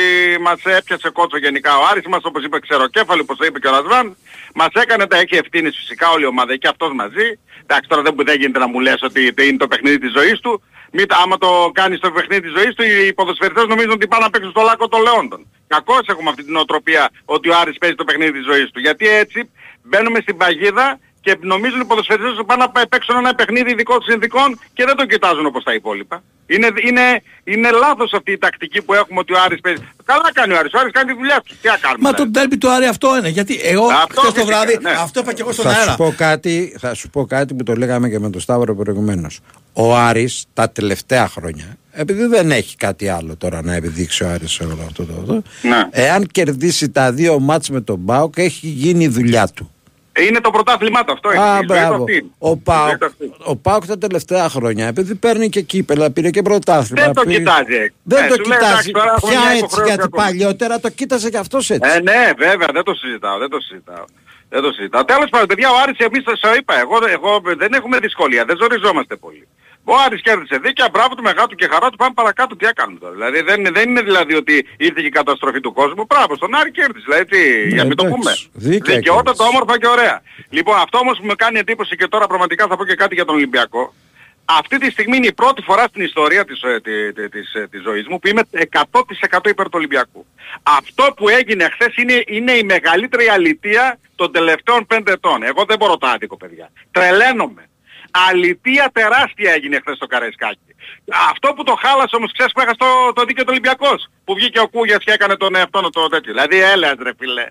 μας 0.46 0.60
έπιασε 0.78 1.08
κότσο 1.10 1.38
γενικά 1.38 1.70
ο 1.78 1.82
Άρης 1.90 2.06
μας, 2.06 2.20
όπως 2.24 2.44
είπε 2.44 2.58
ξεροκέφαλο, 2.60 3.20
όπως 3.22 3.36
το 3.36 3.44
είπε 3.44 3.58
και 3.58 3.68
ο 3.68 3.70
Ρασβάν. 3.70 4.16
Μας 4.54 4.68
έκανε 4.82 5.06
τα 5.06 5.16
έχει 5.16 5.36
ευθύνες 5.36 5.76
φυσικά 5.80 6.06
όλη 6.14 6.24
η 6.24 6.26
ομάδα 6.26 6.56
και 6.56 6.68
αυτός 6.68 6.90
μαζί. 6.94 7.26
Εντάξει 7.62 7.88
τώρα 7.88 8.02
δεν, 8.02 8.14
δεν 8.24 8.36
γίνεται 8.40 8.58
να 8.58 8.68
μου 8.68 8.80
λες 8.80 9.02
ότι 9.02 9.20
είναι 9.48 9.56
το 9.56 9.68
παιχνίδι 9.68 9.98
της 9.98 10.12
ζωής 10.18 10.38
του. 10.40 10.62
Μην, 10.96 11.06
τα- 11.08 11.16
άμα 11.24 11.36
το 11.38 11.50
κάνεις 11.80 11.98
το 12.00 12.10
παιχνίδι 12.10 12.42
της 12.46 12.52
ζωής 12.58 12.74
του, 12.74 12.82
οι 12.82 13.12
ποδοσφαιριστές 13.18 13.66
νομίζουν 13.72 13.90
ότι 13.98 14.06
πάνε 14.12 14.24
να 14.24 14.30
παίξουν 14.30 14.50
στο 14.50 14.62
λάκκο 14.68 14.88
των 14.88 15.00
Λεόντων. 15.06 15.40
Κακώς 15.66 16.04
έχουμε 16.12 16.28
αυτή 16.30 16.42
την 16.44 16.56
οτροπία 16.56 17.10
ότι 17.24 17.46
ο 17.48 17.54
Άρης 17.60 17.78
παίζει 17.78 17.96
το 17.96 18.04
παιχνίδι 18.04 18.32
της 18.32 18.44
ζωής 18.50 18.70
του. 18.72 18.80
Γιατί 18.86 19.04
έτσι 19.22 19.50
μπαίνουμε 19.82 20.18
στην 20.20 20.36
παγίδα 20.36 20.86
και 21.24 21.36
νομίζουν 21.40 21.80
οι 21.80 21.84
ποδοσφαιριστές 21.84 22.32
ότι 22.38 22.44
πάνε 22.44 22.64
να 22.76 22.86
παίξουν 22.86 23.16
ένα 23.16 23.34
παιχνίδι 23.34 23.70
ειδικών 23.70 24.02
συνθήκων 24.02 24.48
και 24.76 24.84
δεν 24.84 24.96
το 24.96 25.04
κοιτάζουν 25.06 25.46
όπως 25.46 25.62
τα 25.64 25.74
υπόλοιπα. 25.74 26.22
Είναι, 26.46 26.68
είναι, 26.86 27.22
είναι 27.44 27.70
λάθος 27.70 28.12
αυτή 28.12 28.32
η 28.32 28.38
τακτική 28.38 28.82
που 28.82 28.94
έχουμε 28.94 29.18
ότι 29.20 29.32
ο 29.34 29.40
Άρης 29.44 29.60
παίζει. 29.60 29.82
Καλά 30.04 30.28
κάνει 30.32 30.52
ο 30.54 30.58
Άρης, 30.58 30.72
ο 30.72 30.78
Άρης 30.78 30.92
κάνει 30.92 31.12
τη 31.12 31.16
δουλειά 31.18 31.40
του. 31.44 31.54
Τι 31.60 31.68
να 31.68 31.76
κάνουμε. 31.76 32.02
Μα 32.02 32.10
δηλαδή. 32.10 32.30
το 32.32 32.38
ντέρμπι 32.40 32.58
του 32.58 32.70
Άρη 32.70 32.86
αυτό 32.86 33.16
είναι. 33.18 33.28
Γιατί 33.28 33.60
εγώ 33.62 33.84
Αυτό 33.86 34.20
χθες 34.20 34.24
το 34.24 34.40
φυσικά, 34.40 34.44
βράδυ, 34.46 34.78
ναι. 34.82 34.90
αυτό 34.90 35.20
είπα 35.20 35.32
και 35.32 35.40
εγώ 35.42 35.52
στον 35.52 35.64
Θα 35.64 35.70
αέρα. 35.70 35.90
σου, 35.90 35.96
πω 35.96 36.14
κάτι, 36.16 36.76
θα 36.80 36.94
σου 36.94 37.10
πω 37.10 37.26
κάτι 37.26 37.54
που 37.54 37.62
το 37.62 37.74
λέγαμε 37.74 38.08
και 38.08 38.18
με 38.18 38.30
τον 38.30 38.40
Σταύρο 38.40 38.74
προηγουμένως. 38.74 39.40
Ο 39.76 39.96
Άρης 39.96 40.44
τα 40.54 40.70
τελευταία 40.70 41.28
χρόνια, 41.28 41.76
επειδή 41.90 42.26
δεν 42.26 42.50
έχει 42.50 42.76
κάτι 42.76 43.08
άλλο 43.08 43.36
τώρα 43.36 43.62
να 43.62 43.74
επιδείξει 43.74 44.24
ο 44.24 44.28
Άρης 44.28 44.50
σε 44.52 44.64
όλο 44.64 44.78
αυτό 44.86 45.04
το 45.04 45.12
αυτό, 45.20 45.42
Ναι. 45.68 45.88
εάν 45.90 46.26
κερδίσει 46.26 46.90
τα 46.90 47.12
δύο 47.12 47.38
μάτς 47.38 47.70
με 47.70 47.80
τον 47.80 47.96
Μπάουκ 47.98 48.38
έχει 48.38 48.66
γίνει 48.66 49.04
η 49.04 49.08
δουλειά 49.08 49.48
του. 49.54 49.68
Είναι 50.28 50.40
το 50.40 50.50
πρωτάθλημά 50.50 51.04
του 51.04 51.12
αυτό. 51.12 51.32
είναι. 51.32 51.40
Η 51.40 51.44
Α, 51.44 51.52
ζωή 51.52 51.60
του 51.60 51.72
μπράβο. 51.72 51.94
αυτή 51.94 52.12
είναι. 52.16 52.26
Ο 52.38 52.46
Η 52.48 52.50
ζωή 52.50 52.60
Πάουκ, 52.64 52.98
του 52.98 53.06
αυτή. 53.06 53.32
ο 53.44 53.56
Πάουκ 53.56 53.86
τα 53.86 53.98
τελευταία 53.98 54.48
χρόνια, 54.48 54.86
επειδή 54.86 55.14
παίρνει 55.14 55.48
και 55.48 55.60
κύπελα, 55.60 56.10
πήρε 56.10 56.30
και 56.30 56.42
πρωτάθλημα. 56.42 57.02
Δεν 57.04 57.12
το 57.14 57.22
πήρε- 57.22 57.38
κοιτάζει. 57.38 57.92
Δεν 58.02 58.24
Ε, 58.24 58.28
το 58.28 58.34
σου 58.34 58.48
λέει, 58.48 58.58
κοιτάζει. 58.58 58.70
εντάξει, 58.72 58.90
τώρα 58.90 59.12
έχουμε 59.16 59.30
Πια 59.32 59.40
μια 59.40 59.50
έτσι, 59.50 59.58
υποχρέωση 59.64 59.88
γιατί 59.90 60.02
ακόμα. 60.08 60.22
παλιότερα 60.24 60.80
το 60.80 60.88
κοίταζε 60.90 61.30
και 61.30 61.38
αυτός 61.38 61.70
έτσι. 61.70 61.90
Ε, 61.96 62.00
ναι, 62.00 62.20
βέβαια, 62.46 62.68
δεν 62.72 62.82
το 62.88 62.94
συζητάω, 62.94 63.38
δεν 63.38 63.50
το 63.54 63.60
συζητάω. 63.60 64.04
Δεν 64.48 64.62
το 64.62 64.70
συζητάω. 64.72 65.04
Τέλος 65.04 65.28
πάντων, 65.30 65.46
παιδιά, 65.46 65.68
ο 65.70 65.76
Άρης 65.82 65.98
εμείς 65.98 66.22
το 66.24 66.32
σου 66.40 66.50
είπα, 66.58 66.74
εγώ, 66.84 66.96
εγώ 67.16 67.30
δεν 67.62 67.72
έχουμε 67.78 67.98
δυσκολία, 67.98 68.44
δεν 68.44 68.56
ζοριζόμαστε 68.60 69.14
πολύ. 69.16 69.44
Ο 69.84 69.92
Άρης 70.06 70.22
κέρδισε 70.22 70.56
δίκαια, 70.58 70.88
μπράβο 70.92 71.14
του, 71.14 71.22
μεγάλο 71.22 71.46
του 71.46 71.54
και 71.54 71.68
χαρά 71.70 71.90
του, 71.90 71.96
πάμε 71.96 72.14
παρακάτω, 72.14 72.56
τι 72.56 72.66
έκανουμε 72.66 72.98
τώρα. 72.98 73.12
Δηλαδή 73.14 73.40
δεν, 73.40 73.66
δεν 73.72 73.88
είναι 73.88 74.02
δηλαδή 74.02 74.34
ότι 74.34 74.66
ήρθε 74.76 75.00
και 75.00 75.06
η 75.06 75.10
καταστροφή 75.10 75.60
του 75.60 75.72
κόσμου, 75.72 76.04
μπράβο, 76.08 76.34
στον 76.36 76.54
Άρη 76.54 76.70
κέρδισε, 76.70 77.04
δηλαδή 77.08 77.24
τι, 77.24 77.68
για 77.68 77.76
να 77.76 77.84
μην 77.84 77.96
το 77.96 78.04
εντάξει, 78.06 78.20
πούμε. 78.20 78.32
δίκαια 78.52 78.96
Δικαιότατα, 78.96 79.30
κέρδισε. 79.30 79.48
όμορφα 79.48 79.78
και 79.78 79.86
ωραία. 79.86 80.22
Λοιπόν, 80.50 80.76
αυτό 80.76 80.98
όμως 80.98 81.18
που 81.20 81.26
με 81.26 81.34
κάνει 81.34 81.58
εντύπωση 81.58 81.96
και 81.96 82.08
τώρα 82.08 82.26
πραγματικά 82.26 82.66
θα 82.66 82.76
πω 82.76 82.84
και 82.84 82.94
κάτι 82.94 83.14
για 83.14 83.24
τον 83.24 83.34
Ολυμπιακό. 83.34 83.94
Αυτή 84.44 84.78
τη 84.78 84.90
στιγμή 84.90 85.16
είναι 85.16 85.26
η 85.26 85.32
πρώτη 85.32 85.62
φορά 85.62 85.84
στην 85.88 86.02
ιστορία 86.02 86.44
της, 86.44 86.62
ε, 86.62 86.80
τη- 86.80 87.12
τη- 87.12 87.28
της, 87.28 87.54
ε, 87.54 87.66
της 87.70 87.82
ζωής 87.82 88.06
μου 88.08 88.18
που 88.18 88.28
είμαι 88.28 88.42
100% 88.50 89.48
υπέρ 89.48 89.64
του 89.64 89.70
Ολυμπιακού. 89.74 90.26
Αυτό 90.62 91.04
που 91.16 91.28
έγινε 91.28 91.68
χθες 91.72 91.96
είναι, 91.96 92.22
είναι 92.26 92.52
η 92.52 92.62
μεγαλύτερη 92.64 93.28
αλητία 93.28 93.98
των 94.16 94.32
τελευταίων 94.32 94.86
πέντε 94.86 95.12
ετών. 95.12 95.42
Εγώ 95.42 95.64
δεν 95.64 95.76
μπορώ 95.78 95.96
το 95.96 96.06
άδικο 96.06 96.36
παιδιά. 96.36 96.70
Τρελαίνομαι. 96.90 97.68
Αλητία 98.28 98.90
τεράστια 98.92 99.52
έγινε 99.52 99.78
χθες 99.80 99.96
στο 99.96 100.06
Καραϊσκάκι. 100.06 100.70
Αυτό 101.30 101.52
που 101.54 101.62
το 101.64 101.74
χάλασε 101.82 102.16
όμως 102.16 102.32
ξέρεις 102.32 102.52
που 102.52 102.60
έχασε 102.60 102.76
το, 102.76 103.12
το 103.12 103.24
δίκαιο 103.24 103.44
του 103.44 103.52
Ολυμπιακός; 103.52 104.08
Που 104.24 104.34
βγήκε 104.34 104.60
ο 104.60 104.68
Κούγιας 104.68 105.04
και 105.04 105.12
έκανε 105.12 105.36
τον 105.36 105.54
εαυτό 105.54 105.90
το 105.90 106.08
τέτοιο. 106.08 106.32
Δηλαδή 106.32 106.60
έλεας 106.60 106.96
ρε 107.02 107.10
φίλε. 107.18 107.46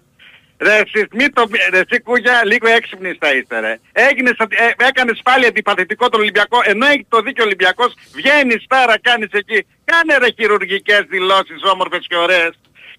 Ρε 0.58 0.76
εσείς 0.76 1.08
μη 1.12 1.30
το... 1.30 1.50
Ρε 1.72 1.82
εσύ 1.88 2.02
Κούγια 2.02 2.42
λίγο 2.46 2.68
έξυπνης 2.68 3.18
θα 3.20 3.34
είστε 3.34 3.60
ρε. 3.60 3.80
Έγινες, 3.92 4.34
αντι- 4.38 4.60
ε, 4.60 4.74
έκανες 4.78 5.20
πάλι 5.24 5.46
αντιπαθητικό 5.46 6.10
τον 6.10 6.20
Ολυμπιακό 6.20 6.60
ενώ 6.64 6.86
έχει 6.86 7.06
το 7.10 7.22
δίκαιο 7.22 7.46
Ολυμπιακός 7.46 7.94
βγαίνεις 8.14 8.66
πέρα 8.68 9.00
κάνεις 9.00 9.30
εκεί. 9.32 9.66
Κάνε 9.86 10.18
ρε 10.18 10.28
χειρουργικές 10.38 11.02
δηλώσεις 11.10 11.62
όμορφες 11.74 12.06
και 12.08 12.16
ωραίες. 12.16 12.54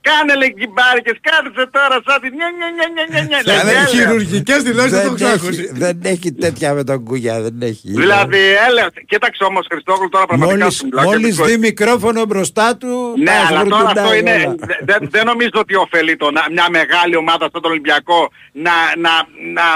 Κάνε 0.08 0.34
λέει 0.40 0.54
κυμπάρικες, 0.60 1.16
κάθεσαι 1.26 1.66
τώρα 1.76 1.96
σαν 2.06 2.18
την 2.22 2.32
νια 2.38 2.48
νια 2.58 2.68
νια 2.76 2.86
νια 2.94 3.04
νια 3.10 3.22
νια. 3.28 3.38
Δηλαδή, 3.42 3.60
Δηλαδή, 3.60 3.70
έλεος. 3.76 3.90
χειρουργικές 3.96 4.60
δηλώσεις 4.68 4.90
δεν 4.90 5.00
το 5.02 5.06
έχω 5.06 5.16
δεν, 5.16 5.26
έχει, 5.26 5.36
ξανακούσει. 5.38 5.70
δεν 5.84 5.96
έχει 6.12 6.32
τέτοια 6.32 6.68
με 6.74 6.84
τον 6.84 7.04
Κούγια, 7.04 7.34
δεν 7.40 7.56
έχει. 7.70 7.88
Δηλαδή 8.02 8.42
έλεος. 8.68 8.92
Κοίταξε 9.10 9.44
όμως 9.44 9.66
Χριστόφλου 9.70 10.08
τώρα 10.08 10.26
πραγματικά 10.26 10.58
Μόλις, 10.58 10.76
σου 10.76 10.84
μιλάω 10.84 11.04
και 11.04 11.10
μόλις 11.10 11.38
με 11.38 11.46
δει 11.46 11.56
μικρόφωνο 11.58 12.24
μπροστά 12.24 12.76
του, 12.76 13.14
Ναι, 13.18 13.24
τα 13.24 13.32
αλλά 13.48 13.62
τώρα 13.64 13.76
αυτό 13.76 14.00
σβουρτουνάει 14.00 14.18
είναι. 14.18 14.30
όλα. 14.46 14.54
δε- 14.68 14.80
δε- 14.98 15.06
Δεν 15.14 15.24
νομίζω 15.26 15.50
ότι 15.64 15.74
ωφελεί 15.74 16.16
το 16.16 16.30
να- 16.30 16.46
μια 16.56 16.66
μεγάλη 16.70 17.16
ομάδα 17.16 17.46
στον 17.48 17.64
Ολυμπιακό 17.64 18.30
να, 18.52 18.74
να, 19.04 19.12
να 19.56 19.66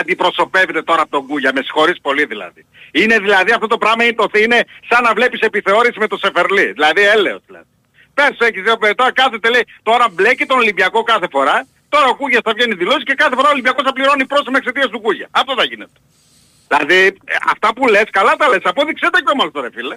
αντιπροσωπεύεται 0.00 0.82
τώρα 0.82 1.02
από 1.02 1.10
τον 1.10 1.26
Κούγια. 1.26 1.50
Με 1.54 1.60
συγχωρείς 1.62 1.98
πολύ 2.00 2.24
δηλαδή. 2.24 2.64
Είναι 2.92 3.18
δηλαδή 3.18 3.50
αυτό 3.50 3.66
το 3.66 3.78
πράγμα 3.78 4.04
είναι, 4.04 4.14
το, 4.14 4.26
είναι 4.44 4.58
σαν 4.88 5.02
να 5.02 5.12
βλέπεις 5.14 5.40
επιθεώρηση 5.40 5.98
με 5.98 6.06
το 6.06 6.16
Σεφερλί. 6.16 6.72
Δηλαδή 6.72 7.02
έλεος 7.16 7.42
δηλαδή. 7.46 7.64
Πες 8.18 8.36
έχεις 8.48 8.62
δύο 8.62 8.76
παιδιά, 8.76 8.94
τώρα 8.94 9.12
κάθεται 9.12 9.48
λέει, 9.54 9.64
τώρα 9.82 10.04
μπλέκει 10.12 10.44
τον 10.46 10.58
Ολυμπιακό 10.58 11.02
κάθε 11.02 11.26
φορά. 11.34 11.56
Τώρα 11.88 12.06
ο 12.12 12.14
Κούγιας 12.20 12.40
θα 12.44 12.52
βγαίνει 12.56 12.74
δηλώσεις 12.74 13.04
και 13.08 13.14
κάθε 13.22 13.34
φορά 13.36 13.48
ο 13.48 13.50
Ολυμπιακός 13.50 13.82
θα 13.88 13.92
πληρώνει 13.92 14.24
πρόσημο 14.32 14.56
εξαιτίας 14.60 14.88
του 14.92 15.00
Κούγια. 15.00 15.26
Αυτό 15.30 15.52
θα 15.58 15.64
γίνεται. 15.64 15.96
Δηλαδή 16.68 16.98
ε, 17.24 17.34
αυτά 17.52 17.68
που 17.74 17.88
λες, 17.88 18.06
καλά 18.10 18.32
τα 18.40 18.48
λες. 18.48 18.60
Απόδειξέ 18.64 19.08
τα 19.12 19.18
και 19.18 19.30
όμως 19.32 19.48
τώρα 19.52 19.68
φίλε. 19.74 19.96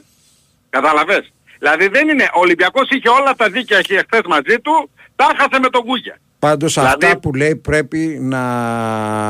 Κατάλαβες. 0.70 1.24
Δηλαδή 1.60 1.88
δεν 1.88 2.10
είναι. 2.10 2.24
Ο 2.38 2.40
Ολυμπιακός 2.40 2.90
είχε 2.90 3.10
όλα 3.10 3.36
τα 3.36 3.50
δίκαια 3.50 3.80
χθες 4.08 4.26
μαζί 4.34 4.60
του, 4.60 4.90
τα 5.16 5.28
χάσε 5.38 5.60
με 5.62 5.70
τον 5.70 5.84
Κούγια. 5.86 6.16
Πάντως 6.40 6.74
Δηλαδή- 6.74 7.06
αυτά 7.06 7.20
που 7.20 7.34
λέει 7.34 7.56
πρέπει 7.56 8.18
να, 8.22 8.44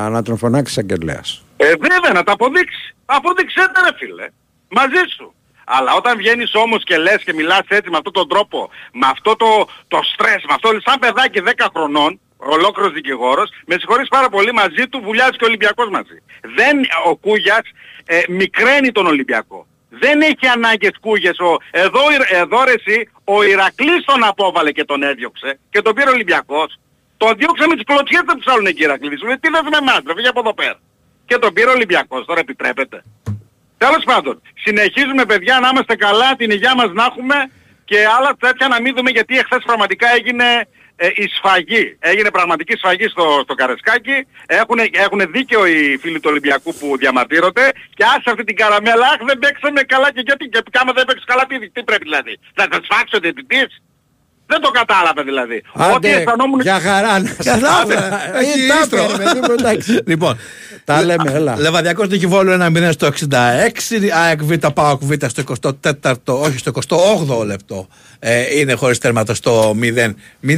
να 0.10 0.22
τον 0.22 0.38
φωνάξει 0.38 0.80
αγγελέας. 0.80 1.46
Ε, 1.58 1.66
βέβαια 1.80 2.12
να 2.14 2.24
τα 2.24 2.32
αποδείξει. 2.32 2.96
Αποδείξέ 3.06 3.72
τα 3.74 3.82
ρε 3.90 3.96
φίλε. 3.98 4.28
Μαζί 4.70 5.04
σου. 5.18 5.34
Αλλά 5.78 5.94
όταν 5.94 6.18
βγαίνεις 6.18 6.52
όμως 6.54 6.84
και 6.84 6.98
λες 6.98 7.24
και 7.26 7.34
μιλάς 7.34 7.66
έτσι 7.68 7.90
με 7.90 7.98
αυτόν 7.98 8.14
τον 8.14 8.28
τρόπο, 8.30 8.70
με 8.94 9.08
αυτό 9.08 9.36
το, 9.36 9.68
το 9.88 10.00
στρες, 10.14 10.44
με 10.48 10.54
αυτό 10.54 10.70
σαν 10.86 11.00
παιδάκι 11.00 11.42
10 11.46 11.52
χρονών, 11.76 12.20
ολόκληρος 12.38 12.94
δικηγόρος, 12.94 13.50
με 13.66 13.76
συγχωρείς 13.80 14.08
πάρα 14.08 14.30
πολύ 14.30 14.52
μαζί 14.54 14.88
του 14.90 15.02
βουλιάζει 15.04 15.32
και 15.38 15.44
ο 15.44 15.48
Ολυμπιακός 15.48 15.90
μαζί. 15.90 16.18
Δεν, 16.56 16.76
ο 17.06 17.16
Κούγιας 17.16 17.66
ε, 18.06 18.22
μικραίνει 18.28 18.92
τον 18.92 19.06
Ολυμπιακό. 19.08 19.66
Δεν 19.90 20.22
έχει 20.22 20.48
ανάγκες 20.48 20.92
Κούγιας. 21.02 21.40
Ο, 21.40 21.58
εδώ, 21.72 22.02
εδώ 22.30 22.64
ρε 22.64 22.74
εσύ, 22.84 23.10
ο 23.24 23.44
Ηρακλής 23.44 24.04
τον 24.06 24.24
απόβαλε 24.24 24.72
και 24.72 24.86
τον 24.86 25.04
έδιωξε 25.04 25.60
και 25.70 25.82
τον 25.82 25.94
πήρε 25.94 26.10
ο 26.10 26.14
Ολυμπιακός. 26.14 26.80
Τον 27.18 27.36
διώξε 27.38 27.68
με 27.68 27.76
τις 27.76 27.84
κλωτσιές 27.84 28.22
δεν 28.26 28.36
τους 28.36 28.54
άλλουν 28.54 28.66
εκεί 28.66 28.84
Ηρακλής. 28.84 29.20
Σου 29.20 29.26
λέει 29.26 29.38
τι 29.40 29.52
λες 29.52 29.62
με 29.62 29.78
εμάς, 29.78 30.02
ρε, 30.08 30.14
φύγε 30.16 30.28
από 30.28 30.40
εδώ 30.40 30.54
πέρα. 30.54 30.80
Και 31.26 31.38
τον 31.38 31.54
πήρε 31.54 31.70
ο 31.70 31.72
Ολυμπιακός, 31.72 32.26
τώρα 32.26 32.40
επιτρέπεται. 32.40 33.04
Τέλος 33.84 34.04
πάντων, 34.04 34.42
συνεχίζουμε 34.64 35.26
παιδιά 35.26 35.60
να 35.60 35.70
είμαστε 35.72 35.96
καλά, 35.96 36.36
την 36.36 36.50
υγεία 36.52 36.76
μας 36.76 36.90
να 36.94 37.04
έχουμε 37.04 37.36
και 37.86 37.98
άλλα 38.18 38.32
τέτοια 38.40 38.68
να 38.68 38.82
μην 38.82 38.96
δούμε 38.96 39.10
γιατί 39.10 39.38
εχθές 39.38 39.64
πραγματικά 39.66 40.08
έγινε, 40.18 40.68
ε, 41.04 41.08
η 41.24 41.28
σφαγή. 41.36 41.98
Έγινε 42.00 42.32
πραγματική 42.32 42.76
σφαγή 42.78 43.08
στο, 43.08 43.40
στο 43.44 43.54
Καρεσκάκι. 43.54 44.18
Έχουν, 44.46 44.80
έχουν 44.92 45.22
δίκιο 45.32 45.66
οι 45.66 45.98
φίλοι 46.02 46.20
του 46.20 46.30
Ολυμπιακού 46.34 46.74
που 46.80 46.98
διαμαρτύρονται. 46.98 47.72
Και 47.98 48.04
άσε 48.04 48.30
αυτή 48.34 48.44
την 48.44 48.56
καραμέλα. 48.56 49.06
Αχ 49.06 49.20
δεν 49.30 49.40
παίξαμε 49.40 49.82
καλά 49.82 50.12
και 50.12 50.24
γιατί. 50.26 50.50
Και 50.50 50.80
άμα 50.82 50.92
δεν 50.94 51.06
παίξεις 51.06 51.26
καλά 51.26 51.46
τι, 51.46 51.70
τι 51.70 51.84
πρέπει 51.84 52.04
δηλαδή. 52.04 52.34
Θα 52.54 52.68
τα 52.68 52.80
σφάξω 52.84 53.18
ο 53.18 53.20
διαιτητής. 53.20 53.82
Δεν 54.52 54.62
το 54.62 54.70
κατάλαβε 54.72 55.22
δηλαδή. 55.22 55.64
Ότι 55.74 55.94
Άντε, 55.96 56.10
αισθανόμουν... 56.10 56.60
για 56.62 56.80
χαρά 56.80 57.20
να 57.20 57.30
Κατάλαβα. 57.44 58.38
Έχει 58.38 58.60
ίστρο. 58.82 59.06
Λοιπόν, 60.12 60.38
Τα 60.86 61.04
λέμε, 61.04 61.32
έλα. 61.32 61.56
Λεβαδιακός 61.60 62.08
Νικηβόλου 62.08 62.58
1-0 62.62 62.90
στο 62.92 63.08
66, 63.08 63.32
ΑΕΚ 64.14 64.44
Β, 64.44 64.54
ΠΑΟΚ 64.74 65.04
Β 65.04 65.12
στο 65.28 65.44
24ο, 65.62 66.14
όχι 66.26 66.58
στο 66.58 66.72
28ο 66.88 67.46
λεπτό. 67.46 67.88
Ε, 68.20 68.60
είναι 68.60 68.74
χωρίς 68.74 68.98
τέρματο 68.98 69.34
στο 69.34 69.76
0-0. 69.82 70.58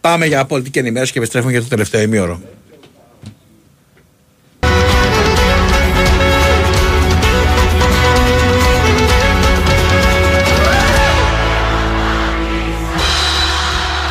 Πάμε 0.00 0.26
για 0.26 0.44
πολιτική 0.44 0.78
ενημέρωση 0.78 1.12
και 1.12 1.18
επιστρέφουμε 1.18 1.52
για 1.52 1.60
το 1.60 1.68
τελευταίο 1.68 2.00
ημίωρο. 2.00 2.40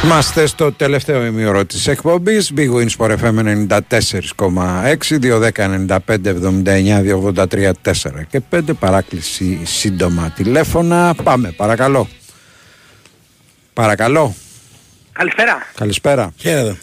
Είμαστε 0.04 0.46
στο 0.46 0.72
τελευταίο 0.72 1.26
ημίωρο 1.26 1.66
της 1.66 1.88
εκπομπής. 1.88 2.52
Big 2.58 2.70
Win 2.76 2.88
Sport 2.98 3.18
FM 3.18 3.68
94,6, 3.80 5.20
210-95-79, 5.20 7.02
283, 7.02 7.72
4 7.82 8.26
και 8.30 8.42
5. 8.52 8.60
Παράκληση 8.80 9.62
σύντομα 9.66 10.34
τηλέφωνα. 10.36 11.16
Πάμε, 11.24 11.52
παρακαλώ. 11.52 12.08
Παρακαλώ. 13.74 14.36
Καλησπέρα. 15.12 15.58
Καλησπέρα. 15.76 16.34
Χαίρετε. 16.38 16.78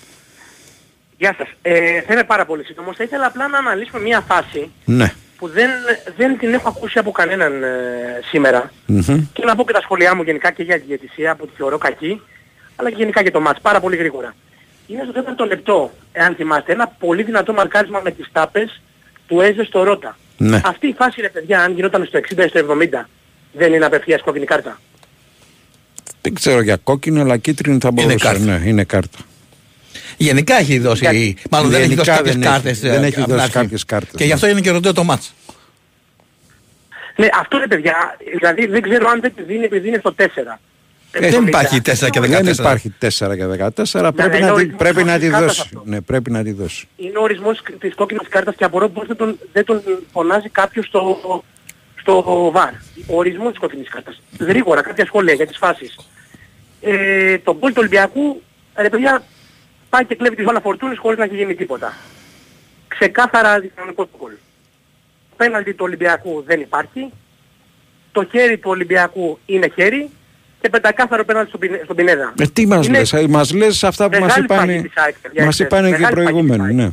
Γεια 1.19 1.35
σας. 1.39 1.49
Ε, 1.63 2.01
θα 2.01 2.13
είμαι 2.13 2.25
πάρα 2.25 2.45
πολύ 2.45 2.65
σύντομος. 2.65 2.97
Θα 2.97 3.05
ήθελα 3.05 3.27
απλά 3.27 3.49
να 3.49 3.59
αναλύσουμε 3.59 4.01
μια 4.01 4.21
φάση 4.29 4.71
Ναι. 4.85 5.13
που 5.39 5.49
δεν, 5.49 5.71
δεν 6.17 6.39
την 6.39 6.53
έχω 6.55 6.69
ακούσει 6.69 6.99
από 6.99 7.11
κανέναν 7.11 7.63
ε, 7.63 7.67
σήμερα. 8.31 8.73
Μμμ. 8.87 9.27
Και 9.33 9.45
να 9.45 9.57
πω 9.57 9.65
και 9.65 9.73
τα 9.73 9.81
σχόλιά 9.81 10.15
μου 10.15 10.23
γενικά 10.23 10.51
και 10.51 10.63
για 10.63 10.79
τη 10.81 10.85
διαιτησία 10.87 11.35
που 11.35 11.47
τη 11.47 11.53
θεωρώ 11.57 11.79
κακή, 11.79 12.21
αλλά 12.81 12.90
και 12.90 12.97
γενικά 12.98 13.20
για 13.23 13.31
το 13.31 13.40
μάτς, 13.40 13.61
πάρα 13.61 13.81
πολύ 13.81 13.97
γρήγορα. 13.97 14.35
Είναι 14.86 15.02
στο 15.02 15.12
τέταρτο 15.12 15.44
λεπτό, 15.44 15.93
εάν 16.12 16.35
θυμάστε, 16.35 16.73
ένα 16.73 16.86
πολύ 16.98 17.23
δυνατό 17.23 17.52
μαρκάρισμα 17.52 18.01
με 18.05 18.11
τις 18.11 18.28
τάπες 18.32 18.81
του 19.27 19.40
Έζε 19.40 19.65
στο 19.65 19.82
Ρότα. 19.82 20.16
Ναι. 20.36 20.61
Αυτή 20.65 20.86
η 20.86 20.94
φάση, 20.98 21.20
ρε 21.20 21.28
παιδιά, 21.28 21.62
αν 21.62 21.73
γινόταν 21.74 22.05
στο 22.07 22.19
60 22.19 22.44
ή 22.44 22.48
στο 22.48 22.59
70, 22.59 23.09
δεν 23.52 23.73
είναι 23.73 23.85
απευθείας 23.85 24.20
κόκκινη 24.23 24.44
κάρτα. 24.44 24.81
Δεν 26.20 26.35
ξέρω 26.35 26.61
για 26.61 26.77
κόκκινο, 26.77 27.20
αλλά 27.20 27.36
κίτρινη 27.36 27.78
θα 27.81 27.90
μπορούσε. 27.90 28.16
κάρτα. 28.16 28.44
Ναι, 28.44 28.62
είναι 28.69 28.85
κάρτα. 28.85 29.19
Γενικά 30.16 30.55
έχει 30.59 30.78
δώσει. 30.78 31.36
Μάλλον 31.51 31.70
δεν 31.70 31.81
έχει 31.81 31.89
Γενικά 31.89 32.05
δώσει 32.12 32.16
κάποιες 32.16 32.35
δεν 32.35 32.43
έχει- 32.43 32.52
κάρτε. 32.62 32.89
δεν 32.90 33.05
έχει 33.05 33.24
δώσει 33.28 33.51
κάποιες 33.51 33.85
κάρτες, 33.85 34.11
Και 34.16 34.23
γι' 34.23 34.28
ναι. 34.28 34.35
αυτό 34.35 34.47
είναι 34.48 34.61
και 34.61 34.70
ρωτώ 34.70 34.93
το 34.93 35.05
μάτς. 35.05 35.35
Ναι, 37.16 37.28
αυτό 37.40 37.59
ρε 37.59 37.66
παιδιά, 37.66 38.16
δηλαδή 38.36 38.66
δεν 38.66 38.82
ξέρω 38.82 39.09
αν 39.09 39.20
δεν 39.20 39.32
τη 39.36 39.43
δίνει 39.43 39.65
επειδή 39.65 39.89
είναι 39.89 39.98
στο 39.98 40.12
4. 40.12 40.61
Ε, 41.12 41.31
δεν 41.31 41.47
υπάρχει 41.47 41.81
4 41.85 42.11
και 42.11 42.20
14. 42.20 42.28
Δεν 42.28 42.47
υπάρχει 42.47 42.95
4 43.01 43.09
και 43.09 43.47
14. 43.93 44.11
Πρέπει, 44.15 44.16
ναι, 44.16 44.28
να, 44.28 44.37
είναι 44.37 44.47
τη, 44.47 44.53
ορισμός 44.53 44.77
πρέπει 44.77 45.05
να 45.05 45.19
τη 45.19 45.20
της 45.20 45.31
κάρτας 45.31 45.57
δώσει. 45.57 45.61
αυτός. 45.61 45.82
Ναι, 45.85 46.01
πρέπει 46.01 46.31
να 46.31 46.43
τη 46.43 46.53
δώσει. 46.53 46.89
είναι 46.97 47.19
ο 47.19 47.23
ορισμός 47.23 47.62
της 47.78 47.95
κόκκινης 47.95 48.28
κάρτας 48.28 48.55
και 48.55 48.65
απορώ 48.65 48.89
πώς 48.89 49.07
δεν 49.07 49.16
τον, 49.16 49.39
δεν 49.53 49.65
τον 49.65 49.82
φωνάζει 50.12 50.49
κάποιος 50.49 50.87
στο, 50.87 51.16
στο 52.01 52.51
βαρ. 52.53 52.73
Ο 53.07 53.16
ορισμός 53.16 53.51
της 53.51 53.59
κόκκινης 53.59 53.89
κάρτας. 53.89 54.23
Γρήγορα, 54.39 54.82
κάποια 54.82 55.07
σχόλια 55.07 55.35
για 55.35 55.47
τις 55.47 55.57
φάσεις. 55.57 55.97
Ε, 56.81 57.39
το 57.39 57.57
γκολ 57.59 57.70
του 57.70 57.78
Ολυμπιακού, 57.78 58.43
ρε 58.74 58.89
παιδιά, 58.89 59.23
πάει 59.89 60.05
και 60.05 60.15
κλέβει 60.15 60.37
τη 60.37 60.43
βόλα 60.43 60.61
φορτούνης 60.61 60.99
χωρίς 60.99 61.19
να 61.19 61.24
έχει 61.24 61.37
γίνει 61.37 61.55
τίποτα. 61.55 61.97
Ξεκάθαρα 62.89 63.61
δικαιονικό 63.61 64.07
το 64.07 64.19
γκολ. 64.19 64.32
Πέναλτι 65.37 65.70
του 65.70 65.85
Ολυμπιακού 65.85 66.43
δεν 66.47 66.61
υπάρχει. 66.61 67.11
Το 68.12 68.24
χέρι 68.24 68.59
του 68.59 68.70
Ολυμπιακού 68.70 69.39
είναι 69.47 69.73
χέρι. 69.74 70.11
Και 70.61 70.69
πεντακάθαρο 70.69 71.24
πέναλτι 71.24 71.49
στον, 71.49 71.61
Πινέ- 71.61 71.85
στον 71.85 71.97
Πινέδα. 71.97 72.32
Ε, 72.39 72.47
τι 72.47 72.66
μας 72.66 72.87
Είναι 72.87 72.99
λες, 72.99 73.12
ε, 73.12 73.28
μας 73.28 73.53
λες 73.53 73.85
αυτά 73.85 74.09
που 74.11 74.19
μας 74.19 74.20
μεγάλη 74.28 74.45
είπαν, 74.45 74.59
σφαγή 74.59 74.82
της 74.82 74.93
ΑΕΚ, 74.97 75.15
παιδιά, 75.23 75.45
μας 75.45 75.55
χθες. 75.55 75.66
είπαν 75.66 75.81
και 75.82 75.87
οι 75.89 75.91
Μεγάλη 75.91 76.05
σφαγή 76.12 76.24
της 76.27 76.32
προηγούμενοι. 76.47 76.74
Ναι. 76.74 76.91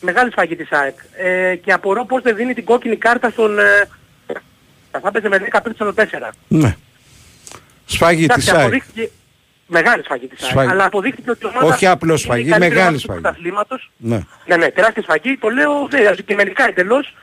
μεγάλη 0.00 0.30
σφαγή 0.30 0.56
της 0.56 0.72
ΑΕΚ. 0.72 0.94
Ε, 1.16 1.54
και 1.56 1.72
απορώ 1.72 2.04
πώς 2.04 2.22
δεν 2.22 2.36
δίνει 2.36 2.54
την 2.54 2.64
κόκκινη 2.64 2.96
κάρτα 2.96 3.30
στον... 3.30 3.58
Ε, 3.58 3.62
θα 4.90 5.08
έπαιζε 5.08 5.28
με 5.28 5.36
10 5.52 5.58
πίσω 5.62 5.74
στο 5.92 5.94
4. 6.28 6.30
ναι. 6.48 6.76
Σφαγή 7.86 8.24
Εντάξει, 8.24 8.44
της 8.44 8.52
ΑΕΚ. 8.54 8.60
αποδείχθηκε 8.64 9.10
μεγάλη 9.66 10.02
σφαγή 10.04 10.26
της 10.26 10.42
ΑΕΚ. 10.42 10.50
Σφαγή. 10.50 10.70
Αλλά 10.70 10.84
αποδείχθηκε 10.84 11.30
ότι 11.30 11.46
η 11.46 11.48
ομάδα 11.54 11.74
Όχι 11.74 11.86
απλώς 11.86 12.24
είναι 12.24 12.32
σφαγή, 12.32 12.46
η 12.48 12.50
καλύτερη 12.50 12.74
μεγάλη 12.74 12.86
ομάδα 12.86 12.92
τους 12.92 13.02
σφαγή. 13.02 13.20
πρωταθλήματος. 13.20 13.90
Ναι. 13.96 14.20
Ναι, 14.46 14.56
ναι, 14.56 14.70
τεράστια 14.70 15.02
σφαγή. 15.02 15.36
Το 15.40 15.48
λέω 15.48 15.86
δε, 15.90 16.08
αντικειμενικά 16.08 16.68
εντελώς. 16.68 17.14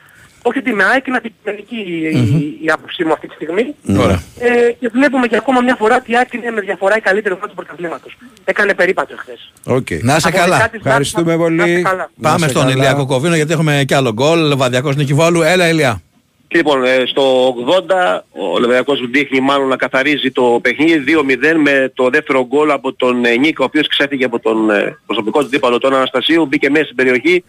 Όχι 0.46 0.58
ότι 0.58 0.74
με 0.74 0.84
ΑΕΚ 0.84 1.08
είναι 1.08 1.18
αντικειμενική 1.18 1.76
η- 1.76 2.66
η 2.66 2.70
άποψή 2.70 3.04
μου 3.06 3.14
αυτή 3.14 3.28
τη 3.28 3.34
στιγμή. 3.34 3.76
Ωραία. 4.04 4.24
Ε, 4.40 4.72
και 4.80 4.90
βλέπουμε 4.94 5.28
και 5.28 5.36
ακόμα 5.36 5.62
μια 5.62 5.76
φορά 5.76 5.96
ότι 5.96 6.12
η 6.12 6.16
ΑΕΚ 6.18 6.34
είναι 6.34 6.52
με 6.52 6.62
διαφορά 6.62 6.98
η 6.98 7.00
καλύτερη 7.00 7.34
ομάδα 7.34 7.48
του 7.50 7.56
πρωταθλήματος. 7.56 8.18
Έκανε 8.46 8.74
περίπατο 8.74 9.16
χθες. 9.18 9.52
Οκ. 9.66 9.88
Να 10.02 10.16
είσαι 10.16 10.28
Από 10.28 10.38
καλά. 10.38 10.56
δεκάτης 10.56 10.80
Ευχαριστούμε 10.86 11.36
μάτς, 11.38 11.52
να 11.52 11.64
είστε 11.64 11.72
πολύ. 11.74 11.82
καλά. 11.84 12.10
Να 12.16 12.30
Πάμε 12.30 12.46
είσαι 12.46 12.50
στον 12.50 12.62
καλά. 12.62 12.74
Ηλία 12.76 12.94
Κοκοβίνο 12.94 13.36
γιατί 13.36 13.52
έχουμε 13.54 13.84
κι 13.88 13.94
άλλο 13.94 14.12
γκολ. 14.14 14.40
Λεβαδιακός 14.48 14.96
Νίκη 14.96 15.14
Βόλου. 15.14 15.42
Έλα, 15.42 15.68
Ηλία. 15.70 16.02
Λοιπόν, 16.48 16.84
ε, 16.84 17.04
στο 17.06 17.54
80 17.58 18.26
ο 18.32 18.46
Ολυμπιακός 18.54 19.00
δείχνει 19.12 19.40
μάλλον 19.40 19.68
να 19.68 19.76
καθαρίζει 19.76 20.32
το 20.32 20.60
παιχνίδι 20.62 20.98
2-0 21.00 21.58
με 21.58 21.92
το 21.96 22.10
δεύτερο 22.10 22.46
γκολ 22.48 22.72
από 22.72 22.94
τον 22.94 23.26
ε, 23.26 23.36
Νίκο, 23.36 23.64
ο 23.64 23.66
οποίος 23.66 23.88
ξέφυγε 23.88 24.26
από 24.26 24.40
τον 24.40 24.70
ε, 24.70 24.98
προσωπικό 25.06 25.40
του 25.40 25.48
δίπαλο 25.48 25.78
τον 25.78 25.94
Αναστασίου, 25.96 26.46
μπήκε 26.46 26.70
μέσα 26.70 26.84
στην 26.84 26.96
περιοχή 26.96 27.44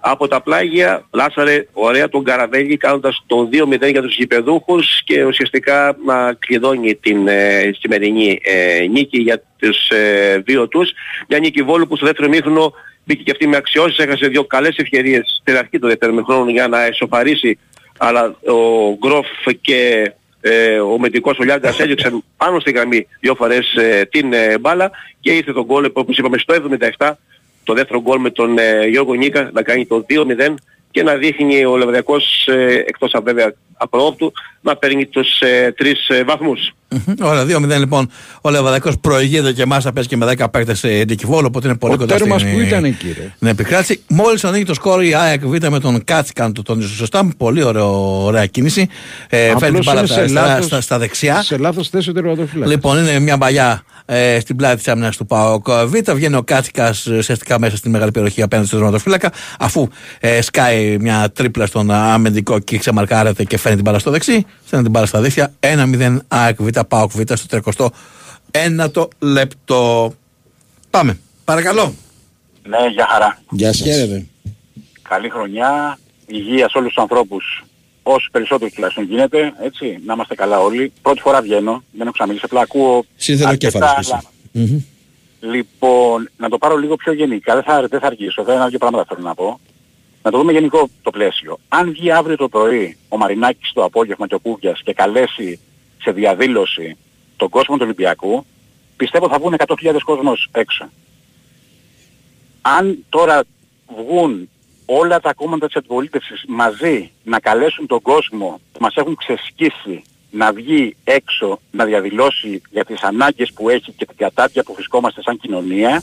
από 0.00 0.28
τα 0.28 0.40
πλάγια, 0.40 1.06
λάσαρε 1.10 1.66
ωραία 1.72 2.08
τον 2.08 2.24
Καραβέλη 2.24 2.76
κάνοντας 2.76 3.22
το 3.26 3.48
2-0 3.52 3.90
για 3.90 4.02
τους 4.02 4.16
γηπεδούχους 4.16 5.02
και 5.04 5.24
ουσιαστικά 5.24 5.96
να 6.04 6.32
κλειδώνει 6.32 6.94
την 6.94 7.28
ε, 7.28 7.70
σημερινή 7.78 8.40
ε, 8.42 8.86
νίκη 8.90 9.20
για 9.20 9.42
τους 9.58 9.88
ε, 9.88 10.42
δύο 10.46 10.68
τους. 10.68 10.92
Μια 11.28 11.38
νίκη 11.38 11.62
Βόλου 11.62 11.86
που 11.86 11.96
στο 11.96 12.06
δεύτερο 12.06 12.28
μήχρονο 12.28 12.72
μπήκε 13.04 13.22
και 13.22 13.30
αυτή 13.30 13.46
με 13.46 13.56
αξιώσεις, 13.56 13.98
έχασε 13.98 14.26
δύο 14.26 14.44
καλές 14.44 14.76
ευκαιρίες 14.76 15.38
στην 15.40 15.56
αρχή 15.56 15.78
του 15.78 15.86
δεύτερου 15.86 16.14
μήχρονου 16.14 16.50
για 16.50 16.68
να 16.68 16.84
εσωπαρίσει 16.84 17.58
αλλά 17.98 18.36
ο 18.46 18.96
Γκροφ 18.98 19.26
και 19.60 20.12
ε, 20.40 20.80
ο 20.80 20.98
Μετικός 20.98 21.38
ο 21.38 21.42
Λιάγκας 21.42 21.80
έδιωξαν 21.80 22.24
πάνω 22.36 22.60
στη 22.60 22.70
γραμμή 22.70 23.06
δύο 23.20 23.34
φορές 23.34 23.74
ε, 23.74 24.08
την 24.10 24.32
ε, 24.32 24.58
μπάλα 24.58 24.90
και 25.20 25.32
ήρθε 25.32 25.52
το 25.52 25.64
γκολ 25.64 25.90
όπως 25.92 26.18
είπαμε 26.18 26.38
στο 26.38 26.54
77 26.96 27.10
το 27.68 27.74
δεύτερο 27.74 28.00
γκολ 28.00 28.20
με 28.20 28.30
τον 28.30 28.58
ε, 28.58 28.86
Γιώργο 28.86 29.14
Νίκας 29.14 29.48
να 29.52 29.62
κάνει 29.62 29.86
το 29.86 30.04
2-0 30.08 30.54
και 30.90 31.02
να 31.02 31.14
δείχνει 31.14 31.64
ο 31.64 31.76
Λεβαδιακός 31.76 32.48
ε, 32.48 32.84
εκτός 32.86 33.14
από 33.14 33.24
βέβαια 33.24 33.54
απρόοπτου 33.78 34.32
να 34.60 34.76
παίρνει 34.76 35.06
τους 35.06 35.40
ε, 35.40 35.72
τρεις 35.76 36.08
ε, 36.08 36.24
βαθμούς. 36.24 36.72
Μμμ. 36.90 37.14
Ωραία, 37.22 37.42
2-0 37.42 37.78
λοιπόν. 37.78 38.10
Ο 38.40 38.50
Λεβαδιακός 38.50 38.98
προηγείται 38.98 39.52
και 39.52 39.62
εμάς 39.62 39.84
θα 39.84 39.92
παίζει 39.92 40.08
και 40.08 40.16
με 40.16 40.34
10 40.38 40.44
παίκτες 40.50 40.78
σε 40.78 40.88
Νικηβόλου, 40.88 41.44
οπότε 41.48 41.68
είναι 41.68 41.76
πολύ 41.76 41.94
Ο 41.94 41.96
κοντά 41.96 42.16
τέρμας 42.16 42.40
στην, 42.40 42.52
που 42.52 42.58
ε, 42.60 42.66
ήταν 42.66 42.84
εκεί, 42.84 43.06
ρε. 43.18 43.32
στην 43.36 43.48
επικράτηση. 43.48 44.02
Μόλις 44.08 44.44
ανοίγει 44.44 44.64
το 44.64 44.74
σκόρ 44.74 45.04
η 45.04 45.14
ΑΕΚ 45.14 45.44
Β 45.46 45.66
με 45.70 45.80
τον 45.80 46.04
Κάτσικαν, 46.04 46.52
το 46.52 46.62
τόνιζε 46.62 46.88
σωστά. 46.88 47.28
Πολύ 47.36 47.62
ωραίο, 47.62 48.24
ωραία 48.24 48.46
κίνηση. 48.46 48.88
Ε, 49.28 49.44
Απλώς 49.46 49.60
φέρνει 49.62 49.76
την 49.78 49.84
μπάλα 49.86 49.98
είναι 49.98 50.06
στα, 50.06 50.14
σε 50.16 50.20
αριστερά, 50.20 50.46
λάθος- 50.46 50.64
στα, 50.66 50.80
στα 50.80 50.98
δεξιά. 50.98 51.42
Σε 51.42 51.56
λάθος 51.56 51.88
θέση 51.88 52.10
ο 52.10 52.12
τερματοφύλακας. 52.12 52.70
Λοιπόν, 52.74 52.98
είναι 52.98 53.18
μια 53.18 53.36
μπαλιά 53.36 53.82
ε, 54.06 54.40
στην 54.40 54.56
πλάτη 54.56 54.76
της 54.76 54.88
άμυνας 54.88 55.16
του 55.16 55.26
ΠΑΟΚ 55.26 55.66
Β. 55.86 55.94
Βγαίνει 56.12 56.36
ο 56.36 56.42
Κάτσικα 56.42 56.94
ουσιαστικά 57.18 57.58
μέσα 57.58 57.76
στην 57.76 57.90
μεγάλη 57.90 58.10
περιοχή 58.10 58.42
απέναντι 58.42 58.66
στον 58.68 58.78
τερματοφύλακα. 58.78 59.32
Αφού 59.58 59.88
ε, 60.20 60.40
σκάει 60.42 60.96
μια 61.00 61.30
τρίπλα 61.34 61.66
στον 61.66 61.90
αμυντικό 61.90 62.58
και 62.58 62.78
ξεμαρκάρεται 62.78 63.44
και 63.44 63.56
φέρνει 63.68 63.82
την 63.82 63.84
μπάλα 63.84 63.98
στο 63.98 64.10
δεξί, 64.10 64.46
στέλνει 64.66 64.84
την 64.84 64.92
μπάλα 64.92 65.06
στα 65.06 65.20
δίχτυα. 65.20 65.52
1-0 65.60 66.18
ΑΕΚ 66.28 66.62
Β, 66.62 66.68
ΠΑΟΚ 66.88 67.10
Β 67.12 67.20
στο 67.34 67.90
31ο 68.52 69.08
λεπτό. 69.18 70.14
Πάμε. 70.90 71.18
Παρακαλώ. 71.44 71.94
Ναι, 72.68 72.86
για 72.92 73.06
χαρά. 73.10 73.38
Γεια 73.50 73.72
σας. 73.72 73.86
Χαίρετε. 73.86 74.26
Καλή 75.02 75.30
χρονιά, 75.30 75.98
υγεία 76.26 76.68
σε 76.68 76.78
όλους 76.78 76.92
τους 76.92 77.02
ανθρώπους. 77.02 77.64
Όσο 78.02 78.28
περισσότερο 78.32 78.70
τουλάχιστον 78.70 79.04
γίνεται, 79.04 79.52
έτσι, 79.62 79.98
να 80.04 80.12
είμαστε 80.12 80.34
καλά 80.34 80.58
όλοι. 80.60 80.92
Πρώτη 81.02 81.20
φορά 81.20 81.40
βγαίνω, 81.42 81.82
δεν 81.92 82.00
έχω 82.00 82.12
ξαναμιλήσει, 82.12 82.44
απλά 82.44 82.60
ακούω 82.60 83.04
Σύνθετο 83.16 83.48
αρκετά 83.48 83.72
κέφαλος 83.72 83.94
και 83.94 84.00
εσύ. 84.00 84.10
άλλα. 84.12 84.22
Μμμ. 84.52 84.80
Λοιπόν, 85.40 86.28
να 86.36 86.48
το 86.48 86.58
πάρω 86.58 86.76
λίγο 86.76 86.96
πιο 86.96 87.12
γενικά, 87.12 87.54
δεν 87.54 87.62
θα, 87.62 87.86
δεν 87.88 88.00
θα 88.00 88.06
αργήσω, 88.06 88.44
θα 88.44 88.52
ένα 88.52 88.68
δύο 88.68 88.78
πράγματα 88.78 89.04
θέλω 89.08 89.20
να 89.22 89.34
πω. 89.34 89.60
Να 90.22 90.30
το 90.30 90.38
δούμε 90.38 90.52
γενικό 90.52 90.88
το 91.02 91.10
πλαίσιο. 91.10 91.58
Αν 91.68 91.90
βγει 91.90 92.10
αύριο 92.10 92.36
το 92.36 92.48
πρωί 92.48 92.96
ο 93.08 93.16
Μαρινάκης 93.16 93.72
το 93.72 93.84
απόγευμα 93.84 94.26
και 94.26 94.34
ο 94.34 94.38
Κούβιας 94.38 94.82
και 94.82 94.92
καλέσει 94.92 95.60
σε 96.02 96.10
διαδήλωση 96.10 96.96
τον 97.36 97.48
κόσμο 97.48 97.76
του 97.76 97.82
Ολυμπιακού, 97.84 98.44
πιστεύω 98.96 99.28
θα 99.28 99.38
βγουν 99.38 99.54
100.000 99.58 99.96
κόσμος 100.04 100.48
έξω. 100.52 100.88
Αν 102.62 103.04
τώρα 103.08 103.42
βγουν 103.96 104.48
όλα 104.86 105.20
τα 105.20 105.32
κόμματα 105.34 105.66
της 105.66 105.76
αντιπολίτευσης 105.76 106.44
μαζί 106.48 107.10
να 107.24 107.40
καλέσουν 107.40 107.86
τον 107.86 108.02
κόσμο 108.02 108.60
που 108.72 108.78
μας 108.80 108.94
έχουν 108.94 109.16
ξεσκίσει 109.16 110.02
να 110.30 110.52
βγει 110.52 110.96
έξω 111.04 111.60
να 111.70 111.84
διαδηλώσει 111.84 112.62
για 112.70 112.84
τις 112.84 113.02
ανάγκες 113.02 113.52
που 113.52 113.68
έχει 113.68 113.92
και 113.92 114.06
την 114.06 114.16
κατάτια 114.16 114.62
που 114.62 114.74
βρισκόμαστε 114.74 115.22
σαν 115.22 115.38
κοινωνία, 115.38 116.02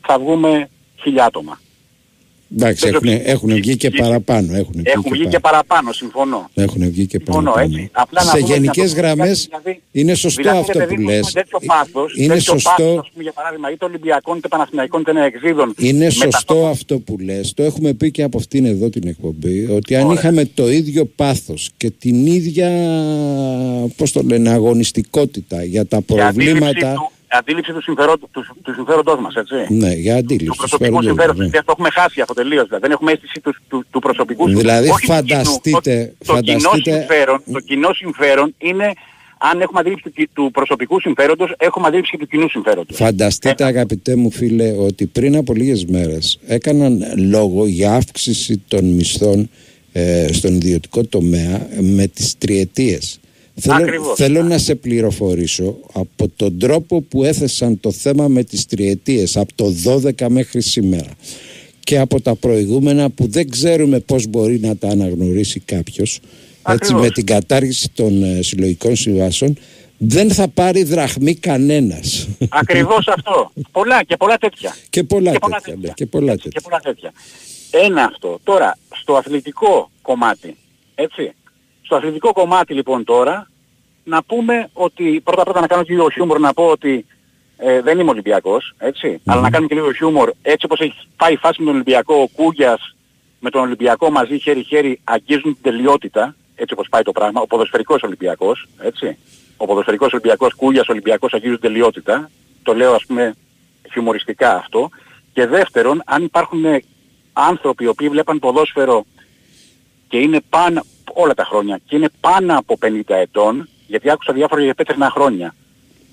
θα 0.00 0.18
βγούμε 0.18 0.68
χιλιά 1.02 1.24
άτομα. 1.24 1.60
Εντάξει, 2.56 2.84
Δεν 2.84 2.94
έχουν, 2.94 3.06
ξέρω- 3.08 3.22
έχουν 3.28 3.54
βγει 3.54 3.76
και 3.76 3.90
παραπάνω. 3.90 4.54
Έχουν, 4.56 4.80
Έχουν 4.82 5.02
βγει 5.02 5.12
βγει 5.12 5.22
και, 5.22 5.28
και 5.28 5.38
παραπάνω, 5.38 5.92
συμφωνώ. 5.92 6.50
Έχουν 6.54 6.90
βγει 6.90 7.06
και 7.06 7.20
Συμφωνώ, 7.24 7.50
παραπάνω. 7.52 7.76
έτσι. 7.76 7.88
Απλά 7.92 8.24
να 8.24 8.30
Σε 8.30 8.38
πούμε 8.38 8.52
γενικές 8.52 8.88
να 8.94 8.94
το- 8.94 9.06
γραμμές 9.06 9.44
δηλαδή- 9.48 9.80
είναι 9.92 10.14
σωστό 10.14 10.42
δηλαδή, 10.42 10.58
αυτό 10.58 10.72
ρε 10.78 10.84
παιδί 10.84 10.94
που 10.94 11.00
μου, 11.02 11.08
λες. 11.08 11.32
Τέτοιο 11.32 11.58
πάθος, 11.66 12.14
Είναι 12.16 12.26
τέτοιο 12.34 12.40
σωστό. 12.52 12.70
πάθος, 12.76 12.98
ας 12.98 13.10
πούμε, 13.10 13.22
για 13.22 13.32
παράδειγμα, 13.32 13.70
είτε 13.72 13.84
Ολυμπιακών, 13.84 14.36
είτε 14.38 14.48
Παναθηναϊκών, 14.48 15.00
είτε 15.00 15.12
Νεεξίδων. 15.12 15.74
Είναι 15.78 16.04
με 16.04 16.10
σωστό 16.10 16.66
αυτό 16.66 16.98
που 16.98 17.16
λες, 17.18 17.52
το 17.54 17.62
έχουμε 17.62 17.92
πει 17.92 18.10
και 18.10 18.22
από 18.22 18.38
αυτήν 18.38 18.64
εδώ 18.64 18.88
την 18.90 19.08
εκπομπή, 19.08 19.66
ότι 19.70 19.94
αν 19.96 20.10
είχαμε 20.10 20.44
το 20.54 20.70
ίδιο 20.70 21.04
πάθος 21.04 21.70
και 21.76 21.90
την 21.90 22.26
ίδια, 22.26 22.68
πώς 23.96 24.12
το 24.12 24.22
λένε, 24.22 24.48
αγωνιστικότητα 24.50 25.64
για 25.64 25.86
τα 25.86 25.96
Η 25.96 26.20
αντίληψη 26.20 26.50
προβλήματα... 26.50 27.10
του, 27.34 27.40
αντίληψη 27.40 27.72
του, 27.72 27.82
συμφερό, 27.82 28.18
του, 28.18 28.28
του 28.62 28.74
συμφέροντός 28.74 29.18
μας, 29.20 29.34
έτσι. 29.34 29.74
Ναι, 29.74 29.92
για 29.92 30.16
αντίληψη. 30.16 30.46
του 30.46 30.56
προσωπικού 30.56 31.02
συμφέροντος, 31.02 31.06
συμφέροντος. 31.06 31.44
ναι. 31.44 31.50
Και 31.52 31.58
αυτό 31.58 31.72
έχουμε 31.72 31.90
χάσει 31.90 32.20
αυτό 32.20 32.34
τελείως. 32.34 32.64
δηλαδή. 32.66 32.82
Δεν 32.82 32.90
έχουμε 32.96 33.12
αίσθηση 33.12 33.40
του, 33.40 33.54
του, 33.68 33.84
του 33.90 34.00
προσωπικού 34.00 34.48
Δηλαδή 34.48 34.88
όχι 34.88 35.06
του 35.06 35.12
κοινού, 35.12 35.14
φανταστείτε, 35.16 36.12
το, 36.26 36.32
το, 36.34 36.40
κοινό 36.40 36.58
φανταστείτε 36.58 36.98
συμφέρον, 36.98 37.42
το 37.52 37.60
κοινό 37.60 37.92
συμφέρον 37.92 38.54
είναι, 38.58 38.92
αν 39.38 39.60
έχουμε 39.60 39.80
αντίληψη 39.80 40.02
του, 40.04 40.12
ki- 40.18 40.30
του 40.32 40.50
προσωπικού 40.52 41.00
συμφέροντος, 41.00 41.54
έχουμε 41.58 41.86
αντίληψη 41.86 42.10
και 42.10 42.18
του 42.18 42.26
κοινού 42.26 42.48
συμφέροντος. 42.48 42.96
Φανταστείτε 42.96 43.64
αγαπητέ 43.64 44.16
μου 44.16 44.30
φίλε 44.30 44.70
ότι 44.78 45.06
πριν 45.06 45.36
από 45.36 45.54
λίγες 45.54 45.84
μέρες 45.84 46.38
έκαναν 46.46 47.04
λόγο 47.16 47.66
για 47.66 47.94
αύξηση 47.94 48.62
των 48.68 48.84
μισθών 48.84 49.50
ε, 49.92 50.28
στον 50.32 50.54
ιδιωτικό 50.54 51.04
τομέα 51.04 51.66
με 51.80 52.06
τις 52.06 52.38
τριετίες. 52.38 53.18
Θέλω, 53.60 53.76
Ακριβώς. 53.82 54.16
θέλω 54.16 54.42
να 54.42 54.58
σε 54.58 54.74
πληροφορήσω 54.74 55.76
από 55.92 56.28
τον 56.36 56.58
τρόπο 56.58 57.00
που 57.00 57.24
έθεσαν 57.24 57.80
το 57.80 57.90
θέμα 57.90 58.28
με 58.28 58.44
τις 58.44 58.66
τριετίες 58.66 59.36
από 59.36 59.52
το 59.54 59.74
12 59.84 60.26
μέχρι 60.28 60.60
σήμερα 60.60 61.10
και 61.80 61.98
από 61.98 62.20
τα 62.20 62.34
προηγούμενα 62.34 63.10
που 63.10 63.26
δεν 63.28 63.50
ξέρουμε 63.50 63.98
πώς 64.00 64.26
μπορεί 64.26 64.58
να 64.60 64.76
τα 64.76 64.88
αναγνωρίσει 64.88 65.60
κάποιος 65.60 66.14
έτσι, 66.16 66.28
Ακριβώς. 66.62 67.02
με 67.02 67.10
την 67.10 67.26
κατάργηση 67.26 67.90
των 67.90 68.22
ε, 68.22 68.42
συλλογικών 68.42 68.96
συμβάσεων 68.96 69.56
δεν 69.98 70.30
θα 70.32 70.48
πάρει 70.48 70.82
δραχμή 70.82 71.34
κανένας. 71.34 72.28
Ακριβώς 72.48 73.08
αυτό. 73.16 73.52
Πολλά 73.72 74.02
και 74.04 74.16
πολλά 74.16 74.36
τέτοια. 74.38 74.76
Και 74.90 75.02
πολλά 75.04 75.32
Και 75.32 75.38
πολλά 75.38 75.60
τέτοια. 75.60 75.78
ναι, 75.80 75.92
και 75.94 76.06
πολλά 76.06 76.34
και 76.36 76.42
τέτοια. 76.42 76.60
πολλά 76.60 76.80
τέτοια. 76.80 77.12
Ένα 77.70 78.02
αυτό. 78.04 78.38
Τώρα, 78.42 78.78
στο 79.00 79.14
αθλητικό 79.16 79.90
κομμάτι, 80.02 80.56
έτσι. 80.94 81.32
Στο 81.84 81.96
αθλητικό 81.96 82.32
κομμάτι 82.32 82.74
λοιπόν 82.74 83.04
τώρα, 83.04 83.48
να 84.04 84.22
πούμε 84.22 84.68
ότι 84.72 85.20
πρώτα 85.24 85.42
πρώτα 85.42 85.60
να 85.60 85.66
κάνω 85.66 85.82
και 85.82 85.92
λίγο 85.92 86.10
χιούμορ 86.10 86.38
να 86.38 86.52
πω 86.52 86.64
ότι 86.66 87.06
ε, 87.56 87.80
δεν 87.80 87.98
είμαι 87.98 88.10
Ολυμπιακός, 88.10 88.74
έτσι. 88.78 89.20
Αλλά 89.26 89.40
να 89.40 89.50
κάνουμε 89.50 89.68
και 89.68 89.74
λίγο 89.74 89.92
χιούμορ, 89.92 90.32
έτσι 90.42 90.66
όπως 90.66 90.80
έχει 90.80 90.94
πάει 91.16 91.32
η 91.32 91.36
φάση 91.36 91.60
με 91.60 91.64
τον 91.66 91.74
Ολυμπιακό, 91.74 92.14
ο 92.14 92.28
Κούγιας 92.28 92.96
με 93.40 93.50
τον 93.50 93.62
Ολυμπιακό 93.62 94.10
μαζί 94.10 94.38
χέρι-χέρι 94.38 95.00
αγγίζουν 95.04 95.42
την 95.42 95.62
τελειότητα, 95.62 96.34
έτσι 96.54 96.72
όπως 96.72 96.88
πάει 96.88 97.02
το 97.02 97.12
πράγμα, 97.12 97.40
ο 97.40 97.46
ποδοσφαιρικός 97.46 98.02
Ολυμπιακός, 98.02 98.68
έτσι. 98.78 99.18
Ο 99.56 99.66
ποδοσφαιρικός 99.66 100.12
Ολυμπιακός, 100.12 100.54
Κούγιας 100.54 100.88
Ολυμπιακός 100.88 101.32
αγγίζουν 101.32 101.60
την 101.60 101.70
τελειότητα, 101.70 102.30
το 102.62 102.74
λέω 102.74 102.94
ας 102.94 103.04
πούμε 103.06 103.34
χιουμοριστικά 103.92 104.54
αυτό. 104.54 104.90
Και 105.32 105.46
δεύτερον, 105.46 106.02
αν 106.04 106.22
υπάρχουν 106.24 106.64
ε, 106.64 106.82
άνθρωποι 107.32 107.84
οι 107.84 107.86
οποίοι 107.86 108.08
βλέπαν 108.08 108.38
ποδόσφαιρο 108.38 109.04
και 110.08 110.18
είναι 110.18 110.40
πάνω 110.48 110.82
όλα 111.14 111.34
τα 111.34 111.44
χρόνια 111.44 111.80
και 111.86 111.96
είναι 111.96 112.08
πάνω 112.20 112.58
από 112.58 112.78
50 112.82 113.00
ετών, 113.06 113.68
γιατί 113.86 114.10
άκουσα 114.10 114.32
διάφορα 114.32 114.62
για 114.62 114.74
πέτρινα 114.74 115.10
χρόνια. 115.10 115.54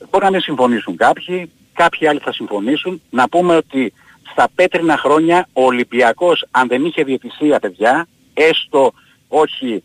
Μπορεί 0.10 0.23
να 0.23 0.32
μην 0.32 0.41
συμφωνήσουν 0.41 0.95
κάποιοι, 0.95 1.52
κάποιοι 1.73 2.07
άλλοι 2.07 2.19
θα 2.19 2.34
συμφωνήσουν. 2.34 3.02
Να 3.10 3.30
πούμε 3.30 3.56
ότι 3.56 3.94
στα 4.32 4.48
πέτρινα 4.56 4.98
χρόνια 4.98 5.48
ο 5.53 5.64
Ολυμπιακός 5.64 6.45
αν 6.52 6.68
δεν 6.68 6.86
είχε 6.86 7.03
διαιτησία 7.03 7.60
παιδιά, 7.60 8.07
έστω 8.34 8.94
όχι 9.28 9.84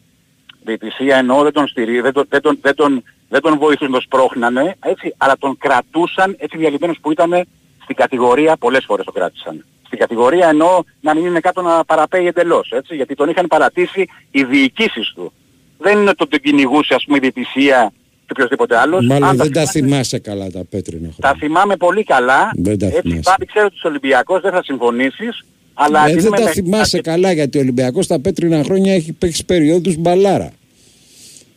διαιτησία 0.65 1.17
εννοώ 1.17 1.43
δεν 1.43 1.53
τον 1.53 1.69
στηρί, 1.69 2.01
δεν 2.01 2.13
τον, 2.13 2.27
δεν 2.29 2.41
τον, 2.41 2.59
δεν 2.63 2.75
τον, 2.75 3.03
δεν 3.29 3.41
τον 3.41 3.59
βοηθούν, 3.59 3.91
τον 3.91 4.01
σπρώχνανε, 4.01 4.77
έτσι, 4.81 5.15
αλλά 5.17 5.37
τον 5.39 5.57
κρατούσαν 5.59 6.37
έτσι 6.39 6.57
διαλυμένος 6.57 6.99
που 7.01 7.11
ήταν 7.11 7.47
στην 7.83 7.97
κατηγορία, 7.97 8.57
πολλές 8.57 8.85
φορές 8.85 9.05
το 9.05 9.13
κράτησαν. 9.13 9.65
Στην 9.87 9.99
κατηγορία 9.99 10.49
εννοώ 10.49 10.83
να 11.01 11.15
μην 11.15 11.25
είναι 11.27 11.41
κάτω 11.41 11.63
να 11.63 11.85
παραπέει 11.85 12.27
εντελώς, 12.27 12.71
έτσι, 12.73 12.95
γιατί 12.95 13.15
τον 13.15 13.29
είχαν 13.29 13.47
παρατήσει 13.47 14.07
οι 14.31 14.45
διοικήσεις 14.45 15.13
του. 15.15 15.33
Δεν 15.79 15.99
είναι 15.99 16.11
ότι 16.11 16.27
τον 16.29 16.41
κυνηγούσε 16.41 16.95
ας 16.95 17.05
πούμε 17.05 17.17
η 17.17 17.21
διαιτησία 17.21 17.93
και 18.27 18.33
οποιοδήποτε 18.33 18.77
άλλος. 18.79 19.07
Μάλλον 19.07 19.29
Αν 19.29 19.37
τα 19.37 19.43
δεν 19.45 19.53
τα 19.53 19.61
θυμάσαι- 19.61 19.85
θυμάσαι 19.85 20.19
καλά 20.19 20.51
τα 20.51 20.65
πέτρινα 20.71 21.09
τα 21.09 21.15
χρόνια. 21.17 21.39
θυμάμαι 21.41 21.77
πολύ 21.77 22.05
καλά. 22.05 22.51
Δεν 22.55 22.79
τα 22.79 22.87
Έτσι, 22.87 23.01
θυμάσαι. 23.01 23.21
Πάπη, 23.23 23.47
ξέρω 23.47 23.67
ότι 23.67 23.75
είσαι 23.77 23.87
Ολυμπιακός, 23.87 24.41
δεν 24.41 24.53
θα 24.53 24.63
συμφωνήσεις. 24.63 25.45
Αλλά 25.75 26.01
Ε, 26.01 26.11
επειδή 26.11 26.19
δεν 26.21 26.27
είμαι 26.27 26.37
τα 26.39 26.45
με- 26.45 26.51
θυμάσαι 26.51 27.01
καλά 27.01 27.33
γιατί 27.33 27.59
ο 27.59 27.61
Ολυμπιακός 27.61 28.07
τα 28.07 28.21
πέτρινα 28.21 28.63
χρόνια 28.65 28.95
έχει 28.95 29.13
παίξει 29.13 29.45
περιόδους 29.45 29.97
μπαλάρα. 29.97 30.51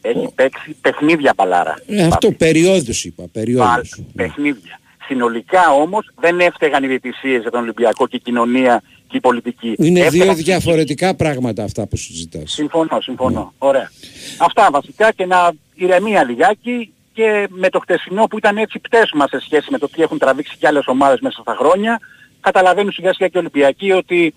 Έχει 0.01 0.29
παίξει 0.35 0.75
παιχνίδια 0.81 1.33
παλάρα. 1.33 1.75
Ε, 1.87 2.03
αυτό 2.03 2.31
περιόδους 2.31 3.05
είπα, 3.05 3.23
περιόδους. 3.31 3.99
παιχνίδια. 4.15 4.78
Συνολικά 5.09 5.71
όμως 5.71 6.09
δεν 6.19 6.39
έφταιγαν 6.39 6.83
οι 6.83 6.87
διαιτησίες 6.87 7.41
για 7.41 7.51
τον 7.51 7.61
Ολυμπιακό 7.61 8.07
και 8.07 8.15
η 8.15 8.19
κοινωνία 8.19 8.81
και 9.07 9.17
η 9.17 9.19
πολιτική. 9.19 9.73
Είναι 9.77 9.99
δύο 9.99 10.05
Έφταιγαν- 10.05 10.37
διαφορετικά 10.37 11.15
πράγματα 11.15 11.63
αυτά 11.63 11.87
που 11.87 11.97
συζητάς. 11.97 12.51
Συμφωνώ, 12.51 13.01
συμφωνώ. 13.01 13.53
Ωραία. 13.57 13.91
Αυτά 14.37 14.69
βασικά 14.71 15.11
και 15.11 15.25
να 15.25 15.51
ηρεμία 15.75 16.23
λιγάκι 16.23 16.93
και 17.13 17.47
με 17.49 17.69
το 17.69 17.79
χτεσινό 17.79 18.23
που 18.27 18.37
ήταν 18.37 18.57
έτσι 18.57 18.79
πτέσμα 18.79 19.27
σε 19.27 19.39
σχέση 19.39 19.67
με 19.71 19.77
το 19.77 19.89
τι 19.89 20.01
έχουν 20.01 20.17
τραβήξει 20.17 20.55
και 20.59 20.67
άλλες 20.67 20.87
ομάδες 20.87 21.19
μέσα 21.19 21.41
στα 21.41 21.55
χρόνια, 21.59 21.99
καταλαβαίνουν 22.39 22.91
σιγά 22.91 23.13
σιγά 23.13 23.27
και 23.27 23.37
οι 23.37 23.39
Ολυμπιακοί 23.39 23.91
ότι 23.91 24.33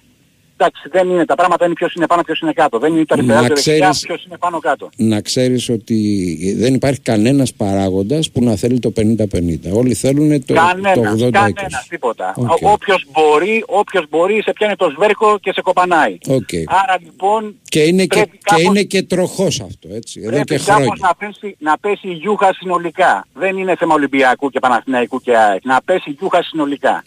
εντάξει 0.62 0.88
δεν 0.90 1.08
είναι 1.10 1.24
τα 1.24 1.34
πράγματα 1.34 1.64
είναι 1.64 1.74
ποιος 1.74 1.94
είναι 1.94 2.06
πάνω 2.06 2.22
ποιος 2.22 2.40
είναι 2.40 2.52
κάτω. 2.52 2.78
Δεν 2.78 2.92
είναι 2.94 3.04
το 3.04 3.14
αριστερά 3.14 3.40
Να 3.40 3.48
το 3.48 3.54
δεξιά 3.54 3.72
ξέρεις- 3.78 4.06
ποιος 4.06 4.24
είναι 4.24 4.36
πάνω 4.38 4.58
κάτω. 4.58 4.88
Να 4.96 5.20
ξέρεις 5.20 5.68
ότι 5.68 6.54
δεν 6.58 6.74
υπάρχει 6.74 7.00
κανένας 7.00 7.52
παράγοντας 7.52 8.30
που 8.30 8.44
να 8.44 8.56
θέλει 8.56 8.78
το 8.78 8.90
50-50. 8.90 9.70
Όλοι 9.72 9.94
θέλουν 9.94 10.44
το, 10.44 10.54
Κανένας, 10.54 10.94
το 10.94 11.00
80-20. 11.00 11.30
κανένας, 11.30 11.86
τίποτα. 11.88 12.34
Οκ. 12.36 12.50
Ο- 12.50 12.70
Όποιος 12.70 13.04
μπορεί, 13.12 13.64
όποιος 13.66 14.04
μπορεί 14.10 14.42
σε 14.42 14.52
πιάνει 14.52 14.76
το 14.76 14.90
σβέρκο 14.94 15.38
και 15.38 15.52
σε 15.52 15.60
κοπανάει. 15.60 16.18
Οκ. 16.28 16.48
Άρα 16.66 16.96
λοιπόν 17.04 17.54
Και 17.68 17.80
είναι 17.82 18.02
και, 18.06 18.16
πρέπει 18.16 18.30
και 18.30 18.38
κάπως- 18.42 18.62
είναι 18.64 18.82
και 18.82 19.02
τροχός 19.02 19.60
αυτό, 19.60 19.88
έτσι, 19.94 20.20
εδώ 20.20 20.30
πρέπει 20.30 20.44
και 20.56 20.60
κάπως 20.64 20.74
χρόνια. 20.86 20.94
να 21.00 21.14
πέσει, 21.14 21.56
να 21.58 21.78
πέσει 21.78 22.08
η 22.08 22.12
γιούχα 22.12 22.54
συνολικά. 22.54 23.26
Δεν 23.34 23.56
είναι 23.56 23.76
θέμα 23.76 23.94
Ολυμπιακού 23.94 24.50
και 24.50 24.58
Παναθηναϊκού 24.58 25.20
και 25.20 25.36
ΑΕΚ. 25.36 25.64
Να 25.64 25.80
πέσει 25.84 26.10
η 26.10 26.16
γιούχα 26.18 26.42
συνολικά. 26.42 27.04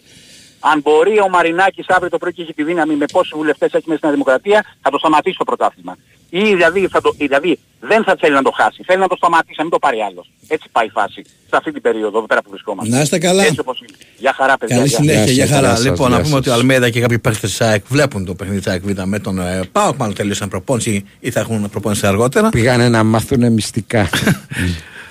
Αν 0.72 0.80
μπορεί 0.80 1.20
ο 1.20 1.28
Μαρινάκης 1.28 1.86
αύριο 1.88 2.10
το 2.10 2.18
πρωί 2.18 2.32
και 2.32 2.42
έχει 2.42 2.54
τη 2.54 2.62
δύναμη 2.62 2.94
με 2.94 3.04
πόσους 3.12 3.32
βουλευτές 3.36 3.72
έχει 3.72 3.84
μέσα 3.86 3.98
στην 3.98 4.10
Δημοκρατία, 4.10 4.64
θα 4.82 4.90
το 4.90 4.98
σταματήσει 4.98 5.36
το 5.38 5.44
πρωτάθλημα. 5.44 5.96
Ή 6.30 6.42
δηλαδή, 6.42 6.88
θα 6.88 7.00
το, 7.00 7.14
ή 7.18 7.26
δηλαδή 7.26 7.58
δεν 7.80 8.04
θα 8.04 8.16
θέλει 8.20 8.34
να 8.34 8.42
το 8.42 8.50
χάσει. 8.50 8.82
Θέλει 8.86 9.00
να 9.00 9.06
το 9.08 9.16
σταματήσει, 9.16 9.54
να 9.56 9.62
μην 9.62 9.72
το 9.72 9.78
πάρει 9.78 10.00
άλλος. 10.00 10.30
Έτσι 10.48 10.68
πάει 10.72 10.86
η 10.86 10.90
φάση. 10.90 11.22
Σε 11.24 11.56
αυτή 11.56 11.72
την 11.72 11.82
περίοδο 11.82 12.18
εδώ 12.18 12.26
πέρα 12.26 12.42
που 12.42 12.50
βρισκόμαστε. 12.50 12.94
Να 12.96 13.00
είστε 13.02 13.18
καλά. 13.18 13.44
Έτσι 13.44 13.60
όπως 13.60 13.78
είναι. 13.78 13.96
Γεια 14.18 14.32
χαρά 14.36 14.56
παιδιά. 14.56 14.76
Καλή 14.76 14.88
γεια. 14.88 14.96
συνέχεια, 14.98 15.24
Γεια 15.24 15.32
για 15.32 15.46
σας, 15.46 15.54
χαρά. 15.54 15.66
γεια 15.66 15.76
σας, 15.76 15.84
λοιπόν, 15.84 16.08
γεια 16.08 16.16
να 16.16 16.22
πούμε 16.22 16.30
σας. 16.36 16.40
ότι 16.40 16.48
ο 16.48 16.52
Αλμέδα 16.52 16.90
και 16.90 17.00
κάποιοι 17.00 17.18
παίχτες 17.18 17.50
της 17.50 17.60
ΑΕΚ 17.60 17.84
βλέπουν 17.88 18.24
το 18.24 18.34
παιχνίδι 18.34 18.60
της 18.60 18.72
ΑΕΚ 18.72 18.82
Β 18.84 19.00
με 19.04 19.18
τον 19.18 19.38
ε, 19.38 19.60
ΠΑΟΚ. 19.72 19.96
Μάλλον 19.96 20.14
τελείωσαν 20.14 20.48
προπόνηση 20.48 21.04
ή 21.20 21.30
θα 21.30 21.40
έχουν 21.40 21.70
προπόνηση 21.70 22.06
αργότερα. 22.06 22.48
Πήγανε 22.48 22.88
να 22.88 23.04
μάθουν 23.04 23.52
μυστικά. 23.52 24.08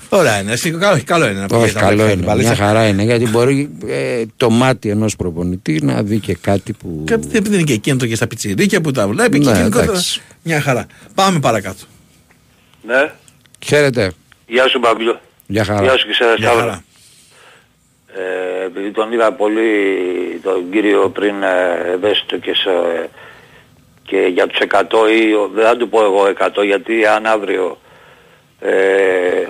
Ωραία 0.09 0.39
είναι. 0.39 0.51
Εσύ, 0.51 0.71
καλό, 0.71 1.01
καλό 1.05 1.25
είναι 1.27 1.39
να 1.39 1.57
Όχι, 1.57 1.65
πηγαίνει 1.65 1.73
να 1.73 1.79
καλό 1.79 1.95
βλέπει 2.03 2.11
είναι. 2.17 2.25
μπάλα. 2.25 2.41
Μια 2.41 2.55
χαρά 2.55 2.87
είναι. 2.87 3.03
Γιατί 3.03 3.27
μπορεί 3.29 3.69
ε, 3.87 4.23
το 4.37 4.49
μάτι 4.49 4.89
ενός 4.89 5.15
προπονητή 5.15 5.79
να 5.83 6.03
δει 6.03 6.19
και 6.19 6.37
κάτι 6.41 6.73
που. 6.73 7.03
Και 7.07 7.13
επειδή 7.13 7.53
είναι 7.55 7.63
και 7.63 7.73
εκείνο 7.73 7.97
το 7.97 8.07
και 8.07 8.15
στα 8.15 8.27
πιτσιρίκια 8.27 8.81
που 8.81 8.91
τα 8.91 9.07
βλέπει 9.07 9.39
και 9.39 9.49
Ναι, 9.49 9.57
γενικότερα. 9.57 9.91
εντάξει. 9.91 10.21
Μια 10.43 10.61
χαρά. 10.61 10.85
Πάμε 11.15 11.39
παρακάτω. 11.39 11.83
Ναι. 12.87 13.11
Χαίρετε. 13.65 14.11
Γεια 14.47 14.67
σου 14.67 14.79
Μπαμπλό. 14.79 15.19
Γεια 15.47 15.63
χαρά. 15.63 15.81
Γεια 15.83 15.97
σου 15.97 16.07
και 16.07 16.13
σε 16.13 16.23
Μια 16.23 16.35
Σταύρο. 16.37 16.59
χαρά. 16.59 16.83
Ε, 18.17 18.65
επειδή 18.65 18.91
τον 18.91 19.11
είδα 19.11 19.31
πολύ 19.33 19.63
τον 20.43 20.69
κύριο 20.71 21.09
πριν 21.09 21.43
ε, 21.43 21.91
ευαίσθητο 21.93 22.37
και, 22.37 22.53
σε, 22.53 22.69
και 24.03 24.17
για 24.33 24.47
τους 24.47 24.59
100 24.71 24.83
ή 25.29 25.33
ο- 25.33 25.51
δεν 25.55 25.65
θα 25.65 25.77
του 25.77 25.89
πω 25.89 26.03
εγώ 26.03 26.23
100 26.39 26.65
γιατί 26.65 27.05
αν 27.05 27.25
αύριο 27.25 27.77
ε, 27.83 27.84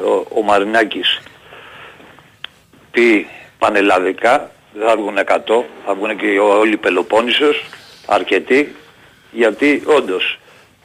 ο, 0.05 0.25
ο 0.39 0.41
Μαρινάκης 0.41 1.21
πει 2.91 3.27
πανελλαδικά 3.59 4.51
δεν 4.73 4.87
θα 4.87 4.95
βγουν 4.95 5.17
100 5.17 5.23
θα 5.85 5.93
βγουν 5.95 6.17
και 6.17 6.39
όλοι 6.39 6.73
οι 6.73 6.77
Πελοπόννησος 6.77 7.65
αρκετοί 8.05 8.75
γιατί 9.31 9.83
όντως 9.85 10.39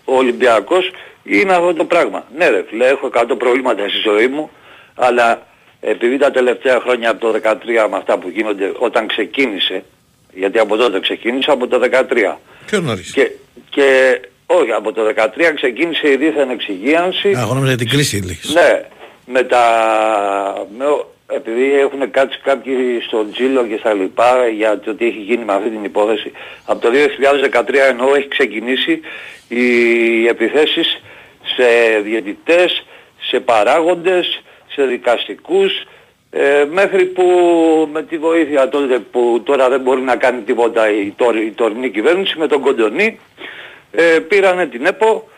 ο 0.04 0.16
Ολυμπιακός 0.16 0.90
είναι 1.22 1.52
αυτό 1.52 1.74
το 1.74 1.84
πράγμα. 1.84 2.24
Ναι 2.36 2.48
ρε 2.48 2.64
φίλε, 2.68 2.86
έχω 2.86 3.10
100 3.14 3.24
προβλήματα 3.38 3.88
στη 3.88 3.98
ζωή 3.98 4.26
μου, 4.26 4.50
αλλά 4.94 5.46
επειδή 5.80 6.16
τα 6.16 6.30
τελευταία 6.30 6.80
χρόνια 6.80 7.10
από 7.10 7.20
το 7.20 7.40
13 7.44 7.54
με 7.90 7.96
αυτά 7.96 8.18
που 8.18 8.28
γίνονται 8.28 8.72
όταν 8.78 9.06
ξεκίνησε, 9.06 9.84
γιατί 10.32 10.58
από 10.58 10.76
τότε 10.76 11.00
ξεκίνησε 11.00 11.50
από 11.50 11.66
το 11.66 11.80
13 11.92 12.36
Πιο 12.66 12.80
νωρίς. 12.80 13.12
και, 13.12 13.30
και 13.70 14.20
Όχι, 14.52 14.72
από 14.72 14.92
το 14.92 15.02
13 15.16 15.52
ξεκίνησε 15.54 16.10
η 16.10 16.16
δίθεν 16.16 16.50
εξυγίανση. 16.50 17.28
Α, 17.28 17.40
εγώ 17.40 17.54
νόμιζα 17.54 17.68
για 17.68 17.76
την 17.76 17.88
κρίση 17.88 18.16
λίγης. 18.16 18.54
Ναι, 18.54 18.82
με 19.26 19.42
τα... 19.42 19.64
Με, 20.78 20.84
επειδή 21.26 21.72
έχουν 21.78 22.10
κάτσει 22.10 22.38
κάποιοι 22.42 23.00
στο 23.06 23.26
τζίλο 23.32 23.66
και 23.66 23.76
στα 23.78 23.92
λοιπά 23.94 24.48
για 24.48 24.78
το 24.78 24.94
τι 24.94 25.06
έχει 25.06 25.18
γίνει 25.18 25.44
με 25.44 25.52
αυτή 25.52 25.68
την 25.68 25.84
υπόθεση. 25.84 26.32
Από 26.64 26.80
το 26.80 26.88
2013 27.52 27.74
ενώ 27.88 28.14
έχει 28.14 28.28
ξεκινήσει 28.28 29.00
οι 29.48 30.26
επιθέσεις 30.26 31.02
σε 31.56 31.98
διαιτητές, 32.04 32.84
σε 33.20 33.40
παράγοντες, 33.40 34.42
σε 34.72 34.82
δικαστικούς, 34.82 35.72
ε, 36.30 36.64
μέχρι 36.70 37.04
που 37.04 37.24
με 37.92 38.02
τη 38.02 38.18
βοήθεια 38.18 38.68
τότε 38.68 38.98
που 38.98 39.42
τώρα 39.44 39.68
δεν 39.68 39.80
μπορεί 39.80 40.00
να 40.00 40.16
κάνει 40.16 40.40
τίποτα 40.40 40.90
η, 40.90 41.12
τωρ, 41.16 41.36
η 41.36 41.52
τωρινή 41.54 41.90
κυβέρνηση 41.90 42.38
με 42.38 42.46
τον 42.46 42.60
Κοντονή 42.60 43.18
ε, 43.90 44.18
πήρανε 44.18 44.66
την 44.66 44.86
ΕΠΟ 44.86 45.28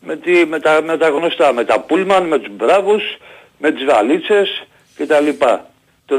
με, 0.00 0.16
τη, 0.16 0.46
με, 0.46 0.60
τα, 0.60 0.82
με 0.82 0.96
τα 0.96 1.08
γνωστά, 1.08 1.52
με 1.52 1.64
τα 1.64 1.80
πούλμαν, 1.80 2.26
με 2.26 2.38
τους 2.38 2.52
μπράβους, 2.56 3.02
με 3.58 3.70
τις 3.72 3.84
βαλίτσες 3.84 4.66
κτλ. 4.96 5.28
Το 6.06 6.18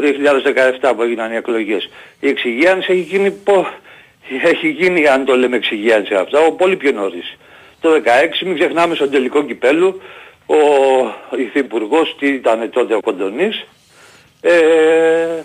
2017 0.82 0.94
που 0.96 1.02
έγιναν 1.02 1.32
οι 1.32 1.36
εκλογές. 1.36 1.90
Η 2.20 2.28
εξυγίανση 2.28 2.92
έχει 2.92 3.02
γίνει, 3.02 3.32
πο, 3.32 3.68
έχει 4.44 4.68
γίνει 4.68 5.08
αν 5.08 5.26
το 5.26 5.38
λέμε 5.38 5.56
εξυγίανση 5.56 6.14
αυτά, 6.14 6.40
ο 6.40 6.52
πολύ 6.52 6.76
πιο 6.76 6.92
νωρίς. 6.92 7.38
Το 7.82 7.90
2016 7.90 8.46
μην 8.46 8.56
ξεχνάμε 8.56 8.96
στον 8.96 9.12
τελικό 9.12 9.44
κυπέλου 9.44 10.02
ο 10.46 11.38
υφυπουργός, 11.38 12.16
τι 12.20 12.28
ήταν 12.28 12.70
τότε 12.70 12.96
ο 12.96 13.02
Κοντονής, 13.02 13.66
ε, 14.42 15.44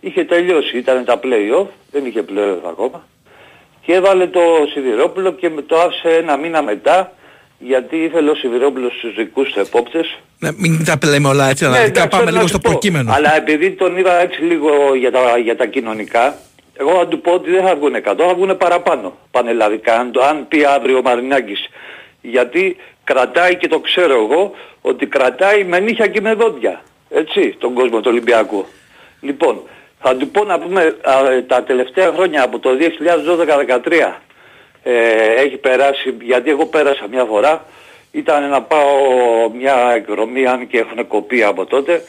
είχε 0.00 0.24
τελειώσει, 0.24 0.78
ήταν 0.78 1.04
τα 1.04 1.20
play-off, 1.22 1.66
δεν 1.90 2.06
είχε 2.06 2.24
play-off 2.28 2.68
ακόμα 2.68 3.04
και 3.86 3.92
έβαλε 3.94 4.26
το 4.26 4.40
Σιδηρόπουλο 4.72 5.32
και 5.32 5.50
το 5.66 5.76
άφησε 5.80 6.08
ένα 6.08 6.36
μήνα 6.36 6.62
μετά 6.62 7.12
γιατί 7.58 7.96
ήθελε 7.96 8.30
ο 8.30 8.34
Σιδηρόπουλος 8.34 8.92
στους 8.98 9.14
δικούς 9.14 9.52
του 9.52 9.60
επόπτες 9.60 10.18
Ναι, 10.38 10.50
μην 10.56 10.84
τα 10.84 10.98
λέμε 11.08 11.28
όλα 11.28 11.48
έτσι, 11.48 11.64
Ναι, 11.64 11.70
αναλυτικά 11.70 12.00
εντάξει, 12.02 12.18
πάμε 12.18 12.24
θέλω 12.24 12.30
λίγο 12.36 12.42
να 12.42 12.48
στο 12.48 12.56
σου 12.56 12.62
πω. 12.62 12.70
προκείμενο. 12.70 13.12
Αλλά 13.14 13.36
επειδή 13.36 13.70
τον 13.70 13.96
είδα 13.96 14.20
έτσι 14.20 14.42
λίγο 14.42 14.94
για 14.94 15.10
τα, 15.10 15.38
για 15.38 15.56
τα 15.56 15.66
κοινωνικά, 15.66 16.36
εγώ 16.76 16.92
θα 16.94 17.06
του 17.06 17.20
πω 17.20 17.32
ότι 17.32 17.50
δεν 17.50 17.64
θα 17.64 17.74
βγουν 17.76 17.94
100, 17.96 18.00
θα 18.18 18.34
βγουν 18.34 18.56
παραπάνω 18.56 19.16
πανελλαδικά. 19.30 19.94
Αν, 19.98 20.12
το, 20.12 20.24
αν 20.24 20.48
πει 20.48 20.64
αύριο 20.64 20.98
ο 20.98 21.02
Μαρινάκης. 21.02 21.68
Γιατί 22.20 22.76
κρατάει 23.04 23.56
και 23.56 23.68
το 23.68 23.78
ξέρω 23.78 24.14
εγώ 24.14 24.54
ότι 24.80 25.06
κρατάει 25.06 25.64
με 25.64 25.78
νύχια 25.80 26.06
και 26.06 26.20
με 26.20 26.34
δόντια. 26.34 26.82
Έτσι, 27.10 27.56
τον 27.58 27.74
κόσμο 27.74 28.00
του 28.00 28.08
Ολυμπιακού. 28.10 28.66
Λοιπόν, 29.20 29.62
θα 30.06 30.16
του 30.16 30.28
πω 30.28 30.44
να 30.44 30.58
πούμε 30.58 30.96
α, 31.02 31.44
τα 31.46 31.62
τελευταία 31.62 32.12
χρόνια 32.12 32.42
από 32.42 32.58
το 32.58 32.70
2012-2013 33.90 34.14
ε, 34.82 34.92
έχει 35.36 35.56
περάσει, 35.56 36.16
γιατί 36.20 36.50
εγώ 36.50 36.66
πέρασα 36.66 37.08
μια 37.10 37.24
φορά, 37.24 37.64
ήταν 38.12 38.48
να 38.48 38.62
πάω 38.62 38.90
μια 39.54 39.92
εκδρομή, 39.94 40.46
αν 40.46 40.66
και 40.66 40.78
έχουν 40.78 41.06
κοπεί 41.06 41.42
από 41.42 41.66
τότε, 41.66 42.02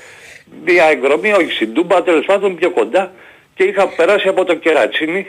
μια 0.65 0.85
εκδρομή, 0.85 1.31
όχι 1.31 1.51
στην 1.51 1.73
Τούμπα, 1.73 2.03
τέλος 2.03 2.25
πάντων 2.25 2.55
πιο 2.55 2.69
κοντά, 2.69 3.11
και 3.55 3.63
είχα 3.63 3.87
περάσει 3.87 4.27
από 4.27 4.43
το 4.43 4.55
Κερατσίνι 4.55 5.27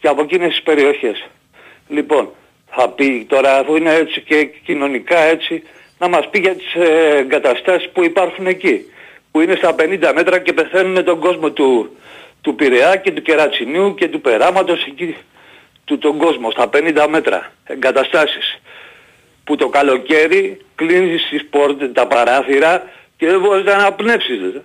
και 0.00 0.08
από 0.08 0.22
εκείνες 0.22 0.48
τις 0.48 0.62
περιοχές. 0.62 1.26
Λοιπόν, 1.88 2.30
θα 2.70 2.88
πει 2.88 3.26
τώρα, 3.28 3.58
αφού 3.58 3.76
είναι 3.76 3.94
έτσι 3.94 4.20
και 4.20 4.44
κοινωνικά 4.44 5.18
έτσι, 5.18 5.62
να 5.98 6.08
μας 6.08 6.28
πει 6.30 6.38
για 6.38 6.54
τις 6.54 6.74
ε, 6.74 7.16
εγκαταστάσεις 7.16 7.88
που 7.90 8.04
υπάρχουν 8.04 8.46
εκεί, 8.46 8.91
που 9.32 9.40
είναι 9.40 9.54
στα 9.54 9.74
50 9.78 10.12
μέτρα 10.14 10.38
και 10.38 10.52
πεθαίνουν 10.52 11.04
τον 11.04 11.18
κόσμο 11.18 11.50
του, 11.50 11.96
του 12.40 12.54
Πειραιά 12.54 12.96
και 12.96 13.10
του 13.10 13.22
Κερατσινίου 13.22 13.94
και 13.94 14.08
του 14.08 14.20
Περάματος 14.20 14.84
εκεί 14.84 15.16
του 15.84 15.98
τον 15.98 16.18
κόσμο 16.18 16.50
στα 16.50 16.70
50 16.72 17.06
μέτρα 17.08 17.52
εγκαταστάσεις 17.66 18.60
που 19.44 19.56
το 19.56 19.68
καλοκαίρι 19.68 20.60
κλείνεις 20.74 21.28
τις 21.30 21.46
πόρτες, 21.50 21.90
τα 21.92 22.06
παράθυρα 22.06 22.90
και 23.16 23.26
δεν 23.26 23.40
μπορείς 23.40 23.64
να 23.64 23.72
αναπνεύσεις. 23.72 24.38
δε. 24.40 24.58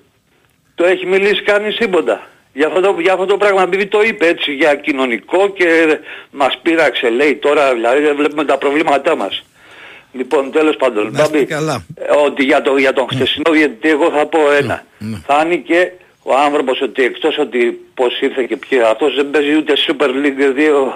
Το 0.75 0.85
έχει 0.85 1.05
μιλήσει 1.05 1.43
κανείς 1.43 1.75
τίποτα. 1.75 2.27
Για 2.53 2.67
αυτό, 2.67 2.81
το, 2.81 2.95
για 2.99 3.13
αυτό 3.13 3.25
το 3.25 3.37
πράγμα, 3.37 3.61
επειδή 3.61 3.85
το 3.85 4.01
είπε 4.01 4.27
έτσι 4.27 4.53
για 4.53 4.75
κοινωνικό 4.75 5.49
και 5.49 5.99
μας 6.31 6.59
πείραξε 6.61 7.09
λέει 7.09 7.35
τώρα, 7.35 7.73
δηλαδή 7.73 8.01
δεν 8.01 8.15
βλέπουμε 8.15 8.45
τα 8.45 8.57
προβλήματά 8.57 9.15
μας. 9.15 9.43
Λοιπόν, 10.11 10.51
τέλος 10.51 10.75
πάντων, 10.75 11.09
Μπάμπη, 11.11 11.45
καλά. 11.45 11.85
ε, 11.95 12.15
ότι 12.25 12.43
για, 12.43 12.61
το, 12.61 12.77
για 12.77 12.93
τον 12.93 13.07
χθεσινό 13.11 13.51
διαιτητή 13.51 13.89
εγώ 13.89 14.09
θα 14.09 14.25
πω 14.25 14.39
ένα. 14.51 14.83
Φάνηκε 15.25 15.91
ο 16.23 16.35
άνθρωπος 16.35 16.81
ότι 16.81 17.03
εκτός 17.03 17.37
ότι 17.37 17.79
πως 17.93 18.21
ήρθε 18.21 18.43
και 18.43 18.57
ποιο 18.57 18.87
αυτός 18.87 19.15
δεν 19.15 19.29
παίζει 19.29 19.55
ούτε 19.55 19.73
Super 19.87 20.07
League 20.07 20.57
2 20.87 20.93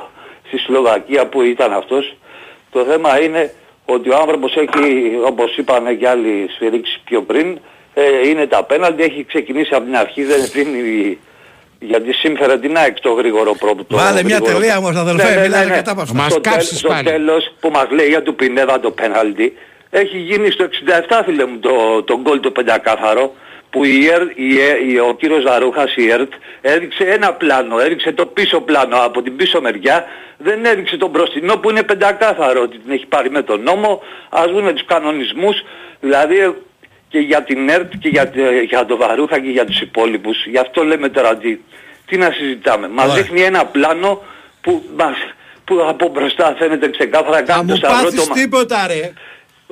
στη 0.47 0.57
Σλοβακία 0.57 1.27
που 1.27 1.41
ήταν 1.41 1.73
αυτός. 1.73 2.15
Το 2.71 2.83
θέμα 2.83 3.21
είναι 3.21 3.53
ότι 3.85 4.09
ο 4.09 4.15
άνθρωπος 4.17 4.55
έχει, 4.55 5.11
όπως 5.25 5.57
είπαν 5.57 5.97
και 5.97 6.07
άλλοι 6.07 6.49
σφυρίξεις 6.55 7.01
πιο 7.05 7.21
πριν, 7.21 7.59
ε, 7.93 8.27
είναι 8.29 8.47
τα 8.47 8.63
πέναλτι, 8.63 9.03
έχει 9.03 9.25
ξεκινήσει 9.25 9.75
από 9.75 9.85
την 9.85 9.95
αρχή, 9.95 10.23
δεν 10.23 10.45
δίνει 10.53 11.19
γιατί 11.83 12.13
σύμφερα 12.13 12.59
την 12.59 12.77
ΑΕΚ 12.77 12.99
το 12.99 13.11
γρήγορο 13.11 13.53
πρώτο. 13.55 13.83
το 13.83 13.95
Βάλε 13.97 14.23
μια 14.23 14.35
γρήγορο- 14.35 14.59
τελεία 14.59 14.77
όμως 14.77 14.95
αδελφέ, 14.95 15.39
μιλάνε 15.41 15.71
κατάπαυστα. 15.73 16.29
στο, 16.29 16.39
τέλ- 16.41 16.61
στο 16.61 16.93
τέλος 17.03 17.53
που 17.59 17.69
μας 17.69 17.85
λέει 17.89 18.07
για 18.07 18.21
του 18.21 18.35
Πινέδα 18.35 18.79
το 18.79 18.91
πέναλτι 18.91 19.57
έχει 19.89 20.17
γίνει 20.17 20.51
στο 20.51 20.63
67 20.63 21.21
φίλε 21.25 21.45
μου 21.45 21.59
το, 21.59 22.03
το 22.03 22.19
γκολ 22.21 22.39
το 22.39 22.51
πεντακάθαρο 22.51 23.33
που 23.69 23.83
η 23.85 24.07
ΕΡ, 24.07 24.21
η, 24.35 24.59
Ε- 24.61 24.91
η- 24.91 24.97
ο 24.99 25.15
κύριος 25.19 25.41
Ζαρούχας 25.43 25.95
η 25.95 26.09
ΕΡΤ 26.11 26.31
έδειξε 26.61 27.03
ένα 27.03 27.33
πλάνο, 27.33 27.79
έδειξε 27.79 28.11
το 28.11 28.25
πίσω 28.25 28.61
πλάνο 28.61 28.97
από 28.97 29.21
την 29.21 29.35
πίσω 29.35 29.61
μεριά 29.61 30.05
δεν 30.37 30.65
έδειξε 30.65 30.97
τον 30.97 31.09
μπροστινό 31.09 31.57
που 31.57 31.69
είναι 31.69 31.83
πεντακάθαρο 31.83 32.61
ότι 32.61 32.77
την 32.77 32.91
έχει 32.93 33.05
πάρει 33.05 33.29
με 33.29 33.41
τον 33.41 33.61
νόμο 33.63 34.01
ας 34.29 34.51
δούμε 34.51 34.73
τους 34.73 34.85
κανονισμούς 34.85 35.61
δηλαδή 35.99 36.37
ε, 36.39 36.51
και 37.11 37.19
για 37.19 37.43
την 37.43 37.69
ΕΡΤ 37.69 37.91
και 37.99 38.09
για, 38.09 38.27
τε- 38.29 38.63
για 38.69 38.85
τον 38.85 38.97
Βαρούχα 38.97 39.39
και 39.39 39.49
για 39.49 39.65
τους 39.65 39.79
υπόλοιπους 39.81 40.45
γι' 40.45 40.57
αυτό 40.57 40.83
λέμε 40.83 41.09
τώρα 41.09 41.37
τι, 41.37 41.57
τι 42.05 42.17
να 42.17 42.29
συζητάμε 42.31 42.87
μας 42.87 43.03
Ωραία. 43.09 43.15
δείχνει 43.21 43.41
ένα 43.41 43.65
πλάνο 43.65 44.21
που, 44.61 44.83
μας, 44.97 45.15
που 45.65 45.75
από 45.89 46.07
μπροστά 46.07 46.55
φαίνεται 46.59 46.89
ξεκάθαρα 46.89 47.35
Θα 47.37 47.41
κάτω 47.41 47.63
μου 47.63 47.75
στα 47.75 47.87
πάθεις 47.87 48.15
ρότομα. 48.15 48.35
τίποτα 48.35 48.87
ρε. 48.87 49.11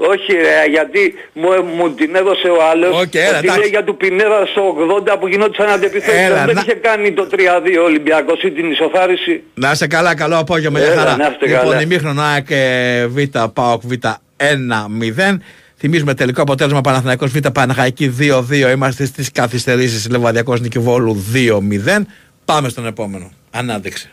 Όχι 0.01 0.33
ρε, 0.33 0.65
γιατί 0.69 1.13
μου, 1.33 1.49
μου 1.77 1.93
την 1.93 2.15
έδωσε 2.15 2.47
ο 2.47 2.57
άλλος 2.71 3.01
Οκ, 3.01 3.15
έλα, 3.15 3.27
ότι 3.29 3.37
εντάξει. 3.37 3.59
λέει 3.59 3.69
για 3.69 3.83
του 3.83 3.97
Πινέδα 3.97 4.45
στο 4.45 4.75
80 5.13 5.15
που 5.19 5.27
γινόντουσαν 5.27 5.69
αντεπιθέσεις. 5.69 6.19
Έλα, 6.25 6.45
Δεν 6.45 6.55
να- 6.55 6.61
είχε 6.61 6.73
κάνει 6.73 7.11
το 7.13 7.27
3-2 7.31 7.77
ο 7.79 7.83
Ολυμπιακός 7.83 8.41
ή 8.43 8.51
την 8.51 8.71
ισοφάριση. 8.71 9.43
Να 9.53 9.71
είστε 9.71 9.87
καλά, 9.87 10.15
καλό 10.15 10.37
απόγευμα, 10.37 10.79
για 10.79 10.87
Έλα, 10.91 11.01
χαρά. 11.01 11.15
να 11.17 11.27
είστε 11.31 11.45
λοιπόν, 11.45 11.61
καλά. 11.63 11.81
ημίχρονο 11.81 12.21
ΑΕΚ 12.21 12.45
ε, 12.49 13.07
Β, 13.07 13.17
ΠΑΟΚ 13.53 13.81
Β 13.85 13.91
1-0. 14.37 15.39
Θυμίζουμε 15.81 16.13
τελικό 16.13 16.41
αποτέλεσμα 16.41 16.81
Παναθηναϊκός 16.81 17.31
Β 17.31 17.47
Παναχαϊκή 17.53 18.15
2-2. 18.19 18.71
Είμαστε 18.71 19.05
στις 19.05 19.31
καθυστερήσεις 19.31 20.09
Λεβαδιακός 20.09 20.61
Νίκη 20.61 20.89
Βόλου 20.89 21.25
2-0. 21.33 22.01
Πάμε 22.45 22.69
στον 22.69 22.85
επόμενο. 22.85 23.31
Ανάδειξη. 23.51 24.09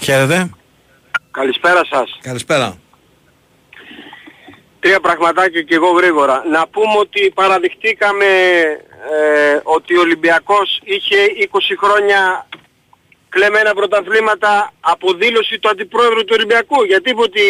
Χαίρετε. 0.00 0.50
Καλησπέρα 1.30 1.80
σας. 1.90 2.18
Καλησπέρα. 2.22 2.78
Τρία 4.80 5.00
πραγματάκια 5.00 5.62
και 5.62 5.74
εγώ 5.74 5.90
γρήγορα. 5.90 6.42
Να 6.50 6.66
πούμε 6.68 6.98
ότι 6.98 7.32
παραδειχτήκαμε 7.34 8.26
ε, 9.12 9.60
ότι 9.62 9.96
ο 9.96 10.00
Ολυμπιακός 10.00 10.80
είχε 10.84 11.16
20 11.52 11.58
χρόνια 11.82 12.46
κλεμμένα 13.28 13.74
πρωταθλήματα 13.74 14.72
από 14.80 15.12
δήλωση 15.12 15.58
του 15.58 15.68
Αντιπρόεδρου 15.68 16.24
του 16.24 16.34
Ολυμπιακού. 16.38 16.84
Γιατί 16.84 17.10
είπε 17.10 17.22
ότι 17.22 17.40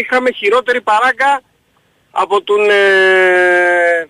είχαμε 0.00 0.30
χειρότερη 0.32 0.80
παράγκα 0.80 1.42
από 2.10 2.42
τον, 2.42 2.70
ε, 2.70 4.08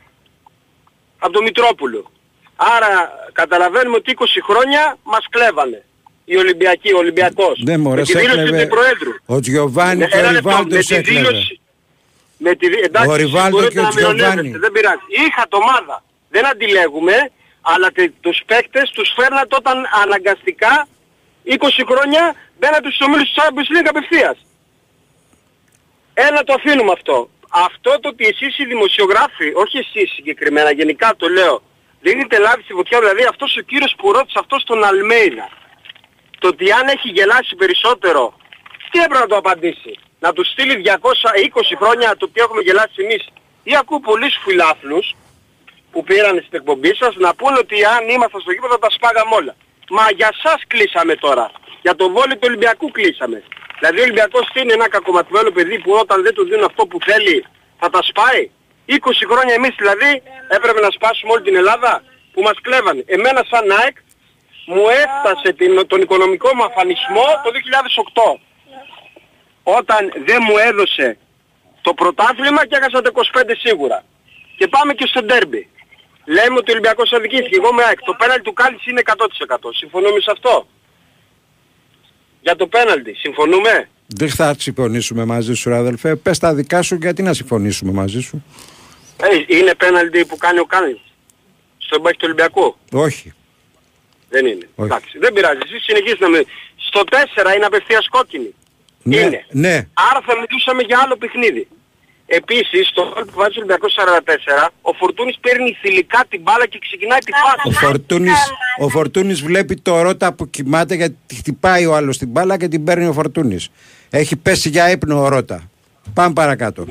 από 1.18 1.32
τον 1.32 1.42
Μητρόπουλο. 1.42 2.10
Άρα 2.56 3.10
καταλαβαίνουμε 3.32 3.96
ότι 3.96 4.10
20 4.10 4.40
χρόνια 4.50 4.96
μας 5.02 5.26
κλέβανε. 5.30 5.84
Οι 6.24 6.36
Ολυμπιακοί, 6.36 6.92
ο 6.92 6.98
Ολυμπιακός. 6.98 7.60
Ναι, 7.64 7.76
μωρέ, 7.78 7.96
με 8.00 8.06
τη 8.06 8.10
σε 8.12 8.18
δήλωση 8.18 8.36
του 8.36 8.42
έκλεβε. 8.42 8.62
Αντιπροέδρου. 8.62 9.12
Ο 9.26 9.40
Τζιοβάνι 9.40 9.98
Ναι, 9.98 10.06
και 10.06 10.16
ο 10.16 10.18
ένα 10.18 10.32
λεπτό, 10.32 10.48
Ριβάλτος 10.48 10.76
με 10.76 10.82
σε 10.82 10.88
τη 10.88 10.94
έκλεβε. 11.00 11.20
δήλωση- 11.28 11.60
με 12.38 12.54
τη, 12.54 12.68
δι- 12.68 12.84
εντάξει, 12.84 13.08
Ο 13.10 13.14
Ριβάλντο 13.14 13.56
μπορείτε 13.56 13.72
και 13.72 13.78
ο 13.78 13.82
να 13.82 13.88
με 13.88 13.94
Τζιοβάνι. 13.94 14.30
ονεύετε, 14.40 14.58
δεν 14.58 14.72
πειράζει. 14.72 15.00
Είχα 15.26 15.44
το 15.48 15.56
ομάδα. 15.56 16.04
Δεν 16.30 16.46
αντιλέγουμε, 16.46 17.14
αλλά 17.60 17.90
τε, 17.92 18.08
τους 18.20 18.40
παίκτες 18.46 18.90
τους 18.90 19.12
φέρνατε 19.16 19.56
όταν 19.56 19.76
αναγκαστικά 20.02 20.88
20 21.44 21.84
χρόνια 21.90 22.34
μπαίνατε 22.58 22.88
στους 22.90 23.00
ομίλους 23.06 23.28
της 23.32 23.34
Champions 23.42 23.68
League 23.74 23.88
απευθείας. 23.88 24.36
Ένα 26.14 26.42
το 26.44 26.52
αφήνουμε 26.52 26.92
αυτό. 26.92 27.30
Αυτό 27.50 28.00
το 28.00 28.08
ότι 28.08 28.26
εσείς 28.26 28.58
οι 28.58 28.64
δημοσιογράφοι, 28.64 29.52
όχι 29.54 29.78
εσείς 29.78 30.10
συγκεκριμένα, 30.12 30.70
γενικά 30.70 31.14
το 31.16 31.28
λέω, 31.28 31.62
δίνετε 32.00 32.38
λάδι 32.38 32.62
στη 32.62 32.72
φωτιά, 32.72 32.98
δηλαδή 32.98 33.24
αυτός 33.24 33.56
ο 33.56 33.60
κύριος 33.60 33.94
που 33.96 34.12
ρώτησε 34.12 34.38
αυτός 34.38 34.62
στον 34.62 34.84
Αλμέιδα, 34.84 35.48
το 36.38 36.48
ότι 36.48 36.72
αν 36.72 36.88
έχει 36.88 37.08
γελάσει 37.08 37.54
περισσότερο, 37.56 38.34
τι 38.90 38.98
έπρεπε 38.98 39.18
να 39.18 39.26
το 39.26 39.36
απαντήσει. 39.36 39.98
Να 40.18 40.32
του 40.32 40.44
στείλει 40.44 40.82
220 40.84 41.76
χρόνια 41.80 42.16
το 42.16 42.26
οποίο 42.28 42.44
έχουμε 42.44 42.62
γελάσει 42.62 43.02
εμείς. 43.04 43.28
Ή 43.62 43.76
ακούω 43.76 44.00
πολλούς 44.00 44.34
φιλάθλους 44.44 45.14
που 45.92 46.04
πήραν 46.04 46.36
στην 46.46 46.58
εκπομπή 46.58 46.94
σας 46.94 47.14
να 47.16 47.34
πούνε 47.34 47.58
ότι 47.58 47.84
αν 47.84 48.08
ήμασταν 48.08 48.40
στο 48.40 48.52
γήπεδο 48.52 48.78
τα 48.78 48.90
σπάγαμε 48.90 49.34
όλα. 49.34 49.54
Μα 49.90 50.10
για 50.10 50.30
σας 50.42 50.60
κλείσαμε 50.66 51.14
τώρα. 51.14 51.50
Για 51.82 51.94
το 51.94 52.10
βόλιο 52.10 52.34
του 52.34 52.46
Ολυμπιακού 52.50 52.90
κλείσαμε. 52.90 53.42
Δηλαδή 53.80 53.98
ο 54.00 54.02
Ολυμπιακός 54.02 54.46
είναι 54.54 54.72
ένα 54.72 54.88
κακοματημένο 54.88 55.50
παιδί 55.50 55.78
που 55.82 55.92
όταν 55.92 56.22
δεν 56.22 56.34
του 56.34 56.44
δίνουν 56.44 56.64
αυτό 56.64 56.86
που 56.86 56.98
θέλει 57.08 57.44
θα 57.80 57.90
τα 57.90 58.02
σπάει; 58.02 58.50
20 58.86 58.94
χρόνια 59.30 59.54
εμείς 59.54 59.74
δηλαδή 59.78 60.22
έπρεπε 60.48 60.80
να 60.80 60.90
σπάσουμε 60.90 61.32
όλη 61.32 61.42
την 61.42 61.56
Ελλάδα 61.56 62.02
που 62.32 62.42
μας 62.42 62.56
κλέβανε. 62.62 63.02
Εμένα 63.06 63.40
σαν 63.50 63.70
ΑΕΚ 63.78 63.96
μου 64.66 64.84
έφτασε 65.04 65.52
την, 65.52 65.86
τον 65.86 66.00
οικονομικό 66.00 66.54
μου 66.54 66.64
αφανισμό 66.64 67.26
το 67.44 67.50
2008. 68.34 68.40
Όταν 69.62 70.12
δεν 70.26 70.38
μου 70.46 70.56
έδωσε 70.68 71.18
το 71.80 71.94
πρωτάθλημα 71.94 72.66
και 72.66 72.76
έχασα 72.76 73.00
το 73.02 73.10
25 73.14 73.50
σίγουρα. 73.58 74.04
Και 74.56 74.68
πάμε 74.68 74.94
και 74.94 75.06
στο 75.06 75.22
ντέρμπι. 75.22 75.68
Λέμε 76.24 76.56
ότι 76.56 76.70
ο 76.70 76.72
Ολυμπιακός 76.72 77.12
αδικήθηκε. 77.12 77.56
Εγώ 77.56 77.72
με 77.72 77.82
ΑΕΚ. 77.82 78.00
Το 78.02 78.14
πέναλτι 78.18 78.42
του 78.42 78.52
Κάλης 78.52 78.86
είναι 78.86 79.02
100%. 79.04 79.14
Συμφωνούμε 79.80 80.20
σε 80.20 80.30
αυτό; 80.30 80.66
Για 82.40 82.56
το 82.56 82.66
πέναλτι. 82.66 83.14
Συμφωνούμε; 83.14 83.88
Δεν 84.06 84.28
θα 84.28 84.54
συμφωνήσουμε 84.58 85.24
μαζί 85.24 85.54
σου, 85.54 85.68
ρε 85.68 85.76
αδελφέ. 85.76 86.16
Πες 86.16 86.38
τα 86.38 86.54
δικά 86.54 86.82
σου, 86.82 86.94
γιατί 86.94 87.22
να 87.22 87.32
συμφωνήσουμε 87.34 87.92
μαζί 87.92 88.20
σου; 88.20 88.44
Ε, 89.22 89.56
είναι 89.56 89.74
πέναλτι 89.74 90.24
που 90.24 90.36
κάνει 90.36 90.58
ο 90.58 90.64
Κάλης. 90.64 91.00
Στο 91.78 92.00
μπάκι 92.00 92.16
του 92.16 92.24
Ολυμπιακού; 92.24 92.76
Όχι. 92.92 93.32
Δεν 94.28 94.46
είναι. 94.46 94.68
Όχι. 94.74 94.88
Εντάξει. 94.88 95.18
Δεν 95.18 95.32
πειράζει. 95.32 95.58
Εσείς 95.64 95.82
συνεχίστε 95.84 96.24
να 96.24 96.28
με... 96.30 96.44
Στο 96.76 97.02
4 97.10 97.54
είναι 97.56 97.64
απευθείας 97.64 98.08
κόκκινη. 98.08 98.54
Ναι, 99.02 99.16
Είναι. 99.16 99.44
ναι. 99.50 99.88
Άρα 100.10 100.20
θα 100.26 100.34
μιλούσαμε 100.40 100.82
για 100.82 101.00
άλλο 101.04 101.16
παιχνίδι. 101.16 101.68
Επίσης, 102.32 102.88
στο 102.88 103.10
γκολ 103.12 103.24
που 103.24 103.32
βάζει 103.34 103.58
ο 103.58 103.60
Ολυμπιακός 103.62 103.94
44, 103.94 104.68
ο 104.80 104.92
Φορτούνης 104.92 105.38
παίρνει 105.40 105.76
θηλυκά 105.80 106.24
την 106.28 106.42
μπάλα 106.42 106.66
και 106.66 106.78
ξεκινάει 106.78 107.18
τη 107.18 107.32
φάση. 107.32 107.68
Ο 107.68 107.70
Φορτούνης, 107.70 108.38
ο 108.78 108.88
Φορτούνης 108.88 109.42
βλέπει 109.42 109.76
το 109.76 110.02
ρότα 110.02 110.32
που 110.32 110.50
κοιμάται 110.50 110.94
γιατί 110.94 111.34
χτυπάει 111.34 111.86
ο 111.86 111.94
άλλος 111.94 112.18
την 112.18 112.28
μπάλα 112.28 112.56
και 112.56 112.68
την 112.68 112.84
παίρνει 112.84 113.06
ο 113.06 113.12
Φορτούνης. 113.12 113.68
Έχει 114.10 114.36
πέσει 114.36 114.68
για 114.68 114.90
ύπνο 114.90 115.22
ο 115.22 115.28
ρότα. 115.28 115.70
Πάμε 116.14 116.32
παρακάτω. 116.32 116.86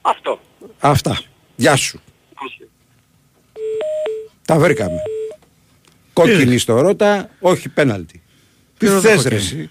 Αυτό. 0.00 0.40
Αυτά. 0.78 1.20
Γεια 1.56 1.76
σου. 1.76 2.00
Τα 4.44 4.58
βρήκαμε. 4.58 5.02
Κόκκινη 6.12 6.58
στο 6.58 6.80
ρότα, 6.80 7.30
όχι 7.40 7.68
πέναλτι. 7.68 8.22
Τι 8.78 8.86
Ποιο 8.86 9.00
θες 9.00 9.16
ρότα 9.16 9.28
ρε; 9.28 9.36
κόκκινη; 9.36 9.60
εσύ. 9.60 9.70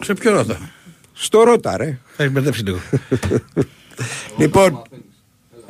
Σε 0.00 0.14
ποιο 0.14 0.32
ρώτα. 0.32 0.70
Στο 1.22 1.42
ρότα 1.42 1.76
ρε. 1.76 1.98
Θα 2.16 2.22
έχει 2.22 2.32
μπερδέψει 2.32 2.62
λίγο. 2.62 2.78
λοιπόν, 4.40 4.82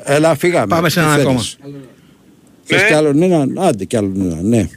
έλα 0.04 0.34
φύγαμε. 0.36 0.66
Πάμε 0.66 0.88
σε 0.88 1.00
Τι 1.00 1.06
έναν 1.06 1.20
ακόμα. 1.20 1.38
θέλεις; 1.40 1.58
Θες 2.64 2.84
κι 2.86 2.92
άλλον 2.92 3.22
έναν, 3.22 3.58
άντε 3.58 3.84
κι 3.84 3.96
άλλον 3.96 4.20
έναν, 4.20 4.46
ναι. 4.48 4.68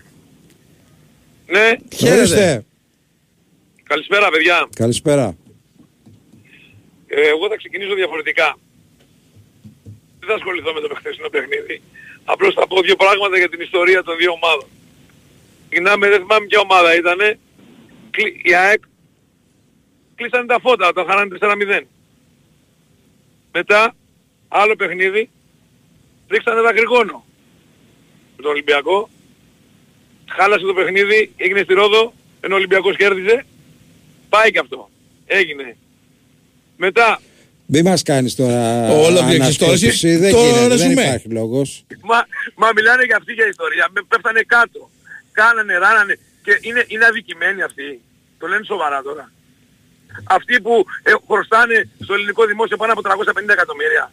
Ναι, 1.45 1.69
Ορίστε. 2.11 2.65
καλησπέρα 3.83 4.29
παιδιά. 4.29 4.67
Καλησπέρα. 4.75 5.35
Ε, 7.07 7.27
εγώ 7.27 7.47
θα 7.49 7.55
ξεκινήσω 7.57 7.93
διαφορετικά. 7.95 8.57
Δεν 10.19 10.27
θα 10.29 10.33
ασχοληθώ 10.35 10.73
με 10.73 10.79
το 10.79 10.95
χθεσινό 10.95 11.29
παιχνίδι. 11.29 11.81
Απλώς 12.23 12.53
θα 12.53 12.67
πω 12.67 12.81
δύο 12.81 12.95
πράγματα 12.95 13.37
για 13.37 13.49
την 13.49 13.61
ιστορία 13.61 14.03
των 14.03 14.17
δύο 14.17 14.31
ομάδων. 14.31 14.67
Ξεκινάμε, 15.69 16.09
δεν 16.09 16.19
θυμάμαι 16.21 16.45
ποια 16.45 16.59
ομάδα 16.59 16.95
ήτανε. 16.95 17.39
Κλει- 18.11 18.47
Η 18.49 18.55
ΑΕΚ 18.55 18.81
κλείσανε 20.15 20.45
τα 20.45 20.59
φώτα 20.61 20.87
όταν 20.87 21.05
χάνανε 21.05 21.37
4-0. 21.41 21.81
Μετά, 23.51 23.95
άλλο 24.47 24.75
παιχνίδι, 24.75 25.29
ρίξανε 26.29 26.61
δακρυγόνο 26.61 27.25
με 28.35 28.41
τον 28.43 28.51
Ολυμπιακό. 28.51 29.09
Χάλασε 30.29 30.65
το 30.65 30.73
παιχνίδι, 30.73 31.31
έγινε 31.37 31.61
στη 31.63 31.73
Ρόδο, 31.73 32.13
ενώ 32.41 32.53
ο 32.53 32.57
Ολυμπιακός 32.57 32.95
κέρδιζε. 32.97 33.45
Πάει 34.29 34.51
και 34.51 34.59
αυτό. 34.59 34.89
Έγινε. 35.25 35.77
Μετά, 36.77 37.19
Μην 37.65 37.83
μας 37.85 38.01
κάνεις 38.03 38.35
τώρα 38.35 38.89
Όλο 38.91 39.19
ανασκόπηση, 39.19 39.29
διεξιστόρηση. 39.29 40.15
δεν 40.15 40.31
Το 40.31 40.37
γίνεται, 40.39 40.59
δεν 40.59 40.67
ρεζουμέ. 40.69 41.01
υπάρχει 41.01 41.27
λόγος. 41.27 41.85
Μα, 42.01 42.25
μα 42.55 42.69
μιλάνε 42.75 43.03
για 43.03 43.15
αυτή 43.17 43.33
για 43.33 43.47
ιστορία. 43.47 43.87
Με 43.93 44.01
πέφτανε 44.07 44.41
κάτω. 44.41 44.89
Κάνανε, 45.31 45.77
ράνανε. 45.77 46.19
Και 46.43 46.57
είναι, 46.61 46.85
είναι 46.87 47.05
αδικημένοι 47.05 47.61
αυτοί. 47.61 48.01
Το 48.39 48.47
λένε 48.47 48.63
σοβαρά 48.65 49.01
τώρα. 49.01 49.31
Αυτοί 50.23 50.61
που 50.61 50.85
ε, 51.03 51.11
χρωστάνε 51.27 51.89
στο 52.03 52.13
ελληνικό 52.13 52.45
δημόσιο 52.45 52.77
πάνω 52.77 52.91
από 52.93 53.01
350 53.03 53.49
εκατομμύρια. 53.49 54.11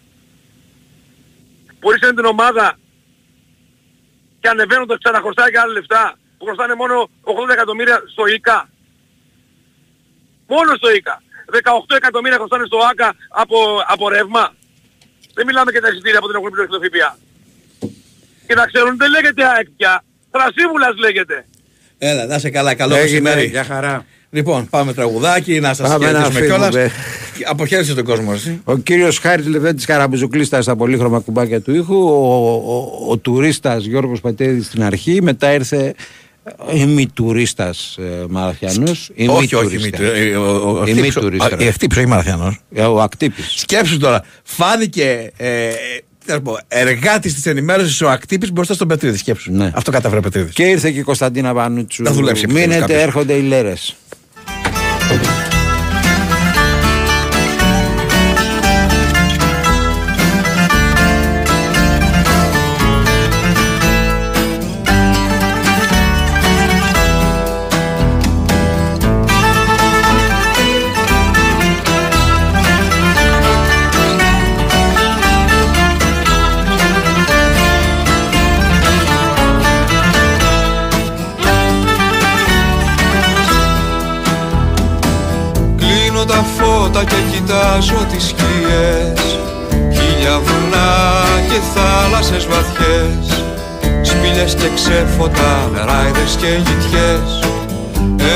Που 1.81 1.91
ρίξανε 1.91 2.15
την 2.15 2.25
ομάδα 2.25 2.79
και 4.41 4.49
ανεβαίνοντας 4.49 4.99
ξαναχρωστάει 5.03 5.51
και 5.51 5.59
άλλα 5.59 5.73
λεφτά. 5.73 6.19
Που 6.39 6.45
χρωστάνε 6.45 6.75
μόνο 6.75 7.11
80 7.25 7.53
εκατομμύρια 7.53 8.03
στο 8.13 8.27
ΙΚΑ. 8.27 8.69
Μόνο 10.47 10.75
στο 10.77 10.91
ΙΚΑ. 10.95 11.23
18 11.91 11.97
εκατομμύρια 11.97 12.37
χρωστάνε 12.37 12.65
στο 12.67 12.79
ΆΚΑ 12.91 13.15
από, 13.29 13.57
από 13.87 14.09
ρεύμα. 14.09 14.55
Δεν 15.35 15.47
μιλάμε 15.47 15.73
και 15.73 15.81
τα 15.81 15.89
εισιτήρια 15.89 16.21
που 16.21 16.27
δεν 16.27 16.37
έχουν 16.37 16.51
πληρώσει 16.51 16.71
το 16.71 16.81
ΦΠΑ. 16.87 17.19
Και 18.47 18.55
να 18.55 18.67
ξέρουν 18.67 18.97
δεν 18.97 19.11
λέγεται 19.11 19.45
ΑΕΚ 19.45 19.69
πια. 19.77 20.05
Θρασίβουλας 20.31 20.97
λέγεται. 20.97 21.47
Έλα, 21.99 22.27
να 22.27 22.39
σε 22.39 22.51
καλά, 22.51 22.75
καλό 22.75 22.95
Έγινε, 22.95 23.21
μεσημέρι. 23.21 23.49
για 23.49 23.65
χαρά. 23.65 24.07
Λοιπόν, 24.33 24.67
πάμε 24.71 24.93
τραγουδάκι, 24.95 25.61
να 25.61 25.75
σας 25.75 25.89
Πάμε 25.89 26.05
να 26.05 26.11
χαιρετήσουμε 26.19 26.41
φύγουμε. 26.47 26.69
κιόλας. 26.69 26.91
Αποχαίρεσε 27.51 27.95
τον 27.95 28.05
κόσμο, 28.05 28.31
εσύ. 28.35 28.61
Ο 28.65 28.77
κύριος 28.77 29.19
Χάρης 29.19 29.47
Λεβέντης 29.47 29.85
Καραμπουζουκλής 29.85 30.47
ήταν 30.47 30.63
στα 30.63 30.77
πολύχρωμα 30.77 31.19
κουμπάκια 31.19 31.61
του 31.61 31.75
ήχου. 31.75 31.95
Ο, 31.95 32.63
ο, 32.67 33.07
ο, 33.11 33.17
τουρίστας 33.17 33.85
Γιώργος 33.85 34.21
Πατέδης 34.21 34.67
στην 34.67 34.83
αρχή. 34.83 35.23
Μετά 35.23 35.53
ήρθε 35.53 35.95
ημιτουρίστας 36.75 37.97
ε, 37.99 38.25
Μαραθιανός. 38.29 39.11
Όχι, 39.29 39.55
όχι, 39.55 39.77
μη 39.77 39.83
Ημιτουρίστας. 39.83 40.01
του- 40.01 40.17
ε, 40.17 40.37
ο- 40.37 40.69
ο- 40.71 40.81
ο 40.81 40.87
Ημιτουρίστας. 40.87 41.47
Χτύπης, 41.49 41.61
ο- 41.61 41.65
η 41.65 41.67
Ευτύψη, 41.67 41.99
όχι 41.99 42.09
Μαραθιανός. 42.09 42.61
Ε, 42.75 42.83
Ο 42.83 43.01
ακτύπης. 43.03 43.53
Σκέψου 43.57 43.99
τώρα, 43.99 44.25
φάνηκε 44.43 45.31
ε, 45.37 45.69
τι 46.25 46.33
να 46.33 46.41
πω, 46.41 46.59
εργάτης 46.69 47.35
της 47.35 47.47
ενημέρωσης 47.47 48.01
ο 48.01 48.09
Ακτύπης 48.11 48.53
μπροστά 48.53 48.75
στον 48.75 48.89
Πετρίδη. 48.89 49.17
Σκέψου. 49.19 49.53
Ναι. 49.53 49.71
Αυτό 49.75 49.91
κατάφερε 49.91 50.19
ο 50.21 50.23
Πετρίδης. 50.23 50.55
Και 50.55 50.63
ήρθε 50.63 50.91
και 50.91 50.99
η 50.99 51.03
Κωνσταντίνα 51.03 51.55
Πανούτσου. 51.55 52.05
Θα 52.05 52.13
δουλέψει 52.13 52.43
επιτέλους 52.45 52.67
Μείνετε, 52.69 52.81
κάποιος. 52.87 53.03
έρχονται 53.03 53.33
οι 53.33 53.43
λέρες. 53.43 53.95
Thank 55.11 55.55
you. 55.55 55.60
Και 87.71 87.77
κοιτάζω 87.77 88.07
τις 88.13 88.25
σκιές 88.25 89.39
Χίλια 89.93 90.39
βουνά 90.39 91.25
και 91.49 91.61
θάλασσες 91.75 92.47
βαθιές. 92.47 93.45
Σπήλες 94.03 94.55
και 94.55 94.69
ξέφωτα, 94.75 95.71
ράιδες 95.87 96.37
και 96.41 96.47
γητιές. 96.47 97.41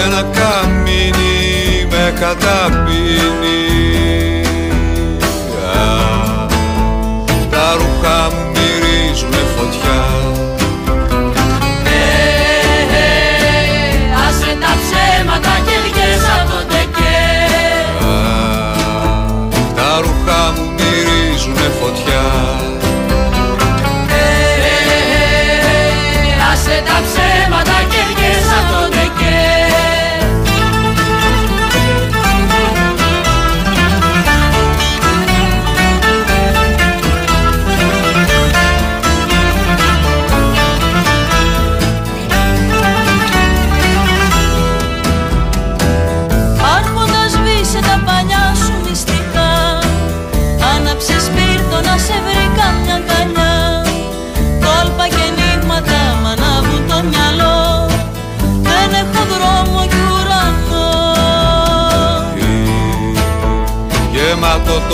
Ένα 0.05 0.23
καμίνι 0.23 1.87
με 1.91 2.13
καταπίνει. 2.21 3.63
Α, 5.77 6.47
Τα 7.51 7.73
ρούχα 7.77 8.31
μου 8.35 8.53
μυρίζουνε 8.53 9.43
φωτιά 9.57 10.04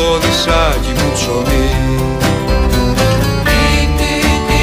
το 0.00 0.18
δισάκι 0.18 0.92
μου 0.98 1.12
ψωμί 1.14 1.68
Τι, 3.46 3.62
τι, 3.98 4.12
τι, 4.48 4.62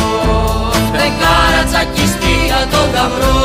φεγγάρα 0.95 1.63
τσακιστή 1.69 2.35
για 2.45 2.67
τον 2.71 2.85
γαμπρό 2.93 3.41